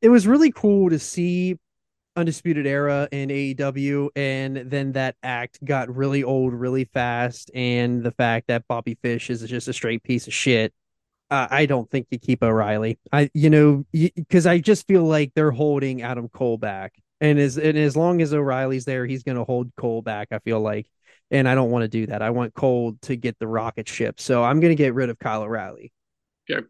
it 0.00 0.08
was 0.08 0.26
really 0.26 0.52
cool 0.52 0.90
to 0.90 0.98
see 0.98 1.58
Undisputed 2.18 2.66
Era 2.66 3.08
in 3.12 3.28
AEW, 3.28 4.08
and 4.16 4.56
then 4.56 4.92
that 4.92 5.14
act 5.22 5.64
got 5.64 5.94
really 5.94 6.24
old 6.24 6.52
really 6.52 6.84
fast, 6.84 7.50
and 7.54 8.02
the 8.02 8.10
fact 8.10 8.48
that 8.48 8.66
Bobby 8.66 8.98
Fish 9.00 9.30
is 9.30 9.42
just 9.42 9.68
a 9.68 9.72
straight 9.72 10.02
piece 10.02 10.26
of 10.26 10.34
shit. 10.34 10.74
Uh, 11.30 11.46
I 11.48 11.66
don't 11.66 11.88
think 11.88 12.08
you 12.10 12.18
keep 12.18 12.42
O'Reilly. 12.42 12.98
I, 13.12 13.30
you 13.34 13.50
know, 13.50 13.84
because 13.92 14.46
I 14.46 14.58
just 14.58 14.86
feel 14.88 15.04
like 15.04 15.32
they're 15.34 15.52
holding 15.52 16.02
Adam 16.02 16.28
Cole 16.28 16.58
back, 16.58 16.94
and 17.20 17.38
as 17.38 17.56
and 17.56 17.78
as 17.78 17.96
long 17.96 18.20
as 18.20 18.34
O'Reilly's 18.34 18.84
there, 18.84 19.06
he's 19.06 19.22
going 19.22 19.38
to 19.38 19.44
hold 19.44 19.70
Cole 19.76 20.02
back. 20.02 20.28
I 20.32 20.40
feel 20.40 20.60
like, 20.60 20.88
and 21.30 21.48
I 21.48 21.54
don't 21.54 21.70
want 21.70 21.82
to 21.82 21.88
do 21.88 22.06
that. 22.06 22.20
I 22.20 22.30
want 22.30 22.52
Cole 22.52 22.96
to 23.02 23.14
get 23.14 23.38
the 23.38 23.46
rocket 23.46 23.88
ship, 23.88 24.18
so 24.20 24.42
I'm 24.42 24.58
going 24.58 24.72
to 24.72 24.82
get 24.82 24.94
rid 24.94 25.08
of 25.08 25.20
Kyle 25.20 25.42
O'Reilly. 25.42 25.92
Okay. 26.50 26.66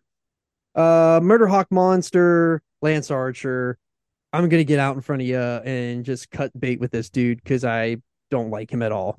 Uh, 0.75 1.21
Murder 1.23 1.47
Hawk 1.47 1.69
Monster, 1.71 2.61
Lance 2.83 3.11
Archer. 3.11 3.79
I'm 4.33 4.49
gonna 4.49 4.65
get 4.65 4.79
out 4.79 4.95
in 4.95 5.01
front 5.03 5.23
of 5.23 5.29
you 5.29 5.39
and 5.39 6.05
just 6.05 6.31
cut 6.31 6.59
bait 6.59 6.81
with 6.81 6.91
this 6.91 7.09
dude 7.11 7.43
because 7.43 7.65
I 7.65 7.97
don't 8.31 8.51
like 8.51 8.71
him 8.71 8.83
at 8.83 8.93
all. 8.93 9.19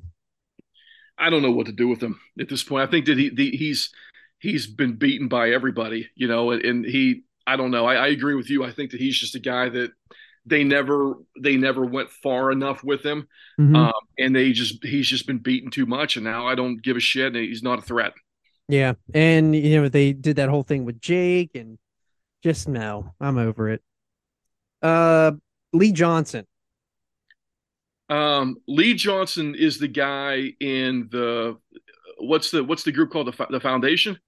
I 1.18 1.30
don't 1.30 1.42
know 1.42 1.52
what 1.52 1.66
to 1.66 1.72
do 1.72 1.88
with 1.88 2.02
him 2.02 2.20
at 2.40 2.48
this 2.48 2.64
point. 2.64 2.88
I 2.88 2.92
think 2.92 3.06
that 3.08 3.18
he 3.18 3.30
the, 3.30 3.50
he's 3.52 3.92
he's 4.40 4.68
been 4.68 4.94
beaten 4.96 5.28
by 5.28 5.50
everybody, 5.52 6.10
you 6.16 6.28
know, 6.28 6.52
and, 6.52 6.64
and 6.64 6.86
he 6.86 7.24
I 7.48 7.56
don't 7.56 7.72
know. 7.72 7.86
I, 7.86 7.96
I 7.96 8.08
agree 8.10 8.36
with 8.36 8.50
you. 8.50 8.64
I 8.64 8.72
think 8.72 8.92
that 8.92 9.00
he's 9.02 9.18
just 9.18 9.36
a 9.36 9.40
guy 9.40 9.70
that 9.70 9.92
they 10.46 10.64
never 10.64 11.16
they 11.40 11.58
never 11.58 11.84
went 11.86 12.10
far 12.10 12.52
enough 12.52 12.84
with 12.84 13.04
him, 13.04 13.28
Mhm. 13.60 13.76
um, 13.76 13.94
and 14.18 14.36
they 14.36 14.52
just 14.52 14.84
he's 14.84 15.08
just 15.08 15.28
been 15.28 15.40
beaten 15.40 15.72
too 15.72 15.86
much, 15.86 16.16
and 16.16 16.24
now 16.24 16.48
I 16.48 16.56
don't 16.56 16.82
give 16.82 16.96
a 16.98 17.02
shit. 17.02 17.36
And 17.36 17.44
he's 17.44 17.64
not 17.64 17.80
a 17.80 17.82
threat. 17.82 18.14
yeah, 18.68 18.94
and 19.14 19.56
you 19.56 19.82
know 19.82 19.90
they 19.90 20.14
did 20.14 20.36
that 20.38 20.50
whole 20.50 20.64
thing 20.64 20.86
with 20.86 21.02
Jake, 21.02 21.52
and 21.56 21.78
just 22.44 22.68
no, 22.70 23.14
I'm 23.20 23.38
over 23.38 23.70
it. 23.70 23.82
Uh, 24.82 25.32
Lee 25.74 25.92
Johnson. 25.92 26.46
Um, 28.10 28.58
Lee 28.68 28.96
Johnson 28.96 29.56
is 29.56 29.78
the 29.78 29.88
guy 29.88 30.54
in 30.60 31.10
the 31.12 31.58
what's 32.18 32.52
the 32.52 32.64
what's 32.64 32.84
the 32.84 32.92
group 32.92 33.12
called 33.12 33.28
the 33.28 33.48
the 33.50 33.60
Foundation. 33.60 34.20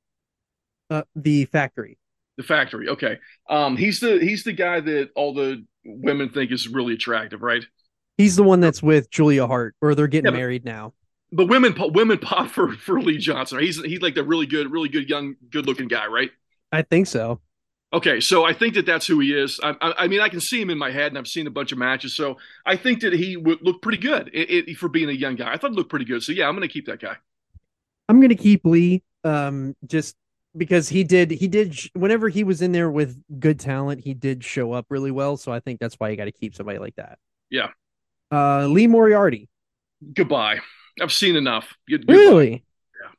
Uh, 0.89 1.03
the 1.15 1.45
factory. 1.45 1.97
The 2.37 2.43
factory. 2.43 2.89
Okay. 2.89 3.19
Um, 3.49 3.77
he's 3.77 3.99
the 3.99 4.19
he's 4.19 4.43
the 4.43 4.53
guy 4.53 4.79
that 4.79 5.09
all 5.15 5.33
the 5.33 5.65
women 5.85 6.29
think 6.29 6.51
is 6.51 6.67
really 6.67 6.93
attractive, 6.93 7.41
right? 7.41 7.63
He's 8.17 8.35
the 8.37 8.43
one 8.43 8.59
that's 8.61 8.81
with 8.81 9.09
Julia 9.09 9.47
Hart, 9.47 9.75
or 9.81 9.95
they're 9.95 10.07
getting 10.07 10.31
Yeah, 10.31 10.31
married 10.31 10.63
now. 10.63 10.93
But 11.31 11.47
women 11.47 11.75
women 11.93 12.19
pop 12.19 12.49
for 12.49 12.73
for 12.73 13.01
Lee 13.01 13.17
Johnson. 13.17 13.59
He's 13.59 13.81
he's 13.83 14.01
like 14.01 14.15
the 14.15 14.23
really 14.23 14.45
good, 14.45 14.71
really 14.71 14.89
good 14.89 15.09
young, 15.09 15.35
good 15.49 15.65
looking 15.67 15.87
guy, 15.87 16.07
right? 16.07 16.31
I 16.71 16.81
think 16.83 17.07
so. 17.07 17.41
Okay, 17.93 18.21
so 18.21 18.45
I 18.45 18.53
think 18.53 18.75
that 18.75 18.85
that's 18.85 19.05
who 19.05 19.19
he 19.19 19.33
is. 19.33 19.59
I, 19.61 19.75
I, 19.81 19.93
I 20.03 20.07
mean, 20.07 20.21
I 20.21 20.29
can 20.29 20.39
see 20.39 20.61
him 20.61 20.69
in 20.69 20.77
my 20.77 20.91
head, 20.91 21.07
and 21.07 21.17
I've 21.17 21.27
seen 21.27 21.45
a 21.45 21.51
bunch 21.51 21.73
of 21.73 21.77
matches, 21.77 22.15
so 22.15 22.37
I 22.65 22.77
think 22.77 23.01
that 23.01 23.11
he 23.11 23.35
would 23.35 23.61
look 23.61 23.81
pretty 23.81 23.97
good 23.97 24.29
it, 24.33 24.69
it, 24.69 24.77
for 24.77 24.87
being 24.87 25.09
a 25.09 25.13
young 25.13 25.35
guy. 25.35 25.51
I 25.51 25.57
thought 25.57 25.71
he 25.71 25.75
looked 25.75 25.89
pretty 25.89 26.05
good. 26.05 26.23
So 26.23 26.31
yeah, 26.31 26.47
I'm 26.47 26.55
going 26.55 26.67
to 26.67 26.73
keep 26.73 26.85
that 26.85 27.01
guy. 27.01 27.17
I'm 28.11 28.19
gonna 28.19 28.35
keep 28.35 28.65
Lee, 28.65 29.03
um, 29.23 29.73
just 29.87 30.17
because 30.57 30.89
he 30.89 31.05
did 31.05 31.31
he 31.31 31.47
did 31.47 31.79
whenever 31.93 32.27
he 32.27 32.43
was 32.43 32.61
in 32.61 32.73
there 32.73 32.91
with 32.91 33.17
good 33.39 33.57
talent, 33.57 34.01
he 34.01 34.13
did 34.13 34.43
show 34.43 34.73
up 34.73 34.87
really 34.89 35.11
well. 35.11 35.37
So 35.37 35.53
I 35.53 35.61
think 35.61 35.79
that's 35.79 35.95
why 35.95 36.09
you 36.09 36.17
got 36.17 36.25
to 36.25 36.33
keep 36.33 36.53
somebody 36.53 36.77
like 36.77 36.95
that. 36.97 37.19
Yeah. 37.49 37.69
Uh, 38.29 38.67
Lee 38.67 38.87
Moriarty. 38.87 39.47
Goodbye. 40.13 40.59
I've 41.01 41.13
seen 41.13 41.37
enough. 41.37 41.73
Good-. 41.87 42.03
Really? 42.05 42.65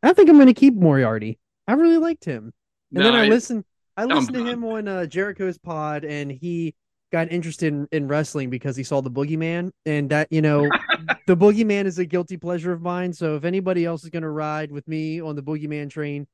I 0.02 0.12
think 0.12 0.28
I'm 0.28 0.38
gonna 0.38 0.52
keep 0.52 0.74
Moriarty. 0.74 1.38
I 1.66 1.72
really 1.72 1.96
liked 1.96 2.26
him. 2.26 2.52
And 2.94 3.02
then 3.02 3.14
Nah, 3.14 3.22
I 3.22 3.28
listened 3.28 3.64
I 3.96 4.04
listened 4.04 4.34
to 4.34 4.44
him 4.44 4.64
on 4.64 4.88
uh, 4.88 5.06
Jericho's 5.06 5.58
pod, 5.58 6.04
and 6.04 6.30
he 6.30 6.74
got 7.10 7.30
interested 7.30 7.72
in, 7.72 7.86
in 7.92 8.08
wrestling 8.08 8.48
because 8.48 8.74
he 8.74 8.82
saw 8.82 9.02
the 9.02 9.10
Boogeyman, 9.10 9.70
and 9.84 10.10
that 10.10 10.28
you 10.30 10.40
know, 10.40 10.68
the 11.26 11.36
Boogeyman 11.36 11.84
is 11.84 11.98
a 11.98 12.06
guilty 12.06 12.36
pleasure 12.36 12.72
of 12.72 12.80
mine. 12.80 13.12
So 13.12 13.36
if 13.36 13.44
anybody 13.44 13.84
else 13.84 14.02
is 14.02 14.10
gonna 14.10 14.30
ride 14.30 14.72
with 14.72 14.88
me 14.88 15.20
on 15.20 15.36
the 15.36 15.42
Boogeyman 15.42 15.90
train, 15.90 16.26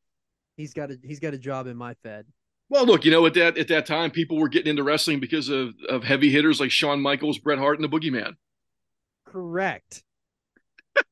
he's 0.56 0.72
got 0.72 0.90
a 0.90 0.98
he's 1.02 1.18
got 1.20 1.34
a 1.34 1.38
job 1.38 1.66
in 1.66 1.76
my 1.76 1.94
fed. 2.02 2.26
Well, 2.70 2.86
look, 2.86 3.04
you 3.04 3.10
know, 3.10 3.26
at 3.26 3.34
that 3.34 3.58
at 3.58 3.68
that 3.68 3.86
time, 3.86 4.10
people 4.10 4.38
were 4.38 4.48
getting 4.48 4.70
into 4.70 4.84
wrestling 4.84 5.20
because 5.20 5.48
of 5.48 5.74
of 5.88 6.04
heavy 6.04 6.30
hitters 6.30 6.60
like 6.60 6.70
Shawn 6.70 7.00
Michaels, 7.00 7.38
Bret 7.38 7.58
Hart, 7.58 7.80
and 7.80 7.84
the 7.84 7.88
Boogeyman. 7.88 8.34
Correct. 9.26 10.04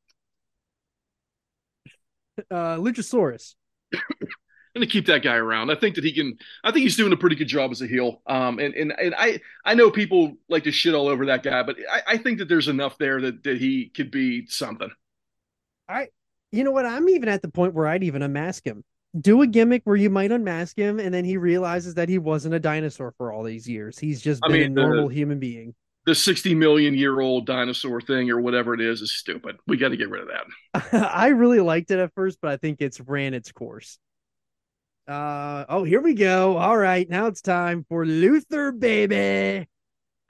uh, 2.51 2.77
Luchasaurus. 2.77 3.55
I'm 4.81 4.83
gonna 4.83 4.91
keep 4.91 5.07
that 5.07 5.23
guy 5.23 5.37
around. 5.37 5.71
I 5.71 5.75
think 5.75 5.95
that 5.95 6.05
he 6.05 6.13
can. 6.13 6.39
I 6.63 6.71
think 6.71 6.83
he's 6.83 6.97
doing 6.97 7.13
a 7.13 7.17
pretty 7.17 7.37
good 7.37 7.49
job 7.49 7.71
as 7.71 7.81
a 7.81 7.87
heel. 7.87 8.21
Um, 8.27 8.59
and 8.59 8.75
and 8.75 8.93
and 8.99 9.15
I 9.17 9.41
I 9.65 9.75
know 9.75 9.91
people 9.91 10.35
like 10.51 10.65
to 10.65 10.71
shit 10.71 10.95
all 10.95 11.09
over 11.09 11.27
that 11.27 11.43
guy, 11.43 11.63
but 11.63 11.77
I, 11.91 12.03
I 12.07 12.17
think 12.19 12.39
that 12.39 12.49
there's 12.49 12.69
enough 12.69 12.99
there 12.99 13.21
that 13.23 13.43
that 13.45 13.59
he 13.59 13.89
could 13.89 14.11
be 14.11 14.47
something. 14.49 14.91
I, 15.89 16.09
you 16.53 16.63
know 16.63 16.73
what? 16.73 16.85
I'm 16.85 17.09
even 17.09 17.29
at 17.29 17.41
the 17.43 17.49
point 17.49 17.73
where 17.73 17.87
I'd 17.87 18.05
even 18.05 18.23
unmask 18.23 18.67
him. 18.67 18.85
Do 19.19 19.41
a 19.41 19.47
gimmick 19.47 19.83
where 19.85 19.97
you 19.97 20.11
might 20.11 20.31
unmask 20.31 20.77
him, 20.77 21.01
and 21.01 21.15
then 21.15 21.25
he 21.25 21.39
realizes 21.39 21.95
that 21.95 22.09
he 22.11 22.19
wasn't 22.19 22.55
a 22.55 22.61
dinosaur 22.61 23.15
for 23.17 23.33
all 23.33 23.45
these 23.45 23.67
years. 23.67 23.99
He's 23.99 24.21
just 24.21 24.43
I 24.45 24.49
been 24.49 24.61
mean, 24.61 24.73
a 24.73 24.75
the- 24.75 24.81
normal 24.89 25.09
human 25.09 25.39
being. 25.39 25.75
The 26.05 26.15
60 26.15 26.55
million 26.55 26.95
year 26.95 27.19
old 27.21 27.47
dinosaur 27.47 28.01
thing 28.01 28.31
or 28.31 28.41
whatever 28.41 28.75
it 28.75 28.81
is 28.81 29.01
is 29.01 29.17
stupid. 29.17 29.57
We 29.67 29.77
got 29.77 29.89
to 29.89 29.97
get 29.97 30.09
rid 30.09 30.23
of 30.23 30.29
that. 30.29 31.13
I 31.17 31.29
really 31.29 31.59
liked 31.59 31.91
it 31.91 31.99
at 31.99 32.15
first, 32.15 32.39
but 32.41 32.53
I 32.53 32.59
think 32.59 32.81
it's 32.81 33.01
ran 33.01 33.35
its 33.35 33.51
course. 33.51 33.99
Uh 35.07 35.65
oh, 35.69 35.85
here 35.85 36.01
we 36.01 36.15
go. 36.15 36.57
All 36.57 36.77
right, 36.77 37.09
now 37.09 37.27
it's 37.27 37.41
time 37.41 37.87
for 37.89 38.05
Luther, 38.05 38.73
baby. 38.73 39.69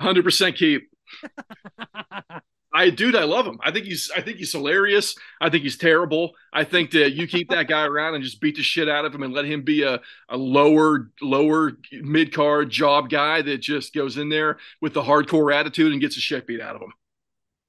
100% 0.03 0.57
keep. 0.57 0.91
I 2.75 2.91
dude, 2.91 3.17
I 3.17 3.25
love 3.25 3.47
him. 3.47 3.59
I 3.63 3.71
think 3.71 3.87
he's 3.87 4.11
I 4.15 4.21
think 4.21 4.37
he's 4.37 4.53
hilarious. 4.53 5.17
I 5.41 5.49
think 5.49 5.63
he's 5.63 5.79
terrible. 5.79 6.33
I 6.53 6.63
think 6.65 6.91
that 6.91 7.13
you 7.13 7.27
keep 7.27 7.49
that 7.49 7.69
guy 7.69 7.87
around 7.87 8.17
and 8.17 8.23
just 8.23 8.39
beat 8.39 8.57
the 8.57 8.63
shit 8.63 8.87
out 8.87 9.07
of 9.07 9.15
him 9.15 9.23
and 9.23 9.33
let 9.33 9.47
him 9.47 9.63
be 9.63 9.83
a, 9.83 9.99
a 10.29 10.37
lower 10.37 11.11
lower 11.23 11.73
mid 11.93 12.35
card 12.35 12.69
job 12.69 13.09
guy 13.09 13.41
that 13.41 13.63
just 13.63 13.95
goes 13.95 14.19
in 14.19 14.29
there 14.29 14.59
with 14.83 14.93
the 14.93 15.03
hardcore 15.03 15.55
attitude 15.55 15.91
and 15.93 16.03
gets 16.03 16.17
the 16.17 16.21
shit 16.21 16.47
beat 16.47 16.61
out 16.61 16.77
of 16.77 16.83
him. 16.83 16.93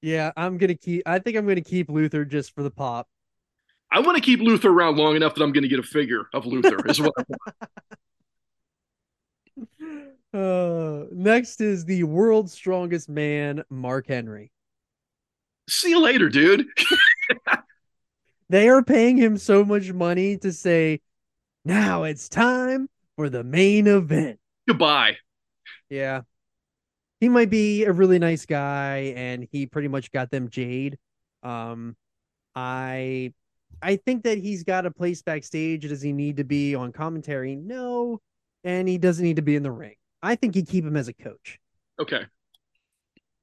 Yeah, 0.02 0.30
I'm 0.36 0.58
gonna 0.58 0.74
keep. 0.74 1.04
I 1.06 1.20
think 1.20 1.38
I'm 1.38 1.46
gonna 1.46 1.62
keep 1.62 1.88
Luther 1.88 2.26
just 2.26 2.54
for 2.54 2.62
the 2.62 2.70
pop. 2.70 3.08
I 3.90 4.00
want 4.00 4.16
to 4.16 4.22
keep 4.22 4.40
Luther 4.40 4.70
around 4.70 4.96
long 4.96 5.16
enough 5.16 5.34
that 5.34 5.42
I'm 5.42 5.52
going 5.52 5.62
to 5.62 5.68
get 5.68 5.78
a 5.78 5.82
figure 5.82 6.26
of 6.34 6.46
Luther. 6.46 6.78
I 6.78 7.02
want. 7.02 7.14
Uh, 10.30 11.04
next 11.10 11.62
is 11.62 11.86
the 11.86 12.04
world's 12.04 12.52
strongest 12.52 13.08
man, 13.08 13.64
Mark 13.70 14.08
Henry. 14.08 14.52
See 15.70 15.88
you 15.88 16.00
later, 16.00 16.28
dude. 16.28 16.66
They 18.50 18.68
are 18.68 18.82
paying 18.82 19.18
him 19.18 19.36
so 19.36 19.64
much 19.64 19.92
money 19.92 20.38
to 20.38 20.52
say, 20.52 21.00
now 21.64 22.04
it's 22.04 22.28
time 22.28 22.88
for 23.16 23.28
the 23.28 23.44
main 23.44 23.86
event. 23.86 24.38
Goodbye. 24.66 25.16
Yeah. 25.90 26.22
He 27.20 27.28
might 27.28 27.50
be 27.50 27.84
a 27.84 27.92
really 27.92 28.18
nice 28.18 28.46
guy 28.46 29.12
and 29.16 29.46
he 29.50 29.66
pretty 29.66 29.88
much 29.88 30.10
got 30.12 30.30
them 30.30 30.48
Jade. 30.48 30.98
Um 31.42 31.96
I 32.54 33.34
I 33.82 33.96
think 33.96 34.24
that 34.24 34.38
he's 34.38 34.64
got 34.64 34.86
a 34.86 34.90
place 34.90 35.22
backstage. 35.22 35.88
Does 35.88 36.02
he 36.02 36.12
need 36.12 36.38
to 36.38 36.44
be 36.44 36.74
on 36.74 36.92
commentary? 36.92 37.56
No. 37.56 38.20
And 38.64 38.88
he 38.88 38.98
doesn't 38.98 39.24
need 39.24 39.36
to 39.36 39.42
be 39.42 39.56
in 39.56 39.62
the 39.62 39.70
ring. 39.70 39.94
I 40.22 40.34
think 40.34 40.56
you 40.56 40.64
keep 40.64 40.84
him 40.84 40.96
as 40.96 41.08
a 41.08 41.12
coach. 41.12 41.58
Okay. 42.00 42.24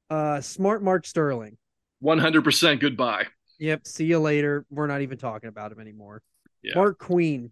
Uh 0.09 0.41
smart 0.41 0.83
Mark 0.83 1.05
Sterling. 1.05 1.57
100% 2.03 2.79
goodbye. 2.79 3.25
Yep. 3.59 3.87
See 3.87 4.05
you 4.05 4.19
later. 4.19 4.65
We're 4.69 4.87
not 4.87 5.01
even 5.01 5.17
talking 5.17 5.47
about 5.47 5.71
him 5.71 5.79
anymore. 5.79 6.21
Yeah. 6.61 6.75
Marq 6.75 6.97
Quen. 6.97 7.51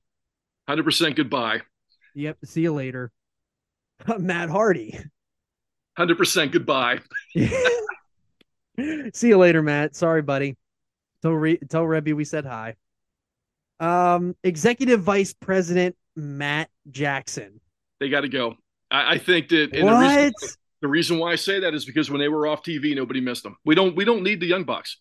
100% 0.70 1.16
goodbye. 1.16 1.62
Yep. 2.16 2.38
See 2.46 2.62
you 2.62 2.74
later. 2.74 3.12
Matt 4.18 4.50
Hardy. 4.50 5.00
100% 5.98 6.52
goodbye. 6.52 7.00
See 9.14 9.28
you 9.28 9.38
later, 9.38 9.62
Matt. 9.62 9.96
Sorry, 9.96 10.22
buddy. 10.22 10.58
Tell 11.24 11.32
Re- 11.32 11.58
tell 11.70 11.86
Reby 11.86 12.14
we 12.14 12.26
said 12.26 12.46
hi. 12.46 12.76
Um, 13.80 14.36
Executive 14.44 15.02
Vice 15.02 15.34
President 15.34 15.96
Matt 16.18 16.70
Jackson. 16.92 17.62
They 18.02 18.10
got 18.10 18.22
to 18.22 18.30
go. 18.30 18.56
I, 18.92 19.14
I, 19.14 19.18
think 19.20 19.48
that 19.50 19.74
and 19.74 19.86
what? 19.86 20.02
The 20.02 20.08
reason, 20.08 20.34
the 20.82 20.88
reason 20.90 21.20
why 21.20 21.32
I 21.32 21.36
say 21.36 21.62
that 21.62 21.74
is 21.74 21.86
because 21.86 22.12
when 22.12 22.20
they 22.20 22.28
were 22.28 22.46
off 22.46 22.62
TV, 22.62 22.94
nobody 22.94 23.22
missed 23.22 23.44
them. 23.44 23.56
We 23.64 23.74
don't 23.74 23.96
we 23.96 24.04
don't 24.04 24.22
need 24.22 24.42
the 24.42 24.48
Young 24.48 24.66
Bucks, 24.66 24.98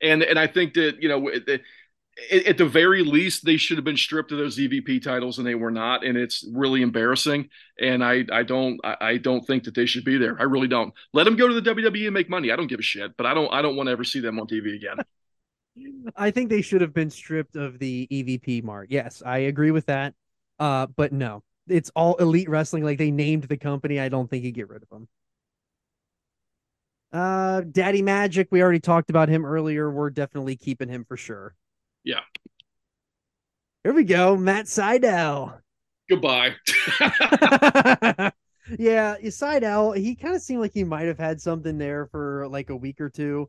and 0.00 0.22
and 0.22 0.38
I 0.38 0.46
think 0.46 0.72
that 0.74 1.02
you 1.02 1.10
know 1.10 1.30
at 2.32 2.56
the 2.56 2.66
very 2.66 3.02
least, 3.02 3.44
they 3.44 3.58
should 3.58 3.76
have 3.76 3.84
been 3.84 3.98
stripped 3.98 4.32
of 4.32 4.38
those 4.38 4.58
EVP 4.58 5.02
titles, 5.02 5.36
and 5.36 5.46
they 5.46 5.54
were 5.54 5.70
not, 5.70 6.02
and 6.02 6.16
it's 6.16 6.48
really 6.50 6.80
embarrassing. 6.80 7.50
And 7.78 8.02
I, 8.02 8.24
I 8.32 8.42
don't, 8.42 8.80
I 8.82 9.18
don't 9.18 9.46
think 9.46 9.64
that 9.64 9.74
they 9.74 9.84
should 9.84 10.04
be 10.04 10.16
there. 10.16 10.34
I 10.40 10.44
really 10.44 10.68
don't. 10.68 10.94
Let 11.12 11.24
them 11.24 11.36
go 11.36 11.46
to 11.46 11.60
the 11.60 11.74
WWE 11.74 12.06
and 12.06 12.14
make 12.14 12.30
money. 12.30 12.50
I 12.50 12.56
don't 12.56 12.68
give 12.68 12.80
a 12.80 12.82
shit, 12.82 13.18
but 13.18 13.26
I 13.26 13.34
don't, 13.34 13.52
I 13.52 13.60
don't 13.60 13.76
want 13.76 13.88
to 13.88 13.90
ever 13.90 14.04
see 14.04 14.20
them 14.20 14.40
on 14.40 14.46
TV 14.46 14.74
again. 14.74 14.96
I 16.16 16.30
think 16.30 16.50
they 16.50 16.62
should 16.62 16.80
have 16.80 16.94
been 16.94 17.10
stripped 17.10 17.56
of 17.56 17.78
the 17.78 18.06
EVP 18.10 18.62
mark. 18.62 18.88
Yes, 18.90 19.22
I 19.24 19.38
agree 19.38 19.70
with 19.70 19.86
that. 19.86 20.14
Uh, 20.58 20.86
but 20.86 21.12
no, 21.12 21.42
it's 21.68 21.90
all 21.94 22.14
elite 22.16 22.48
wrestling. 22.48 22.84
Like 22.84 22.98
they 22.98 23.10
named 23.10 23.44
the 23.44 23.56
company. 23.56 24.00
I 24.00 24.08
don't 24.08 24.28
think 24.28 24.44
you 24.44 24.52
get 24.52 24.68
rid 24.68 24.82
of 24.82 24.88
them. 24.88 25.08
Uh, 27.12 27.62
Daddy 27.62 28.02
Magic. 28.02 28.48
We 28.50 28.62
already 28.62 28.80
talked 28.80 29.10
about 29.10 29.28
him 29.28 29.44
earlier. 29.44 29.90
We're 29.90 30.10
definitely 30.10 30.56
keeping 30.56 30.88
him 30.88 31.04
for 31.04 31.16
sure. 31.16 31.54
Yeah. 32.04 32.20
Here 33.84 33.92
we 33.92 34.04
go, 34.04 34.36
Matt 34.36 34.66
Sydal. 34.66 35.58
Goodbye. 36.08 36.54
yeah, 38.78 39.16
Sydal, 39.22 39.96
he 39.96 40.14
kind 40.14 40.34
of 40.34 40.42
seemed 40.42 40.60
like 40.60 40.74
he 40.74 40.84
might 40.84 41.06
have 41.06 41.18
had 41.18 41.40
something 41.40 41.78
there 41.78 42.06
for 42.06 42.48
like 42.48 42.70
a 42.70 42.76
week 42.76 43.00
or 43.00 43.08
two. 43.08 43.48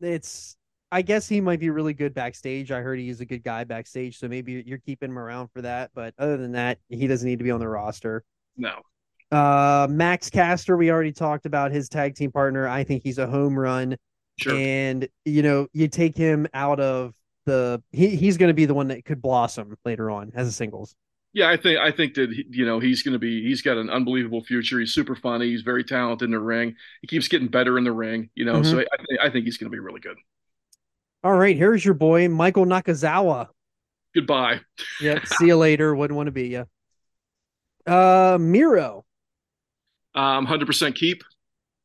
It's 0.00 0.56
I 0.92 1.00
guess 1.00 1.26
he 1.26 1.40
might 1.40 1.58
be 1.58 1.70
really 1.70 1.94
good 1.94 2.12
backstage. 2.12 2.70
I 2.70 2.82
heard 2.82 2.98
he's 2.98 3.22
a 3.22 3.24
good 3.24 3.42
guy 3.42 3.64
backstage, 3.64 4.18
so 4.18 4.28
maybe 4.28 4.62
you're 4.66 4.76
keeping 4.76 5.08
him 5.08 5.18
around 5.18 5.48
for 5.48 5.62
that. 5.62 5.90
But 5.94 6.12
other 6.18 6.36
than 6.36 6.52
that, 6.52 6.78
he 6.90 7.06
doesn't 7.06 7.26
need 7.26 7.38
to 7.38 7.44
be 7.44 7.50
on 7.50 7.60
the 7.60 7.68
roster. 7.68 8.24
No. 8.58 8.82
Uh, 9.30 9.86
Max 9.88 10.28
Caster, 10.28 10.76
we 10.76 10.90
already 10.90 11.10
talked 11.10 11.46
about 11.46 11.72
his 11.72 11.88
tag 11.88 12.14
team 12.14 12.30
partner. 12.30 12.68
I 12.68 12.84
think 12.84 13.02
he's 13.02 13.16
a 13.16 13.26
home 13.26 13.58
run. 13.58 13.96
Sure. 14.38 14.54
And 14.54 15.08
you 15.24 15.42
know, 15.42 15.66
you 15.72 15.88
take 15.88 16.14
him 16.14 16.46
out 16.52 16.78
of 16.78 17.14
the 17.46 17.82
he, 17.90 18.14
he's 18.14 18.36
going 18.36 18.50
to 18.50 18.54
be 18.54 18.66
the 18.66 18.74
one 18.74 18.88
that 18.88 19.06
could 19.06 19.22
blossom 19.22 19.76
later 19.86 20.10
on 20.10 20.30
as 20.34 20.46
a 20.46 20.52
singles. 20.52 20.94
Yeah, 21.32 21.48
I 21.48 21.56
think 21.56 21.78
I 21.78 21.90
think 21.90 22.12
that 22.14 22.28
you 22.50 22.66
know 22.66 22.78
he's 22.78 23.02
going 23.02 23.14
to 23.14 23.18
be 23.18 23.42
he's 23.42 23.62
got 23.62 23.78
an 23.78 23.88
unbelievable 23.88 24.44
future. 24.44 24.78
He's 24.78 24.92
super 24.92 25.16
funny. 25.16 25.48
He's 25.48 25.62
very 25.62 25.84
talented 25.84 26.26
in 26.26 26.32
the 26.32 26.38
ring. 26.38 26.76
He 27.00 27.06
keeps 27.06 27.28
getting 27.28 27.48
better 27.48 27.78
in 27.78 27.84
the 27.84 27.92
ring. 27.92 28.28
You 28.34 28.44
know, 28.44 28.56
mm-hmm. 28.56 28.70
so 28.70 28.78
I, 28.80 28.96
th- 29.08 29.20
I 29.22 29.30
think 29.30 29.46
he's 29.46 29.56
going 29.56 29.70
to 29.70 29.74
be 29.74 29.80
really 29.80 30.00
good. 30.00 30.18
All 31.24 31.36
right, 31.36 31.56
here's 31.56 31.84
your 31.84 31.94
boy 31.94 32.28
Michael 32.28 32.66
Nakazawa. 32.66 33.48
Goodbye. 34.14 34.60
Yep. 35.00 35.26
see 35.38 35.46
you 35.46 35.56
later. 35.56 35.94
Wouldn't 35.94 36.16
want 36.16 36.26
to 36.26 36.32
be 36.32 36.48
you. 36.48 36.66
Uh, 37.86 38.38
Miro. 38.40 39.04
Um, 40.14 40.44
hundred 40.44 40.66
percent 40.66 40.96
keep. 40.96 41.22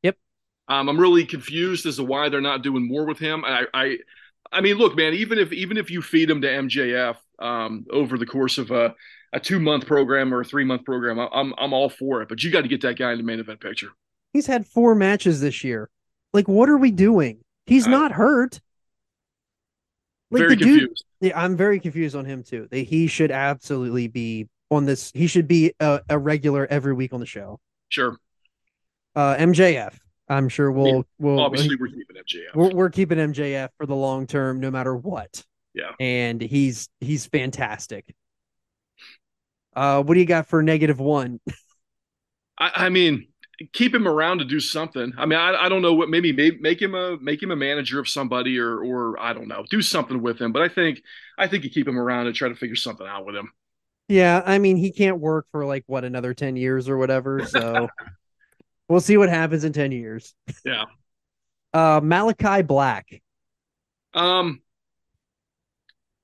Yep. 0.03 0.17
Um, 0.67 0.89
I'm 0.89 0.99
really 0.99 1.25
confused 1.25 1.85
as 1.85 1.97
to 1.97 2.03
why 2.03 2.29
they're 2.29 2.41
not 2.41 2.61
doing 2.61 2.88
more 2.88 3.05
with 3.05 3.19
him. 3.19 3.45
I, 3.45 3.65
I 3.73 3.97
I 4.51 4.61
mean, 4.61 4.75
look, 4.77 4.95
man. 4.95 5.13
Even 5.13 5.38
if 5.39 5.51
even 5.53 5.77
if 5.77 5.89
you 5.89 6.01
feed 6.01 6.29
him 6.29 6.41
to 6.41 6.47
MJF 6.47 7.17
um, 7.39 7.85
over 7.91 8.17
the 8.17 8.25
course 8.25 8.57
of 8.57 8.71
a, 8.71 8.95
a 9.33 9.39
two 9.39 9.59
month 9.59 9.85
program 9.85 10.33
or 10.33 10.41
a 10.41 10.45
three 10.45 10.63
month 10.63 10.83
program, 10.83 11.19
I'm 11.19 11.53
I'm 11.57 11.73
all 11.73 11.89
for 11.89 12.21
it. 12.21 12.29
But 12.29 12.43
you 12.43 12.51
got 12.51 12.61
to 12.61 12.67
get 12.67 12.81
that 12.81 12.97
guy 12.97 13.11
in 13.11 13.17
the 13.17 13.23
main 13.23 13.39
event 13.39 13.61
picture. 13.61 13.89
He's 14.33 14.47
had 14.47 14.67
four 14.67 14.95
matches 14.95 15.41
this 15.41 15.63
year. 15.63 15.89
Like, 16.33 16.47
what 16.47 16.69
are 16.69 16.77
we 16.77 16.91
doing? 16.91 17.39
He's 17.65 17.88
not 17.88 18.11
hurt. 18.11 18.59
Like 20.30 20.41
very 20.41 20.55
the 20.55 20.63
confused. 20.63 21.05
dude, 21.21 21.30
yeah, 21.30 21.41
I'm 21.41 21.55
very 21.55 21.80
confused 21.80 22.15
on 22.15 22.25
him 22.25 22.43
too. 22.43 22.67
He 22.71 23.07
should 23.07 23.32
absolutely 23.32 24.07
be 24.07 24.47
on 24.69 24.86
this. 24.86 25.11
He 25.13 25.28
should 25.28 25.47
be 25.47 25.73
a, 25.80 26.01
a 26.09 26.19
regular 26.19 26.67
every 26.69 26.93
week 26.93 27.13
on 27.13 27.19
the 27.19 27.25
show. 27.25 27.59
Sure. 27.89 28.17
Uh, 29.15 29.36
MJF. 29.38 29.97
I'm 30.30 30.49
sure 30.49 30.71
we'll 30.71 30.88
yeah, 30.88 31.01
we'll 31.19 31.39
obviously 31.39 31.78
we're 31.78 31.88
keeping 31.88 32.15
MJF. 32.17 32.55
We're, 32.55 32.71
we're 32.71 32.89
keeping 32.89 33.17
MJF 33.17 33.69
for 33.78 33.86
the 33.86 33.95
long 33.95 34.28
term, 34.28 34.59
no 34.59 34.69
matter 34.69 34.95
what. 34.95 35.43
Yeah, 35.73 35.91
and 35.99 36.41
he's 36.41 36.89
he's 36.99 37.25
fantastic. 37.25 38.13
Uh, 39.75 40.03
what 40.03 40.15
do 40.15 40.19
you 40.19 40.25
got 40.25 40.47
for 40.47 40.61
negative 40.61 40.99
one? 40.99 41.39
I, 42.59 42.71
I 42.75 42.89
mean, 42.89 43.28
keep 43.74 43.93
him 43.93 44.08
around 44.08 44.39
to 44.39 44.45
do 44.45 44.60
something. 44.60 45.14
I 45.18 45.26
mean, 45.26 45.39
I, 45.39 45.66
I 45.66 45.70
don't 45.70 45.82
know 45.82 45.93
what 45.93 46.10
maybe 46.10 46.32
make, 46.32 46.62
make 46.62 46.82
him 46.82 46.95
a 46.95 47.18
make 47.18 47.41
him 47.41 47.51
a 47.51 47.55
manager 47.55 47.99
of 47.99 48.08
somebody 48.08 48.60
or 48.60 48.80
or 48.80 49.20
I 49.20 49.34
don't 49.34 49.47
know, 49.47 49.66
do 49.70 49.82
something 49.82 50.22
with 50.22 50.39
him. 50.39 50.51
But 50.51 50.62
I 50.62 50.70
think 50.70 51.01
I 51.38 51.47
think 51.47 51.64
you 51.64 51.70
keep 51.70 51.88
him 51.88 51.99
around 51.99 52.28
and 52.28 52.36
try 52.36 52.49
to 52.49 52.55
figure 52.55 52.76
something 52.76 53.08
out 53.08 53.26
with 53.26 53.36
him. 53.36 53.51
Yeah, 54.10 54.41
I 54.45 54.58
mean, 54.58 54.78
he 54.78 54.91
can't 54.91 55.20
work 55.20 55.47
for 55.51 55.66
like 55.66 55.84
what 55.88 56.05
another 56.05 56.34
ten 56.34 56.55
years 56.55 56.88
or 56.88 56.97
whatever. 56.97 57.45
So 57.45 57.89
We'll 58.88 59.01
see 59.01 59.18
what 59.18 59.30
happens 59.30 59.64
in 59.64 59.74
10 59.74 59.91
years. 59.91 60.34
Yeah. 60.66 60.86
Uh, 61.74 61.99
Malachi 62.01 62.64
Black. 62.64 63.22
Um, 64.14 64.62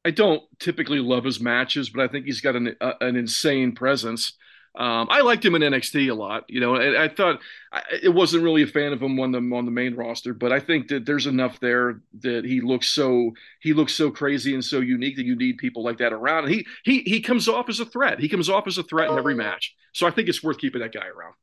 I 0.04 0.10
don't 0.10 0.42
typically 0.58 1.00
love 1.00 1.26
his 1.26 1.40
matches, 1.40 1.90
but 1.90 2.02
I 2.02 2.08
think 2.08 2.26
he's 2.26 2.42
got 2.42 2.56
an 2.56 2.76
uh, 2.82 2.94
an 3.02 3.18
insane 3.18 3.76
presence. 3.76 4.34
Um, 4.76 5.08
I 5.12 5.22
liked 5.22 5.46
him 5.46 5.54
in 5.54 5.62
NXT 5.62 6.10
a 6.10 6.16
lot, 6.16 6.46
you 6.48 6.60
know. 6.60 6.76
I, 6.76 7.04
I 7.04 7.08
thought 7.08 7.40
I, 7.72 7.84
it 8.02 8.10
wasn't 8.10 8.44
really 8.44 8.64
a 8.64 8.68
fan 8.68 8.92
of 8.92 9.02
him 9.02 9.20
on 9.20 9.32
the 9.32 9.38
on 9.38 9.66
the 9.66 9.72
main 9.72 9.94
roster, 9.96 10.34
but 10.34 10.52
I 10.52 10.60
think 10.60 10.88
that 10.88 11.06
there's 11.06 11.28
enough 11.28 11.60
there 11.60 12.02
that 12.22 12.44
he 12.44 12.60
looks 12.60 12.90
so 12.90 13.34
he 13.62 13.74
looks 13.74 13.94
so 13.94 14.10
crazy 14.10 14.56
and 14.56 14.66
so 14.66 14.80
unique 14.80 15.16
that 15.18 15.26
you 15.26 15.36
need 15.36 15.58
people 15.60 15.84
like 15.84 16.00
that 16.00 16.12
around. 16.12 16.46
And 16.46 16.54
he 16.54 16.66
he 16.84 17.02
he 17.02 17.22
comes 17.22 17.48
off 17.48 17.70
as 17.70 17.80
a 17.80 17.86
threat. 17.86 18.20
He 18.20 18.28
comes 18.28 18.50
off 18.50 18.66
as 18.66 18.80
a 18.80 18.84
threat 18.84 19.12
in 19.12 19.18
every 19.18 19.36
match. 19.36 19.76
So 19.94 20.08
I 20.08 20.12
think 20.12 20.28
it's 20.28 20.42
worth 20.42 20.58
keeping 20.58 20.82
that 20.82 20.92
guy 20.94 21.06
around. 21.06 21.36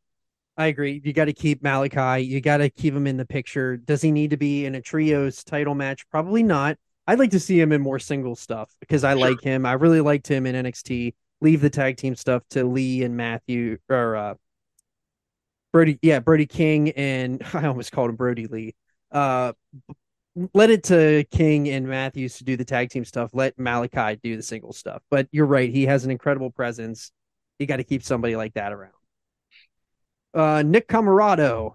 I 0.56 0.66
agree. 0.66 1.00
You 1.04 1.12
got 1.12 1.26
to 1.26 1.32
keep 1.32 1.62
Malachi. 1.62 2.24
You 2.24 2.40
got 2.40 2.58
to 2.58 2.68
keep 2.68 2.92
him 2.92 3.06
in 3.06 3.16
the 3.16 3.24
picture. 3.24 3.76
Does 3.76 4.02
he 4.02 4.10
need 4.10 4.30
to 4.30 4.36
be 4.36 4.66
in 4.66 4.74
a 4.74 4.82
trios 4.82 5.44
title 5.44 5.74
match? 5.74 6.04
Probably 6.10 6.42
not. 6.42 6.76
I'd 7.06 7.18
like 7.18 7.30
to 7.30 7.40
see 7.40 7.58
him 7.58 7.72
in 7.72 7.80
more 7.80 7.98
single 7.98 8.34
stuff 8.34 8.74
because 8.80 9.04
I 9.04 9.12
sure. 9.12 9.20
like 9.20 9.40
him. 9.40 9.64
I 9.64 9.72
really 9.74 10.00
liked 10.00 10.28
him 10.28 10.46
in 10.46 10.54
NXT. 10.66 11.14
Leave 11.40 11.60
the 11.60 11.70
tag 11.70 11.96
team 11.96 12.14
stuff 12.14 12.42
to 12.50 12.64
Lee 12.64 13.02
and 13.02 13.16
Matthew 13.16 13.78
or 13.88 14.16
uh 14.16 14.34
Brody. 15.72 15.98
Yeah, 16.02 16.20
Brody 16.20 16.46
King 16.46 16.90
and 16.90 17.42
I 17.54 17.66
almost 17.66 17.92
called 17.92 18.10
him 18.10 18.16
Brodie 18.16 18.46
Lee. 18.46 18.74
Uh, 19.10 19.52
let 20.54 20.70
it 20.70 20.84
to 20.84 21.24
King 21.30 21.68
and 21.68 21.86
Matthews 21.86 22.38
to 22.38 22.44
do 22.44 22.56
the 22.56 22.64
tag 22.64 22.90
team 22.90 23.04
stuff. 23.04 23.30
Let 23.32 23.58
Malachi 23.58 24.18
do 24.22 24.36
the 24.36 24.42
single 24.42 24.72
stuff. 24.72 25.02
But 25.10 25.28
you're 25.32 25.46
right. 25.46 25.70
He 25.70 25.86
has 25.86 26.04
an 26.04 26.10
incredible 26.10 26.50
presence. 26.50 27.10
You 27.58 27.66
got 27.66 27.76
to 27.76 27.84
keep 27.84 28.02
somebody 28.02 28.36
like 28.36 28.54
that 28.54 28.72
around. 28.72 28.92
Uh, 30.32 30.62
Nick 30.62 30.88
Comoroto. 30.88 31.74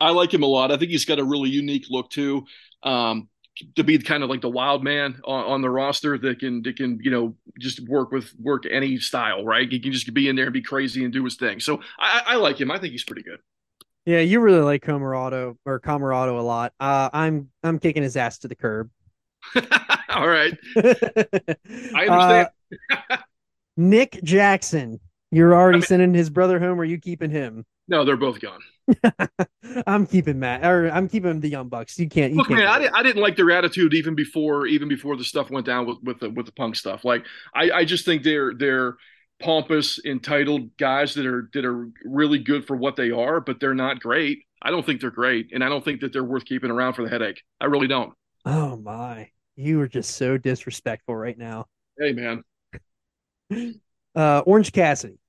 I 0.00 0.10
like 0.10 0.32
him 0.32 0.42
a 0.42 0.46
lot. 0.46 0.72
I 0.72 0.78
think 0.78 0.90
he's 0.90 1.04
got 1.04 1.18
a 1.18 1.24
really 1.24 1.50
unique 1.50 1.86
look 1.90 2.08
too. 2.10 2.46
Um, 2.82 3.28
to 3.76 3.84
be 3.84 3.98
kind 3.98 4.22
of 4.22 4.30
like 4.30 4.40
the 4.40 4.48
wild 4.48 4.82
man 4.82 5.20
on, 5.24 5.44
on, 5.44 5.62
the 5.62 5.70
roster 5.70 6.18
that 6.18 6.38
can 6.38 6.62
that 6.62 6.76
can 6.76 6.98
you 7.02 7.10
know 7.10 7.36
just 7.58 7.80
work 7.88 8.10
with 8.10 8.32
work 8.38 8.64
any 8.70 8.98
style, 8.98 9.44
right? 9.44 9.70
He 9.70 9.78
can 9.78 9.92
just 9.92 10.12
be 10.12 10.28
in 10.28 10.36
there 10.36 10.46
and 10.46 10.52
be 10.52 10.62
crazy 10.62 11.04
and 11.04 11.12
do 11.12 11.24
his 11.24 11.36
thing. 11.36 11.60
So 11.60 11.80
I, 11.98 12.22
I 12.26 12.36
like 12.36 12.60
him. 12.60 12.70
I 12.70 12.78
think 12.78 12.92
he's 12.92 13.04
pretty 13.04 13.22
good. 13.22 13.38
Yeah, 14.06 14.20
you 14.20 14.40
really 14.40 14.60
like 14.60 14.84
Comoroto 14.84 15.56
or 15.64 15.80
Comoroto 15.80 16.38
a 16.38 16.42
lot. 16.42 16.72
Uh, 16.80 17.10
I'm 17.12 17.50
I'm 17.62 17.78
kicking 17.78 18.02
his 18.02 18.16
ass 18.16 18.38
to 18.38 18.48
the 18.48 18.54
curb. 18.54 18.90
All 20.08 20.28
right, 20.28 20.56
I 20.76 22.06
understand. 22.08 22.48
Uh, 22.90 23.16
Nick 23.76 24.20
Jackson. 24.22 25.00
You're 25.32 25.54
already 25.54 25.76
I 25.76 25.78
mean, 25.78 25.86
sending 25.86 26.14
his 26.14 26.28
brother 26.28 26.58
home, 26.58 26.78
or 26.78 26.82
are 26.82 26.84
you 26.84 26.98
keeping 26.98 27.30
him? 27.30 27.64
No, 27.90 28.04
they're 28.04 28.16
both 28.16 28.40
gone. 28.40 28.60
I'm 29.86 30.06
keeping 30.06 30.38
Matt, 30.38 30.64
or 30.64 30.88
I'm 30.90 31.08
keeping 31.08 31.40
the 31.40 31.48
Young 31.48 31.68
Bucks. 31.68 31.98
You 31.98 32.08
can't. 32.08 32.32
You 32.32 32.38
Look, 32.38 32.48
can't 32.48 32.60
man, 32.60 32.68
I, 32.68 32.78
did, 32.78 32.92
I 32.92 33.02
didn't 33.02 33.20
like 33.20 33.36
their 33.36 33.50
attitude 33.50 33.94
even 33.94 34.14
before, 34.14 34.66
even 34.66 34.88
before 34.88 35.16
the 35.16 35.24
stuff 35.24 35.50
went 35.50 35.66
down 35.66 35.86
with 35.86 35.98
with 36.02 36.20
the 36.20 36.30
with 36.30 36.46
the 36.46 36.52
punk 36.52 36.76
stuff. 36.76 37.04
Like, 37.04 37.24
I, 37.52 37.70
I 37.70 37.84
just 37.84 38.04
think 38.04 38.22
they're 38.22 38.54
they're 38.54 38.94
pompous, 39.40 39.98
entitled 40.04 40.76
guys 40.76 41.14
that 41.14 41.26
are 41.26 41.50
that 41.52 41.64
are 41.64 41.88
really 42.04 42.38
good 42.38 42.64
for 42.64 42.76
what 42.76 42.94
they 42.94 43.10
are, 43.10 43.40
but 43.40 43.58
they're 43.58 43.74
not 43.74 43.98
great. 43.98 44.44
I 44.62 44.70
don't 44.70 44.86
think 44.86 45.00
they're 45.00 45.10
great, 45.10 45.50
and 45.52 45.64
I 45.64 45.68
don't 45.68 45.84
think 45.84 46.00
that 46.02 46.12
they're 46.12 46.24
worth 46.24 46.44
keeping 46.44 46.70
around 46.70 46.94
for 46.94 47.02
the 47.02 47.10
headache. 47.10 47.42
I 47.60 47.64
really 47.64 47.88
don't. 47.88 48.12
Oh 48.44 48.76
my, 48.76 49.30
you 49.56 49.80
are 49.80 49.88
just 49.88 50.16
so 50.16 50.38
disrespectful 50.38 51.16
right 51.16 51.36
now. 51.36 51.66
Hey 51.98 52.12
man, 52.12 52.44
uh, 54.14 54.42
Orange 54.46 54.72
Cassidy. 54.72 55.19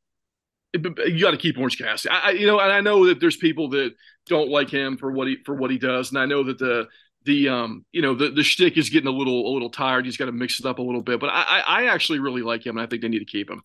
You 0.74 1.20
got 1.20 1.32
to 1.32 1.38
keep 1.38 1.58
Orange 1.58 1.78
Cassidy. 1.78 2.14
I, 2.14 2.32
you 2.32 2.48
know, 2.48 2.60
and 2.60 2.72
I 2.72 2.80
know 2.82 3.08
that 3.08 3.20
there's 3.20 3.36
people 3.36 3.70
that 3.70 3.94
don't 4.26 4.50
like 4.50 4.70
him 4.70 4.98
for 4.98 5.12
what 5.12 5.28
he 5.28 5.38
for 5.46 5.56
what 5.56 5.70
he 5.70 5.78
does, 5.78 6.12
and 6.12 6.20
I 6.20 6.26
know 6.26 6.44
that 6.44 6.60
the 6.60 6.88
the 7.26 7.50
um 7.50 7.86
you 7.92 8.02
know 8.02 8.16
the 8.16 8.30
the 8.30 8.44
shtick 8.44 8.78
is 8.78 8.90
getting 8.90 9.08
a 9.08 9.12
little 9.16 9.48
a 9.48 9.52
little 9.52 9.70
tired. 9.70 10.06
He's 10.06 10.18
got 10.18 10.26
to 10.26 10.32
mix 10.32 10.60
it 10.60 10.66
up 10.66 10.80
a 10.80 10.82
little 10.82 11.02
bit, 11.02 11.20
but 11.20 11.28
I 11.28 11.62
I 11.66 11.86
actually 11.88 12.20
really 12.20 12.42
like 12.42 12.66
him, 12.66 12.78
and 12.78 12.86
I 12.86 12.90
think 12.90 13.02
they 13.02 13.10
need 13.10 13.20
to 13.20 13.26
keep 13.26 13.50
him. 13.50 13.62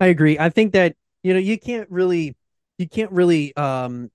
I 0.00 0.06
agree. 0.06 0.38
I 0.38 0.50
think 0.50 0.72
that 0.72 0.96
you 1.22 1.32
know 1.32 1.40
you 1.40 1.58
can't 1.58 1.88
really 1.90 2.36
you 2.78 2.88
can't 2.88 3.12
really 3.12 3.56
um 3.56 4.10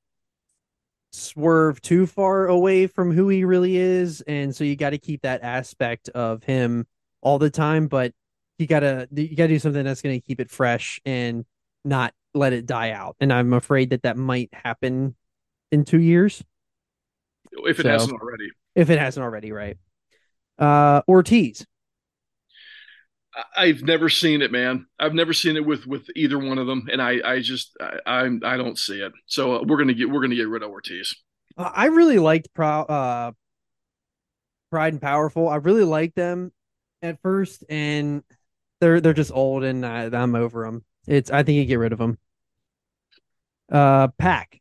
swerve 1.14 1.82
too 1.82 2.08
far 2.08 2.48
away 2.48 2.88
from 2.88 3.12
who 3.12 3.30
he 3.30 3.46
really 3.46 3.78
is, 3.78 4.22
and 4.22 4.56
so 4.56 4.64
you 4.64 4.76
got 4.76 4.92
to 4.92 4.98
keep 4.98 5.22
that 5.22 5.44
aspect 5.44 6.10
of 6.10 6.44
him 6.44 6.86
all 7.22 7.40
the 7.40 7.50
time. 7.50 7.88
But 7.88 8.14
you 8.58 8.68
gotta 8.68 9.08
you 9.12 9.36
gotta 9.36 9.50
do 9.50 9.60
something 9.60 9.84
that's 9.84 10.02
going 10.02 10.20
to 10.20 10.26
keep 10.26 10.40
it 10.40 10.52
fresh 10.52 11.02
and 11.06 11.46
not 11.84 12.14
let 12.34 12.54
it 12.54 12.66
die 12.66 12.92
out. 12.92 13.16
And 13.20 13.32
I'm 13.32 13.54
afraid 13.54 13.92
that 13.92 14.04
that 14.04 14.18
might 14.18 14.50
happen 14.54 15.16
in 15.72 15.86
two 15.86 16.00
years 16.00 16.44
if 17.52 17.80
it 17.80 17.84
so, 17.84 17.90
hasn't 17.90 18.22
already. 18.22 18.50
If 18.76 18.90
it 18.90 19.00
hasn't 19.00 19.24
already, 19.24 19.52
right? 19.52 19.78
Uh, 20.58 21.02
Ortiz. 21.08 21.66
I've 23.56 23.82
never 23.82 24.10
seen 24.10 24.42
it, 24.42 24.52
man. 24.52 24.88
I've 25.00 25.14
never 25.14 25.34
seen 25.34 25.56
it 25.56 25.66
with 25.66 25.88
with 25.88 26.06
either 26.16 26.38
one 26.38 26.58
of 26.58 26.68
them, 26.68 26.90
and 26.92 27.02
I 27.02 27.20
I 27.24 27.40
just 27.40 27.78
I 27.80 28.00
I'm, 28.06 28.42
I 28.44 28.58
don't 28.58 28.78
see 28.78 29.02
it. 29.02 29.14
So 29.26 29.56
uh, 29.56 29.64
we're 29.64 29.78
gonna 29.78 29.94
get 29.94 30.10
we're 30.10 30.22
gonna 30.22 30.36
get 30.36 30.50
rid 30.50 30.64
of 30.64 30.70
Ortiz. 30.70 31.16
I 31.58 31.86
really 31.88 32.20
liked 32.20 32.54
Pro, 32.54 32.68
uh, 32.68 33.32
Pride 34.70 34.94
and 34.94 35.02
Powerful. 35.02 35.48
I 35.48 35.58
really 35.58 35.84
liked 35.84 36.16
them 36.16 36.52
at 37.02 37.22
first, 37.22 37.64
and 37.70 38.24
they're 38.82 39.00
they're 39.00 39.14
just 39.14 39.32
old, 39.32 39.64
and 39.64 39.86
I, 39.86 40.06
I'm 40.06 40.36
over 40.36 40.66
them. 40.66 40.84
It's 41.08 41.32
I 41.32 41.44
think 41.44 41.58
you 41.58 41.66
get 41.66 41.80
rid 41.80 41.94
of 41.94 42.00
him. 42.00 42.18
Uh, 43.72 44.10
PAC. 44.20 44.60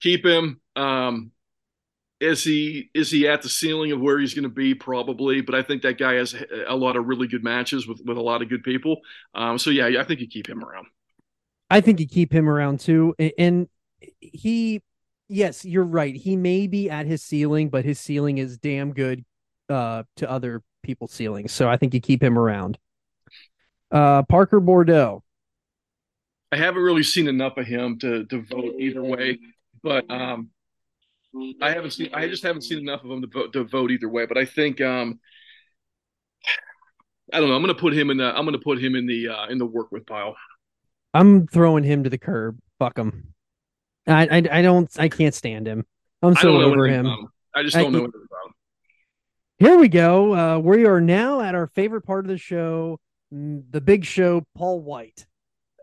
Keep 0.00 0.26
him. 0.26 0.60
Um, 0.76 1.32
is 2.20 2.44
he 2.44 2.90
is 2.94 3.10
he 3.10 3.28
at 3.28 3.42
the 3.42 3.48
ceiling 3.48 3.92
of 3.92 4.00
where 4.00 4.18
he's 4.18 4.34
going 4.34 4.44
to 4.44 4.48
be? 4.48 4.74
Probably, 4.74 5.40
but 5.40 5.54
I 5.54 5.62
think 5.62 5.82
that 5.82 5.98
guy 5.98 6.14
has 6.14 6.34
a 6.66 6.76
lot 6.76 6.96
of 6.96 7.06
really 7.06 7.26
good 7.26 7.44
matches 7.44 7.86
with 7.86 8.00
with 8.04 8.16
a 8.16 8.22
lot 8.22 8.42
of 8.42 8.48
good 8.48 8.62
people. 8.62 9.00
Um, 9.34 9.58
so 9.58 9.70
yeah, 9.70 10.00
I 10.00 10.04
think 10.04 10.20
you 10.20 10.28
keep 10.28 10.48
him 10.48 10.64
around. 10.64 10.86
I 11.70 11.80
think 11.80 12.00
you 12.00 12.06
keep 12.06 12.32
him 12.32 12.48
around 12.48 12.80
too, 12.80 13.14
and 13.38 13.68
he, 14.20 14.82
yes, 15.28 15.64
you're 15.64 15.84
right. 15.84 16.14
He 16.14 16.36
may 16.36 16.66
be 16.66 16.90
at 16.90 17.06
his 17.06 17.22
ceiling, 17.22 17.68
but 17.68 17.84
his 17.84 17.98
ceiling 17.98 18.38
is 18.38 18.58
damn 18.58 18.92
good 18.92 19.24
uh, 19.68 20.04
to 20.16 20.30
other 20.30 20.62
people's 20.82 21.12
ceilings. 21.12 21.52
So 21.52 21.68
I 21.68 21.76
think 21.76 21.94
you 21.94 22.00
keep 22.00 22.22
him 22.22 22.38
around. 22.38 22.78
Uh, 23.94 24.24
Parker 24.24 24.60
Boudreaux. 24.60 25.22
I 26.50 26.56
haven't 26.56 26.82
really 26.82 27.04
seen 27.04 27.28
enough 27.28 27.56
of 27.56 27.66
him 27.66 27.98
to 28.00 28.24
to 28.26 28.42
vote 28.42 28.74
either 28.78 29.02
way, 29.02 29.38
but 29.82 30.10
um, 30.10 30.50
I 31.62 31.70
haven't 31.70 31.92
seen. 31.92 32.10
I 32.12 32.28
just 32.28 32.42
haven't 32.42 32.62
seen 32.62 32.78
enough 32.78 33.04
of 33.04 33.10
him 33.10 33.22
to 33.22 33.28
vote, 33.28 33.52
to 33.52 33.64
vote 33.64 33.90
either 33.90 34.08
way. 34.08 34.26
But 34.26 34.36
I 34.36 34.44
think 34.44 34.80
um, 34.80 35.20
I 37.32 37.40
don't 37.40 37.48
know. 37.48 37.56
I'm 37.56 37.62
going 37.62 37.74
to 37.74 37.80
put 37.80 37.94
him 37.94 38.10
in 38.10 38.18
the. 38.18 38.26
I'm 38.26 38.44
going 38.44 38.58
to 38.58 38.64
put 38.64 38.82
him 38.82 38.94
in 38.94 39.06
the 39.06 39.28
uh, 39.28 39.46
in 39.46 39.58
the 39.58 39.66
work 39.66 39.90
with 39.90 40.06
pile. 40.06 40.36
I'm 41.12 41.46
throwing 41.46 41.84
him 41.84 42.04
to 42.04 42.10
the 42.10 42.18
curb. 42.18 42.58
Fuck 42.78 42.98
him. 42.98 43.34
I 44.06 44.26
I, 44.26 44.58
I 44.58 44.62
don't. 44.62 44.90
I 44.98 45.08
can't 45.08 45.34
stand 45.34 45.66
him. 45.66 45.86
I'm 46.22 46.36
so 46.36 46.60
over 46.60 46.86
him. 46.86 47.06
him. 47.06 47.28
I 47.54 47.62
just 47.62 47.74
don't 47.74 47.86
I, 47.86 47.90
know 47.90 48.04
anything 48.04 48.26
about 48.26 48.46
him. 48.46 48.54
Here 49.58 49.78
we 49.78 49.88
go. 49.88 50.34
Uh, 50.34 50.58
we 50.58 50.84
are 50.86 51.00
now 51.00 51.40
at 51.40 51.54
our 51.54 51.68
favorite 51.68 52.02
part 52.02 52.24
of 52.24 52.28
the 52.28 52.38
show, 52.38 52.98
the 53.34 53.80
big 53.80 54.04
show, 54.04 54.42
Paul 54.54 54.80
White. 54.80 55.26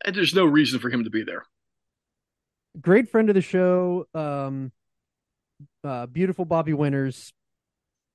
And 0.06 0.16
there's 0.16 0.34
no 0.34 0.46
reason 0.46 0.80
for 0.80 0.90
him 0.90 1.04
to 1.04 1.10
be 1.10 1.24
there. 1.24 1.44
Great 2.80 3.10
friend 3.10 3.30
of 3.30 3.36
the 3.36 3.42
show. 3.42 4.06
Um, 4.14 4.72
uh, 5.84 6.06
beautiful 6.06 6.46
Bobby 6.46 6.74
Winters 6.74 7.34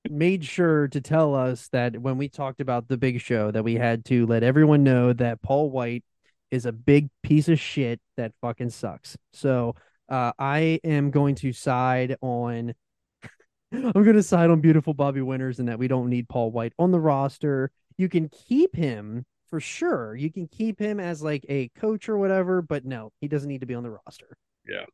made 0.09 0.43
sure 0.43 0.87
to 0.87 1.01
tell 1.01 1.35
us 1.35 1.67
that 1.71 2.01
when 2.01 2.17
we 2.17 2.29
talked 2.29 2.61
about 2.61 2.87
the 2.87 2.97
big 2.97 3.21
show 3.21 3.51
that 3.51 3.63
we 3.63 3.75
had 3.75 4.05
to 4.05 4.25
let 4.25 4.41
everyone 4.41 4.83
know 4.83 5.13
that 5.13 5.41
Paul 5.41 5.69
White 5.69 6.03
is 6.49 6.65
a 6.65 6.71
big 6.71 7.09
piece 7.23 7.49
of 7.49 7.59
shit 7.59 7.99
that 8.15 8.31
fucking 8.41 8.69
sucks. 8.69 9.17
So 9.33 9.75
uh, 10.09 10.31
I 10.39 10.79
am 10.83 11.11
going 11.11 11.35
to 11.35 11.53
side 11.53 12.15
on 12.21 12.73
I'm 13.73 13.91
going 13.91 14.15
to 14.15 14.23
side 14.23 14.49
on 14.49 14.61
beautiful 14.61 14.93
Bobby 14.93 15.21
Winters 15.21 15.59
and 15.59 15.67
that 15.67 15.77
we 15.77 15.89
don't 15.89 16.09
need 16.09 16.29
Paul 16.29 16.51
White 16.51 16.73
on 16.79 16.91
the 16.91 16.99
roster. 16.99 17.69
You 17.97 18.09
can 18.09 18.29
keep 18.29 18.75
him 18.75 19.25
for 19.49 19.59
sure. 19.59 20.15
You 20.15 20.31
can 20.31 20.47
keep 20.47 20.79
him 20.79 20.99
as 20.99 21.21
like 21.21 21.45
a 21.49 21.69
coach 21.69 22.09
or 22.09 22.17
whatever, 22.17 22.61
but 22.61 22.85
no, 22.85 23.11
he 23.21 23.27
doesn't 23.27 23.49
need 23.49 23.61
to 23.61 23.67
be 23.67 23.75
on 23.75 23.83
the 23.83 23.91
roster. 23.91 24.37
Yeah. 24.65 24.85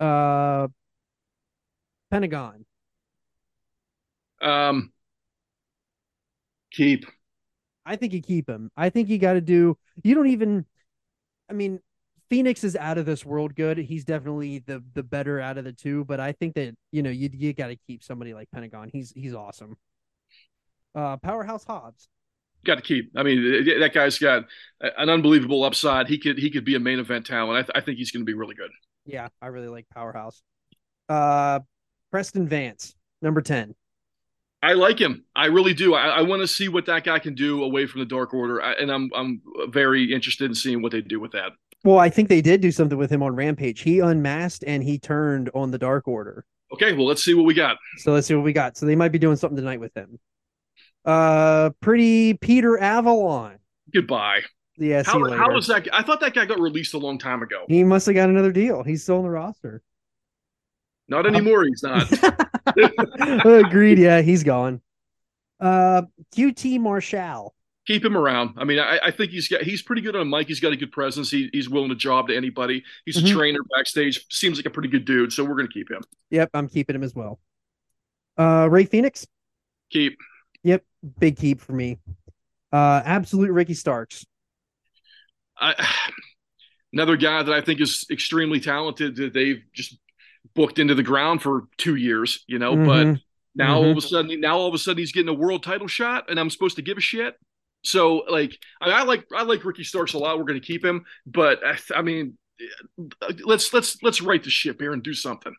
Uh 0.00 0.68
Pentagon. 2.10 2.64
Um, 4.40 4.92
keep. 6.70 7.06
I 7.86 7.96
think 7.96 8.12
you 8.12 8.22
keep 8.22 8.48
him. 8.48 8.70
I 8.76 8.90
think 8.90 9.08
you 9.08 9.18
got 9.18 9.34
to 9.34 9.40
do. 9.40 9.76
You 10.02 10.14
don't 10.14 10.28
even. 10.28 10.64
I 11.50 11.54
mean, 11.54 11.80
Fenix 12.30 12.64
is 12.64 12.76
out 12.76 12.98
of 12.98 13.06
this 13.06 13.24
world 13.24 13.54
good. 13.54 13.78
He's 13.78 14.04
definitely 14.04 14.60
the 14.60 14.82
the 14.94 15.02
better 15.02 15.40
out 15.40 15.58
of 15.58 15.64
the 15.64 15.72
two. 15.72 16.04
But 16.04 16.20
I 16.20 16.32
think 16.32 16.54
that 16.54 16.74
you 16.92 17.02
know 17.02 17.10
you 17.10 17.30
you 17.32 17.52
got 17.52 17.68
to 17.68 17.76
keep 17.76 18.02
somebody 18.02 18.34
like 18.34 18.50
Pentagon. 18.52 18.90
He's 18.92 19.12
he's 19.16 19.34
awesome. 19.34 19.76
Uh, 20.94 21.16
Powerhouse 21.16 21.64
Hobbs. 21.64 22.08
Got 22.64 22.76
to 22.76 22.82
keep. 22.82 23.12
I 23.16 23.22
mean, 23.22 23.66
that 23.80 23.92
guy's 23.92 24.18
got 24.18 24.44
an 24.80 25.10
unbelievable 25.10 25.64
upside. 25.64 26.08
He 26.08 26.18
could 26.18 26.38
he 26.38 26.50
could 26.50 26.64
be 26.64 26.76
a 26.76 26.80
main 26.80 26.98
event 26.98 27.26
talent. 27.26 27.58
I, 27.58 27.62
th- 27.62 27.72
I 27.74 27.80
think 27.80 27.98
he's 27.98 28.10
going 28.10 28.22
to 28.22 28.26
be 28.26 28.32
really 28.32 28.54
good. 28.54 28.70
Yeah, 29.04 29.28
I 29.42 29.48
really 29.48 29.68
like 29.68 29.86
Powerhouse. 29.94 30.42
Uh, 31.08 31.60
Preston 32.10 32.48
Vance, 32.48 32.94
number 33.20 33.42
10. 33.42 33.74
I 34.62 34.72
like 34.72 34.98
him. 34.98 35.24
I 35.36 35.46
really 35.46 35.74
do. 35.74 35.92
I, 35.94 36.06
I 36.06 36.22
want 36.22 36.40
to 36.40 36.48
see 36.48 36.68
what 36.68 36.86
that 36.86 37.04
guy 37.04 37.18
can 37.18 37.34
do 37.34 37.64
away 37.64 37.84
from 37.86 38.00
the 38.00 38.06
Dark 38.06 38.32
Order, 38.32 38.62
I, 38.62 38.72
and 38.72 38.90
I'm 38.90 39.10
I'm 39.14 39.42
very 39.68 40.10
interested 40.10 40.46
in 40.46 40.54
seeing 40.54 40.80
what 40.80 40.90
they 40.90 41.02
do 41.02 41.20
with 41.20 41.32
that. 41.32 41.52
Well, 41.84 41.98
I 41.98 42.08
think 42.08 42.30
they 42.30 42.40
did 42.40 42.62
do 42.62 42.72
something 42.72 42.96
with 42.96 43.10
him 43.10 43.22
on 43.22 43.36
Rampage. 43.36 43.82
He 43.82 43.98
unmasked 43.98 44.64
and 44.66 44.82
he 44.82 44.98
turned 44.98 45.50
on 45.54 45.70
the 45.70 45.76
Dark 45.76 46.08
Order. 46.08 46.46
Okay, 46.72 46.94
well, 46.94 47.04
let's 47.04 47.22
see 47.22 47.34
what 47.34 47.44
we 47.44 47.52
got. 47.52 47.76
So 47.98 48.12
let's 48.12 48.26
see 48.26 48.34
what 48.34 48.42
we 48.42 48.54
got. 48.54 48.78
So 48.78 48.86
they 48.86 48.96
might 48.96 49.12
be 49.12 49.18
doing 49.18 49.36
something 49.36 49.56
tonight 49.56 49.80
with 49.80 49.94
him. 49.94 50.18
Uh, 51.04 51.70
pretty 51.80 52.34
Peter 52.34 52.78
Avalon. 52.78 53.58
Goodbye. 53.92 54.42
Yeah. 54.76 55.02
How, 55.04 55.24
how 55.32 55.52
was 55.52 55.66
that? 55.68 55.86
I 55.92 56.02
thought 56.02 56.20
that 56.20 56.34
guy 56.34 56.46
got 56.46 56.58
released 56.58 56.94
a 56.94 56.98
long 56.98 57.18
time 57.18 57.42
ago. 57.42 57.64
He 57.68 57.84
must 57.84 58.06
have 58.06 58.14
got 58.14 58.28
another 58.28 58.52
deal. 58.52 58.82
He's 58.82 59.02
still 59.02 59.18
on 59.18 59.24
the 59.24 59.30
roster. 59.30 59.82
Not 61.08 61.26
anymore. 61.26 61.64
He's 61.64 61.82
not. 61.82 62.10
Agreed. 63.46 63.98
Yeah, 63.98 64.22
he's 64.22 64.42
gone. 64.42 64.80
Uh, 65.60 66.02
QT 66.34 66.80
Marshall. 66.80 67.54
Keep 67.86 68.04
him 68.04 68.16
around. 68.16 68.54
I 68.56 68.64
mean, 68.64 68.78
I, 68.78 68.98
I, 69.04 69.10
think 69.10 69.30
he's 69.30 69.46
got 69.46 69.60
he's 69.60 69.82
pretty 69.82 70.00
good 70.00 70.16
on 70.16 70.30
mic. 70.30 70.48
He's 70.48 70.60
got 70.60 70.72
a 70.72 70.76
good 70.76 70.90
presence. 70.90 71.30
He, 71.30 71.50
he's 71.52 71.68
willing 71.68 71.90
to 71.90 71.94
job 71.94 72.28
to 72.28 72.36
anybody. 72.36 72.82
He's 73.04 73.18
mm-hmm. 73.18 73.26
a 73.26 73.30
trainer 73.30 73.60
backstage. 73.76 74.24
Seems 74.30 74.56
like 74.56 74.64
a 74.64 74.70
pretty 74.70 74.88
good 74.88 75.04
dude. 75.04 75.34
So 75.34 75.44
we're 75.44 75.54
gonna 75.54 75.68
keep 75.68 75.90
him. 75.90 76.02
Yep, 76.30 76.50
I'm 76.54 76.68
keeping 76.68 76.96
him 76.96 77.02
as 77.02 77.14
well. 77.14 77.40
Uh, 78.38 78.68
Rey 78.70 78.86
Fenix. 78.86 79.26
Keep. 79.90 80.18
Yep, 80.62 80.82
big 81.04 81.36
keep 81.36 81.60
for 81.60 81.72
me. 81.72 81.98
Uh, 82.72 83.02
absolute 83.04 83.52
Ricky 83.52 83.74
Starks. 83.74 84.26
I, 85.56 85.86
another 86.92 87.16
guy 87.16 87.42
that 87.42 87.54
I 87.54 87.60
think 87.60 87.80
is 87.80 88.06
extremely 88.10 88.60
talented 88.60 89.16
that 89.16 89.32
they've 89.32 89.62
just 89.72 89.98
booked 90.54 90.78
into 90.78 90.94
the 90.94 91.02
ground 91.02 91.42
for 91.42 91.64
two 91.76 91.94
years, 91.94 92.44
you 92.46 92.58
know, 92.58 92.74
mm-hmm. 92.74 92.86
but 92.86 93.20
now 93.54 93.76
mm-hmm. 93.76 93.84
all 93.84 93.90
of 93.90 93.96
a 93.96 94.00
sudden, 94.00 94.40
now 94.40 94.56
all 94.56 94.68
of 94.68 94.74
a 94.74 94.78
sudden 94.78 94.98
he's 94.98 95.12
getting 95.12 95.28
a 95.28 95.34
world 95.34 95.62
title 95.62 95.86
shot 95.86 96.30
and 96.30 96.38
I'm 96.38 96.50
supposed 96.50 96.76
to 96.76 96.82
give 96.82 96.98
a 96.98 97.00
shit. 97.00 97.34
So 97.82 98.24
like, 98.28 98.58
I, 98.80 98.90
I 98.90 99.02
like, 99.04 99.24
I 99.34 99.42
like 99.42 99.64
Ricky 99.64 99.84
Starks 99.84 100.14
a 100.14 100.18
lot. 100.18 100.38
We're 100.38 100.44
going 100.44 100.60
to 100.60 100.66
keep 100.66 100.84
him, 100.84 101.04
but 101.26 101.60
I, 101.64 101.76
I 101.94 102.02
mean, 102.02 102.36
let's, 103.44 103.72
let's, 103.72 104.02
let's 104.02 104.20
right 104.20 104.42
the 104.42 104.50
ship 104.50 104.80
here 104.80 104.92
and 104.92 105.02
do 105.02 105.14
something. 105.14 105.54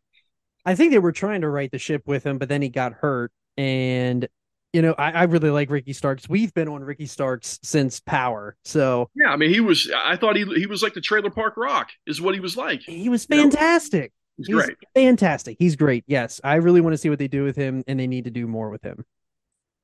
I 0.66 0.76
think 0.76 0.92
they 0.92 1.00
were 1.00 1.12
trying 1.12 1.42
to 1.42 1.50
right 1.50 1.72
the 1.72 1.78
ship 1.78 2.04
with 2.08 2.26
him, 2.26 2.38
but 2.38 2.50
then 2.50 2.62
he 2.62 2.70
got 2.70 2.94
hurt 2.94 3.32
and 3.56 4.28
you 4.76 4.82
know, 4.82 4.94
I, 4.98 5.12
I, 5.12 5.24
really 5.24 5.52
like 5.52 5.70
Ricky 5.70 5.94
Starks. 5.94 6.28
We've 6.28 6.54
been 6.54 6.68
on 6.68 6.84
Ricky 6.84 7.06
Starks 7.06 7.60
since 7.64 8.02
Power. 8.02 8.58
So 8.66 9.10
yeah, 9.16 9.30
I 9.30 9.38
mean, 9.38 9.50
he 9.50 9.62
was. 9.62 9.90
I 9.96 10.18
thought 10.18 10.36
he 10.36 10.44
he 10.44 10.66
was 10.66 10.84
like 10.84 10.94
the 10.94 11.00
Trailer 11.00 11.30
Park 11.30 11.56
Rock 11.56 11.92
is 12.06 12.20
what 12.20 12.34
he 12.34 12.42
was 12.42 12.58
like. 12.58 12.82
He 12.82 13.08
was 13.08 13.24
fantastic. 13.24 14.12
He's, 14.36 14.48
He's 14.48 14.56
great. 14.56 14.78
Fantastic. 14.94 15.56
He's 15.60 15.78
great. 15.78 16.04
Yes. 16.08 16.42
I 16.44 16.56
really 16.56 16.82
want 16.82 16.92
to 16.94 16.98
see 16.98 17.10
what 17.10 17.20
they 17.20 17.30
do 17.30 17.46
with 17.46 17.56
him, 17.56 17.86
and 17.88 17.98
they 17.98 18.06
need 18.06 18.26
to 18.26 18.32
do 18.32 18.48
more 18.48 18.70
with 18.70 18.84
him. 18.84 19.06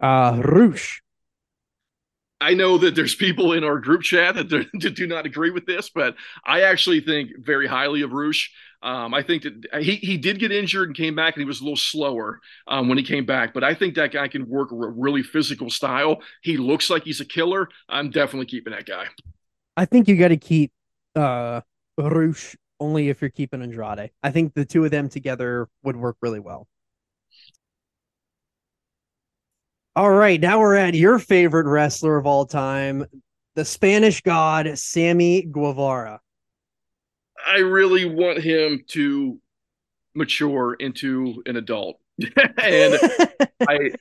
Uh 0.01 0.41
Rush. 0.43 1.01
I 2.41 2.53
know 2.53 2.77
that 2.79 2.93
there's 2.93 3.15
people 3.15 3.53
in 3.53 3.63
our 3.63 3.79
group 3.79 4.01
chat 4.01 4.35
that, 4.35 4.49
that 4.73 4.95
do 4.95 5.07
not 5.07 5.25
agree 5.25 5.51
with 5.51 5.65
this, 5.65 5.89
but 5.89 6.15
I 6.43 6.63
actually 6.63 6.99
think 6.99 7.29
very 7.39 7.65
highly 7.65 8.01
of 8.01 8.11
Rush. 8.11 8.51
Um, 8.83 9.13
I 9.13 9.21
think 9.21 9.43
that 9.43 9.83
he, 9.83 9.95
he 9.95 10.17
did 10.17 10.39
get 10.39 10.51
injured 10.51 10.89
and 10.89 10.97
came 10.97 11.15
back, 11.15 11.35
and 11.35 11.41
he 11.41 11.45
was 11.45 11.61
a 11.61 11.63
little 11.63 11.77
slower 11.77 12.39
um, 12.67 12.89
when 12.89 12.97
he 12.97 13.03
came 13.03 13.25
back. 13.25 13.53
But 13.53 13.63
I 13.63 13.73
think 13.73 13.95
that 13.95 14.11
guy 14.11 14.27
can 14.27 14.47
work 14.47 14.71
a 14.71 14.75
really 14.75 15.21
physical 15.21 15.69
style. 15.69 16.21
He 16.41 16.57
looks 16.57 16.89
like 16.89 17.03
he's 17.03 17.21
a 17.21 17.25
killer. 17.25 17.69
I'm 17.87 18.09
definitely 18.09 18.47
keeping 18.47 18.73
that 18.73 18.85
guy. 18.85 19.05
I 19.77 19.85
think 19.85 20.07
you 20.07 20.15
got 20.15 20.29
to 20.29 20.37
keep 20.37 20.71
uh, 21.15 21.61
Rush 21.97 22.55
only 22.79 23.09
if 23.09 23.21
you're 23.21 23.29
keeping 23.29 23.61
Andrade. 23.61 24.11
I 24.23 24.31
think 24.31 24.53
the 24.55 24.65
two 24.65 24.83
of 24.83 24.91
them 24.91 25.09
together 25.09 25.67
would 25.83 25.95
work 25.95 26.17
really 26.21 26.39
well. 26.39 26.67
All 29.95 30.09
right, 30.09 30.39
now 30.39 30.59
we're 30.59 30.75
at 30.75 30.95
your 30.95 31.19
favorite 31.19 31.67
wrestler 31.67 32.17
of 32.17 32.25
all 32.25 32.45
time, 32.45 33.05
the 33.55 33.65
Spanish 33.65 34.21
god 34.21 34.77
Sammy 34.79 35.43
Guevara. 35.43 36.21
I 37.47 37.59
really 37.59 38.05
want 38.05 38.39
him 38.39 38.83
to 38.89 39.39
mature 40.15 40.73
into 40.73 41.41
an 41.45 41.55
adult. 41.55 41.97
and 42.19 42.99
I 43.67 43.91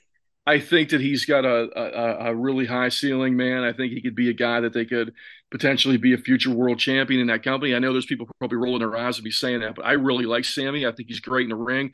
I 0.47 0.59
think 0.59 0.91
that 0.91 1.01
he's 1.01 1.27
got 1.27 1.45
a, 1.45 1.69
a, 1.79 2.31
a 2.31 2.35
really 2.35 2.67
high 2.67 2.89
ceiling, 2.89 3.37
man. 3.37 3.62
I 3.62 3.73
think 3.73 3.93
he 3.93 4.01
could 4.01 4.17
be 4.17 4.31
a 4.31 4.35
guy 4.35 4.61
that 4.61 4.73
they 4.73 4.85
could 4.85 5.12
potentially 5.51 5.97
be 5.97 6.15
a 6.15 6.19
future 6.19 6.51
world 6.51 6.79
champion 6.79 7.21
in 7.21 7.27
that 7.29 7.43
company. 7.43 7.75
I 7.75 7.79
know 7.79 7.93
there's 7.93 8.07
people 8.07 8.27
probably 8.39 8.57
rolling 8.57 8.81
their 8.81 8.97
eyes 8.97 9.17
to 9.17 9.23
be 9.23 9.31
saying 9.31 9.61
that, 9.61 9.77
but 9.77 9.85
I 9.85 9.93
really 9.93 10.25
like 10.25 10.45
Sammy. 10.45 10.87
I 10.87 10.93
think 10.93 11.09
he's 11.09 11.21
great 11.21 11.45
in 11.45 11.51
the 11.51 11.57
ring. 11.57 11.93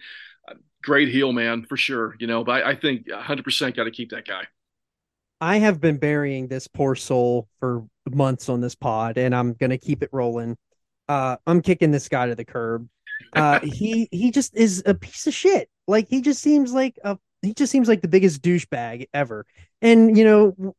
Great 0.82 1.09
heel, 1.09 1.32
man, 1.32 1.66
for 1.68 1.77
sure. 1.77 2.14
You 2.20 2.28
know, 2.28 2.44
but 2.44 2.64
I, 2.64 2.70
I 2.70 2.74
think 2.77 3.09
100% 3.09 3.77
got 3.77 3.85
to 3.85 3.90
keep 3.90 4.10
that 4.10 4.27
guy. 4.27 4.44
I 5.40 5.59
have 5.59 5.81
been 5.81 5.98
burying 5.98 6.48
this 6.48 6.66
poor 6.66 6.94
soul 6.94 7.48
for 7.60 7.85
months 8.10 8.48
on 8.48 8.60
this 8.60 8.74
pod, 8.74 9.18
and 9.18 9.35
I'm 9.35 9.52
gonna 9.52 9.77
keep 9.77 10.02
it 10.02 10.09
rolling. 10.12 10.56
Uh, 11.08 11.36
I'm 11.46 11.62
kicking 11.62 11.90
this 11.90 12.08
guy 12.08 12.26
to 12.26 12.34
the 12.34 12.44
curb. 12.44 12.88
Uh, 13.32 13.60
he 13.64 14.08
he 14.10 14.30
just 14.30 14.56
is 14.56 14.82
a 14.86 14.94
piece 14.94 15.26
of 15.26 15.34
shit. 15.34 15.68
Like 15.86 16.08
he 16.08 16.20
just 16.20 16.42
seems 16.42 16.72
like 16.72 16.98
a 17.04 17.18
he 17.42 17.54
just 17.54 17.70
seems 17.72 17.88
like 17.88 18.02
the 18.02 18.08
biggest 18.08 18.42
douchebag 18.42 19.08
ever. 19.14 19.46
And 19.82 20.16
you 20.16 20.24
know, 20.24 20.74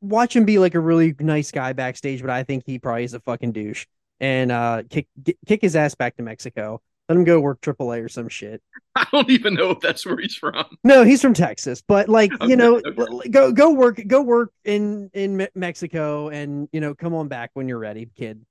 watch 0.00 0.34
him 0.34 0.44
be 0.44 0.58
like 0.58 0.74
a 0.74 0.80
really 0.80 1.14
nice 1.18 1.50
guy 1.50 1.72
backstage, 1.72 2.20
but 2.20 2.30
I 2.30 2.42
think 2.42 2.64
he 2.66 2.78
probably 2.78 3.04
is 3.04 3.14
a 3.14 3.20
fucking 3.20 3.52
douche. 3.52 3.86
And 4.20 4.50
uh, 4.50 4.82
kick 4.88 5.08
get, 5.22 5.36
kick 5.46 5.62
his 5.62 5.76
ass 5.76 5.94
back 5.94 6.16
to 6.16 6.22
Mexico. 6.22 6.80
Let 7.08 7.18
him 7.18 7.24
go 7.24 7.38
work 7.38 7.60
AAA 7.60 8.04
or 8.04 8.08
some 8.08 8.28
shit. 8.28 8.62
I 8.96 9.06
don't 9.12 9.30
even 9.30 9.54
know 9.54 9.70
if 9.70 9.80
that's 9.80 10.04
where 10.04 10.16
he's 10.16 10.34
from. 10.34 10.64
No, 10.82 11.04
he's 11.04 11.20
from 11.20 11.34
Texas, 11.34 11.82
but 11.86 12.08
like 12.08 12.32
okay, 12.32 12.46
you 12.48 12.56
know, 12.56 12.80
okay. 12.84 13.28
go 13.28 13.52
go 13.52 13.72
work 13.72 14.00
go 14.06 14.22
work 14.22 14.52
in 14.64 15.10
in 15.12 15.46
Mexico, 15.54 16.28
and 16.30 16.68
you 16.72 16.80
know, 16.80 16.94
come 16.94 17.14
on 17.14 17.28
back 17.28 17.50
when 17.54 17.68
you're 17.68 17.78
ready, 17.78 18.08
kid. 18.16 18.44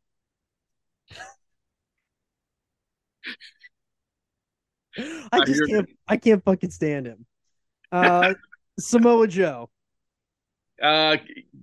I 4.98 5.46
just 5.46 5.62
I 5.64 5.68
can't. 5.68 5.90
I 6.08 6.18
can't 6.18 6.44
fucking 6.44 6.72
stand 6.72 7.08
him. 7.08 7.26
Uh, 7.92 8.34
Samoa 8.80 9.28
Joe. 9.28 9.70
Uh, 10.82 11.18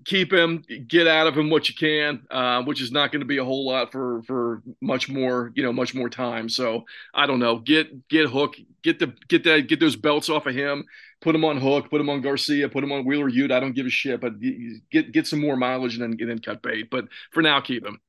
keep 0.06 0.32
him. 0.32 0.64
Get 0.86 1.06
out 1.06 1.26
of 1.26 1.36
him 1.36 1.50
what 1.50 1.68
you 1.68 1.74
can, 1.74 2.22
uh, 2.30 2.62
which 2.62 2.80
is 2.80 2.90
not 2.90 3.12
going 3.12 3.20
to 3.20 3.26
be 3.26 3.38
a 3.38 3.44
whole 3.44 3.66
lot 3.66 3.92
for 3.92 4.22
for 4.22 4.62
much 4.80 5.08
more. 5.08 5.52
You 5.54 5.62
know, 5.62 5.72
much 5.72 5.94
more 5.94 6.08
time. 6.08 6.48
So 6.48 6.84
I 7.14 7.26
don't 7.26 7.38
know. 7.38 7.58
Get 7.58 8.08
get 8.08 8.28
Hook. 8.28 8.56
Get 8.82 8.98
the 8.98 9.14
get 9.28 9.44
that 9.44 9.68
get 9.68 9.80
those 9.80 9.96
belts 9.96 10.28
off 10.28 10.46
of 10.46 10.54
him. 10.54 10.84
Put 11.20 11.34
him 11.34 11.44
on 11.44 11.58
Hook. 11.58 11.90
Put 11.90 12.00
him 12.00 12.08
on 12.08 12.20
Garcia. 12.20 12.68
Put 12.68 12.84
him 12.84 12.92
on 12.92 13.04
Wheeler 13.04 13.30
Yuta. 13.30 13.52
I 13.52 13.60
don't 13.60 13.74
give 13.74 13.86
a 13.86 13.90
shit. 13.90 14.20
But 14.20 14.40
get 14.90 15.12
get 15.12 15.26
some 15.26 15.40
more 15.40 15.56
mileage 15.56 15.94
and 15.94 16.02
then 16.02 16.12
get 16.12 16.28
in 16.28 16.38
cut 16.38 16.62
bait. 16.62 16.88
But 16.90 17.06
for 17.32 17.42
now, 17.42 17.60
keep 17.60 17.84
him. 17.84 18.00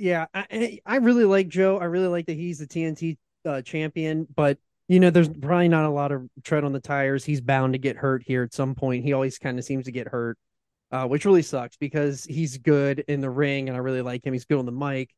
Yeah, 0.00 0.24
I, 0.32 0.80
I 0.86 0.96
really 0.96 1.26
like 1.26 1.48
Joe. 1.48 1.76
I 1.76 1.84
really 1.84 2.08
like 2.08 2.24
that 2.24 2.36
he's 2.38 2.58
the 2.58 2.66
TNT 2.66 3.18
uh, 3.44 3.60
champion, 3.60 4.26
but 4.34 4.56
you 4.88 4.98
know, 4.98 5.10
there's 5.10 5.28
probably 5.28 5.68
not 5.68 5.84
a 5.84 5.90
lot 5.90 6.10
of 6.10 6.26
tread 6.42 6.64
on 6.64 6.72
the 6.72 6.80
tires. 6.80 7.22
He's 7.22 7.42
bound 7.42 7.74
to 7.74 7.78
get 7.78 7.96
hurt 7.96 8.22
here 8.22 8.42
at 8.42 8.54
some 8.54 8.74
point. 8.74 9.04
He 9.04 9.12
always 9.12 9.38
kind 9.38 9.58
of 9.58 9.64
seems 9.64 9.84
to 9.84 9.92
get 9.92 10.08
hurt, 10.08 10.38
uh, 10.90 11.04
which 11.04 11.26
really 11.26 11.42
sucks 11.42 11.76
because 11.76 12.24
he's 12.24 12.56
good 12.56 13.04
in 13.08 13.20
the 13.20 13.28
ring 13.28 13.68
and 13.68 13.76
I 13.76 13.80
really 13.80 14.00
like 14.00 14.24
him. 14.24 14.32
He's 14.32 14.46
good 14.46 14.58
on 14.58 14.64
the 14.64 14.72
mic. 14.72 15.10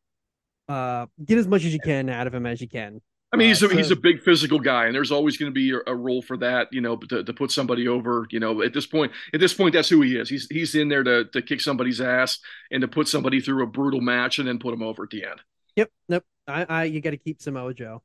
Uh, 0.69 1.07
get 1.25 1.39
as 1.39 1.47
much 1.47 1.65
as 1.65 1.73
you 1.73 1.81
can 1.81 2.09
out 2.09 2.27
of 2.27 2.35
him 2.35 2.45
as 2.45 2.61
you 2.61 2.69
can. 2.69 3.01
I 3.33 3.39
mean, 3.39 3.49
he's 3.49 3.63
a, 3.63 3.69
he's 3.69 3.91
a 3.91 3.97
big 3.97 4.21
physical 4.21 4.59
guy, 4.59 4.87
and 4.87 4.95
there's 4.95 5.11
always 5.11 5.39
going 5.39 5.51
to 5.51 5.55
be 5.55 5.73
a, 5.73 5.79
a, 5.91 5.97
role 5.97 6.21
for 6.21 6.37
that, 6.37 6.69
you 6.71 6.83
know, 6.83 6.97
to, 6.97 7.25
to 7.25 7.33
put 7.33 7.51
somebody 7.51 7.89
over. 7.89 8.27
You 8.31 8.41
know, 8.41 8.61
at 8.61 8.75
this 8.75 8.85
point, 8.85 9.11
at 9.33 9.41
this 9.41 9.55
point, 9.55 9.73
that's 9.73 9.89
who 9.89 10.03
he 10.03 10.17
is. 10.17 10.29
He's 10.29 10.47
he's 10.51 10.75
in 10.75 10.89
there 10.89 11.03
to 11.03 11.25
to 11.25 11.41
kick 11.41 11.63
somebody's 11.63 12.03
ass 12.03 12.39
and 12.71 12.83
to 12.83 12.89
put 12.89 13.09
somebody 13.09 13.41
through 13.41 13.63
a 13.63 13.67
brutal 13.67 14.03
match 14.03 14.39
and 14.39 14.47
then 14.47 14.59
put 14.59 14.75
him 14.75 14.83
over 14.83 15.05
at 15.05 15.11
the 15.11 15.25
end. 15.25 15.41
Yep, 15.77 15.91
nope. 16.11 16.25
I, 16.47 16.67
I 16.69 16.85
you 16.85 17.01
got 17.01 17.11
to 17.11 17.17
keep 17.17 17.41
Samoa 17.41 17.73
Joe. 17.73 18.03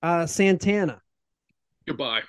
Uh, 0.00 0.26
Santana. 0.26 1.00
Goodbye. 1.88 2.20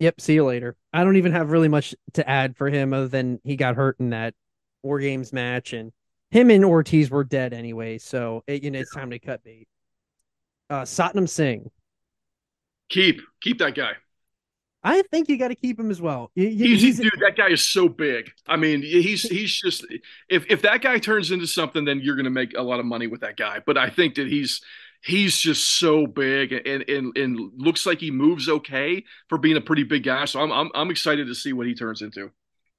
Yep. 0.00 0.20
See 0.20 0.34
you 0.34 0.44
later. 0.44 0.76
I 0.92 1.04
don't 1.04 1.16
even 1.16 1.32
have 1.32 1.52
really 1.52 1.68
much 1.68 1.94
to 2.14 2.28
add 2.28 2.56
for 2.56 2.68
him 2.68 2.92
other 2.94 3.08
than 3.08 3.40
he 3.44 3.54
got 3.54 3.76
hurt 3.76 4.00
in 4.00 4.10
that 4.10 4.34
War 4.82 4.98
Games 4.98 5.32
match, 5.32 5.72
and 5.72 5.92
him 6.32 6.50
and 6.50 6.64
Ortiz 6.64 7.10
were 7.10 7.22
dead 7.22 7.52
anyway. 7.52 7.98
So 7.98 8.42
it, 8.48 8.64
you 8.64 8.72
know 8.72 8.80
it's 8.80 8.92
time 8.92 9.10
to 9.10 9.20
cut 9.20 9.44
bait. 9.44 9.68
Uh, 10.68 10.82
Satnam 10.82 11.28
Singh. 11.28 11.70
Keep 12.88 13.20
keep 13.40 13.58
that 13.58 13.74
guy. 13.74 13.92
I 14.82 15.02
think 15.10 15.28
you 15.28 15.36
got 15.36 15.48
to 15.48 15.56
keep 15.56 15.80
him 15.80 15.90
as 15.90 16.00
well. 16.00 16.30
He's, 16.36 16.80
he's, 16.80 17.00
dude, 17.00 17.10
that 17.20 17.36
guy 17.36 17.48
is 17.48 17.68
so 17.68 17.88
big. 17.88 18.30
I 18.46 18.56
mean, 18.56 18.82
he's 18.82 19.22
he's 19.22 19.52
just 19.52 19.84
if 20.28 20.46
if 20.48 20.62
that 20.62 20.80
guy 20.80 20.98
turns 20.98 21.32
into 21.32 21.48
something, 21.48 21.84
then 21.84 22.00
you're 22.00 22.14
going 22.14 22.24
to 22.24 22.30
make 22.30 22.56
a 22.56 22.62
lot 22.62 22.78
of 22.78 22.86
money 22.86 23.08
with 23.08 23.22
that 23.22 23.36
guy. 23.36 23.60
But 23.66 23.76
I 23.76 23.90
think 23.90 24.14
that 24.14 24.28
he's 24.28 24.60
he's 25.02 25.38
just 25.38 25.78
so 25.78 26.06
big 26.06 26.52
and, 26.52 26.88
and 26.88 27.16
and 27.16 27.50
looks 27.56 27.84
like 27.84 27.98
he 27.98 28.12
moves 28.12 28.48
okay 28.48 29.04
for 29.28 29.38
being 29.38 29.56
a 29.56 29.60
pretty 29.60 29.82
big 29.82 30.04
guy. 30.04 30.24
So 30.24 30.40
I'm 30.40 30.52
I'm 30.52 30.70
I'm 30.72 30.90
excited 30.90 31.26
to 31.26 31.34
see 31.34 31.52
what 31.52 31.66
he 31.66 31.74
turns 31.74 32.00
into. 32.00 32.30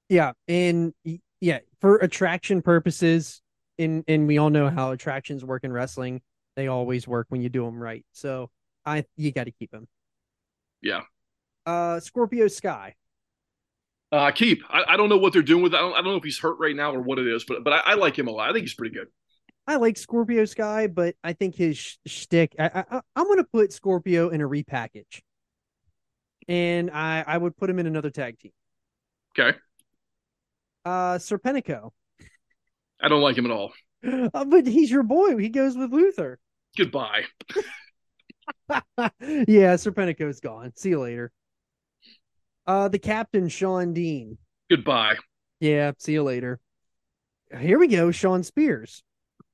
Yeah, 0.08 0.32
and 0.46 0.94
yeah, 1.40 1.58
for 1.82 1.96
attraction 1.96 2.62
purposes, 2.62 3.42
and 3.78 4.02
and 4.08 4.26
we 4.26 4.38
all 4.38 4.48
know 4.48 4.70
how 4.70 4.92
attractions 4.92 5.44
work 5.44 5.62
in 5.62 5.72
wrestling. 5.72 6.22
They 6.56 6.68
always 6.68 7.06
work 7.06 7.26
when 7.28 7.42
you 7.42 7.50
do 7.50 7.66
them 7.66 7.78
right. 7.78 8.06
So 8.12 8.50
I 8.86 9.04
you 9.16 9.30
got 9.30 9.44
to 9.44 9.52
keep 9.52 9.74
him. 9.74 9.86
Yeah. 10.82 11.02
Uh, 11.66 12.00
Scorpio 12.00 12.48
Sky. 12.48 12.94
Uh, 14.10 14.30
keep. 14.30 14.62
I, 14.70 14.94
I 14.94 14.96
don't 14.96 15.08
know 15.08 15.18
what 15.18 15.32
they're 15.32 15.42
doing 15.42 15.62
with. 15.62 15.74
I 15.74 15.80
don't, 15.80 15.92
I 15.92 15.96
don't 15.96 16.06
know 16.12 16.16
if 16.16 16.24
he's 16.24 16.38
hurt 16.38 16.58
right 16.58 16.74
now 16.74 16.94
or 16.94 17.00
what 17.00 17.18
it 17.18 17.26
is, 17.26 17.44
but 17.44 17.62
but 17.62 17.72
I, 17.72 17.92
I 17.92 17.94
like 17.94 18.18
him 18.18 18.26
a 18.28 18.30
lot. 18.30 18.48
I 18.48 18.52
think 18.52 18.62
he's 18.62 18.74
pretty 18.74 18.94
good. 18.94 19.08
I 19.66 19.76
like 19.76 19.98
Scorpio 19.98 20.46
Sky, 20.46 20.86
but 20.86 21.14
I 21.22 21.34
think 21.34 21.54
his 21.54 21.76
sh- 21.76 21.96
shtick. 22.06 22.54
I, 22.58 22.84
I, 22.90 23.00
I'm 23.14 23.24
going 23.24 23.36
to 23.36 23.44
put 23.44 23.72
Scorpio 23.72 24.30
in 24.30 24.40
a 24.40 24.48
repackage, 24.48 25.20
and 26.48 26.90
I 26.90 27.22
I 27.26 27.36
would 27.36 27.54
put 27.56 27.68
him 27.68 27.78
in 27.78 27.86
another 27.86 28.10
tag 28.10 28.38
team. 28.38 28.52
Okay. 29.38 29.56
Uh, 30.86 31.18
Serpentico. 31.18 31.90
I 33.00 33.08
don't 33.08 33.20
like 33.20 33.36
him 33.36 33.44
at 33.44 33.52
all. 33.52 33.72
Uh, 34.04 34.44
but 34.44 34.64
he's 34.64 34.92
your 34.92 35.02
boy. 35.02 35.36
He 35.38 35.48
goes 35.48 35.76
with 35.76 35.92
Luther. 35.92 36.38
Goodbye. 36.76 37.24
yeah, 39.48 39.76
Serpentico's 39.76 40.40
gone. 40.40 40.72
See 40.76 40.90
you 40.90 41.00
later. 41.00 41.32
Uh, 42.66 42.88
the 42.88 42.98
captain, 42.98 43.48
Shawn 43.48 43.94
Dean. 43.94 44.38
Goodbye. 44.70 45.16
Yeah, 45.60 45.92
see 45.98 46.12
you 46.12 46.22
later. 46.22 46.60
Here 47.58 47.78
we 47.78 47.88
go, 47.88 48.10
Shawn 48.10 48.42
Spears 48.42 49.02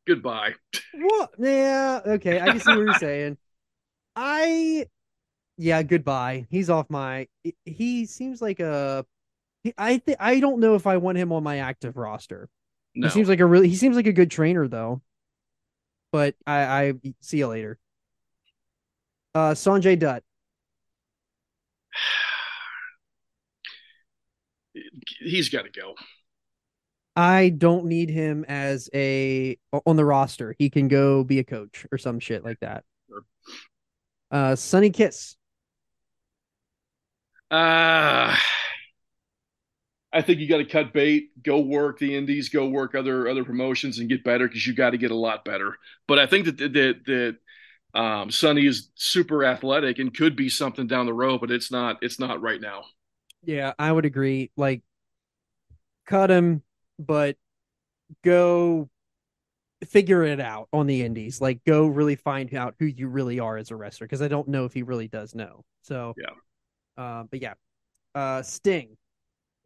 goodbye. 0.07 0.55
What? 0.95 1.31
Yeah, 1.39 2.01
okay. 2.07 2.41
I 2.41 2.47
can 2.47 2.61
see 2.61 2.71
what 2.71 2.79
you're 2.79 2.95
saying. 2.99 3.39
I, 4.17 4.87
yeah, 5.57 5.83
goodbye. 5.83 6.47
He's 6.51 6.71
off 6.71 6.89
my. 6.91 7.29
He 7.65 8.07
seems 8.07 8.41
like 8.41 8.61
a. 8.61 9.05
I 9.79 9.99
think 9.99 10.19
I 10.21 10.41
don't 10.41 10.61
know 10.61 10.75
if 10.75 10.87
I 10.87 10.99
want 10.99 11.19
him 11.19 11.33
on 11.33 11.43
my 11.43 11.59
active 11.59 11.97
roster. 11.97 12.49
No. 12.95 13.09
He 13.09 13.13
seems 13.13 13.29
like 13.29 13.41
a 13.41 13.47
really. 13.47 13.69
He 13.69 13.77
seems 13.77 13.97
like 13.97 14.07
a 14.07 14.13
good 14.13 14.31
trainer 14.31 14.69
though. 14.69 15.03
But 16.13 16.37
I, 16.47 16.61
I 16.63 16.95
see 17.21 17.39
you 17.39 17.49
later. 17.49 17.79
Uh, 19.35 19.53
Sanjay 19.53 19.99
Dutt. 19.99 20.23
He's 25.21 25.49
got 25.49 25.63
to 25.63 25.71
go. 25.71 25.95
I 27.17 27.51
don't 27.51 27.87
need 27.87 28.11
him 28.11 28.45
as 28.49 28.91
a 28.93 29.57
on 29.87 29.97
the 29.97 30.05
roster. 30.05 30.55
He 30.59 30.69
can 30.69 30.89
go 30.89 31.23
be 31.23 31.39
a 31.39 31.45
coach 31.45 31.87
or 31.93 31.99
some 31.99 32.19
shit 32.19 32.45
like 32.45 32.59
that. 32.61 32.85
Sure. 33.09 33.25
Uh, 34.31 34.57
Sonny 34.57 34.91
Kiss. 34.91 35.37
Uh 37.51 38.37
I 40.15 40.23
think 40.23 40.39
you 40.39 40.49
got 40.49 40.59
to 40.59 40.65
cut 40.65 40.93
bait, 40.93 41.31
go 41.43 41.59
work 41.59 41.99
the 41.99 42.15
indies, 42.15 42.49
go 42.49 42.69
work 42.69 42.95
other 42.95 43.27
other 43.29 43.45
promotions, 43.45 43.99
and 43.99 44.09
get 44.09 44.23
better 44.23 44.47
because 44.47 44.65
you 44.65 44.73
got 44.73 44.91
to 44.91 44.97
get 44.97 45.11
a 45.11 45.17
lot 45.17 45.45
better. 45.45 45.77
But 46.07 46.21
I 46.21 46.27
think 46.27 46.47
that 46.47 46.59
that 46.59 47.01
that 47.07 47.37
um, 47.95 48.31
Sonny 48.31 48.67
is 48.67 48.91
super 48.95 49.45
athletic 49.45 49.99
and 49.99 50.15
could 50.15 50.37
be 50.37 50.49
something 50.49 50.87
down 50.87 51.07
the 51.07 51.13
road, 51.13 51.41
but 51.41 51.51
it's 51.51 51.71
not. 51.71 51.99
It's 52.03 52.19
not 52.19 52.41
right 52.41 52.61
now. 52.61 52.85
Yeah, 53.43 53.73
I 53.79 53.93
would 53.93 54.05
agree. 54.05 54.51
Like, 54.57 54.83
cut 56.07 56.31
him, 56.31 56.63
but 56.99 57.37
go 58.23 58.89
figure 59.85 60.25
it 60.25 60.41
out 60.41 60.69
on 60.73 60.87
the 60.87 61.03
indies. 61.03 61.41
Like 61.41 61.65
go 61.65 61.87
really 61.87 62.17
find 62.17 62.53
out 62.55 62.75
who 62.79 62.87
you 62.87 63.09
really 63.09 63.39
are 63.39 63.57
as 63.57 63.71
a 63.71 63.77
wrestler 63.77 64.07
because 64.07 64.23
I 64.23 64.29
don't 64.29 64.49
know 64.49 64.65
if 64.65 64.73
he 64.73 64.83
really 64.83 65.09
does 65.09 65.35
know. 65.35 65.65
So 65.83 66.15
Yeah. 66.17 66.31
Uh, 66.97 67.25
but 67.25 67.43
yeah, 67.43 67.55
uh, 68.15 68.43
Sting. 68.43 68.97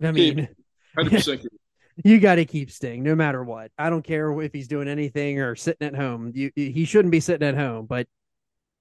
I 0.03 0.13
mean, 0.13 0.49
you 2.05 2.21
got 2.21 2.37
to 2.37 2.45
keep 2.45 2.71
Sting 2.71 3.03
no 3.03 3.15
matter 3.15 3.43
what. 3.45 3.71
I 3.79 3.91
don't 3.91 4.03
care 4.03 4.41
if 4.41 4.53
he's 4.53 4.69
doing 4.69 4.89
anything 4.89 5.41
or 5.41 5.55
sitting 5.57 5.87
at 5.87 5.95
home. 5.95 6.33
You 6.35 6.51
he 6.55 6.85
shouldn't 6.85 7.13
be 7.13 7.21
sitting 7.21 7.47
at 7.47 7.55
home, 7.55 7.87
but 7.87 8.07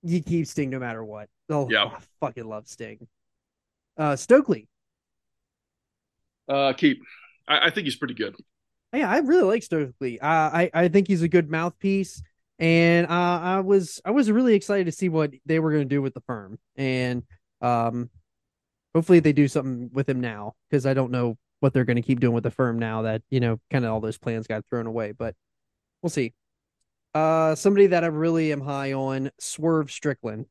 you 0.04 0.22
keep 0.22 0.48
Sting 0.48 0.70
no 0.70 0.80
matter 0.80 1.04
what. 1.04 1.30
Oh, 1.50 1.70
Yeah. 1.70 1.86
I 1.86 2.00
fucking 2.20 2.48
love 2.48 2.68
Sting. 2.68 3.08
Uh, 3.98 4.16
Stokely. 4.16 4.68
Uh, 6.48 6.74
keep. 6.74 7.02
I, 7.48 7.68
I 7.68 7.70
think 7.70 7.86
he's 7.86 7.96
pretty 7.96 8.14
good. 8.14 8.36
Yeah, 8.94 9.10
I 9.10 9.18
really 9.20 9.44
like 9.44 9.64
Stokely. 9.64 10.20
Uh, 10.20 10.28
I 10.28 10.72
I 10.74 10.88
think 10.88 11.08
he's 11.08 11.22
a 11.22 11.28
good 11.28 11.50
mouthpiece, 11.50 12.22
and 12.58 13.06
uh, 13.08 13.40
I 13.44 13.60
was 13.60 14.02
I 14.06 14.12
was 14.12 14.32
really 14.32 14.56
excited 14.56 14.86
to 14.86 14.92
see 14.92 15.10
what 15.10 15.32
they 15.46 15.60
were 15.60 15.72
going 15.72 15.84
to 15.84 15.90
do 15.96 16.02
with 16.02 16.14
the 16.14 16.22
firm, 16.22 16.58
and 16.78 17.24
um, 17.62 18.10
hopefully 18.96 19.20
they 19.20 19.34
do 19.34 19.48
something 19.48 19.90
with 19.92 20.08
him 20.08 20.22
now 20.22 20.54
because 20.70 20.86
I 20.86 20.94
don't 20.94 21.12
know 21.12 21.38
what 21.60 21.74
they're 21.74 21.86
going 21.86 21.98
to 21.98 22.02
keep 22.02 22.20
doing 22.20 22.34
with 22.34 22.44
the 22.44 22.52
firm 22.52 22.80
now 22.80 23.02
that 23.02 23.24
you 23.30 23.40
know 23.40 23.60
kind 23.72 23.84
of 23.84 23.92
all 23.92 24.00
those 24.00 24.18
plans 24.18 24.48
got 24.48 24.64
thrown 24.70 24.88
away, 24.88 25.12
but 25.12 25.36
we'll 26.02 26.10
see. 26.10 26.34
Uh, 27.18 27.56
somebody 27.56 27.88
that 27.88 28.04
I 28.04 28.08
really 28.08 28.52
am 28.52 28.62
high 28.62 28.94
on, 28.94 29.32
Swerve 29.40 29.90
Strickland. 29.90 30.46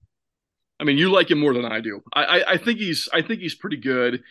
I 0.81 0.85
mean, 0.85 0.99
you 0.99 1.13
like 1.13 1.31
him 1.31 1.39
more 1.39 1.55
than 1.55 1.65
I 1.65 1.81
do. 1.81 2.03
I, 2.13 2.25
I, 2.25 2.53
I 2.53 2.57
think 2.57 2.81
he's 2.81 3.09
I 3.13 3.23
think 3.23 3.41
he's 3.41 3.55
pretty 3.55 3.77
good. 3.77 4.23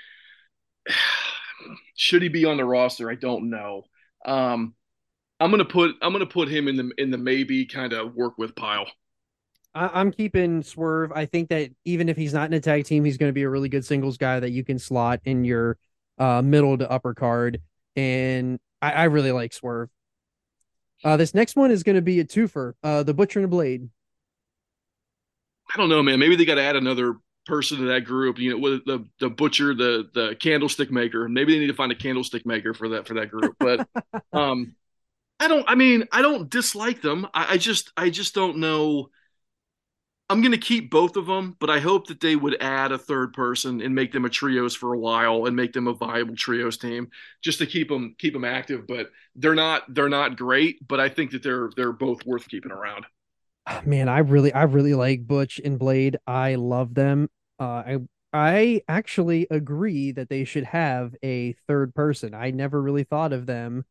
Should 1.96 2.24
he 2.24 2.28
be 2.28 2.44
on 2.44 2.58
the 2.58 2.66
roster? 2.66 3.10
I 3.10 3.16
don't 3.16 3.50
know. 3.50 3.84
Um, 4.26 4.76
I'm 5.40 5.50
gonna 5.50 5.64
put 5.64 5.96
I'm 6.02 6.12
gonna 6.12 6.26
put 6.26 6.50
him 6.50 6.68
in 6.68 6.76
the 6.76 6.92
in 6.98 7.10
the 7.10 7.18
maybe 7.18 7.66
kind 7.66 7.94
of 7.94 8.14
work 8.16 8.38
with 8.38 8.54
pile. 8.54 8.88
I, 9.74 10.02
am 10.02 10.12
keeping 10.12 10.62
Swerve. 10.62 11.14
I 11.14 11.26
think 11.28 11.50
that 11.50 11.72
even 11.86 12.10
if 12.10 12.18
he's 12.18 12.34
not 12.34 12.48
in 12.48 12.54
a 12.54 12.60
tag 12.60 12.84
team, 12.84 13.06
he's 13.06 13.18
going 13.18 13.30
to 13.30 13.34
be 13.34 13.44
a 13.44 13.50
really 13.50 13.70
good 13.70 13.86
singles 13.86 14.18
guy 14.18 14.42
that 14.42 14.52
you 14.52 14.66
can 14.66 14.78
slot 14.80 15.22
in 15.24 15.46
your 15.46 15.78
uh, 16.18 16.42
middle 16.42 16.78
to 16.78 16.90
upper 16.90 17.14
card. 17.14 17.62
And 17.96 18.60
I, 18.82 18.92
I 18.92 19.04
really 19.06 19.32
like 19.34 19.54
Swerve. 19.54 19.90
Uh, 21.06 21.16
this 21.16 21.36
next 21.36 21.56
one 21.56 21.70
is 21.70 21.84
going 21.84 21.96
to 21.96 22.02
be 22.02 22.20
a 22.20 22.26
twofer. 22.26 22.74
Uh, 22.84 23.04
the 23.04 23.14
Butcher 23.14 23.40
and 23.40 23.44
the 23.44 23.48
Blade. 23.48 23.88
I 25.72 25.78
don't 25.78 25.88
know, 25.88 26.02
man. 26.02 26.18
Maybe 26.18 26.36
they 26.36 26.46
got 26.46 26.56
to 26.56 26.64
add 26.64 26.76
another 26.76 27.18
person 27.46 27.78
to 27.78 27.86
that 27.86 28.06
group. 28.06 28.40
You 28.40 28.52
know, 28.52 28.58
with 28.58 28.86
the 28.86 29.06
the 29.20 29.30
butcher, 29.30 29.76
the 29.76 30.10
the 30.14 30.36
candlestick 30.40 30.92
maker. 30.92 31.30
Maybe 31.30 31.54
they 31.54 31.60
need 31.60 31.68
to 31.68 31.76
find 31.76 31.92
a 31.92 31.96
candlestick 31.96 32.46
maker 32.46 32.74
for 32.74 32.90
that 32.90 33.08
for 33.08 33.14
that 33.16 33.30
group. 33.30 33.56
But 33.60 33.88
um, 34.34 34.76
I 35.40 35.48
don't. 35.48 35.66
I 35.68 35.76
mean, 35.76 36.06
I 36.12 36.24
don't 36.24 36.50
dislike 36.50 37.02
them. 37.02 37.28
I, 37.34 37.54
I 37.54 37.58
just 37.58 37.92
I 37.96 38.10
just 38.10 38.34
don't 38.34 38.58
know. 38.58 39.10
I'm 40.30 40.42
going 40.42 40.54
to 40.54 40.58
keep 40.58 40.90
both 40.90 41.18
of 41.18 41.28
them, 41.28 41.56
but 41.60 41.70
I 41.70 41.80
hope 41.80 42.08
that 42.08 42.20
they 42.20 42.36
would 42.36 42.60
add 42.60 42.92
a 42.92 42.98
third 42.98 43.34
person 43.34 43.80
and 43.80 43.94
make 43.94 44.12
them 44.12 44.26
a 44.26 44.30
trios 44.30 44.76
for 44.76 44.94
a 44.94 45.00
while 45.00 45.46
and 45.46 45.56
make 45.56 45.74
them 45.74 45.88
a 45.88 45.94
viable 45.94 46.36
trios 46.36 46.78
team 46.78 47.10
just 47.44 47.60
to 47.60 47.68
keep 47.68 47.90
them 47.90 48.16
keep 48.18 48.34
them 48.34 48.44
active. 48.46 48.88
But 48.88 49.12
they're 49.36 49.54
not 49.56 49.84
they're 49.94 50.10
not 50.10 50.38
great, 50.38 50.86
but 50.88 51.00
I 51.00 51.10
think 51.10 51.32
that 51.32 51.44
they're 51.44 51.70
they're 51.76 51.92
both 51.94 52.26
worth 52.26 52.48
keeping 52.50 52.72
around. 52.72 53.06
Man, 53.86 54.10
I 54.10 54.20
really, 54.20 54.54
I 54.54 54.64
really 54.64 54.94
like 54.94 55.26
Butch 55.26 55.60
and 55.64 55.80
Blade. 55.80 56.18
I 56.28 56.56
love 56.56 56.94
them. 56.94 57.30
Uh, 57.60 57.64
I, 57.64 57.98
I 58.34 58.82
actually 58.88 59.48
agree 59.50 60.12
that 60.12 60.30
they 60.30 60.44
should 60.44 60.66
have 60.66 61.16
a 61.24 61.54
third 61.68 61.96
person. 61.96 62.34
I 62.34 62.52
never 62.52 62.82
really 62.82 63.04
thought 63.04 63.34
of 63.34 63.46
them 63.46 63.86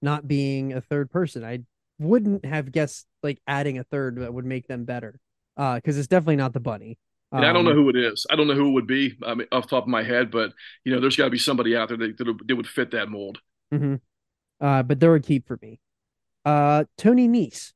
not 0.00 0.26
being 0.26 0.72
a 0.72 0.80
third 0.80 1.10
person. 1.10 1.44
I 1.44 1.60
wouldn't 1.98 2.44
have 2.46 2.72
guessed 2.72 3.06
like 3.22 3.40
adding 3.46 3.78
a 3.78 3.84
third 3.84 4.16
that 4.16 4.32
would 4.32 4.46
make 4.46 4.68
them 4.68 4.84
better. 4.84 5.18
Uh, 5.56 5.76
because 5.76 5.98
it's 5.98 6.08
definitely 6.08 6.36
not 6.36 6.52
the 6.52 6.60
bunny. 6.60 6.98
And 7.36 7.44
I 7.46 7.52
don't 7.52 7.64
know 7.64 7.72
Um, 7.72 7.74
who 7.74 7.88
it 7.88 7.96
is. 7.96 8.26
I 8.30 8.36
don't 8.36 8.48
know 8.48 8.54
who 8.54 8.68
it 8.68 8.72
would 8.72 8.86
be 8.86 9.16
I 9.24 9.34
mean, 9.34 9.46
off 9.52 9.64
the 9.64 9.70
top 9.70 9.84
of 9.84 9.88
my 9.88 10.02
head, 10.02 10.30
but 10.30 10.52
you 10.84 10.92
know, 10.92 11.00
there's 11.00 11.16
got 11.16 11.24
to 11.24 11.30
be 11.30 11.38
somebody 11.38 11.76
out 11.76 11.88
there 11.88 11.96
that, 11.96 12.18
that, 12.18 12.34
that 12.46 12.56
would 12.56 12.66
fit 12.68 12.90
that 12.92 13.08
mold. 13.08 13.38
mhm. 13.72 14.00
Uh, 14.60 14.82
but 14.82 15.00
they're 15.00 15.14
a 15.14 15.20
keep 15.20 15.46
for 15.46 15.58
me. 15.62 15.80
Uh, 16.44 16.84
Tony 16.98 17.28
Nese. 17.28 17.72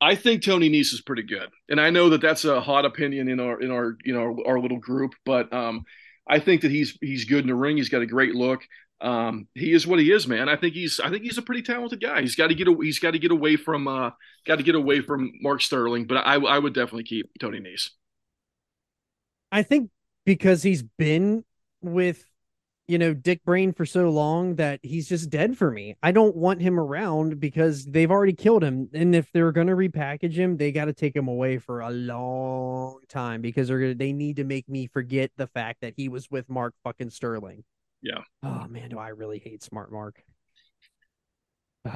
I 0.00 0.14
think 0.14 0.42
Tony 0.42 0.70
Nese 0.70 0.94
is 0.94 1.02
pretty 1.02 1.22
good, 1.22 1.50
and 1.68 1.78
I 1.80 1.90
know 1.90 2.08
that 2.10 2.22
that's 2.22 2.44
a 2.46 2.60
hot 2.60 2.86
opinion 2.86 3.28
in 3.28 3.38
our 3.38 3.60
in 3.60 3.70
our 3.70 3.96
you 4.04 4.14
know 4.14 4.38
our 4.46 4.58
little 4.58 4.78
group, 4.78 5.12
but 5.26 5.52
um, 5.52 5.84
I 6.26 6.38
think 6.38 6.62
that 6.62 6.70
he's 6.70 6.96
he's 7.02 7.26
good 7.26 7.42
in 7.42 7.48
the 7.48 7.54
ring. 7.54 7.76
He's 7.76 7.90
got 7.90 8.00
a 8.02 8.06
great 8.06 8.34
look. 8.34 8.62
Um, 9.00 9.48
he 9.54 9.72
is 9.72 9.86
what 9.86 9.98
he 9.98 10.12
is, 10.12 10.26
man. 10.26 10.48
I 10.48 10.56
think 10.56 10.74
he's 10.74 11.00
I 11.00 11.10
think 11.10 11.22
he's 11.22 11.38
a 11.38 11.42
pretty 11.42 11.62
talented 11.62 12.02
guy. 12.02 12.20
He's 12.20 12.34
got 12.36 12.48
to 12.48 12.54
get 12.54 12.68
a, 12.68 12.76
he's 12.82 12.98
got 12.98 13.12
to 13.12 13.18
get 13.18 13.30
away 13.30 13.56
from 13.56 13.88
uh 13.88 14.10
got 14.46 14.56
to 14.56 14.62
get 14.62 14.74
away 14.74 15.00
from 15.00 15.32
Mark 15.40 15.62
Sterling, 15.62 16.06
but 16.06 16.18
I 16.18 16.34
I 16.34 16.58
would 16.58 16.74
definitely 16.74 17.04
keep 17.04 17.30
Tony 17.40 17.60
Nese. 17.60 17.90
I 19.50 19.62
think 19.62 19.90
because 20.26 20.62
he's 20.62 20.82
been 20.82 21.44
with, 21.80 22.24
you 22.88 22.98
know, 22.98 23.14
Dick 23.14 23.42
Brain 23.44 23.72
for 23.72 23.86
so 23.86 24.10
long 24.10 24.56
that 24.56 24.80
he's 24.82 25.08
just 25.08 25.30
dead 25.30 25.56
for 25.56 25.70
me. 25.70 25.96
I 26.02 26.12
don't 26.12 26.36
want 26.36 26.60
him 26.60 26.78
around 26.78 27.40
because 27.40 27.86
they've 27.86 28.10
already 28.10 28.34
killed 28.34 28.62
him. 28.62 28.90
And 28.92 29.14
if 29.14 29.32
they're 29.32 29.52
gonna 29.52 29.74
repackage 29.74 30.34
him, 30.34 30.58
they 30.58 30.72
got 30.72 30.84
to 30.86 30.92
take 30.92 31.16
him 31.16 31.26
away 31.26 31.56
for 31.56 31.80
a 31.80 31.90
long 31.90 33.00
time 33.08 33.40
because 33.40 33.68
they're 33.68 33.80
gonna 33.80 33.94
they 33.94 34.12
need 34.12 34.36
to 34.36 34.44
make 34.44 34.68
me 34.68 34.88
forget 34.88 35.30
the 35.38 35.46
fact 35.46 35.80
that 35.80 35.94
he 35.96 36.10
was 36.10 36.30
with 36.30 36.50
Mark 36.50 36.74
fucking 36.84 37.10
Sterling. 37.10 37.64
Yeah. 38.02 38.20
Oh 38.42 38.66
man, 38.68 38.90
do 38.90 38.98
I 38.98 39.08
really 39.08 39.38
hate 39.38 39.62
Smart 39.62 39.92
Mark. 39.92 40.22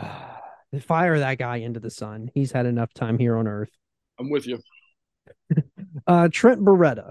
Fire 0.81 1.18
that 1.18 1.39
guy 1.39 1.56
into 1.56 1.81
the 1.81 1.90
sun. 1.90 2.31
He's 2.35 2.52
had 2.52 2.66
enough 2.66 2.93
time 2.94 3.18
here 3.18 3.36
on 3.36 3.47
Earth. 3.47 3.70
I'm 4.18 4.31
with 4.31 4.47
you. 4.47 4.59
Uh, 6.06 6.28
Trent 6.31 6.60
Beretta. 6.60 7.10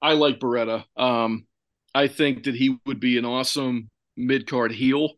I 0.00 0.12
like 0.12 0.38
Beretta. 0.38 0.84
Um, 0.96 1.46
I 1.94 2.06
think 2.06 2.44
that 2.44 2.54
he 2.54 2.78
would 2.86 3.00
be 3.00 3.18
an 3.18 3.24
awesome 3.24 3.90
mid 4.16 4.46
card 4.46 4.70
heel. 4.70 5.14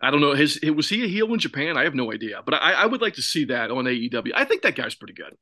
I 0.00 0.10
don't 0.10 0.20
know 0.20 0.34
his 0.34 0.60
was 0.62 0.88
he 0.88 1.04
a 1.04 1.08
heel 1.08 1.32
in 1.32 1.38
Japan? 1.38 1.76
I 1.76 1.84
have 1.84 1.94
no 1.94 2.12
idea, 2.12 2.42
but 2.44 2.54
I, 2.54 2.72
I 2.72 2.86
would 2.86 3.00
like 3.00 3.14
to 3.14 3.22
see 3.22 3.44
that 3.46 3.70
on 3.70 3.84
AEW. 3.84 4.32
I 4.34 4.44
think 4.44 4.62
that 4.62 4.74
guy's 4.74 4.94
pretty 4.94 5.14
good. 5.14 5.36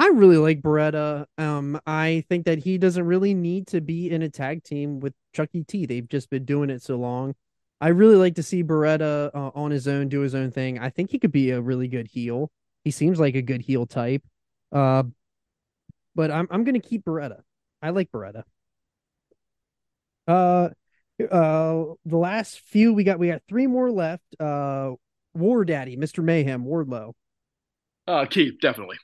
I 0.00 0.06
really 0.06 0.38
like 0.38 0.62
Beretta. 0.62 1.26
Um, 1.36 1.78
I 1.86 2.24
think 2.30 2.46
that 2.46 2.58
he 2.58 2.78
doesn't 2.78 3.04
really 3.04 3.34
need 3.34 3.66
to 3.66 3.82
be 3.82 4.10
in 4.10 4.22
a 4.22 4.30
tag 4.30 4.64
team 4.64 4.98
with 4.98 5.12
Chucky 5.34 5.62
T. 5.62 5.84
They've 5.84 6.08
just 6.08 6.30
been 6.30 6.46
doing 6.46 6.70
it 6.70 6.82
so 6.82 6.96
long. 6.96 7.34
I 7.82 7.88
really 7.88 8.16
like 8.16 8.34
to 8.36 8.42
see 8.42 8.64
Beretta 8.64 9.30
uh, 9.34 9.50
on 9.54 9.70
his 9.70 9.86
own, 9.86 10.08
do 10.08 10.20
his 10.20 10.34
own 10.34 10.52
thing. 10.52 10.78
I 10.78 10.88
think 10.88 11.10
he 11.10 11.18
could 11.18 11.32
be 11.32 11.50
a 11.50 11.60
really 11.60 11.86
good 11.86 12.08
heel. 12.08 12.50
He 12.82 12.90
seems 12.90 13.20
like 13.20 13.34
a 13.34 13.42
good 13.42 13.60
heel 13.60 13.84
type. 13.84 14.22
Uh, 14.72 15.02
but 16.14 16.30
I'm 16.30 16.48
I'm 16.50 16.64
gonna 16.64 16.80
keep 16.80 17.04
Beretta. 17.04 17.42
I 17.82 17.90
like 17.90 18.10
Beretta. 18.10 18.44
Uh, 20.26 20.70
uh, 21.30 21.84
the 22.06 22.16
last 22.16 22.60
few 22.60 22.94
we 22.94 23.04
got 23.04 23.18
we 23.18 23.28
got 23.28 23.42
three 23.50 23.66
more 23.66 23.90
left. 23.90 24.24
Uh, 24.40 24.92
War 25.34 25.66
Daddy, 25.66 25.98
Mr. 25.98 26.24
Mayhem, 26.24 26.64
Wardlow. 26.64 27.12
Uh, 28.06 28.24
keep 28.24 28.62
definitely. 28.62 28.96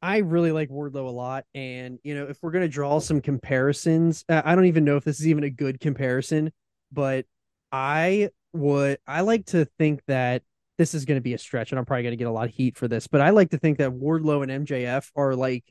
I 0.00 0.18
really 0.18 0.52
like 0.52 0.68
Wardlow 0.68 1.06
a 1.06 1.10
lot. 1.10 1.44
And, 1.54 1.98
you 2.04 2.14
know, 2.14 2.26
if 2.28 2.38
we're 2.42 2.52
to 2.62 2.68
draw 2.68 2.98
some 3.00 3.20
comparisons, 3.20 4.24
I 4.28 4.54
don't 4.54 4.66
even 4.66 4.84
know 4.84 4.96
if 4.96 5.04
this 5.04 5.20
is 5.20 5.26
even 5.26 5.44
a 5.44 5.50
good 5.50 5.80
comparison, 5.80 6.52
but 6.92 7.26
I 7.72 8.30
would, 8.52 8.98
I 9.06 9.22
like 9.22 9.46
to 9.46 9.64
think 9.64 10.02
that 10.06 10.42
this 10.78 10.94
is 10.94 11.04
to 11.16 11.22
be 11.22 11.34
a 11.34 11.38
stretch 11.38 11.72
and 11.72 11.78
I'm 11.78 11.84
probably 11.84 12.04
to 12.12 12.16
get 12.16 12.28
a 12.28 12.32
lot 12.32 12.48
of 12.48 12.54
heat 12.54 12.76
for 12.76 12.86
this, 12.86 13.08
but 13.08 13.20
I 13.20 13.30
like 13.30 13.50
to 13.50 13.58
think 13.58 13.78
that 13.78 13.90
Wardlow 13.90 14.48
and 14.48 14.66
MJF 14.66 15.10
are 15.16 15.34
like, 15.34 15.64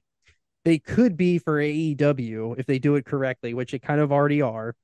they 0.66 0.80
could 0.80 1.16
be 1.16 1.38
for 1.38 1.62
AEW 1.62 2.60
if 2.60 2.66
they 2.66 2.78
do 2.78 2.96
it 2.96 3.06
correctly, 3.06 3.54
which 3.54 3.74
it 3.74 3.82
kind 3.82 4.02
of 4.02 4.12
already 4.12 4.42
are. 4.42 4.76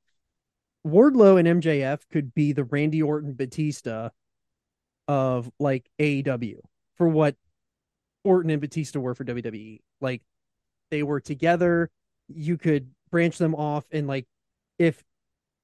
Wardlow 0.87 1.37
and 1.37 1.61
MJF 1.61 1.99
could 2.09 2.33
be 2.33 2.53
the 2.53 2.63
Randy 2.63 3.01
Orton 3.01 3.33
Batista 3.33 4.09
of 5.09 5.51
like 5.59 5.89
AEW 5.99 6.59
for 6.95 7.09
what 7.09 7.35
Orton 8.23 8.49
and 8.51 8.61
Batista 8.61 8.99
were 8.99 9.15
for 9.15 9.25
WWE. 9.25 9.79
Like 10.01 10.21
they 10.91 11.03
were 11.03 11.19
together. 11.19 11.89
You 12.27 12.57
could 12.57 12.89
branch 13.11 13.37
them 13.37 13.53
off 13.55 13.85
and 13.91 14.07
like 14.07 14.25
if 14.79 15.03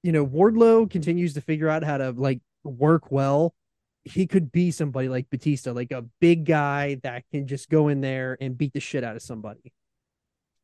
you 0.04 0.12
know 0.12 0.26
Wardlow 0.26 0.90
continues 0.90 1.34
to 1.34 1.42
figure 1.42 1.70
out 1.70 1.84
how 1.84 1.98
to 1.98 2.12
like 2.12 2.40
work 2.64 3.12
well, 3.12 3.54
he 4.04 4.28
could 4.28 4.52
be 4.52 4.72
somebody 4.72 5.10
like 5.10 5.30
Batista, 5.30 5.72
like 5.72 5.92
a 5.92 6.06
big 6.22 6.46
guy 6.46 6.96
that 7.04 7.24
can 7.32 7.48
just 7.48 7.70
go 7.70 7.88
in 7.88 8.02
there 8.02 8.38
and 8.40 8.58
beat 8.58 8.74
the 8.74 8.80
shit 8.80 9.04
out 9.04 9.16
of 9.16 9.22
somebody. 9.22 9.74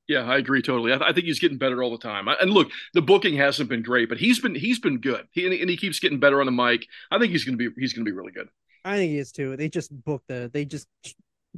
Yeah, 0.07 0.23
I 0.23 0.37
agree 0.37 0.61
totally. 0.61 0.93
I, 0.93 0.97
I 0.97 1.13
think 1.13 1.25
he's 1.25 1.39
getting 1.39 1.57
better 1.57 1.81
all 1.81 1.89
the 1.91 1.97
time. 1.97 2.29
I, 2.29 2.35
and 2.39 2.51
look, 2.51 2.69
the 2.93 3.01
booking 3.01 3.35
hasn't 3.35 3.69
been 3.69 3.81
great, 3.81 4.07
but 4.07 4.19
he's 4.19 4.39
been 4.39 4.53
he's 4.53 4.79
been 4.79 4.99
good. 4.99 5.27
He- 5.31 5.45
and 5.61 5.69
he 5.69 5.77
keeps 5.77 5.99
getting 5.99 6.19
better 6.19 6.39
on 6.39 6.45
the 6.45 6.51
mic. 6.51 6.85
I 7.09 7.17
think 7.17 7.31
he's 7.31 7.43
gonna 7.43 7.57
be 7.57 7.69
he's 7.77 7.93
gonna 7.93 8.05
be 8.05 8.11
really 8.11 8.31
good. 8.31 8.47
I 8.83 8.97
think 8.97 9.11
he 9.11 9.17
is 9.17 9.31
too. 9.31 9.57
They 9.57 9.67
just 9.67 9.91
booked 10.03 10.27
the 10.27 10.49
they 10.53 10.63
just 10.65 10.87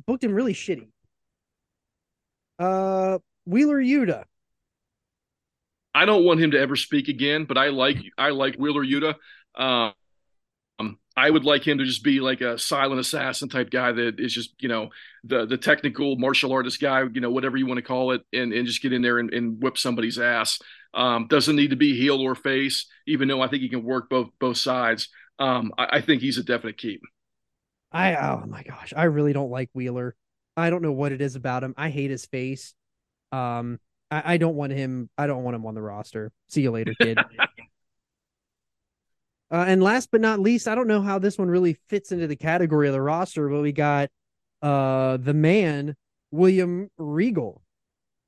booked 0.05 0.23
him 0.23 0.33
really 0.33 0.53
shitty. 0.53 0.87
Uh 2.59 3.19
Wheeler 3.45 3.81
Yuta. 3.81 4.25
I 5.95 6.05
don't 6.05 6.25
want 6.25 6.39
him 6.39 6.51
to 6.51 6.59
ever 6.59 6.75
speak 6.75 7.07
again, 7.07 7.45
but 7.45 7.57
I 7.57 7.69
like 7.69 7.97
I 8.17 8.29
like 8.29 8.55
Wheeler 8.55 8.85
Yuta. 8.85 9.15
Um, 9.55 9.93
I 11.15 11.31
would 11.31 11.45
like 11.45 11.67
him 11.67 11.79
to 11.79 11.85
just 11.85 12.03
be 12.03 12.19
like 12.19 12.41
a 12.41 12.59
silent 12.59 12.99
assassin 12.99 13.49
type 13.49 13.71
guy 13.71 13.91
that 13.91 14.19
is 14.19 14.31
just, 14.31 14.53
you 14.59 14.69
know, 14.69 14.89
the 15.23 15.47
the 15.47 15.57
technical 15.57 16.15
martial 16.17 16.53
artist 16.53 16.79
guy, 16.79 17.03
you 17.11 17.21
know, 17.21 17.31
whatever 17.31 17.57
you 17.57 17.65
want 17.65 17.79
to 17.79 17.81
call 17.81 18.11
it, 18.11 18.21
and, 18.31 18.53
and 18.53 18.67
just 18.67 18.83
get 18.83 18.93
in 18.93 19.01
there 19.01 19.17
and, 19.17 19.33
and 19.33 19.61
whip 19.61 19.79
somebody's 19.79 20.19
ass. 20.19 20.59
Um, 20.93 21.27
doesn't 21.27 21.55
need 21.55 21.71
to 21.71 21.75
be 21.75 21.97
heel 21.97 22.21
or 22.21 22.35
face, 22.35 22.85
even 23.07 23.27
though 23.27 23.41
I 23.41 23.47
think 23.47 23.63
he 23.63 23.69
can 23.69 23.83
work 23.83 24.09
both 24.09 24.29
both 24.39 24.57
sides. 24.57 25.09
Um, 25.39 25.71
I, 25.77 25.97
I 25.97 26.01
think 26.01 26.21
he's 26.21 26.37
a 26.37 26.43
definite 26.43 26.77
keep. 26.77 27.01
I 27.91 28.15
oh 28.15 28.43
my 28.47 28.63
gosh, 28.63 28.93
I 28.95 29.05
really 29.05 29.33
don't 29.33 29.51
like 29.51 29.69
Wheeler. 29.73 30.15
I 30.55 30.69
don't 30.69 30.81
know 30.81 30.91
what 30.91 31.11
it 31.11 31.21
is 31.21 31.35
about 31.35 31.63
him. 31.63 31.73
I 31.77 31.89
hate 31.89 32.09
his 32.09 32.25
face. 32.25 32.73
Um, 33.31 33.79
I, 34.09 34.33
I 34.33 34.37
don't 34.37 34.55
want 34.55 34.73
him. 34.73 35.09
I 35.17 35.27
don't 35.27 35.43
want 35.43 35.55
him 35.55 35.65
on 35.65 35.75
the 35.75 35.81
roster. 35.81 36.31
See 36.47 36.61
you 36.61 36.71
later, 36.71 36.93
kid. 36.99 37.19
Uh, 39.49 39.63
and 39.65 39.81
last 39.81 40.11
but 40.11 40.19
not 40.19 40.41
least, 40.41 40.67
I 40.67 40.75
don't 40.75 40.87
know 40.87 41.01
how 41.01 41.19
this 41.19 41.37
one 41.37 41.49
really 41.49 41.77
fits 41.87 42.11
into 42.11 42.27
the 42.27 42.35
category 42.35 42.87
of 42.87 42.93
the 42.93 43.01
roster, 43.01 43.47
but 43.47 43.61
we 43.61 43.71
got 43.71 44.09
uh 44.61 45.15
the 45.15 45.33
man 45.33 45.95
William 46.31 46.89
Regal. 46.97 47.61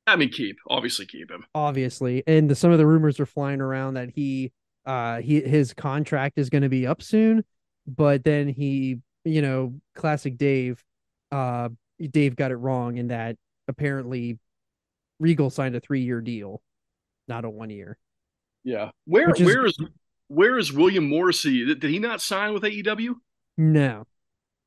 I 0.07 0.15
mean, 0.15 0.29
keep 0.29 0.57
obviously 0.69 1.05
keep 1.05 1.29
him. 1.29 1.45
Obviously, 1.53 2.23
and 2.25 2.49
the, 2.49 2.55
some 2.55 2.71
of 2.71 2.77
the 2.77 2.87
rumors 2.87 3.19
are 3.19 3.25
flying 3.25 3.59
around 3.59 3.95
that 3.95 4.11
he 4.11 4.53
uh 4.85 5.19
he 5.19 5.41
his 5.41 5.73
contract 5.73 6.37
is 6.37 6.49
going 6.49 6.63
to 6.63 6.69
be 6.69 6.87
up 6.87 7.01
soon, 7.01 7.43
but 7.85 8.23
then 8.23 8.47
he 8.47 8.99
you 9.25 9.41
know 9.41 9.73
classic 9.95 10.37
Dave, 10.37 10.83
uh 11.31 11.69
Dave 11.99 12.35
got 12.35 12.51
it 12.51 12.57
wrong 12.57 12.97
in 12.97 13.07
that 13.07 13.35
apparently 13.67 14.39
Regal 15.19 15.49
signed 15.49 15.75
a 15.75 15.79
three 15.79 16.01
year 16.01 16.21
deal, 16.21 16.61
not 17.27 17.45
a 17.45 17.49
one 17.49 17.69
year. 17.69 17.97
Yeah, 18.63 18.91
where 19.05 19.31
is, 19.31 19.39
where 19.39 19.65
is 19.65 19.77
where 20.29 20.57
is 20.57 20.71
William 20.71 21.07
Morrissey? 21.07 21.65
Did, 21.65 21.79
did 21.79 21.89
he 21.89 21.99
not 21.99 22.21
sign 22.21 22.53
with 22.53 22.63
AEW? 22.63 23.15
No. 23.57 24.05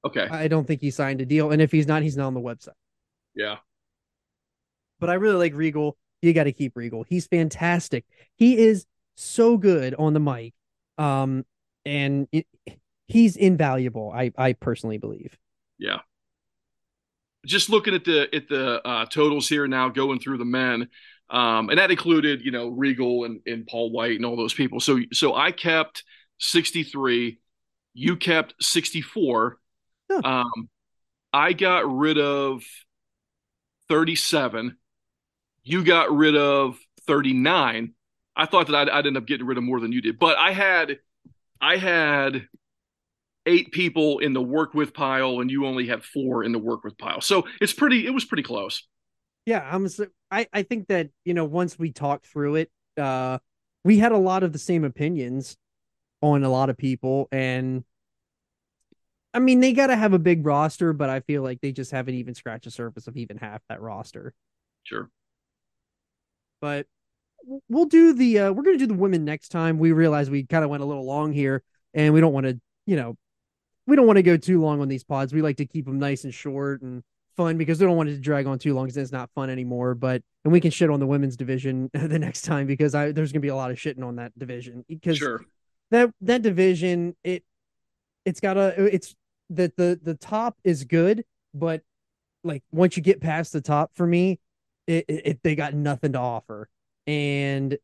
Okay. 0.04 0.26
I 0.28 0.48
don't 0.48 0.66
think 0.66 0.80
he 0.80 0.90
signed 0.90 1.20
a 1.20 1.26
deal. 1.26 1.52
And 1.52 1.62
if 1.62 1.72
he's 1.72 1.86
not, 1.86 2.02
he's 2.02 2.16
not 2.16 2.26
on 2.26 2.34
the 2.34 2.40
website. 2.40 2.74
Yeah. 3.34 3.56
But 5.00 5.10
I 5.10 5.14
really 5.14 5.36
like 5.36 5.54
Regal. 5.54 5.96
You 6.20 6.32
got 6.32 6.44
to 6.44 6.52
keep 6.52 6.76
Regal. 6.76 7.04
He's 7.08 7.26
fantastic. 7.26 8.04
He 8.36 8.58
is 8.58 8.84
so 9.16 9.56
good 9.56 9.94
on 9.94 10.12
the 10.12 10.20
mic. 10.20 10.52
Um, 10.98 11.44
and 11.84 12.28
it, 12.32 12.46
he's 13.06 13.36
invaluable. 13.36 14.12
I 14.14 14.32
I 14.36 14.52
personally 14.54 14.98
believe. 14.98 15.36
Yeah. 15.78 16.00
Just 17.44 17.70
looking 17.70 17.94
at 17.94 18.04
the 18.04 18.28
at 18.34 18.48
the 18.48 18.86
uh, 18.86 19.06
totals 19.06 19.48
here 19.48 19.66
now, 19.66 19.88
going 19.88 20.20
through 20.20 20.38
the 20.38 20.44
men, 20.44 20.88
um, 21.32 21.70
and 21.70 21.78
that 21.78 21.90
included, 21.90 22.44
you 22.44 22.50
know, 22.50 22.68
Regal 22.68 23.24
and, 23.24 23.40
and 23.46 23.66
Paul 23.66 23.90
White 23.90 24.16
and 24.16 24.26
all 24.26 24.36
those 24.36 24.52
people. 24.52 24.80
So, 24.80 25.00
so 25.14 25.34
I 25.34 25.50
kept 25.50 26.04
63, 26.38 27.40
you 27.94 28.16
kept 28.16 28.54
64. 28.62 29.56
Huh. 30.10 30.20
Um, 30.22 30.68
I 31.32 31.54
got 31.54 31.90
rid 31.90 32.18
of 32.18 32.62
37. 33.88 34.76
You 35.64 35.84
got 35.84 36.14
rid 36.14 36.36
of 36.36 36.78
39. 37.06 37.94
I 38.36 38.46
thought 38.46 38.66
that 38.66 38.76
I'd, 38.76 38.88
I'd 38.90 39.06
end 39.06 39.16
up 39.16 39.26
getting 39.26 39.46
rid 39.46 39.56
of 39.56 39.64
more 39.64 39.80
than 39.80 39.90
you 39.90 40.02
did, 40.02 40.18
but 40.18 40.36
I 40.36 40.52
had, 40.52 40.98
I 41.62 41.78
had 41.78 42.46
eight 43.46 43.72
people 43.72 44.18
in 44.20 44.32
the 44.32 44.42
work 44.42 44.74
with 44.74 44.94
pile 44.94 45.40
and 45.40 45.50
you 45.50 45.66
only 45.66 45.88
have 45.88 46.04
four 46.04 46.44
in 46.44 46.52
the 46.52 46.58
work 46.58 46.84
with 46.84 46.96
pile. 46.96 47.20
So 47.20 47.44
it's 47.60 47.72
pretty, 47.72 48.06
it 48.06 48.10
was 48.10 48.24
pretty 48.24 48.42
close. 48.42 48.86
Yeah, 49.44 49.68
I'm. 49.70 49.88
I 50.30 50.46
I 50.52 50.62
think 50.62 50.88
that 50.88 51.10
you 51.24 51.34
know 51.34 51.44
once 51.44 51.78
we 51.78 51.90
talked 51.90 52.26
through 52.26 52.56
it, 52.56 52.70
uh, 52.96 53.38
we 53.84 53.98
had 53.98 54.12
a 54.12 54.18
lot 54.18 54.42
of 54.42 54.52
the 54.52 54.58
same 54.58 54.84
opinions 54.84 55.56
on 56.20 56.44
a 56.44 56.48
lot 56.48 56.70
of 56.70 56.76
people, 56.76 57.28
and 57.32 57.84
I 59.34 59.40
mean 59.40 59.58
they 59.60 59.72
got 59.72 59.88
to 59.88 59.96
have 59.96 60.12
a 60.12 60.18
big 60.18 60.46
roster, 60.46 60.92
but 60.92 61.10
I 61.10 61.20
feel 61.20 61.42
like 61.42 61.60
they 61.60 61.72
just 61.72 61.90
haven't 61.90 62.14
even 62.14 62.34
scratched 62.34 62.64
the 62.64 62.70
surface 62.70 63.08
of 63.08 63.16
even 63.16 63.36
half 63.36 63.62
that 63.68 63.80
roster. 63.80 64.32
Sure. 64.84 65.10
But 66.60 66.86
we'll 67.68 67.86
do 67.86 68.12
the. 68.12 68.38
Uh, 68.38 68.52
we're 68.52 68.62
gonna 68.62 68.78
do 68.78 68.86
the 68.86 68.94
women 68.94 69.24
next 69.24 69.48
time. 69.48 69.78
We 69.78 69.90
realize 69.90 70.30
we 70.30 70.46
kind 70.46 70.62
of 70.62 70.70
went 70.70 70.84
a 70.84 70.86
little 70.86 71.04
long 71.04 71.32
here, 71.32 71.64
and 71.94 72.14
we 72.14 72.20
don't 72.20 72.32
want 72.32 72.46
to, 72.46 72.60
you 72.86 72.94
know, 72.94 73.16
we 73.86 73.96
don't 73.96 74.06
want 74.06 74.16
to 74.16 74.22
go 74.22 74.36
too 74.36 74.60
long 74.60 74.80
on 74.80 74.88
these 74.88 75.04
pods. 75.04 75.32
We 75.32 75.42
like 75.42 75.56
to 75.56 75.66
keep 75.66 75.86
them 75.86 75.98
nice 75.98 76.24
and 76.24 76.32
short 76.32 76.82
and 76.82 77.02
fun 77.36 77.56
because 77.58 77.80
we 77.80 77.86
don't 77.86 77.96
want 77.96 78.08
it 78.08 78.14
to 78.14 78.20
drag 78.20 78.46
on 78.46 78.58
too 78.58 78.74
long 78.74 78.86
because 78.86 78.96
it's 78.96 79.12
not 79.12 79.30
fun 79.34 79.50
anymore. 79.50 79.94
But 79.94 80.22
and 80.44 80.52
we 80.52 80.60
can 80.60 80.70
shit 80.70 80.90
on 80.90 81.00
the 81.00 81.06
women's 81.06 81.36
division 81.36 81.90
the 81.94 82.18
next 82.18 82.42
time 82.42 82.66
because 82.66 82.94
I 82.94 83.12
there's 83.12 83.32
gonna 83.32 83.40
be 83.40 83.48
a 83.48 83.56
lot 83.56 83.70
of 83.70 83.76
shitting 83.76 84.04
on 84.04 84.16
that 84.16 84.38
division 84.38 84.84
because 84.88 85.18
sure. 85.18 85.44
that 85.90 86.10
that 86.20 86.42
division 86.42 87.16
it 87.24 87.44
it's 88.24 88.40
got 88.40 88.56
a 88.56 88.94
it's 88.94 89.14
that 89.50 89.76
the 89.76 89.98
the 90.02 90.14
top 90.14 90.56
is 90.64 90.84
good, 90.84 91.24
but 91.54 91.82
like 92.44 92.62
once 92.72 92.96
you 92.96 93.02
get 93.02 93.20
past 93.20 93.52
the 93.52 93.60
top 93.60 93.90
for 93.94 94.06
me, 94.06 94.40
it, 94.86 95.04
it, 95.08 95.26
it 95.26 95.40
they 95.42 95.54
got 95.54 95.74
nothing 95.74 96.12
to 96.12 96.18
offer, 96.18 96.68
and 97.06 97.76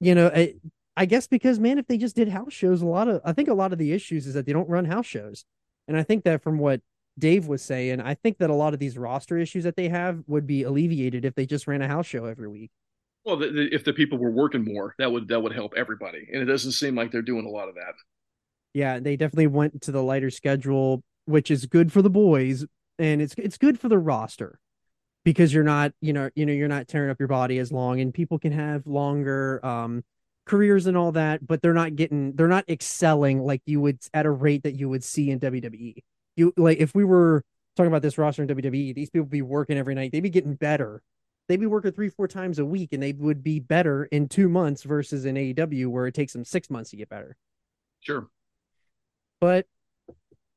you 0.00 0.14
know 0.14 0.26
it, 0.26 0.56
I 0.96 1.06
guess 1.06 1.26
because 1.26 1.58
man, 1.58 1.78
if 1.78 1.86
they 1.86 1.98
just 1.98 2.16
did 2.16 2.28
house 2.28 2.52
shows, 2.52 2.82
a 2.82 2.86
lot 2.86 3.08
of 3.08 3.20
I 3.24 3.32
think 3.32 3.48
a 3.48 3.54
lot 3.54 3.72
of 3.72 3.78
the 3.78 3.92
issues 3.92 4.26
is 4.26 4.34
that 4.34 4.46
they 4.46 4.52
don't 4.52 4.68
run 4.68 4.84
house 4.84 5.06
shows, 5.06 5.44
and 5.88 5.96
I 5.96 6.02
think 6.02 6.24
that 6.24 6.42
from 6.42 6.58
what 6.58 6.80
Dave 7.18 7.46
was 7.46 7.62
saying, 7.62 8.00
I 8.00 8.14
think 8.14 8.38
that 8.38 8.50
a 8.50 8.54
lot 8.54 8.74
of 8.74 8.80
these 8.80 8.98
roster 8.98 9.38
issues 9.38 9.64
that 9.64 9.76
they 9.76 9.88
have 9.88 10.22
would 10.26 10.46
be 10.46 10.62
alleviated 10.62 11.24
if 11.24 11.34
they 11.34 11.46
just 11.46 11.66
ran 11.66 11.82
a 11.82 11.88
house 11.88 12.06
show 12.06 12.24
every 12.24 12.48
week. 12.48 12.70
Well, 13.24 13.36
the, 13.36 13.50
the, 13.50 13.68
if 13.74 13.84
the 13.84 13.92
people 13.92 14.18
were 14.18 14.30
working 14.30 14.64
more, 14.64 14.94
that 14.98 15.10
would 15.10 15.28
that 15.28 15.40
would 15.40 15.52
help 15.52 15.74
everybody, 15.76 16.28
and 16.32 16.42
it 16.42 16.46
doesn't 16.46 16.72
seem 16.72 16.94
like 16.94 17.10
they're 17.10 17.22
doing 17.22 17.46
a 17.46 17.50
lot 17.50 17.68
of 17.68 17.74
that. 17.74 17.94
Yeah, 18.74 18.98
they 18.98 19.16
definitely 19.16 19.46
went 19.46 19.82
to 19.82 19.92
the 19.92 20.02
lighter 20.02 20.30
schedule, 20.30 21.02
which 21.24 21.50
is 21.50 21.66
good 21.66 21.92
for 21.92 22.02
the 22.02 22.10
boys, 22.10 22.66
and 22.98 23.22
it's 23.22 23.34
it's 23.38 23.58
good 23.58 23.80
for 23.80 23.88
the 23.88 23.98
roster 23.98 24.58
because 25.24 25.54
you're 25.54 25.64
not 25.64 25.92
you 26.00 26.12
know 26.12 26.30
you 26.34 26.44
know 26.44 26.52
you're 26.52 26.68
not 26.68 26.86
tearing 26.86 27.10
up 27.10 27.18
your 27.18 27.28
body 27.28 27.58
as 27.58 27.72
long, 27.72 28.00
and 28.00 28.12
people 28.12 28.38
can 28.38 28.52
have 28.52 28.86
longer 28.86 29.64
um 29.64 30.04
careers 30.46 30.86
and 30.86 30.96
all 30.96 31.12
that, 31.12 31.46
but 31.46 31.62
they're 31.62 31.74
not 31.74 31.96
getting 31.96 32.34
they're 32.34 32.48
not 32.48 32.68
excelling 32.68 33.42
like 33.42 33.62
you 33.66 33.80
would 33.80 34.00
at 34.12 34.26
a 34.26 34.30
rate 34.30 34.62
that 34.64 34.74
you 34.74 34.88
would 34.88 35.04
see 35.04 35.30
in 35.30 35.40
WWE 35.40 36.02
you 36.36 36.52
like 36.56 36.78
if 36.78 36.94
we 36.94 37.04
were 37.04 37.44
talking 37.76 37.88
about 37.88 38.02
this 38.02 38.18
roster 38.18 38.42
in 38.42 38.48
WWE, 38.48 38.94
these 38.94 39.10
people 39.10 39.26
be 39.26 39.42
working 39.42 39.76
every 39.76 39.94
night. 39.94 40.12
They'd 40.12 40.20
be 40.20 40.30
getting 40.30 40.54
better. 40.54 41.02
They'd 41.48 41.60
be 41.60 41.66
working 41.66 41.92
three, 41.92 42.08
four 42.08 42.28
times 42.28 42.58
a 42.58 42.64
week, 42.64 42.92
and 42.92 43.02
they 43.02 43.12
would 43.12 43.42
be 43.42 43.60
better 43.60 44.04
in 44.06 44.28
two 44.28 44.48
months 44.48 44.82
versus 44.82 45.24
in 45.24 45.34
AEW 45.34 45.88
where 45.88 46.06
it 46.06 46.14
takes 46.14 46.32
them 46.32 46.44
six 46.44 46.70
months 46.70 46.90
to 46.90 46.96
get 46.96 47.08
better. 47.08 47.36
Sure. 48.00 48.28
But 49.40 49.66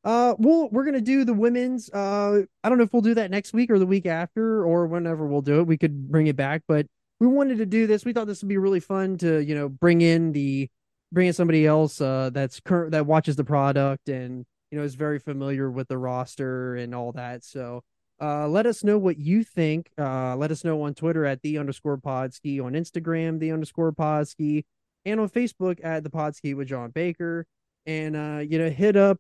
uh 0.04 0.36
we'll 0.38 0.70
we're 0.70 0.86
gonna 0.86 1.02
do 1.02 1.26
the 1.26 1.34
women's 1.34 1.90
uh 1.90 2.44
I 2.64 2.70
don't 2.70 2.78
know 2.78 2.84
if 2.84 2.94
we'll 2.94 3.02
do 3.02 3.16
that 3.16 3.32
next 3.32 3.52
week 3.52 3.70
or 3.72 3.80
the 3.80 3.86
week 3.86 4.06
after 4.06 4.64
or 4.64 4.88
whenever 4.88 5.28
we'll 5.28 5.42
do 5.42 5.60
it. 5.60 5.68
We 5.68 5.78
could 5.78 6.10
bring 6.10 6.28
it 6.28 6.36
back, 6.36 6.64
but 6.68 6.88
we 7.20 7.28
wanted 7.28 7.58
to 7.60 7.66
do 7.66 7.88
this. 7.88 8.06
We 8.06 8.14
thought 8.14 8.28
this 8.28 8.42
would 8.42 8.50
be 8.50 8.58
really 8.58 8.80
fun 8.80 9.18
to, 9.20 9.40
you 9.40 9.56
know, 9.56 9.70
bring 9.70 10.02
in 10.02 10.32
the 10.32 10.70
bring 11.12 11.28
in 11.28 11.34
somebody 11.34 11.66
else 11.66 12.02
uh 12.02 12.30
that's 12.34 12.60
current 12.60 12.92
that 12.92 13.06
watches 13.06 13.38
the 13.38 13.44
product 13.46 14.10
and 14.10 14.46
you 14.72 14.78
know, 14.78 14.84
is 14.84 14.96
very 14.96 15.20
familiar 15.20 15.72
with 15.72 15.88
the 15.88 15.98
roster 15.98 16.76
and 16.76 16.94
all 16.94 17.12
that. 17.14 17.44
So 17.44 17.84
uh, 18.22 18.48
let 18.48 18.66
us 18.66 18.84
know 18.84 18.98
what 18.98 19.18
you 19.18 19.44
think. 19.44 19.90
Uh, 19.98 20.36
let 20.36 20.52
us 20.52 20.64
know 20.64 20.82
on 20.84 20.94
Twitter 20.94 21.26
at 21.26 21.42
the 21.42 21.58
underscore 21.58 21.98
podski, 21.98 22.64
on 22.64 22.74
Instagram, 22.74 23.40
the 23.40 23.52
underscore 23.52 23.94
podski, 23.94 24.66
and 25.06 25.20
on 25.20 25.30
Facebook 25.30 25.80
at 25.84 26.04
the 26.04 26.10
podski 26.10 26.56
with 26.56 26.68
John 26.68 26.92
Baker. 26.92 27.46
And, 27.86 28.16
uh, 28.16 28.40
you 28.40 28.58
know, 28.58 28.70
hit 28.70 28.98
up 28.98 29.20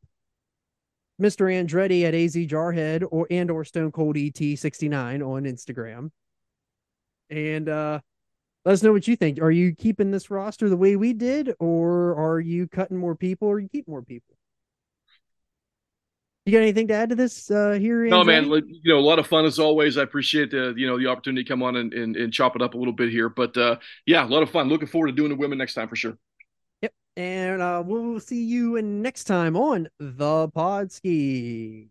Mr. 1.22 1.48
Andretti 1.48 2.04
at 2.04 2.14
AZ 2.14 2.36
Jarhead 2.36 3.08
or 3.10 3.28
and 3.32 3.50
or 3.50 3.64
Stone 3.64 3.92
Cold 3.92 4.18
ET 4.18 4.38
69 4.38 5.22
on 5.22 5.44
Instagram. 5.44 6.12
And 7.30 7.70
uh 7.70 8.00
let 8.68 8.74
us 8.74 8.84
know 8.84 8.92
what 8.92 9.08
you 9.08 9.16
think. 9.16 9.42
Are 9.42 9.50
you 9.50 9.74
keeping 9.74 10.12
this 10.12 10.30
roster 10.30 10.68
the 10.68 10.76
way 10.76 10.98
we 10.98 11.14
did, 11.14 11.54
or 11.58 12.16
are 12.18 12.42
you 12.42 12.68
cutting 12.68 12.98
more 12.98 13.16
people, 13.16 13.48
or 13.48 13.60
you 13.60 13.70
keep 13.70 13.88
more 13.88 14.02
people? 14.02 14.36
You 16.46 16.52
got 16.52 16.64
anything 16.64 16.90
to 16.90 16.94
add 16.94 17.10
to 17.10 17.16
this 17.16 17.50
uh, 17.50 17.78
here? 17.80 18.06
No, 18.08 18.26
man. 18.26 18.46
You 18.46 18.62
know, 18.84 19.00
a 19.00 19.00
lot 19.00 19.20
of 19.20 19.28
fun 19.28 19.46
as 19.46 19.58
always. 19.58 19.98
I 19.98 20.04
appreciate 20.04 20.52
the 20.52 20.74
you 20.76 20.86
know 20.86 21.00
the 21.00 21.08
opportunity 21.08 21.46
to 21.46 21.48
come 21.48 21.64
on 21.64 21.78
and, 21.78 21.94
and, 21.94 22.18
and 22.18 22.34
chop 22.34 22.58
it 22.58 22.62
up 22.62 22.74
a 22.74 22.78
little 22.78 22.92
bit 22.92 23.10
here. 23.10 23.30
But 23.30 23.56
uh, 23.56 23.78
yeah, 24.06 24.26
a 24.26 24.28
lot 24.28 24.44
of 24.44 24.50
fun. 24.50 24.68
Looking 24.68 24.90
forward 24.90 25.08
to 25.08 25.14
doing 25.14 25.30
the 25.30 25.38
women 25.38 25.58
next 25.58 25.74
time 25.74 25.88
for 25.88 25.96
sure. 25.96 26.18
Yep, 26.82 26.94
and 27.16 27.62
uh, 27.62 27.84
we'll 27.86 28.20
see 28.20 28.44
you 28.44 28.82
next 28.82 29.26
time 29.26 29.56
on 29.56 29.88
the 29.98 30.50
Podski. 30.50 31.88